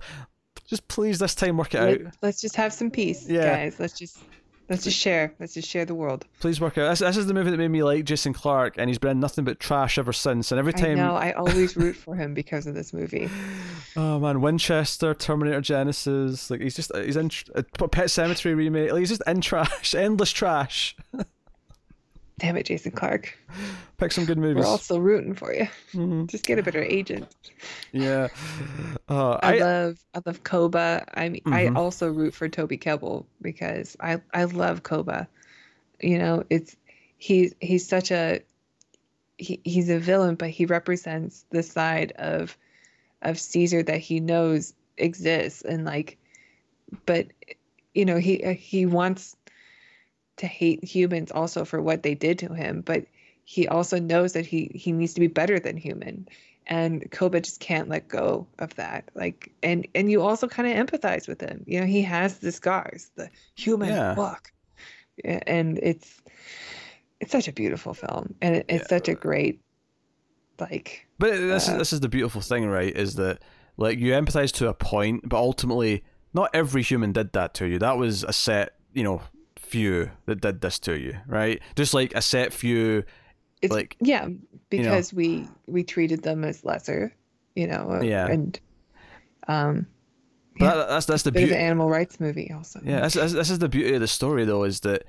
just 0.72 0.88
please 0.88 1.20
this 1.20 1.36
time 1.36 1.58
work 1.58 1.76
it 1.76 1.82
Let, 1.82 2.06
out. 2.08 2.14
Let's 2.22 2.40
just 2.40 2.56
have 2.56 2.72
some 2.72 2.90
peace, 2.90 3.30
yeah. 3.30 3.58
guys. 3.58 3.78
Let's 3.78 4.00
just 4.00 4.20
let's 4.70 4.86
just 4.86 4.98
share. 4.98 5.34
Let's 5.38 5.54
just 5.54 5.68
share 5.68 5.84
the 5.84 5.94
world. 5.94 6.26
Please 6.40 6.62
work 6.62 6.78
out. 6.78 6.90
This, 6.90 7.00
this 7.00 7.18
is 7.18 7.28
the 7.28 7.34
movie 7.34 7.52
that 7.52 7.58
made 7.58 7.68
me 7.68 7.84
like 7.84 8.06
Jason 8.06 8.32
Clarke, 8.32 8.76
and 8.78 8.90
he's 8.90 8.98
been 8.98 9.20
nothing 9.20 9.44
but 9.44 9.60
trash 9.60 9.98
ever 9.98 10.14
since. 10.14 10.50
And 10.50 10.58
every 10.58 10.72
time, 10.72 10.92
I 10.92 10.94
know, 10.94 11.16
I 11.16 11.32
always 11.38 11.76
root 11.76 11.98
for 11.98 12.16
him 12.16 12.34
because 12.34 12.68
of 12.68 12.74
this 12.74 12.94
movie. 12.94 13.30
Oh 13.98 14.18
man, 14.18 14.40
Winchester, 14.40 15.14
Terminator 15.14 15.60
Genisys, 15.60 16.50
like 16.50 16.62
he's 16.62 16.78
just 16.78 16.96
he's 16.96 17.18
in 17.18 17.30
uh, 17.54 17.64
Pet 17.90 18.08
Sematary 18.08 18.56
remake. 18.56 18.94
Like 18.94 19.00
he's 19.00 19.10
just 19.10 19.24
in 19.28 19.42
trash, 19.42 19.94
endless 19.96 20.32
trash. 20.32 20.96
Damn 22.42 22.58
it, 22.58 22.66
Jason 22.66 22.92
Clarke. 22.92 23.38
Pick 24.00 24.12
some 24.12 24.26
good 24.26 24.40
movies. 24.40 24.64
We're 24.64 24.72
also 24.72 24.98
rooting 24.98 25.36
for 25.36 25.54
you. 25.54 25.68
Mm-hmm. 25.94 26.26
Just 26.26 26.44
get 26.44 26.58
a 26.58 26.64
better 26.64 26.82
agent. 26.82 27.28
Yeah. 27.92 28.30
Uh, 29.08 29.34
I, 29.44 29.58
I, 29.58 29.60
love 29.60 30.00
I 30.16 30.22
love 30.26 30.44
Koba. 30.44 31.06
I 31.14 31.30
mean, 31.30 31.42
mm-hmm. 31.42 31.54
I 31.54 31.68
also 31.80 32.08
root 32.08 32.34
for 32.34 32.50
Toby 32.50 32.80
Kebbell 32.80 33.26
because 33.44 33.96
I 34.00 34.22
I 34.34 34.46
love 34.46 34.82
Koba. 34.82 35.28
You 36.00 36.18
know, 36.18 36.44
it's 36.50 36.76
he's 37.18 37.54
he's 37.60 37.88
such 37.88 38.10
a 38.10 38.42
he, 39.38 39.62
he's 39.64 39.90
a 39.90 40.00
villain, 40.00 40.34
but 40.34 40.50
he 40.50 40.66
represents 40.66 41.46
the 41.52 41.62
side 41.62 42.14
of 42.14 42.58
of 43.22 43.40
Caesar 43.40 43.84
that 43.84 44.00
he 44.00 44.20
knows 44.20 44.74
exists, 44.98 45.62
and 45.62 45.86
like, 45.86 46.18
but 47.06 47.28
you 47.94 48.06
know, 48.06 48.18
he 48.18 48.54
he 48.54 48.88
wants 48.88 49.36
to 50.42 50.48
hate 50.48 50.84
humans 50.84 51.32
also 51.32 51.64
for 51.64 51.82
what 51.82 52.04
they 52.04 52.16
did 52.16 52.40
to 52.40 52.54
him, 52.54 52.82
but 52.82 53.06
he 53.44 53.68
also 53.68 54.00
knows 54.00 54.34
that 54.34 54.46
he 54.46 54.72
he 54.74 54.92
needs 54.92 55.14
to 55.14 55.20
be 55.20 55.28
better 55.28 55.60
than 55.60 55.78
human. 55.78 56.28
And 56.68 57.10
Koba 57.12 57.42
just 57.42 57.60
can't 57.60 57.90
let 57.90 58.08
go 58.08 58.48
of 58.60 58.76
that. 58.76 59.10
Like 59.16 59.52
and 59.64 59.88
and 59.96 60.12
you 60.12 60.22
also 60.22 60.48
kind 60.48 60.68
of 60.68 60.88
empathize 60.88 61.28
with 61.28 61.42
him. 61.42 61.64
You 61.68 61.80
know, 61.82 61.86
he 61.86 62.02
has 62.02 62.40
the 62.40 62.52
scars, 62.52 63.12
the 63.16 63.30
human 63.56 63.90
yeah. 63.90 64.16
look. 64.18 64.52
And 65.24 65.80
it's 65.82 66.22
it's 67.20 67.32
such 67.32 67.48
a 67.48 67.54
beautiful 67.54 67.94
film. 67.94 68.34
And 68.42 68.58
it, 68.58 68.66
it's 68.68 68.84
yeah. 68.84 68.98
such 68.98 69.10
a 69.10 69.16
great 69.16 69.62
like 70.60 71.08
But 71.20 71.32
this 71.32 71.70
uh, 71.70 71.74
is 71.74 71.78
this 71.78 71.94
is 71.94 72.00
the 72.00 72.10
beautiful 72.10 72.42
thing, 72.42 72.68
right? 72.68 72.96
Is 72.96 73.16
that 73.16 73.44
like 73.78 74.00
you 74.00 74.14
empathize 74.14 74.52
to 74.54 74.70
a 74.70 74.74
point, 74.74 75.28
but 75.28 75.38
ultimately 75.38 76.04
not 76.34 76.50
every 76.54 76.82
human 76.82 77.12
did 77.12 77.34
that 77.34 77.54
to 77.56 77.68
you. 77.68 77.80
That 77.80 77.98
was 77.98 78.24
a 78.24 78.34
set, 78.34 78.76
you 78.94 79.04
know, 79.04 79.22
few 79.72 80.12
that 80.26 80.42
did 80.42 80.62
this 80.62 80.78
to 80.80 81.00
you, 81.00 81.18
right? 81.28 81.62
Just 81.76 81.94
like 81.94 82.14
a 82.14 82.22
set 82.22 82.52
few. 82.52 83.04
It's, 83.62 83.74
like 83.74 83.96
yeah, 84.02 84.28
because 84.70 85.14
you 85.14 85.18
know, 85.18 85.48
we 85.48 85.48
we 85.68 85.84
treated 85.84 86.24
them 86.24 86.44
as 86.44 86.66
lesser, 86.66 87.16
you 87.56 87.68
know. 87.68 87.90
Uh, 87.90 88.02
yeah. 88.02 88.28
And 88.28 88.60
um. 89.48 89.88
But 90.60 90.66
yeah, 90.66 90.76
that, 90.76 90.90
that's 90.90 91.06
that's 91.06 91.24
the 91.24 91.32
beauty. 91.32 91.56
animal 91.56 91.90
rights 91.90 92.20
movie 92.20 92.52
also. 92.54 92.82
Yeah, 92.84 93.08
this, 93.08 93.14
this 93.14 93.50
is 93.50 93.60
the 93.60 93.70
beauty 93.70 93.94
of 93.96 94.02
the 94.02 94.08
story 94.08 94.44
though, 94.44 94.64
is 94.64 94.82
that 94.82 95.06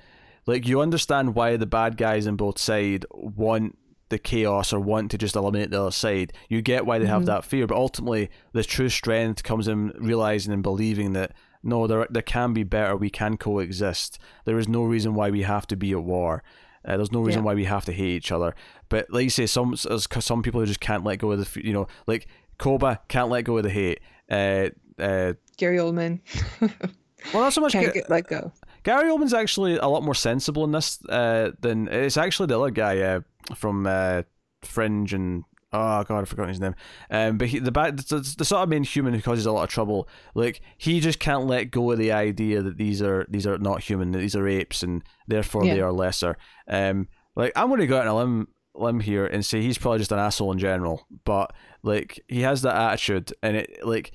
like 0.46 0.68
you 0.68 0.80
understand 0.80 1.34
why 1.34 1.56
the 1.56 1.66
bad 1.66 1.96
guys 1.96 2.28
on 2.28 2.36
both 2.36 2.58
sides 2.58 3.04
want 3.10 3.76
the 4.08 4.18
chaos 4.18 4.72
or 4.72 4.78
want 4.78 5.10
to 5.10 5.18
just 5.18 5.34
eliminate 5.34 5.70
the 5.70 5.80
other 5.80 5.90
side. 5.90 6.32
You 6.48 6.62
get 6.62 6.86
why 6.86 6.98
they 6.98 7.06
have 7.06 7.22
mm-hmm. 7.22 7.26
that 7.26 7.44
fear, 7.44 7.66
but 7.66 7.76
ultimately 7.76 8.30
the 8.52 8.62
true 8.62 8.88
strength 8.88 9.42
comes 9.42 9.66
in 9.66 9.88
realizing 9.98 10.52
and 10.52 10.62
believing 10.62 11.14
that 11.14 11.32
no, 11.62 11.86
there 11.86 12.06
there 12.10 12.22
can 12.22 12.52
be 12.52 12.64
better. 12.64 12.96
We 12.96 13.10
can 13.10 13.36
coexist. 13.36 14.18
There 14.44 14.58
is 14.58 14.68
no 14.68 14.82
reason 14.84 15.14
why 15.14 15.30
we 15.30 15.42
have 15.42 15.66
to 15.68 15.76
be 15.76 15.92
at 15.92 16.02
war. 16.02 16.42
Uh, 16.84 16.96
there's 16.96 17.12
no 17.12 17.20
reason 17.20 17.42
yeah. 17.42 17.46
why 17.46 17.54
we 17.54 17.64
have 17.64 17.84
to 17.84 17.92
hate 17.92 18.16
each 18.16 18.32
other. 18.32 18.54
But 18.88 19.10
like 19.10 19.24
you 19.24 19.30
say, 19.30 19.46
some 19.46 19.76
some 19.76 20.42
people 20.42 20.64
just 20.66 20.80
can't 20.80 21.04
let 21.04 21.18
go 21.18 21.32
of 21.32 21.38
the 21.38 21.62
you 21.62 21.72
know 21.72 21.86
like 22.06 22.26
Koba 22.58 23.00
can't 23.08 23.28
let 23.28 23.42
go 23.42 23.56
of 23.56 23.64
the 23.64 23.70
hate. 23.70 24.00
Uh, 24.30 24.70
uh, 24.98 25.34
Gary 25.56 25.78
Oldman. 25.78 26.20
well, 26.60 27.42
not 27.42 27.52
so 27.52 27.60
much. 27.60 27.72
Can't 27.72 27.86
Ga- 27.86 27.92
get 27.92 28.10
let 28.10 28.26
go. 28.26 28.52
Gary 28.82 29.08
Oldman's 29.10 29.34
actually 29.34 29.76
a 29.76 29.86
lot 29.86 30.02
more 30.02 30.14
sensible 30.14 30.64
in 30.64 30.72
this 30.72 30.98
uh, 31.08 31.52
than 31.60 31.88
it's 31.88 32.16
actually 32.16 32.46
the 32.46 32.58
other 32.58 32.70
guy 32.70 32.98
uh, 33.00 33.20
from 33.54 33.86
uh, 33.86 34.22
Fringe 34.62 35.12
and 35.12 35.44
oh 35.72 36.04
god, 36.04 36.20
I've 36.20 36.28
forgotten 36.28 36.50
his 36.50 36.60
name. 36.60 36.74
Um, 37.10 37.38
but 37.38 37.48
he, 37.48 37.58
the 37.58 37.72
bad, 37.72 37.98
the, 37.98 38.34
the, 38.38 38.44
sort 38.44 38.62
of 38.62 38.68
main 38.68 38.84
human 38.84 39.14
who 39.14 39.22
causes 39.22 39.46
a 39.46 39.52
lot 39.52 39.64
of 39.64 39.70
trouble. 39.70 40.08
Like 40.34 40.60
he 40.78 41.00
just 41.00 41.18
can't 41.18 41.46
let 41.46 41.70
go 41.70 41.90
of 41.90 41.98
the 41.98 42.12
idea 42.12 42.62
that 42.62 42.76
these 42.76 43.02
are 43.02 43.26
these 43.28 43.46
are 43.46 43.58
not 43.58 43.82
human, 43.82 44.12
that 44.12 44.18
these 44.18 44.36
are 44.36 44.46
apes, 44.46 44.82
and 44.82 45.02
therefore 45.26 45.64
yeah. 45.64 45.74
they 45.74 45.80
are 45.80 45.92
lesser. 45.92 46.36
Um, 46.68 47.08
like 47.36 47.52
I'm 47.56 47.68
going 47.68 47.80
to 47.80 47.86
go 47.86 47.98
out 47.98 48.06
on 48.06 48.08
a 48.08 48.16
limb 48.16 48.48
limb 48.74 49.00
here 49.00 49.26
and 49.26 49.44
say 49.44 49.60
he's 49.60 49.78
probably 49.78 49.98
just 49.98 50.12
an 50.12 50.18
asshole 50.18 50.52
in 50.52 50.58
general, 50.58 51.06
but 51.24 51.52
like 51.82 52.22
he 52.28 52.42
has 52.42 52.62
that 52.62 52.76
attitude, 52.76 53.32
and 53.42 53.56
it 53.56 53.84
like 53.84 54.12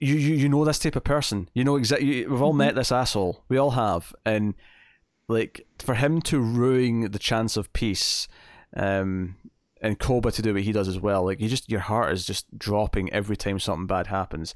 you, 0.00 0.14
you 0.14 0.34
you 0.34 0.48
know 0.48 0.64
this 0.64 0.78
type 0.78 0.96
of 0.96 1.04
person. 1.04 1.48
You 1.54 1.64
know 1.64 1.76
exactly. 1.76 2.26
We've 2.26 2.42
all 2.42 2.50
mm-hmm. 2.50 2.58
met 2.58 2.74
this 2.74 2.92
asshole. 2.92 3.44
We 3.48 3.56
all 3.56 3.70
have, 3.70 4.14
and 4.24 4.54
like 5.28 5.66
for 5.78 5.94
him 5.94 6.20
to 6.22 6.40
ruin 6.40 7.10
the 7.10 7.18
chance 7.18 7.56
of 7.56 7.72
peace, 7.72 8.28
um, 8.76 9.36
and 9.86 9.98
Koba 9.98 10.32
to 10.32 10.42
do 10.42 10.54
what 10.54 10.62
he 10.62 10.72
does 10.72 10.88
as 10.88 10.98
well. 10.98 11.24
Like 11.24 11.40
you 11.40 11.48
just 11.48 11.70
your 11.70 11.80
heart 11.80 12.12
is 12.12 12.26
just 12.26 12.46
dropping 12.58 13.12
every 13.12 13.36
time 13.36 13.58
something 13.58 13.86
bad 13.86 14.08
happens, 14.08 14.54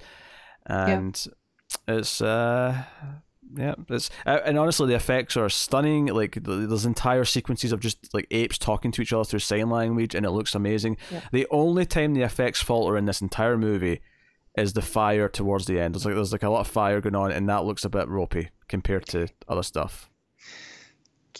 and 0.66 1.18
yeah. 1.88 1.94
it's 1.96 2.20
uh 2.20 2.84
yeah, 3.56 3.74
it's 3.88 4.10
uh, 4.26 4.40
and 4.44 4.58
honestly, 4.58 4.88
the 4.88 4.94
effects 4.94 5.36
are 5.36 5.48
stunning. 5.48 6.06
Like 6.06 6.38
there's 6.42 6.86
entire 6.86 7.24
sequences 7.24 7.72
of 7.72 7.80
just 7.80 8.12
like 8.14 8.26
apes 8.30 8.58
talking 8.58 8.92
to 8.92 9.02
each 9.02 9.12
other 9.12 9.24
through 9.24 9.40
sign 9.40 9.70
language, 9.70 10.14
and 10.14 10.24
it 10.24 10.30
looks 10.30 10.54
amazing. 10.54 10.96
Yeah. 11.10 11.20
The 11.32 11.46
only 11.50 11.86
time 11.86 12.14
the 12.14 12.22
effects 12.22 12.62
falter 12.62 12.96
in 12.96 13.06
this 13.06 13.20
entire 13.20 13.58
movie 13.58 14.00
is 14.56 14.72
the 14.72 14.82
fire 14.82 15.28
towards 15.28 15.66
the 15.66 15.80
end. 15.80 15.94
There's 15.94 16.04
like 16.04 16.14
there's 16.14 16.32
like 16.32 16.42
a 16.42 16.50
lot 16.50 16.60
of 16.60 16.68
fire 16.68 17.00
going 17.00 17.16
on, 17.16 17.32
and 17.32 17.48
that 17.48 17.64
looks 17.64 17.84
a 17.84 17.90
bit 17.90 18.08
ropey 18.08 18.50
compared 18.68 19.06
to 19.08 19.28
other 19.48 19.62
stuff. 19.62 20.08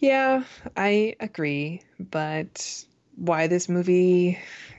Yeah, 0.00 0.44
I 0.76 1.14
agree, 1.20 1.82
but 1.98 2.84
why 3.20 3.46
this 3.46 3.68
movie? 3.68 4.38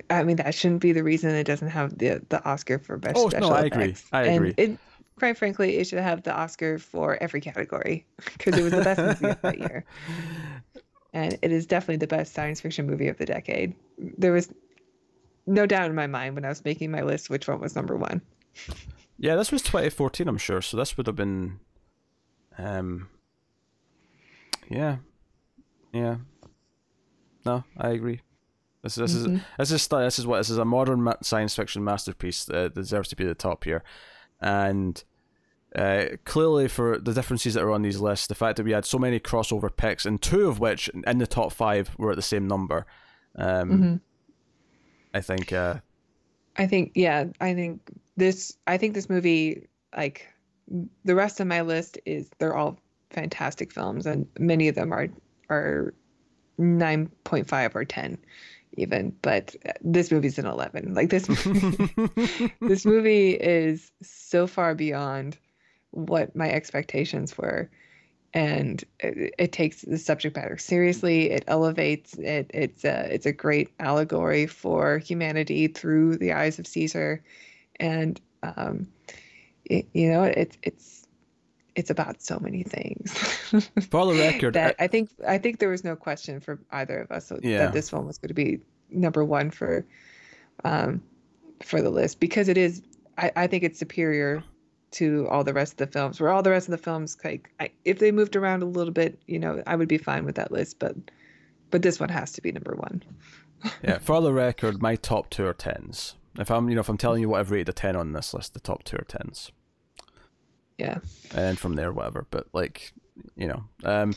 I 0.09 0.23
mean, 0.23 0.37
that 0.37 0.53
shouldn't 0.53 0.81
be 0.81 0.91
the 0.91 1.03
reason 1.03 1.29
it 1.31 1.45
doesn't 1.45 1.69
have 1.69 1.97
the 1.97 2.21
the 2.29 2.43
Oscar 2.43 2.79
for 2.79 2.97
best. 2.97 3.17
Oh 3.17 3.29
no, 3.39 3.49
I 3.51 3.65
effects. 3.65 3.75
agree. 3.75 3.95
I 4.11 4.21
agree. 4.23 4.53
And 4.57 4.71
it, 4.73 4.79
quite 5.17 5.37
frankly, 5.37 5.77
it 5.77 5.87
should 5.87 5.99
have 5.99 6.23
the 6.23 6.33
Oscar 6.33 6.79
for 6.79 7.21
every 7.21 7.41
category 7.41 8.05
because 8.37 8.57
it 8.57 8.63
was 8.63 8.73
the 8.73 8.81
best 8.81 8.99
movie 8.99 9.29
of 9.29 9.41
that 9.41 9.59
year. 9.59 9.85
And 11.13 11.37
it 11.41 11.51
is 11.51 11.65
definitely 11.65 11.97
the 11.97 12.07
best 12.07 12.33
science 12.33 12.61
fiction 12.61 12.87
movie 12.87 13.09
of 13.09 13.17
the 13.17 13.25
decade. 13.25 13.75
There 13.97 14.31
was 14.31 14.49
no 15.45 15.65
doubt 15.65 15.89
in 15.89 15.93
my 15.93 16.07
mind 16.07 16.35
when 16.35 16.45
I 16.45 16.47
was 16.47 16.63
making 16.63 16.89
my 16.89 17.01
list 17.01 17.29
which 17.29 17.49
one 17.49 17.59
was 17.59 17.75
number 17.75 17.97
one. 17.97 18.21
Yeah, 19.17 19.35
this 19.35 19.51
was 19.51 19.61
2014, 19.61 20.29
I'm 20.29 20.37
sure. 20.37 20.61
So 20.61 20.77
this 20.77 20.95
would 20.95 21.07
have 21.07 21.17
been, 21.17 21.59
um, 22.57 23.09
yeah, 24.69 24.99
yeah. 25.91 26.15
No, 27.45 27.65
I 27.77 27.89
agree. 27.89 28.21
This, 28.83 28.95
this 28.95 29.15
mm-hmm. 29.15 29.35
is 29.59 29.69
this 29.69 29.71
is 29.71 29.87
this 29.87 30.19
is 30.19 30.27
what 30.27 30.37
this 30.37 30.49
is 30.49 30.57
a 30.57 30.65
modern 30.65 31.07
science 31.21 31.55
fiction 31.55 31.83
masterpiece 31.83 32.45
that 32.45 32.73
deserves 32.73 33.09
to 33.09 33.15
be 33.15 33.23
at 33.23 33.27
the 33.27 33.35
top 33.35 33.63
here, 33.63 33.83
and 34.39 35.03
uh, 35.75 36.05
clearly, 36.25 36.67
for 36.67 36.97
the 36.97 37.13
differences 37.13 37.53
that 37.53 37.63
are 37.63 37.71
on 37.71 37.81
these 37.81 37.99
lists, 37.99 38.27
the 38.27 38.35
fact 38.35 38.57
that 38.57 38.63
we 38.63 38.71
had 38.71 38.85
so 38.85 38.97
many 38.97 39.19
crossover 39.19 39.73
picks, 39.75 40.05
and 40.05 40.21
two 40.21 40.47
of 40.47 40.59
which 40.59 40.89
in 40.89 41.17
the 41.19 41.27
top 41.27 41.53
five 41.53 41.91
were 41.97 42.11
at 42.11 42.17
the 42.17 42.21
same 42.21 42.47
number, 42.47 42.85
um, 43.35 43.71
mm-hmm. 43.71 43.95
I 45.13 45.21
think. 45.21 45.53
Uh, 45.53 45.75
I 46.57 46.67
think, 46.67 46.91
yeah, 46.95 47.25
I 47.39 47.53
think 47.53 47.79
this. 48.17 48.57
I 48.67 48.77
think 48.77 48.93
this 48.93 49.09
movie, 49.09 49.67
like 49.95 50.27
the 51.05 51.15
rest 51.15 51.39
of 51.39 51.47
my 51.47 51.61
list, 51.61 51.97
is 52.05 52.29
they're 52.39 52.55
all 52.55 52.77
fantastic 53.11 53.71
films, 53.71 54.05
and 54.05 54.27
many 54.39 54.67
of 54.67 54.75
them 54.75 54.91
are 54.91 55.07
are 55.49 55.93
nine 56.57 57.09
point 57.23 57.47
five 57.47 57.75
or 57.75 57.85
ten 57.85 58.17
even 58.77 59.15
but 59.21 59.55
this 59.81 60.11
movie's 60.11 60.39
an 60.39 60.45
11 60.45 60.93
like 60.93 61.09
this 61.09 61.27
this 62.61 62.85
movie 62.85 63.31
is 63.31 63.91
so 64.01 64.47
far 64.47 64.75
beyond 64.75 65.37
what 65.91 66.35
my 66.35 66.49
expectations 66.49 67.37
were. 67.37 67.69
And 68.33 68.81
it, 68.99 69.33
it, 69.37 69.51
takes 69.51 69.81
the 69.81 69.97
subject 69.97 70.37
matter 70.37 70.57
seriously. 70.57 71.29
It 71.31 71.43
elevates 71.47 72.13
it 72.13 72.49
it's 72.53 72.85
a 72.85 73.13
it's 73.13 73.25
a 73.25 73.33
great 73.33 73.69
allegory 73.79 74.47
for 74.47 74.99
humanity 74.99 75.67
through 75.67 76.17
the 76.17 76.31
eyes 76.31 76.57
of 76.57 76.65
caesar. 76.65 77.21
And 77.77 78.19
um 78.41 78.87
it, 79.65 79.87
you 79.93 80.09
know 80.09 80.23
it's 80.23 80.57
it's 80.63 81.00
it's 81.75 81.89
about 81.89 82.21
so 82.21 82.39
many 82.39 82.63
things 82.63 83.13
for 83.89 84.05
the 84.05 84.19
record 84.19 84.53
that 84.53 84.75
I, 84.79 84.87
think 84.87 85.09
i 85.27 85.37
think 85.37 85.59
there 85.59 85.69
was 85.69 85.83
no 85.83 85.95
question 85.95 86.39
for 86.39 86.59
either 86.71 86.99
of 86.99 87.11
us 87.11 87.31
yeah. 87.41 87.59
that 87.59 87.73
this 87.73 87.91
one 87.91 88.05
was 88.05 88.17
going 88.17 88.29
to 88.29 88.33
be 88.33 88.59
number 88.89 89.23
one 89.23 89.51
for 89.51 89.85
um 90.63 91.01
for 91.63 91.81
the 91.81 91.89
list 91.89 92.19
because 92.19 92.49
it 92.49 92.57
is 92.57 92.81
I, 93.17 93.31
I 93.35 93.47
think 93.47 93.63
it's 93.63 93.79
superior 93.79 94.43
to 94.91 95.27
all 95.29 95.43
the 95.43 95.53
rest 95.53 95.73
of 95.73 95.77
the 95.77 95.87
films. 95.87 96.19
Where 96.19 96.29
all 96.29 96.43
the 96.43 96.51
rest 96.51 96.67
of 96.67 96.71
the 96.71 96.77
films, 96.77 97.17
like 97.23 97.49
I, 97.59 97.71
if 97.85 97.99
they 97.99 98.11
moved 98.11 98.35
around 98.35 98.61
a 98.61 98.65
little 98.65 98.93
bit, 98.93 99.19
you 99.27 99.39
know, 99.39 99.63
I 99.65 99.75
would 99.75 99.87
be 99.87 99.97
fine 99.97 100.25
with 100.25 100.35
that 100.35 100.51
list. 100.51 100.79
But 100.79 100.95
but 101.69 101.81
this 101.81 101.99
one 101.99 102.09
has 102.09 102.31
to 102.33 102.41
be 102.41 102.51
number 102.51 102.75
one. 102.75 103.03
yeah, 103.83 103.99
for 103.99 104.21
the 104.21 104.33
record, 104.33 104.81
my 104.81 104.95
top 104.95 105.29
two 105.29 105.45
are 105.45 105.53
tens. 105.53 106.15
If 106.37 106.51
I'm 106.51 106.69
you 106.69 106.75
know 106.75 106.81
if 106.81 106.89
I'm 106.89 106.97
telling 106.97 107.21
you 107.21 107.29
what 107.29 107.39
I've 107.39 107.51
rated 107.51 107.69
a 107.69 107.73
ten 107.73 107.95
on 107.95 108.13
this 108.13 108.33
list, 108.33 108.53
the 108.53 108.59
top 108.59 108.83
two 108.83 108.97
are 108.97 109.05
tens. 109.07 109.51
Yeah. 110.81 110.99
And 111.35 111.57
from 111.57 111.75
there, 111.75 111.91
whatever. 111.91 112.25
But 112.29 112.47
like 112.53 112.93
you 113.35 113.47
know, 113.47 113.63
um, 113.83 114.13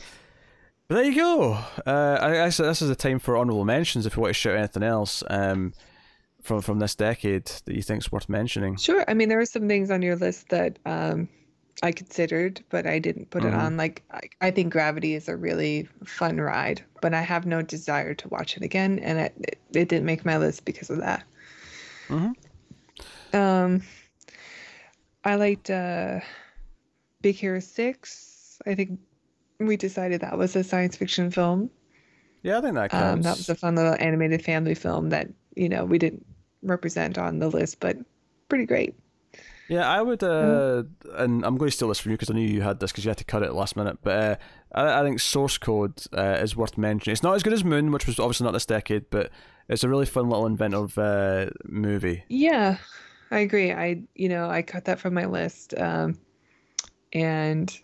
but 0.87 0.95
there 0.95 1.05
you 1.05 1.15
go. 1.15 1.53
Uh, 1.85 2.17
I 2.21 2.33
guess 2.33 2.57
this 2.57 2.81
is 2.81 2.89
a 2.89 2.95
time 2.95 3.19
for 3.19 3.37
honorable 3.37 3.65
mentions. 3.65 4.05
If 4.05 4.15
you 4.15 4.21
want 4.21 4.31
to 4.31 4.39
shout 4.39 4.57
anything 4.57 4.83
else, 4.83 5.23
um, 5.29 5.73
from 6.45 6.61
from 6.61 6.79
this 6.79 6.95
decade 6.95 7.45
that 7.45 7.75
you 7.75 7.81
think's 7.81 8.11
worth 8.11 8.29
mentioning? 8.29 8.77
Sure. 8.77 9.03
I 9.07 9.13
mean, 9.13 9.29
there 9.29 9.37
were 9.37 9.45
some 9.45 9.67
things 9.67 9.91
on 9.91 10.01
your 10.01 10.15
list 10.15 10.49
that 10.49 10.77
um, 10.85 11.27
I 11.81 11.91
considered, 11.91 12.63
but 12.69 12.85
I 12.85 12.99
didn't 12.99 13.31
put 13.31 13.43
mm-hmm. 13.43 13.53
it 13.53 13.57
on. 13.57 13.77
Like, 13.77 14.03
I, 14.11 14.21
I, 14.41 14.51
think 14.51 14.71
Gravity 14.71 15.15
is 15.15 15.27
a 15.27 15.35
really 15.35 15.87
fun 16.05 16.39
ride, 16.39 16.83
but 17.01 17.13
I 17.13 17.21
have 17.21 17.45
no 17.45 17.61
desire 17.61 18.13
to 18.13 18.29
watch 18.29 18.55
it 18.55 18.63
again, 18.63 18.99
and 18.99 19.19
it 19.19 19.33
it, 19.39 19.59
it 19.73 19.89
didn't 19.89 20.05
make 20.05 20.23
my 20.23 20.37
list 20.37 20.65
because 20.65 20.89
of 20.89 20.99
that. 20.99 21.23
Mm-hmm. 22.07 23.35
Um, 23.35 23.81
I 25.23 25.35
liked 25.35 25.69
uh, 25.71 26.19
Big 27.25 27.37
Hero 27.37 27.59
Six. 27.59 28.61
I 28.67 28.75
think 28.75 28.99
we 29.59 29.77
decided 29.77 30.21
that 30.21 30.37
was 30.37 30.55
a 30.55 30.63
science 30.63 30.95
fiction 30.95 31.31
film. 31.31 31.71
Yeah, 32.43 32.59
I 32.59 32.61
think 32.61 32.75
that 32.75 32.91
counts. 32.91 33.13
Um, 33.15 33.21
that 33.23 33.37
was 33.37 33.49
a 33.49 33.55
fun 33.55 33.73
little 33.73 33.95
animated 33.99 34.45
family 34.45 34.75
film 34.75 35.09
that 35.09 35.29
you 35.55 35.67
know 35.67 35.85
we 35.85 35.97
didn't 35.97 36.23
represent 36.61 37.17
on 37.17 37.39
the 37.39 37.47
list, 37.47 37.79
but 37.79 37.97
pretty 38.47 38.67
great. 38.67 38.93
Yeah, 39.69 39.89
I 39.89 40.03
would, 40.03 40.21
uh, 40.21 40.83
mm-hmm. 40.83 41.15
and 41.15 41.43
I'm 41.43 41.57
going 41.57 41.71
to 41.71 41.75
steal 41.75 41.87
this 41.87 41.97
from 41.97 42.11
you 42.11 42.17
because 42.17 42.29
I 42.29 42.35
knew 42.35 42.47
you 42.47 42.61
had 42.61 42.79
this 42.79 42.91
because 42.91 43.05
you 43.05 43.09
had 43.09 43.17
to 43.17 43.23
cut 43.23 43.41
it 43.41 43.53
last 43.53 43.75
minute. 43.75 43.97
But 44.03 44.11
uh, 44.11 44.35
I, 44.79 44.99
I, 44.99 45.03
think 45.03 45.19
Source 45.19 45.57
Code 45.57 46.03
uh, 46.15 46.37
is 46.39 46.55
worth 46.55 46.77
mentioning. 46.77 47.13
It's 47.13 47.23
not 47.23 47.33
as 47.33 47.41
good 47.41 47.53
as 47.53 47.63
Moon, 47.63 47.91
which 47.91 48.05
was 48.05 48.19
obviously 48.19 48.45
not 48.45 48.51
this 48.51 48.67
decade, 48.67 49.09
but 49.09 49.31
it's 49.67 49.83
a 49.83 49.89
really 49.89 50.05
fun 50.05 50.29
little 50.29 50.45
inventive 50.45 50.95
uh, 50.99 51.47
movie. 51.63 52.23
Yeah, 52.29 52.77
I 53.31 53.39
agree. 53.39 53.71
I 53.71 54.03
you 54.13 54.29
know 54.29 54.47
I 54.47 54.61
cut 54.61 54.85
that 54.85 54.99
from 54.99 55.15
my 55.15 55.25
list, 55.25 55.73
um, 55.75 56.19
and 57.15 57.79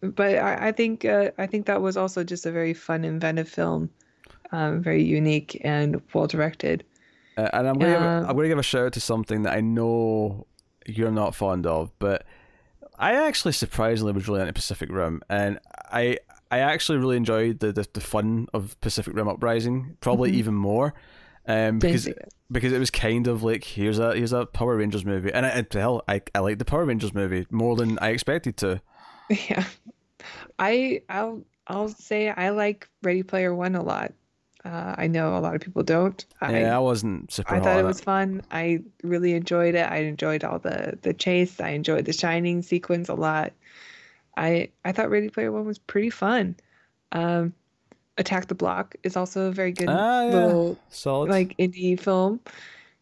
but 0.00 0.36
I, 0.36 0.68
I 0.68 0.72
think 0.72 1.04
uh, 1.04 1.32
I 1.36 1.46
think 1.46 1.66
that 1.66 1.82
was 1.82 1.98
also 1.98 2.24
just 2.24 2.46
a 2.46 2.52
very 2.52 2.72
fun, 2.72 3.04
inventive 3.04 3.48
film, 3.48 3.90
um, 4.52 4.82
very 4.82 5.02
unique 5.02 5.60
and 5.62 6.00
well 6.14 6.26
directed. 6.26 6.84
Uh, 7.36 7.50
and 7.52 7.68
I'm 7.68 7.78
going, 7.78 7.92
to 7.92 8.00
um, 8.00 8.26
I'm 8.26 8.36
going 8.36 8.44
to 8.44 8.48
give 8.48 8.58
a 8.58 8.62
shout 8.62 8.86
out 8.86 8.92
to 8.94 9.00
something 9.00 9.42
that 9.42 9.52
I 9.52 9.60
know 9.60 10.46
you're 10.86 11.10
not 11.10 11.34
fond 11.34 11.66
of, 11.66 11.90
but 11.98 12.24
I 12.98 13.26
actually 13.26 13.52
surprisingly 13.52 14.12
was 14.12 14.28
really 14.28 14.40
into 14.40 14.52
Pacific 14.52 14.90
Rim, 14.90 15.22
and 15.28 15.58
I 15.90 16.18
I 16.50 16.60
actually 16.60 16.98
really 16.98 17.16
enjoyed 17.16 17.58
the 17.58 17.72
the, 17.72 17.86
the 17.92 18.00
fun 18.00 18.46
of 18.54 18.80
Pacific 18.80 19.14
Rim 19.14 19.28
Uprising, 19.28 19.96
probably 20.00 20.30
mm-hmm. 20.30 20.38
even 20.38 20.54
more, 20.54 20.94
um, 21.46 21.78
because 21.78 22.08
because 22.50 22.72
it 22.72 22.78
was 22.78 22.90
kind 22.90 23.26
of 23.26 23.42
like 23.42 23.64
here's 23.64 23.98
a 23.98 24.14
here's 24.14 24.32
a 24.32 24.46
Power 24.46 24.76
Rangers 24.76 25.04
movie, 25.04 25.32
and 25.32 25.46
I, 25.46 25.64
hell 25.72 26.02
I 26.08 26.22
I 26.34 26.40
like 26.40 26.58
the 26.58 26.64
Power 26.64 26.84
Rangers 26.84 27.14
movie 27.14 27.46
more 27.50 27.76
than 27.76 27.98
I 27.98 28.10
expected 28.10 28.56
to. 28.58 28.80
Yeah, 29.48 29.62
I 30.58 31.02
I'll 31.08 31.42
I'll 31.68 31.88
say 31.88 32.30
I 32.30 32.50
like 32.50 32.88
Ready 33.00 33.22
Player 33.22 33.54
One 33.54 33.76
a 33.76 33.82
lot. 33.82 34.12
Uh, 34.64 34.94
I 34.98 35.06
know 35.06 35.36
a 35.36 35.40
lot 35.40 35.54
of 35.54 35.60
people 35.60 35.84
don't. 35.84 36.24
I, 36.40 36.60
yeah, 36.60 36.76
I 36.76 36.80
wasn't 36.80 37.32
super. 37.32 37.54
I 37.54 37.60
thought 37.60 37.78
it 37.78 37.84
was 37.84 38.00
fun. 38.00 38.42
I 38.50 38.82
really 39.04 39.34
enjoyed 39.34 39.76
it. 39.76 39.88
I 39.90 39.98
enjoyed 39.98 40.42
all 40.42 40.58
the 40.58 40.98
the 41.00 41.14
chase. 41.14 41.60
I 41.60 41.70
enjoyed 41.70 42.04
the 42.06 42.12
shining 42.12 42.60
sequence 42.62 43.08
a 43.08 43.14
lot. 43.14 43.52
I 44.36 44.70
I 44.84 44.92
thought 44.92 45.10
Ready 45.10 45.30
Player 45.30 45.52
One 45.52 45.64
was 45.64 45.78
pretty 45.78 46.10
fun. 46.10 46.56
Um, 47.12 47.54
Attack 48.20 48.46
the 48.46 48.54
Block 48.54 48.94
is 49.02 49.16
also 49.16 49.48
a 49.48 49.52
very 49.52 49.72
good 49.72 49.88
ah, 49.88 50.22
yeah. 50.22 50.34
little 50.34 50.78
Solid. 50.90 51.30
like 51.30 51.56
indie 51.56 51.98
film. 51.98 52.40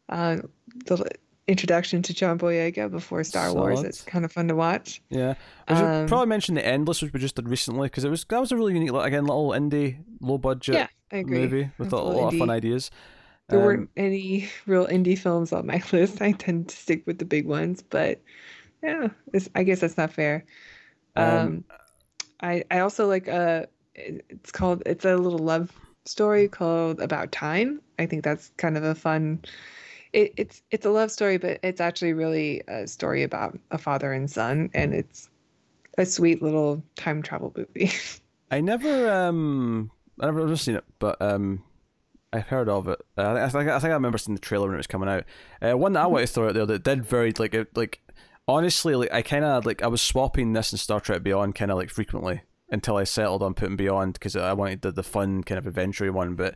Uh, 0.09 0.39
the 0.87 1.11
introduction 1.47 2.03
to 2.03 2.15
John 2.15 2.39
Boyega 2.39 2.91
before 2.91 3.23
Star 3.25 3.49
Solid. 3.49 3.61
Wars. 3.61 3.83
It's 3.83 4.03
kind 4.03 4.25
of 4.25 4.33
fun 4.33 4.49
to 4.49 4.55
watch. 4.55 5.03
Yeah, 5.11 5.35
I 5.67 5.75
should 5.75 5.85
um, 5.85 6.07
probably 6.07 6.29
mention 6.29 6.55
the 6.55 6.65
Endless, 6.65 7.03
which 7.03 7.13
we 7.13 7.21
just 7.21 7.37
did 7.37 7.49
recently, 7.49 7.87
because 7.87 8.05
it 8.05 8.11
was 8.11 8.25
that 8.31 8.41
was 8.41 8.53
a 8.53 8.57
really 8.57 8.73
unique, 8.73 8.93
again, 8.93 9.27
little 9.27 9.51
indie, 9.51 9.99
low 10.21 10.39
budget. 10.39 10.75
Yeah 10.75 10.89
movie 11.13 11.71
with 11.79 11.93
a, 11.93 11.97
a 11.97 11.99
lot 11.99 12.33
indie. 12.33 12.35
of 12.35 12.39
fun 12.39 12.51
ideas. 12.51 12.91
There 13.49 13.61
um, 13.61 13.65
weren't 13.65 13.91
any 13.97 14.49
real 14.67 14.87
indie 14.87 15.19
films 15.19 15.53
on 15.53 15.67
my 15.67 15.83
list. 15.93 16.21
I 16.21 16.33
tend 16.33 16.69
to 16.69 16.77
stick 16.77 17.07
with 17.07 17.19
the 17.19 17.25
big 17.25 17.47
ones, 17.47 17.83
but 17.83 18.21
yeah, 18.83 19.09
I 19.55 19.63
guess 19.63 19.81
that's 19.81 19.97
not 19.97 20.13
fair. 20.13 20.45
Um, 21.17 21.27
um, 21.27 21.65
I 22.41 22.65
I 22.71 22.81
also 22.81 23.07
like 23.07 23.29
a. 23.29 23.69
It's 23.99 24.53
called 24.53 24.83
it's 24.87 25.05
a 25.05 25.17
little 25.17 25.39
love 25.39 25.73
story 26.05 26.49
called 26.49 27.01
About 27.01 27.33
Time. 27.33 27.81
I 27.99 28.07
think 28.07 28.25
that's 28.25 28.51
kind 28.57 28.77
of 28.77 28.85
a 28.85 28.95
fun 28.95 29.41
it, 30.13 30.33
it's 30.37 30.63
it's 30.71 30.87
a 30.87 30.91
love 30.91 31.11
story, 31.11 31.39
but 31.39 31.61
it's 31.63 31.81
actually 31.81 32.13
really 32.13 32.63
a 32.69 32.87
story 32.87 33.23
about 33.23 33.59
a 33.71 33.79
father 33.79 34.13
and 34.13 34.31
son, 34.31 34.71
and 34.75 34.95
it's 34.95 35.29
a 35.97 36.07
sweet 36.07 36.43
little 36.43 36.83
time 36.97 37.23
travel 37.23 37.53
movie. 37.57 37.93
I 38.51 38.61
never 38.61 39.11
um 39.11 39.91
I 40.21 40.27
never, 40.27 40.41
never 40.41 40.57
seen 40.57 40.77
it, 40.77 40.85
but 40.99 41.21
um 41.21 41.63
I've 42.33 42.47
heard 42.47 42.69
of 42.69 42.89
it. 42.89 43.01
Uh, 43.17 43.35
I 43.35 43.49
think 43.49 43.69
I 43.69 43.79
think 43.79 43.91
I 43.91 43.95
remember 43.95 44.19
seeing 44.19 44.35
the 44.35 44.41
trailer 44.41 44.67
when 44.67 44.75
it 44.75 44.79
was 44.79 44.87
coming 44.87 45.09
out. 45.09 45.25
Uh, 45.63 45.77
one 45.77 45.93
that 45.95 46.03
I 46.03 46.07
want 46.07 46.27
to 46.27 46.33
throw 46.33 46.49
out 46.49 46.55
there 46.55 46.67
that 46.67 46.85
did 46.85 47.05
very 47.05 47.33
like 47.39 47.55
it, 47.55 47.77
like 47.77 48.01
honestly 48.47 48.95
like 48.95 49.13
I 49.13 49.23
kind 49.23 49.45
of 49.45 49.67
like 49.67 49.83
I 49.83 49.89
was 49.89 50.03
swapping 50.03 50.53
this 50.53 50.73
and 50.73 50.81
Star 50.81 51.01
Trek 51.01 51.23
Beyond 51.23 51.55
kind 51.55 51.71
of 51.71 51.77
like 51.77 51.91
frequently 51.91 52.43
until 52.71 52.97
I 52.97 53.05
settled 53.05 53.43
on 53.43 53.55
putting 53.55 53.77
Beyond 53.77 54.15
because 54.15 54.37
I 54.37 54.53
wanted 54.53 54.83
the, 54.83 54.93
the 54.93 55.03
fun 55.03 55.43
kind 55.43 55.59
of 55.59 55.67
adventure 55.67 56.13
one. 56.13 56.35
But 56.35 56.55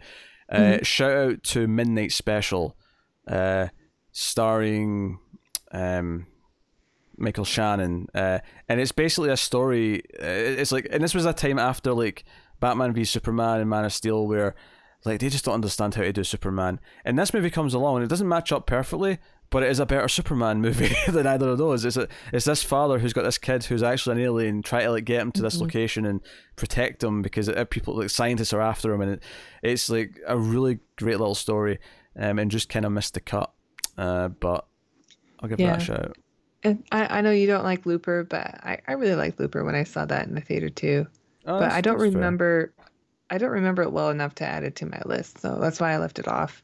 uh, 0.51 0.59
mm-hmm. 0.59 0.83
shout 0.83 1.13
out 1.13 1.43
to 1.45 1.67
Midnight 1.67 2.13
Special, 2.13 2.77
uh, 3.27 3.69
starring 4.13 5.19
um, 5.73 6.27
Michael 7.17 7.45
Shannon, 7.45 8.09
uh, 8.15 8.41
and 8.69 8.81
it's 8.81 8.93
basically 8.93 9.31
a 9.31 9.37
story. 9.37 10.03
Uh, 10.21 10.27
it's 10.27 10.73
like, 10.73 10.87
and 10.91 11.03
this 11.03 11.15
was 11.15 11.25
a 11.25 11.33
time 11.33 11.59
after 11.59 11.93
like 11.93 12.25
Batman 12.61 12.93
v 12.93 13.05
Superman 13.05 13.61
and 13.61 13.71
Man 13.71 13.85
of 13.85 13.93
Steel, 13.93 14.27
where 14.27 14.55
like 15.05 15.21
they 15.21 15.29
just 15.29 15.45
don't 15.45 15.55
understand 15.55 15.95
how 15.95 16.03
to 16.03 16.13
do 16.13 16.25
Superman. 16.25 16.81
And 17.05 17.19
this 17.19 17.35
movie 17.35 17.51
comes 17.51 17.75
along 17.75 17.97
and 17.97 18.05
it 18.05 18.09
doesn't 18.09 18.29
match 18.29 18.53
up 18.53 18.67
perfectly, 18.67 19.19
but 19.53 19.63
it 19.63 19.71
is 19.71 19.79
a 19.79 19.87
better 19.87 20.09
Superman 20.09 20.63
movie 20.63 20.95
than 21.13 21.27
either 21.27 21.51
of 21.51 21.59
those. 21.59 21.85
It's 21.85 21.99
a, 21.99 22.09
it's 22.33 22.47
this 22.47 22.63
father 22.63 22.99
who's 22.99 23.13
got 23.13 23.23
this 23.23 23.37
kid 23.37 23.63
who's 23.65 23.83
actually 23.83 24.17
an 24.17 24.27
alien, 24.27 24.63
try 24.63 24.83
to 24.83 24.91
like 24.91 25.05
get 25.05 25.21
him 25.21 25.31
to 25.33 25.43
this 25.43 25.55
mm-hmm. 25.55 25.65
location 25.65 26.07
and 26.07 26.23
protect 26.57 27.05
him 27.05 27.21
because 27.21 27.49
it, 27.49 27.71
people 27.71 27.95
like 27.95 28.09
scientists 28.09 28.55
are 28.55 28.63
after 28.63 28.93
him, 28.93 29.03
and 29.03 29.13
it, 29.13 29.23
it's 29.63 29.91
like 29.91 30.19
a 30.27 30.39
really 30.39 30.81
great 30.97 31.19
little 31.19 31.35
story, 31.35 31.79
um, 32.19 32.39
and 32.39 32.51
just 32.51 32.71
kind 32.71 32.87
of 32.87 32.93
missed 32.93 33.13
the 33.13 33.21
cut. 33.21 33.53
Uh, 33.99 34.29
but 34.29 34.67
I'll 35.41 35.51
give 35.51 35.61
yeah. 35.61 35.73
that 35.73 35.83
a 35.83 35.85
shout. 35.85 36.17
And 36.65 36.83
I, 36.91 37.19
I 37.19 37.21
know 37.21 37.31
you 37.31 37.47
don't 37.47 37.65
like 37.65 37.85
Looper, 37.85 38.25
but 38.25 38.47
I, 38.65 38.79
I 38.89 38.93
really 38.93 39.17
liked 39.17 39.39
Looper 39.39 39.65
when 39.65 39.75
I 39.75 39.85
saw 39.85 40.07
that 40.07 40.27
in 40.29 40.35
the 40.35 40.41
theater 40.41 40.71
too. 40.71 41.07
Oh, 41.45 41.59
but 41.59 41.73
I 41.73 41.83
don't 41.83 41.99
remember 41.99 42.73
fair. 42.79 42.87
I 43.29 43.39
don't 43.39 43.51
remember 43.51 43.83
it 43.83 43.93
well 43.93 44.09
enough 44.09 44.35
to 44.37 44.47
add 44.47 44.65
it 44.65 44.77
to 44.77 44.87
my 44.87 45.03
list, 45.05 45.41
so 45.41 45.59
that's 45.61 45.79
why 45.79 45.93
I 45.93 45.99
left 45.99 46.19
it 46.19 46.29
off. 46.29 46.63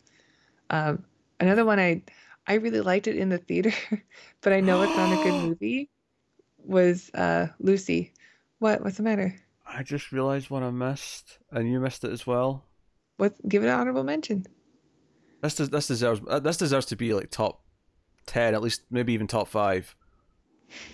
Um, 0.70 1.04
another 1.38 1.66
one 1.66 1.78
I 1.78 2.02
I 2.48 2.54
really 2.54 2.80
liked 2.80 3.06
it 3.06 3.16
in 3.16 3.28
the 3.28 3.38
theater, 3.38 3.72
but 4.40 4.54
I 4.54 4.60
know 4.60 4.82
it's 4.82 4.96
not 4.96 5.12
a 5.12 5.22
good 5.22 5.44
movie. 5.48 5.90
Was 6.64 7.10
uh, 7.14 7.48
Lucy? 7.60 8.12
What? 8.58 8.82
What's 8.82 8.96
the 8.96 9.02
matter? 9.02 9.36
I 9.66 9.82
just 9.82 10.10
realized 10.12 10.48
what 10.48 10.62
I 10.62 10.70
missed, 10.70 11.38
and 11.52 11.70
you 11.70 11.78
missed 11.78 12.04
it 12.04 12.10
as 12.10 12.26
well. 12.26 12.64
What? 13.18 13.34
Give 13.46 13.62
it 13.62 13.68
an 13.68 13.78
honorable 13.78 14.02
mention. 14.02 14.46
This 15.42 15.56
does, 15.56 15.70
this 15.70 15.86
deserves 15.86 16.20
uh, 16.26 16.40
this 16.40 16.56
deserves 16.56 16.86
to 16.86 16.96
be 16.96 17.12
like 17.12 17.30
top 17.30 17.62
ten, 18.26 18.54
at 18.54 18.62
least 18.62 18.82
maybe 18.90 19.12
even 19.12 19.26
top 19.26 19.48
five. 19.48 19.94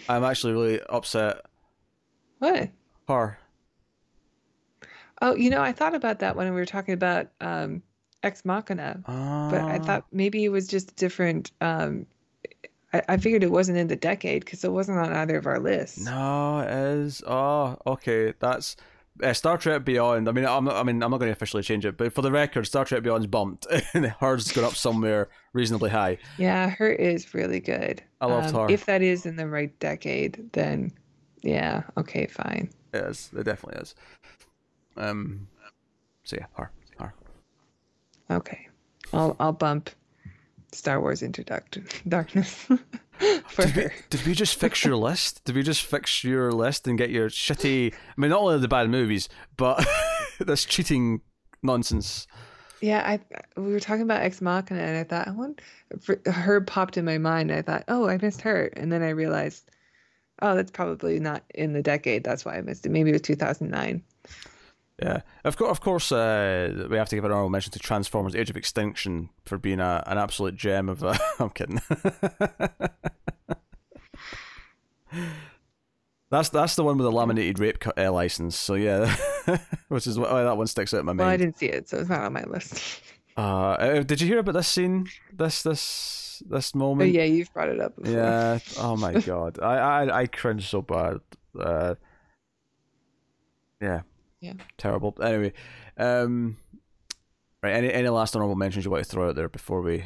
I'm 0.09 0.24
actually 0.24 0.52
really 0.52 0.81
upset. 0.89 1.43
What? 2.39 2.70
Her. 3.09 3.39
Oh, 5.22 5.35
you 5.35 5.51
know, 5.51 5.62
I 5.62 5.72
thought 5.72 5.94
about 5.94 6.18
that 6.18 6.36
when 6.36 6.52
we 6.52 6.60
were 6.60 6.66
talking 6.66 6.94
about 6.94 7.28
um, 7.40 7.82
Ex 8.24 8.44
Machina, 8.44 9.01
but 9.06 9.60
I 9.60 9.78
ah. 9.78 9.84
thought 9.84 10.06
maybe 10.10 10.44
it 10.44 10.48
was 10.48 10.66
just 10.66 10.96
different. 10.96 11.52
Um, 11.60 12.06
I, 12.92 13.02
I 13.10 13.16
figured 13.18 13.42
it 13.42 13.51
wasn't 13.51 13.78
in 13.78 13.88
the 13.88 13.96
decade 13.96 14.44
because 14.44 14.64
it 14.64 14.72
wasn't 14.72 14.98
on 14.98 15.12
either 15.12 15.36
of 15.36 15.46
our 15.46 15.60
lists. 15.60 16.05
No, 16.05 16.60
it 16.60 16.70
is. 16.70 17.22
Oh, 17.26 17.76
okay. 17.86 18.32
That's 18.38 18.76
uh, 19.22 19.32
Star 19.32 19.59
Trek 19.59 19.84
Beyond. 19.84 20.28
I 20.28 20.32
mean, 20.32 20.46
I'm 20.46 20.64
not, 20.64 20.76
I 20.76 20.82
mean, 20.82 21.02
I'm 21.02 21.10
not 21.10 21.18
going 21.18 21.28
to 21.28 21.32
officially 21.32 21.62
change 21.62 21.84
it, 21.84 21.96
but 21.96 22.12
for 22.12 22.22
the 22.22 22.32
record, 22.32 22.66
Star 22.66 22.84
Trek 22.84 23.02
Beyond's 23.02 23.26
bumped, 23.26 23.66
and 23.94 24.06
hers 24.06 24.46
has 24.46 24.52
gone 24.52 24.64
up 24.64 24.74
somewhere 24.74 25.28
reasonably 25.52 25.90
high. 25.90 26.18
Yeah, 26.38 26.70
her 26.70 26.90
is 26.90 27.34
really 27.34 27.60
good. 27.60 28.02
I 28.20 28.26
loved 28.26 28.55
um, 28.55 28.68
her. 28.68 28.72
If 28.72 28.86
that 28.86 29.02
is 29.02 29.26
in 29.26 29.36
the 29.36 29.48
right 29.48 29.78
decade, 29.80 30.51
then 30.52 30.92
yeah, 31.42 31.82
okay, 31.96 32.26
fine. 32.26 32.70
It 32.92 33.05
is. 33.05 33.30
It 33.36 33.44
definitely 33.44 33.82
is. 33.82 33.94
Um. 34.96 35.48
So 36.22 36.36
yeah, 36.38 36.46
her. 36.55 36.70
Okay. 38.35 38.69
I'll 39.12 39.36
I'll 39.39 39.52
bump 39.52 39.90
Star 40.73 41.01
Wars 41.01 41.23
into 41.23 41.44
Darkness 42.09 42.52
for 43.47 43.66
did. 43.66 43.77
We, 43.77 43.90
did 44.11 44.27
we 44.27 44.35
just 44.35 44.59
fix 44.59 44.85
your 44.85 44.97
list? 44.97 45.44
Did 45.44 45.55
we 45.55 45.62
just 45.62 45.85
fix 45.85 46.24
your 46.24 46.52
list 46.52 46.89
and 46.89 46.98
get 46.98 47.11
your 47.11 47.31
shitty? 47.31 47.93
I 47.93 48.20
mean, 48.20 48.31
not 48.31 48.40
only 48.40 48.59
the 48.59 48.69
bad 48.69 48.90
movies, 48.90 49.28
but 49.56 49.86
this 50.40 50.65
cheating 50.65 51.20
nonsense. 51.62 52.27
Yeah, 52.81 53.02
I 53.06 53.20
we 53.59 53.73
were 53.73 53.81
talking 53.81 54.02
about 54.02 54.23
Ex 54.23 54.43
Machina, 54.43 54.81
and 54.81 54.98
I 54.98 55.05
thought 55.05 55.28
I 55.28 55.31
want 55.31 55.61
her 56.27 56.61
popped 56.61 56.97
in 56.97 57.05
my 57.05 57.19
mind. 57.19 57.52
I 57.52 57.62
thought, 57.62 57.85
oh, 57.89 58.09
I 58.09 58.19
missed 58.19 58.43
her, 58.43 58.66
and 58.77 58.93
then 58.93 59.02
I 59.02 59.11
realized, 59.11 59.70
oh, 60.43 60.55
that's 60.55 60.70
probably 60.70 61.20
not 61.20 61.44
in 61.55 61.73
the 61.73 61.82
decade. 61.82 62.24
That's 62.24 62.44
why 62.44 62.56
I 62.56 62.61
missed 62.62 62.85
it. 62.85 62.90
Maybe 62.90 63.11
it 63.11 63.15
was 63.15 63.23
two 63.23 63.36
thousand 63.36 63.70
nine. 63.70 64.02
Yeah, 65.02 65.22
of 65.42 65.56
course. 65.56 65.70
Of 65.70 65.80
course, 65.80 66.12
uh, 66.12 66.86
we 66.88 66.96
have 66.96 67.08
to 67.08 67.16
give 67.16 67.24
an 67.24 67.32
honorable 67.32 67.50
mention 67.50 67.72
to 67.72 67.80
Transformers: 67.80 68.36
Age 68.36 68.50
of 68.50 68.56
Extinction 68.56 69.30
for 69.44 69.58
being 69.58 69.80
a, 69.80 70.04
an 70.06 70.18
absolute 70.18 70.54
gem 70.54 70.88
of. 70.88 71.02
Uh, 71.02 71.18
I'm 71.40 71.50
kidding. 71.50 71.80
that's 76.30 76.48
that's 76.50 76.76
the 76.76 76.84
one 76.84 76.96
with 76.96 77.06
the 77.06 77.12
laminated 77.12 77.58
rape 77.58 77.80
cut, 77.80 77.98
uh, 77.98 78.12
license. 78.12 78.56
So 78.56 78.74
yeah, 78.74 79.16
which 79.88 80.06
is 80.06 80.16
why 80.16 80.44
that 80.44 80.56
one 80.56 80.68
sticks 80.68 80.94
out 80.94 81.00
in 81.00 81.06
my 81.06 81.12
mind. 81.12 81.18
Well, 81.18 81.28
I 81.28 81.36
didn't 81.38 81.58
see 81.58 81.66
it, 81.66 81.88
so 81.88 81.98
it's 81.98 82.08
not 82.08 82.20
on 82.20 82.32
my 82.32 82.44
list. 82.44 83.02
Uh, 83.36 83.40
uh, 83.40 84.02
did 84.04 84.20
you 84.20 84.28
hear 84.28 84.38
about 84.38 84.52
this 84.54 84.68
scene? 84.68 85.08
This 85.32 85.64
this 85.64 86.40
this 86.48 86.70
oh, 86.72 86.78
moment? 86.78 87.10
Oh, 87.10 87.18
yeah, 87.18 87.24
you've 87.24 87.52
brought 87.52 87.68
it 87.68 87.80
up. 87.80 87.96
Before. 87.96 88.12
Yeah. 88.12 88.58
Oh 88.78 88.96
my 88.96 89.14
god, 89.14 89.58
I 89.60 89.74
I 89.76 90.20
I 90.20 90.26
cringe 90.26 90.68
so 90.68 90.82
bad. 90.82 91.18
Uh, 91.58 91.96
yeah. 93.80 94.02
Yeah. 94.44 94.52
Terrible. 94.76 95.16
Anyway, 95.22 95.54
um, 95.96 96.58
right. 97.62 97.72
Any 97.72 97.90
any 97.90 98.10
last 98.10 98.36
honorable 98.36 98.56
mentions 98.56 98.84
you 98.84 98.90
want 98.90 99.02
to 99.02 99.10
throw 99.10 99.30
out 99.30 99.36
there 99.36 99.48
before 99.48 99.80
we? 99.80 100.04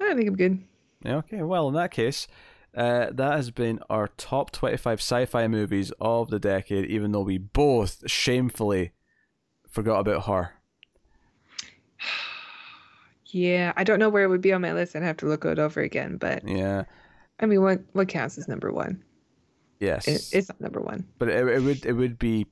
I 0.00 0.14
think 0.14 0.28
I'm 0.28 0.36
good. 0.36 0.64
Yeah. 1.04 1.16
Okay. 1.16 1.42
Well, 1.42 1.68
in 1.68 1.74
that 1.74 1.90
case, 1.90 2.26
uh, 2.74 3.08
that 3.12 3.34
has 3.34 3.50
been 3.50 3.80
our 3.90 4.08
top 4.16 4.50
25 4.50 4.98
sci-fi 4.98 5.46
movies 5.46 5.92
of 6.00 6.30
the 6.30 6.38
decade. 6.38 6.86
Even 6.86 7.12
though 7.12 7.20
we 7.20 7.36
both 7.36 8.10
shamefully 8.10 8.92
forgot 9.68 10.00
about 10.00 10.24
her. 10.24 10.52
yeah, 13.26 13.74
I 13.76 13.84
don't 13.84 13.98
know 13.98 14.08
where 14.08 14.24
it 14.24 14.28
would 14.28 14.40
be 14.40 14.54
on 14.54 14.62
my 14.62 14.72
list. 14.72 14.96
I'd 14.96 15.02
have 15.02 15.18
to 15.18 15.26
look 15.26 15.44
it 15.44 15.58
over 15.58 15.82
again. 15.82 16.16
But 16.16 16.48
yeah, 16.48 16.84
I 17.40 17.44
mean, 17.44 17.60
what 17.60 17.82
what 17.92 18.08
counts 18.08 18.38
as 18.38 18.48
number 18.48 18.72
one? 18.72 19.04
Yes, 19.80 20.08
it, 20.08 20.30
it's 20.32 20.48
not 20.48 20.62
number 20.62 20.80
one. 20.80 21.06
But 21.18 21.28
it, 21.28 21.46
it 21.46 21.62
would 21.62 21.84
it 21.84 21.92
would 21.92 22.18
be 22.18 22.46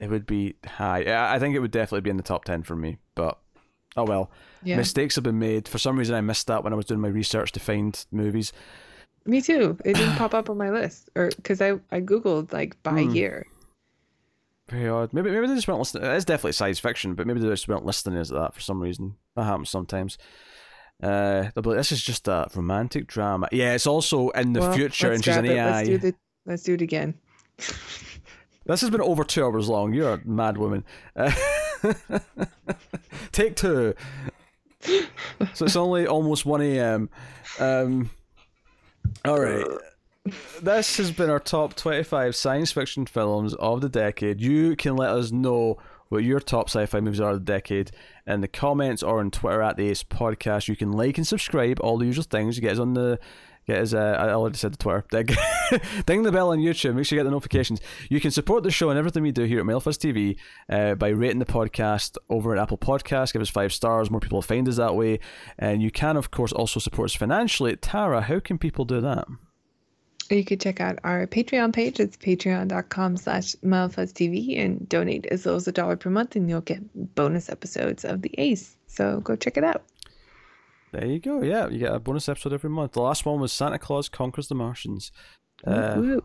it 0.00 0.10
would 0.10 0.26
be 0.26 0.56
high. 0.66 1.32
I 1.32 1.38
think 1.38 1.54
it 1.54 1.60
would 1.60 1.70
definitely 1.70 2.02
be 2.02 2.10
in 2.10 2.16
the 2.16 2.22
top 2.22 2.44
10 2.44 2.62
for 2.62 2.76
me, 2.76 2.98
but 3.14 3.38
oh 3.96 4.04
well. 4.04 4.30
Yeah. 4.62 4.76
Mistakes 4.76 5.14
have 5.14 5.24
been 5.24 5.38
made. 5.38 5.68
For 5.68 5.78
some 5.78 5.98
reason, 5.98 6.14
I 6.14 6.20
missed 6.20 6.48
that 6.48 6.64
when 6.64 6.72
I 6.72 6.76
was 6.76 6.86
doing 6.86 7.00
my 7.00 7.08
research 7.08 7.52
to 7.52 7.60
find 7.60 8.04
movies. 8.10 8.52
Me 9.24 9.40
too. 9.40 9.78
It 9.84 9.94
didn't 9.94 10.16
pop 10.16 10.34
up 10.34 10.50
on 10.50 10.58
my 10.58 10.70
list, 10.70 11.10
or 11.14 11.30
because 11.36 11.60
I, 11.60 11.72
I 11.90 12.00
googled 12.00 12.52
like 12.52 12.80
by 12.82 13.04
mm. 13.04 13.14
year. 13.14 13.46
Very 14.68 14.88
odd. 14.88 15.12
Maybe 15.12 15.30
maybe 15.30 15.46
they 15.46 15.54
just 15.54 15.68
weren't 15.68 15.78
listening. 15.78 16.04
It's 16.10 16.24
definitely 16.24 16.52
science 16.52 16.80
fiction, 16.80 17.14
but 17.14 17.26
maybe 17.26 17.40
they 17.40 17.48
just 17.48 17.68
weren't 17.68 17.86
listening 17.86 18.18
as 18.18 18.30
that 18.30 18.54
for 18.54 18.60
some 18.60 18.80
reason. 18.80 19.14
That 19.36 19.44
happens 19.44 19.70
sometimes. 19.70 20.18
Uh, 21.02 21.50
they'll 21.54 21.62
be 21.62 21.70
like, 21.70 21.78
this 21.78 21.92
is 21.92 22.02
just 22.02 22.26
a 22.26 22.48
romantic 22.54 23.06
drama. 23.06 23.48
Yeah, 23.52 23.74
it's 23.74 23.86
also 23.86 24.30
in 24.30 24.52
the 24.52 24.60
well, 24.60 24.72
future, 24.72 25.12
and 25.12 25.24
she's 25.24 25.36
an 25.36 25.46
AI. 25.46 25.70
Let's 25.70 25.88
do, 25.88 25.98
the, 25.98 26.14
let's 26.46 26.62
do 26.62 26.74
it 26.74 26.82
again. 26.82 27.14
This 28.66 28.80
has 28.80 28.90
been 28.90 29.00
over 29.00 29.24
two 29.24 29.44
hours 29.44 29.68
long. 29.68 29.94
You're 29.94 30.14
a 30.14 30.20
mad 30.26 30.58
woman. 30.58 30.84
Uh, 31.14 31.32
take 33.32 33.56
two. 33.56 33.94
So 35.54 35.64
it's 35.64 35.76
only 35.76 36.06
almost 36.06 36.44
1 36.44 36.60
a.m. 36.62 37.08
Um, 37.58 38.10
all 39.24 39.40
right. 39.40 39.64
This 40.60 40.96
has 40.96 41.12
been 41.12 41.30
our 41.30 41.38
top 41.38 41.74
25 41.76 42.34
science 42.34 42.72
fiction 42.72 43.06
films 43.06 43.54
of 43.54 43.80
the 43.80 43.88
decade. 43.88 44.40
You 44.40 44.74
can 44.74 44.96
let 44.96 45.10
us 45.10 45.30
know 45.30 45.78
what 46.08 46.24
your 46.24 46.40
top 46.40 46.68
sci-fi 46.68 47.00
movies 47.00 47.20
are 47.20 47.30
of 47.30 47.44
the 47.44 47.52
decade 47.52 47.90
in 48.26 48.40
the 48.40 48.48
comments 48.48 49.02
or 49.02 49.20
on 49.20 49.30
Twitter 49.30 49.62
at 49.62 49.76
the 49.76 49.88
Ace 49.88 50.02
Podcast. 50.02 50.68
You 50.68 50.76
can 50.76 50.92
like 50.92 51.18
and 51.18 51.26
subscribe, 51.26 51.78
all 51.80 51.98
the 51.98 52.06
usual 52.06 52.24
things. 52.24 52.56
You 52.56 52.62
get 52.62 52.72
us 52.72 52.78
on 52.78 52.94
the 52.94 53.18
Get 53.66 53.80
his, 53.80 53.94
uh, 53.94 54.16
I 54.18 54.30
already 54.30 54.56
said 54.56 54.72
the 54.72 54.76
Twitter. 54.76 55.04
Ding 56.06 56.22
the 56.22 56.30
bell 56.30 56.50
on 56.50 56.58
YouTube. 56.58 56.94
Make 56.94 57.04
sure 57.06 57.16
you 57.16 57.20
get 57.20 57.24
the 57.24 57.32
notifications. 57.32 57.80
You 58.08 58.20
can 58.20 58.30
support 58.30 58.62
the 58.62 58.70
show 58.70 58.90
and 58.90 58.98
everything 58.98 59.24
we 59.24 59.32
do 59.32 59.42
here 59.42 59.58
at 59.58 59.66
Mild 59.66 59.82
Fuzz 59.82 59.98
TV 59.98 60.36
uh, 60.68 60.94
by 60.94 61.08
rating 61.08 61.40
the 61.40 61.46
podcast 61.46 62.16
over 62.30 62.54
at 62.54 62.62
Apple 62.62 62.78
Podcasts. 62.78 63.32
Give 63.32 63.42
us 63.42 63.48
five 63.48 63.72
stars. 63.72 64.08
More 64.08 64.20
people 64.20 64.40
find 64.40 64.68
us 64.68 64.76
that 64.76 64.94
way. 64.94 65.18
And 65.58 65.82
you 65.82 65.90
can, 65.90 66.16
of 66.16 66.30
course, 66.30 66.52
also 66.52 66.78
support 66.78 67.10
us 67.10 67.16
financially. 67.16 67.74
Tara, 67.74 68.22
how 68.22 68.38
can 68.38 68.56
people 68.56 68.84
do 68.84 69.00
that? 69.00 69.26
You 70.30 70.44
could 70.44 70.60
check 70.60 70.80
out 70.80 70.98
our 71.02 71.26
Patreon 71.26 71.72
page. 71.72 71.98
It's 71.98 72.16
patreon.com 72.16 73.16
slash 73.16 73.54
TV 73.62 74.58
and 74.58 74.88
donate 74.88 75.26
as 75.26 75.44
low 75.46 75.56
as 75.56 75.66
a 75.66 75.72
dollar 75.72 75.96
per 75.96 76.10
month 76.10 76.36
and 76.36 76.48
you'll 76.48 76.60
get 76.60 77.14
bonus 77.16 77.48
episodes 77.48 78.04
of 78.04 78.22
The 78.22 78.34
Ace. 78.38 78.76
So 78.86 79.20
go 79.20 79.36
check 79.36 79.56
it 79.56 79.64
out. 79.64 79.82
There 80.92 81.06
you 81.06 81.18
go. 81.18 81.42
Yeah, 81.42 81.68
you 81.68 81.78
get 81.78 81.92
a 81.92 81.98
bonus 81.98 82.28
episode 82.28 82.52
every 82.52 82.70
month. 82.70 82.92
The 82.92 83.02
last 83.02 83.26
one 83.26 83.40
was 83.40 83.52
Santa 83.52 83.78
Claus 83.78 84.08
Conquers 84.08 84.48
the 84.48 84.54
Martians. 84.54 85.12
Uh, 85.66 86.20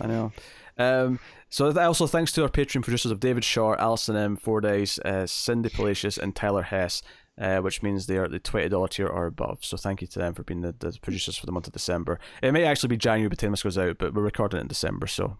I 0.00 0.06
know. 0.06 0.32
Um, 0.78 1.18
so 1.48 1.76
also 1.78 2.06
thanks 2.06 2.32
to 2.32 2.42
our 2.42 2.48
Patreon 2.48 2.82
producers 2.82 3.12
of 3.12 3.20
David 3.20 3.44
Shaw, 3.44 3.74
Alison 3.76 4.16
M, 4.16 4.36
Four 4.36 4.60
Days, 4.60 4.98
uh, 5.00 5.26
Cindy 5.26 5.68
Palacios, 5.68 6.18
and 6.18 6.34
Tyler 6.34 6.62
Hess. 6.62 7.02
Uh, 7.38 7.58
which 7.58 7.82
means 7.82 8.06
they 8.06 8.16
are 8.16 8.28
the 8.28 8.38
twenty 8.38 8.66
dollar 8.70 8.88
tier 8.88 9.06
or 9.06 9.26
above. 9.26 9.58
So 9.62 9.76
thank 9.76 10.00
you 10.00 10.06
to 10.06 10.18
them 10.18 10.32
for 10.32 10.42
being 10.42 10.62
the, 10.62 10.74
the 10.78 10.96
producers 11.02 11.36
for 11.36 11.44
the 11.44 11.52
month 11.52 11.66
of 11.66 11.74
December. 11.74 12.18
It 12.42 12.52
may 12.52 12.64
actually 12.64 12.88
be 12.88 12.96
January 12.96 13.28
by 13.28 13.34
the 13.34 13.36
time 13.36 13.50
this 13.50 13.62
goes 13.62 13.76
out, 13.76 13.98
but 13.98 14.14
we're 14.14 14.22
recording 14.22 14.56
it 14.56 14.62
in 14.62 14.68
December, 14.68 15.06
so 15.06 15.36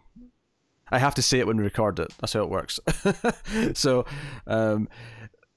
I 0.90 0.98
have 0.98 1.14
to 1.14 1.22
say 1.22 1.38
it 1.38 1.46
when 1.46 1.56
we 1.56 1.64
record 1.64 1.98
it. 1.98 2.12
That's 2.20 2.34
how 2.34 2.42
it 2.42 2.50
works. 2.50 2.78
so, 3.72 4.04
um, 4.46 4.90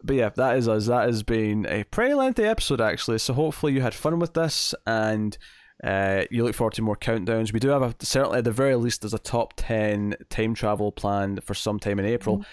but 0.04 0.16
yeah, 0.16 0.30
that 0.30 0.58
is 0.58 0.68
us. 0.68 0.88
That 0.88 1.08
has 1.08 1.24
been 1.24 1.66
a 1.66 1.84
pretty 1.86 2.14
lengthy 2.14 2.44
episode 2.44 2.82
actually. 2.82 3.20
So 3.20 3.34
hopefully 3.34 3.74
you 3.74 3.82
had 3.82 3.94
fun 3.94 4.20
with 4.20 4.34
this 4.34 4.74
and. 4.86 5.38
Uh, 5.82 6.26
you 6.30 6.44
look 6.44 6.54
forward 6.54 6.74
to 6.74 6.82
more 6.82 6.98
countdowns. 6.98 7.54
We 7.54 7.60
do 7.62 7.70
have 7.70 7.82
a, 7.82 7.96
certainly 8.02 8.40
at 8.40 8.44
the 8.44 8.52
very 8.52 8.76
least 8.76 9.00
there's 9.00 9.14
a 9.14 9.18
top 9.18 9.54
ten 9.56 10.14
time 10.30 10.54
travel 10.54 10.92
planned 10.92 11.42
for 11.46 11.54
sometime 11.54 12.00
in 12.00 12.06
April. 12.06 12.40
Mm. 12.40 12.46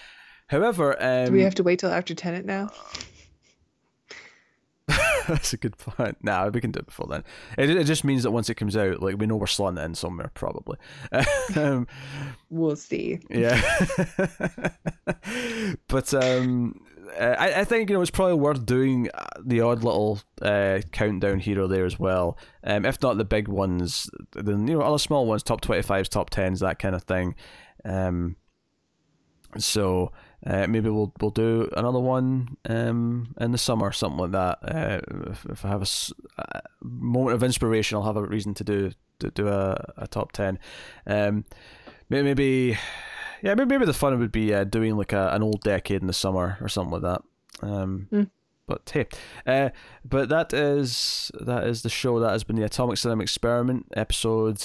However, 0.47 0.95
um, 1.03 1.25
do 1.25 1.31
we 1.33 1.41
have 1.41 1.55
to 1.55 1.63
wait 1.63 1.79
till 1.79 1.91
after 1.91 2.15
Tenet 2.15 2.45
now? 2.45 2.69
That's 5.27 5.51
a 5.51 5.57
good 5.57 5.77
point. 5.77 6.17
Nah, 6.23 6.47
we 6.47 6.61
can 6.61 6.71
do 6.71 6.79
it 6.79 6.85
before 6.85 7.07
then. 7.09 7.23
It, 7.57 7.69
it 7.69 7.83
just 7.83 8.05
means 8.05 8.23
that 8.23 8.31
once 8.31 8.49
it 8.49 8.55
comes 8.55 8.77
out, 8.77 9.01
like 9.01 9.17
we 9.17 9.27
know 9.27 9.35
we're 9.35 9.45
slotting 9.45 9.77
it 9.77 9.83
in 9.83 9.95
somewhere, 9.95 10.31
probably. 10.33 10.77
um, 11.57 11.85
we'll 12.49 12.77
see. 12.77 13.19
Yeah. 13.29 13.61
but 15.89 16.13
um, 16.13 16.79
I, 17.19 17.61
I 17.61 17.63
think 17.63 17.89
you 17.89 17.95
know 17.95 18.01
it's 18.01 18.11
probably 18.11 18.35
worth 18.35 18.65
doing 18.65 19.09
the 19.43 19.61
odd 19.61 19.83
little 19.83 20.19
uh, 20.41 20.81
countdown 20.91 21.39
here 21.39 21.61
or 21.61 21.67
there 21.67 21.85
as 21.85 21.99
well. 21.99 22.37
Um, 22.63 22.85
if 22.85 23.01
not 23.01 23.17
the 23.17 23.25
big 23.25 23.47
ones, 23.47 24.09
then 24.33 24.67
you 24.67 24.77
know 24.77 24.81
other 24.81 24.97
small 24.97 25.25
ones, 25.25 25.43
top 25.43 25.61
twenty 25.61 25.81
fives, 25.81 26.09
top 26.09 26.29
tens, 26.29 26.59
that 26.59 26.79
kind 26.79 26.95
of 26.95 27.03
thing. 27.03 27.35
Um, 27.85 28.35
so 29.57 30.11
uh, 30.45 30.67
maybe 30.67 30.89
we'll 30.89 31.13
we'll 31.19 31.31
do 31.31 31.69
another 31.75 31.99
one 31.99 32.57
um, 32.69 33.33
in 33.39 33.51
the 33.51 33.57
summer, 33.57 33.91
something 33.91 34.19
like 34.19 34.31
that. 34.31 34.59
Uh, 34.63 34.99
if, 35.31 35.45
if, 35.45 35.65
I 35.65 35.69
have 35.69 35.81
a, 35.81 36.41
a, 36.41 36.61
moment 36.81 37.35
of 37.35 37.43
inspiration, 37.43 37.97
I'll 37.97 38.03
have 38.03 38.17
a 38.17 38.23
reason 38.23 38.53
to 38.55 38.63
do 38.63 38.91
to 39.19 39.31
do 39.31 39.47
a, 39.47 39.93
a 39.97 40.07
top 40.07 40.31
ten. 40.31 40.59
Um, 41.07 41.45
maybe, 42.09 42.77
yeah, 43.41 43.53
maybe, 43.55 43.69
maybe 43.69 43.85
the 43.85 43.93
fun 43.93 44.17
would 44.19 44.31
be 44.31 44.53
uh, 44.53 44.63
doing 44.63 44.97
like 44.97 45.13
a, 45.13 45.29
an 45.33 45.43
old 45.43 45.61
decade 45.61 46.01
in 46.01 46.07
the 46.07 46.13
summer 46.13 46.57
or 46.61 46.69
something 46.69 46.99
like 46.99 47.01
that. 47.01 47.21
Um, 47.61 48.07
mm. 48.11 48.29
But 48.67 48.89
hey, 48.93 49.07
uh, 49.45 49.69
but 50.03 50.27
that 50.29 50.53
is 50.53 51.31
that 51.39 51.63
is 51.65 51.83
the 51.83 51.89
show. 51.89 52.19
That 52.19 52.31
has 52.31 52.43
been 52.43 52.57
the 52.57 52.65
Atomic 52.65 52.97
Cinema 52.97 53.23
Experiment 53.23 53.85
episode. 53.95 54.57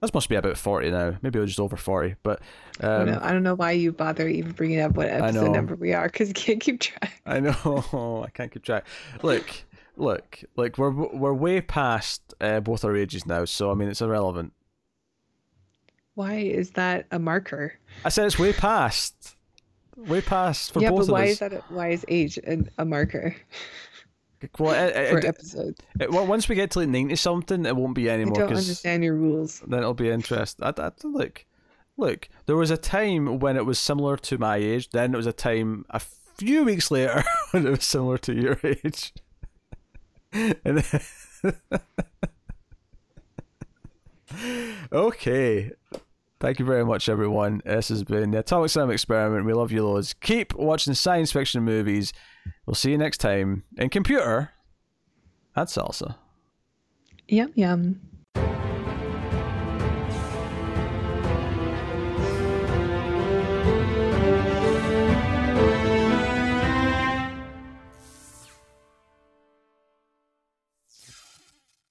This 0.00 0.14
must 0.14 0.28
be 0.28 0.34
about 0.34 0.56
40 0.56 0.90
now. 0.90 1.16
Maybe 1.22 1.38
it 1.38 1.42
was 1.42 1.50
just 1.50 1.60
over 1.60 1.76
40. 1.76 2.16
But 2.24 2.40
um, 2.80 2.90
I, 2.90 2.96
don't 2.96 3.06
know, 3.06 3.20
I 3.22 3.32
don't 3.32 3.42
know 3.44 3.54
why 3.54 3.70
you 3.72 3.92
bother 3.92 4.26
even 4.26 4.50
bringing 4.50 4.80
up 4.80 4.92
what 4.92 5.08
episode 5.08 5.52
number 5.52 5.76
we 5.76 5.92
are 5.92 6.06
because 6.06 6.26
you 6.26 6.34
can't 6.34 6.58
keep 6.58 6.80
track. 6.80 7.20
I 7.24 7.38
know. 7.38 8.24
I 8.26 8.30
can't 8.30 8.50
keep 8.50 8.64
track. 8.64 8.86
Look, 9.22 9.48
look, 9.96 10.42
like 10.56 10.78
we're 10.78 10.90
we're 10.90 11.34
way 11.34 11.60
past 11.60 12.34
uh, 12.40 12.60
both 12.60 12.84
our 12.84 12.96
ages 12.96 13.26
now, 13.26 13.44
so 13.44 13.70
I 13.70 13.74
mean 13.74 13.88
it's 13.88 14.00
irrelevant. 14.00 14.54
Why 16.14 16.34
is 16.34 16.70
that 16.72 17.06
a 17.10 17.18
marker? 17.18 17.74
I 18.04 18.08
said 18.10 18.26
it's 18.26 18.38
way 18.38 18.52
past. 18.52 19.36
Way 19.96 20.20
past 20.20 20.72
for 20.72 20.80
yeah, 20.80 20.90
both 20.90 21.06
but 21.06 21.12
why 21.12 21.24
us. 21.24 21.30
is 21.30 21.38
that? 21.40 21.52
A, 21.52 21.64
why 21.68 21.88
is 21.88 22.04
age 22.08 22.38
a, 22.38 22.58
a 22.78 22.84
marker? 22.84 23.36
Well, 24.58 24.72
it, 24.72 24.96
it, 24.96 25.10
for 25.10 25.26
episode. 25.26 25.76
It, 26.00 26.10
well, 26.10 26.26
once 26.26 26.48
we 26.48 26.56
get 26.56 26.72
to 26.72 26.80
like 26.80 26.88
ninety 26.88 27.16
something, 27.16 27.64
it 27.64 27.76
won't 27.76 27.94
be 27.94 28.10
anymore. 28.10 28.36
I 28.36 28.40
don't 28.40 28.56
understand 28.56 29.04
your 29.04 29.14
rules. 29.14 29.60
Then 29.60 29.80
it'll 29.80 29.94
be 29.94 30.10
interesting. 30.10 30.64
I, 30.64 30.72
I, 30.76 30.90
look, 31.04 31.44
look. 31.96 32.28
There 32.46 32.56
was 32.56 32.70
a 32.70 32.76
time 32.76 33.38
when 33.38 33.56
it 33.56 33.64
was 33.64 33.78
similar 33.78 34.16
to 34.16 34.38
my 34.38 34.56
age. 34.56 34.90
Then 34.90 35.14
it 35.14 35.16
was 35.16 35.26
a 35.26 35.32
time 35.32 35.84
a 35.90 36.00
few 36.00 36.64
weeks 36.64 36.90
later 36.90 37.22
when 37.52 37.66
it 37.66 37.70
was 37.70 37.84
similar 37.84 38.18
to 38.18 38.34
your 38.34 38.58
age. 38.64 39.12
and 40.32 40.78
then... 40.78 41.00
okay. 44.92 45.70
Thank 46.40 46.58
you 46.58 46.64
very 46.64 46.84
much, 46.84 47.08
everyone. 47.08 47.62
This 47.64 47.88
has 47.88 48.02
been 48.02 48.32
the 48.32 48.40
Atomic 48.40 48.70
Cinema 48.70 48.92
Experiment. 48.92 49.46
We 49.46 49.52
love 49.52 49.70
you 49.70 49.86
loads. 49.86 50.12
Keep 50.14 50.54
watching 50.54 50.94
science 50.94 51.30
fiction 51.30 51.62
movies. 51.62 52.12
We'll 52.66 52.74
see 52.74 52.90
you 52.90 52.98
next 52.98 53.18
time. 53.18 53.62
And 53.78 53.90
computer, 53.90 54.50
that's 55.54 55.76
salsa. 55.76 56.16
Yum 57.28 57.52
yum. 57.54 58.00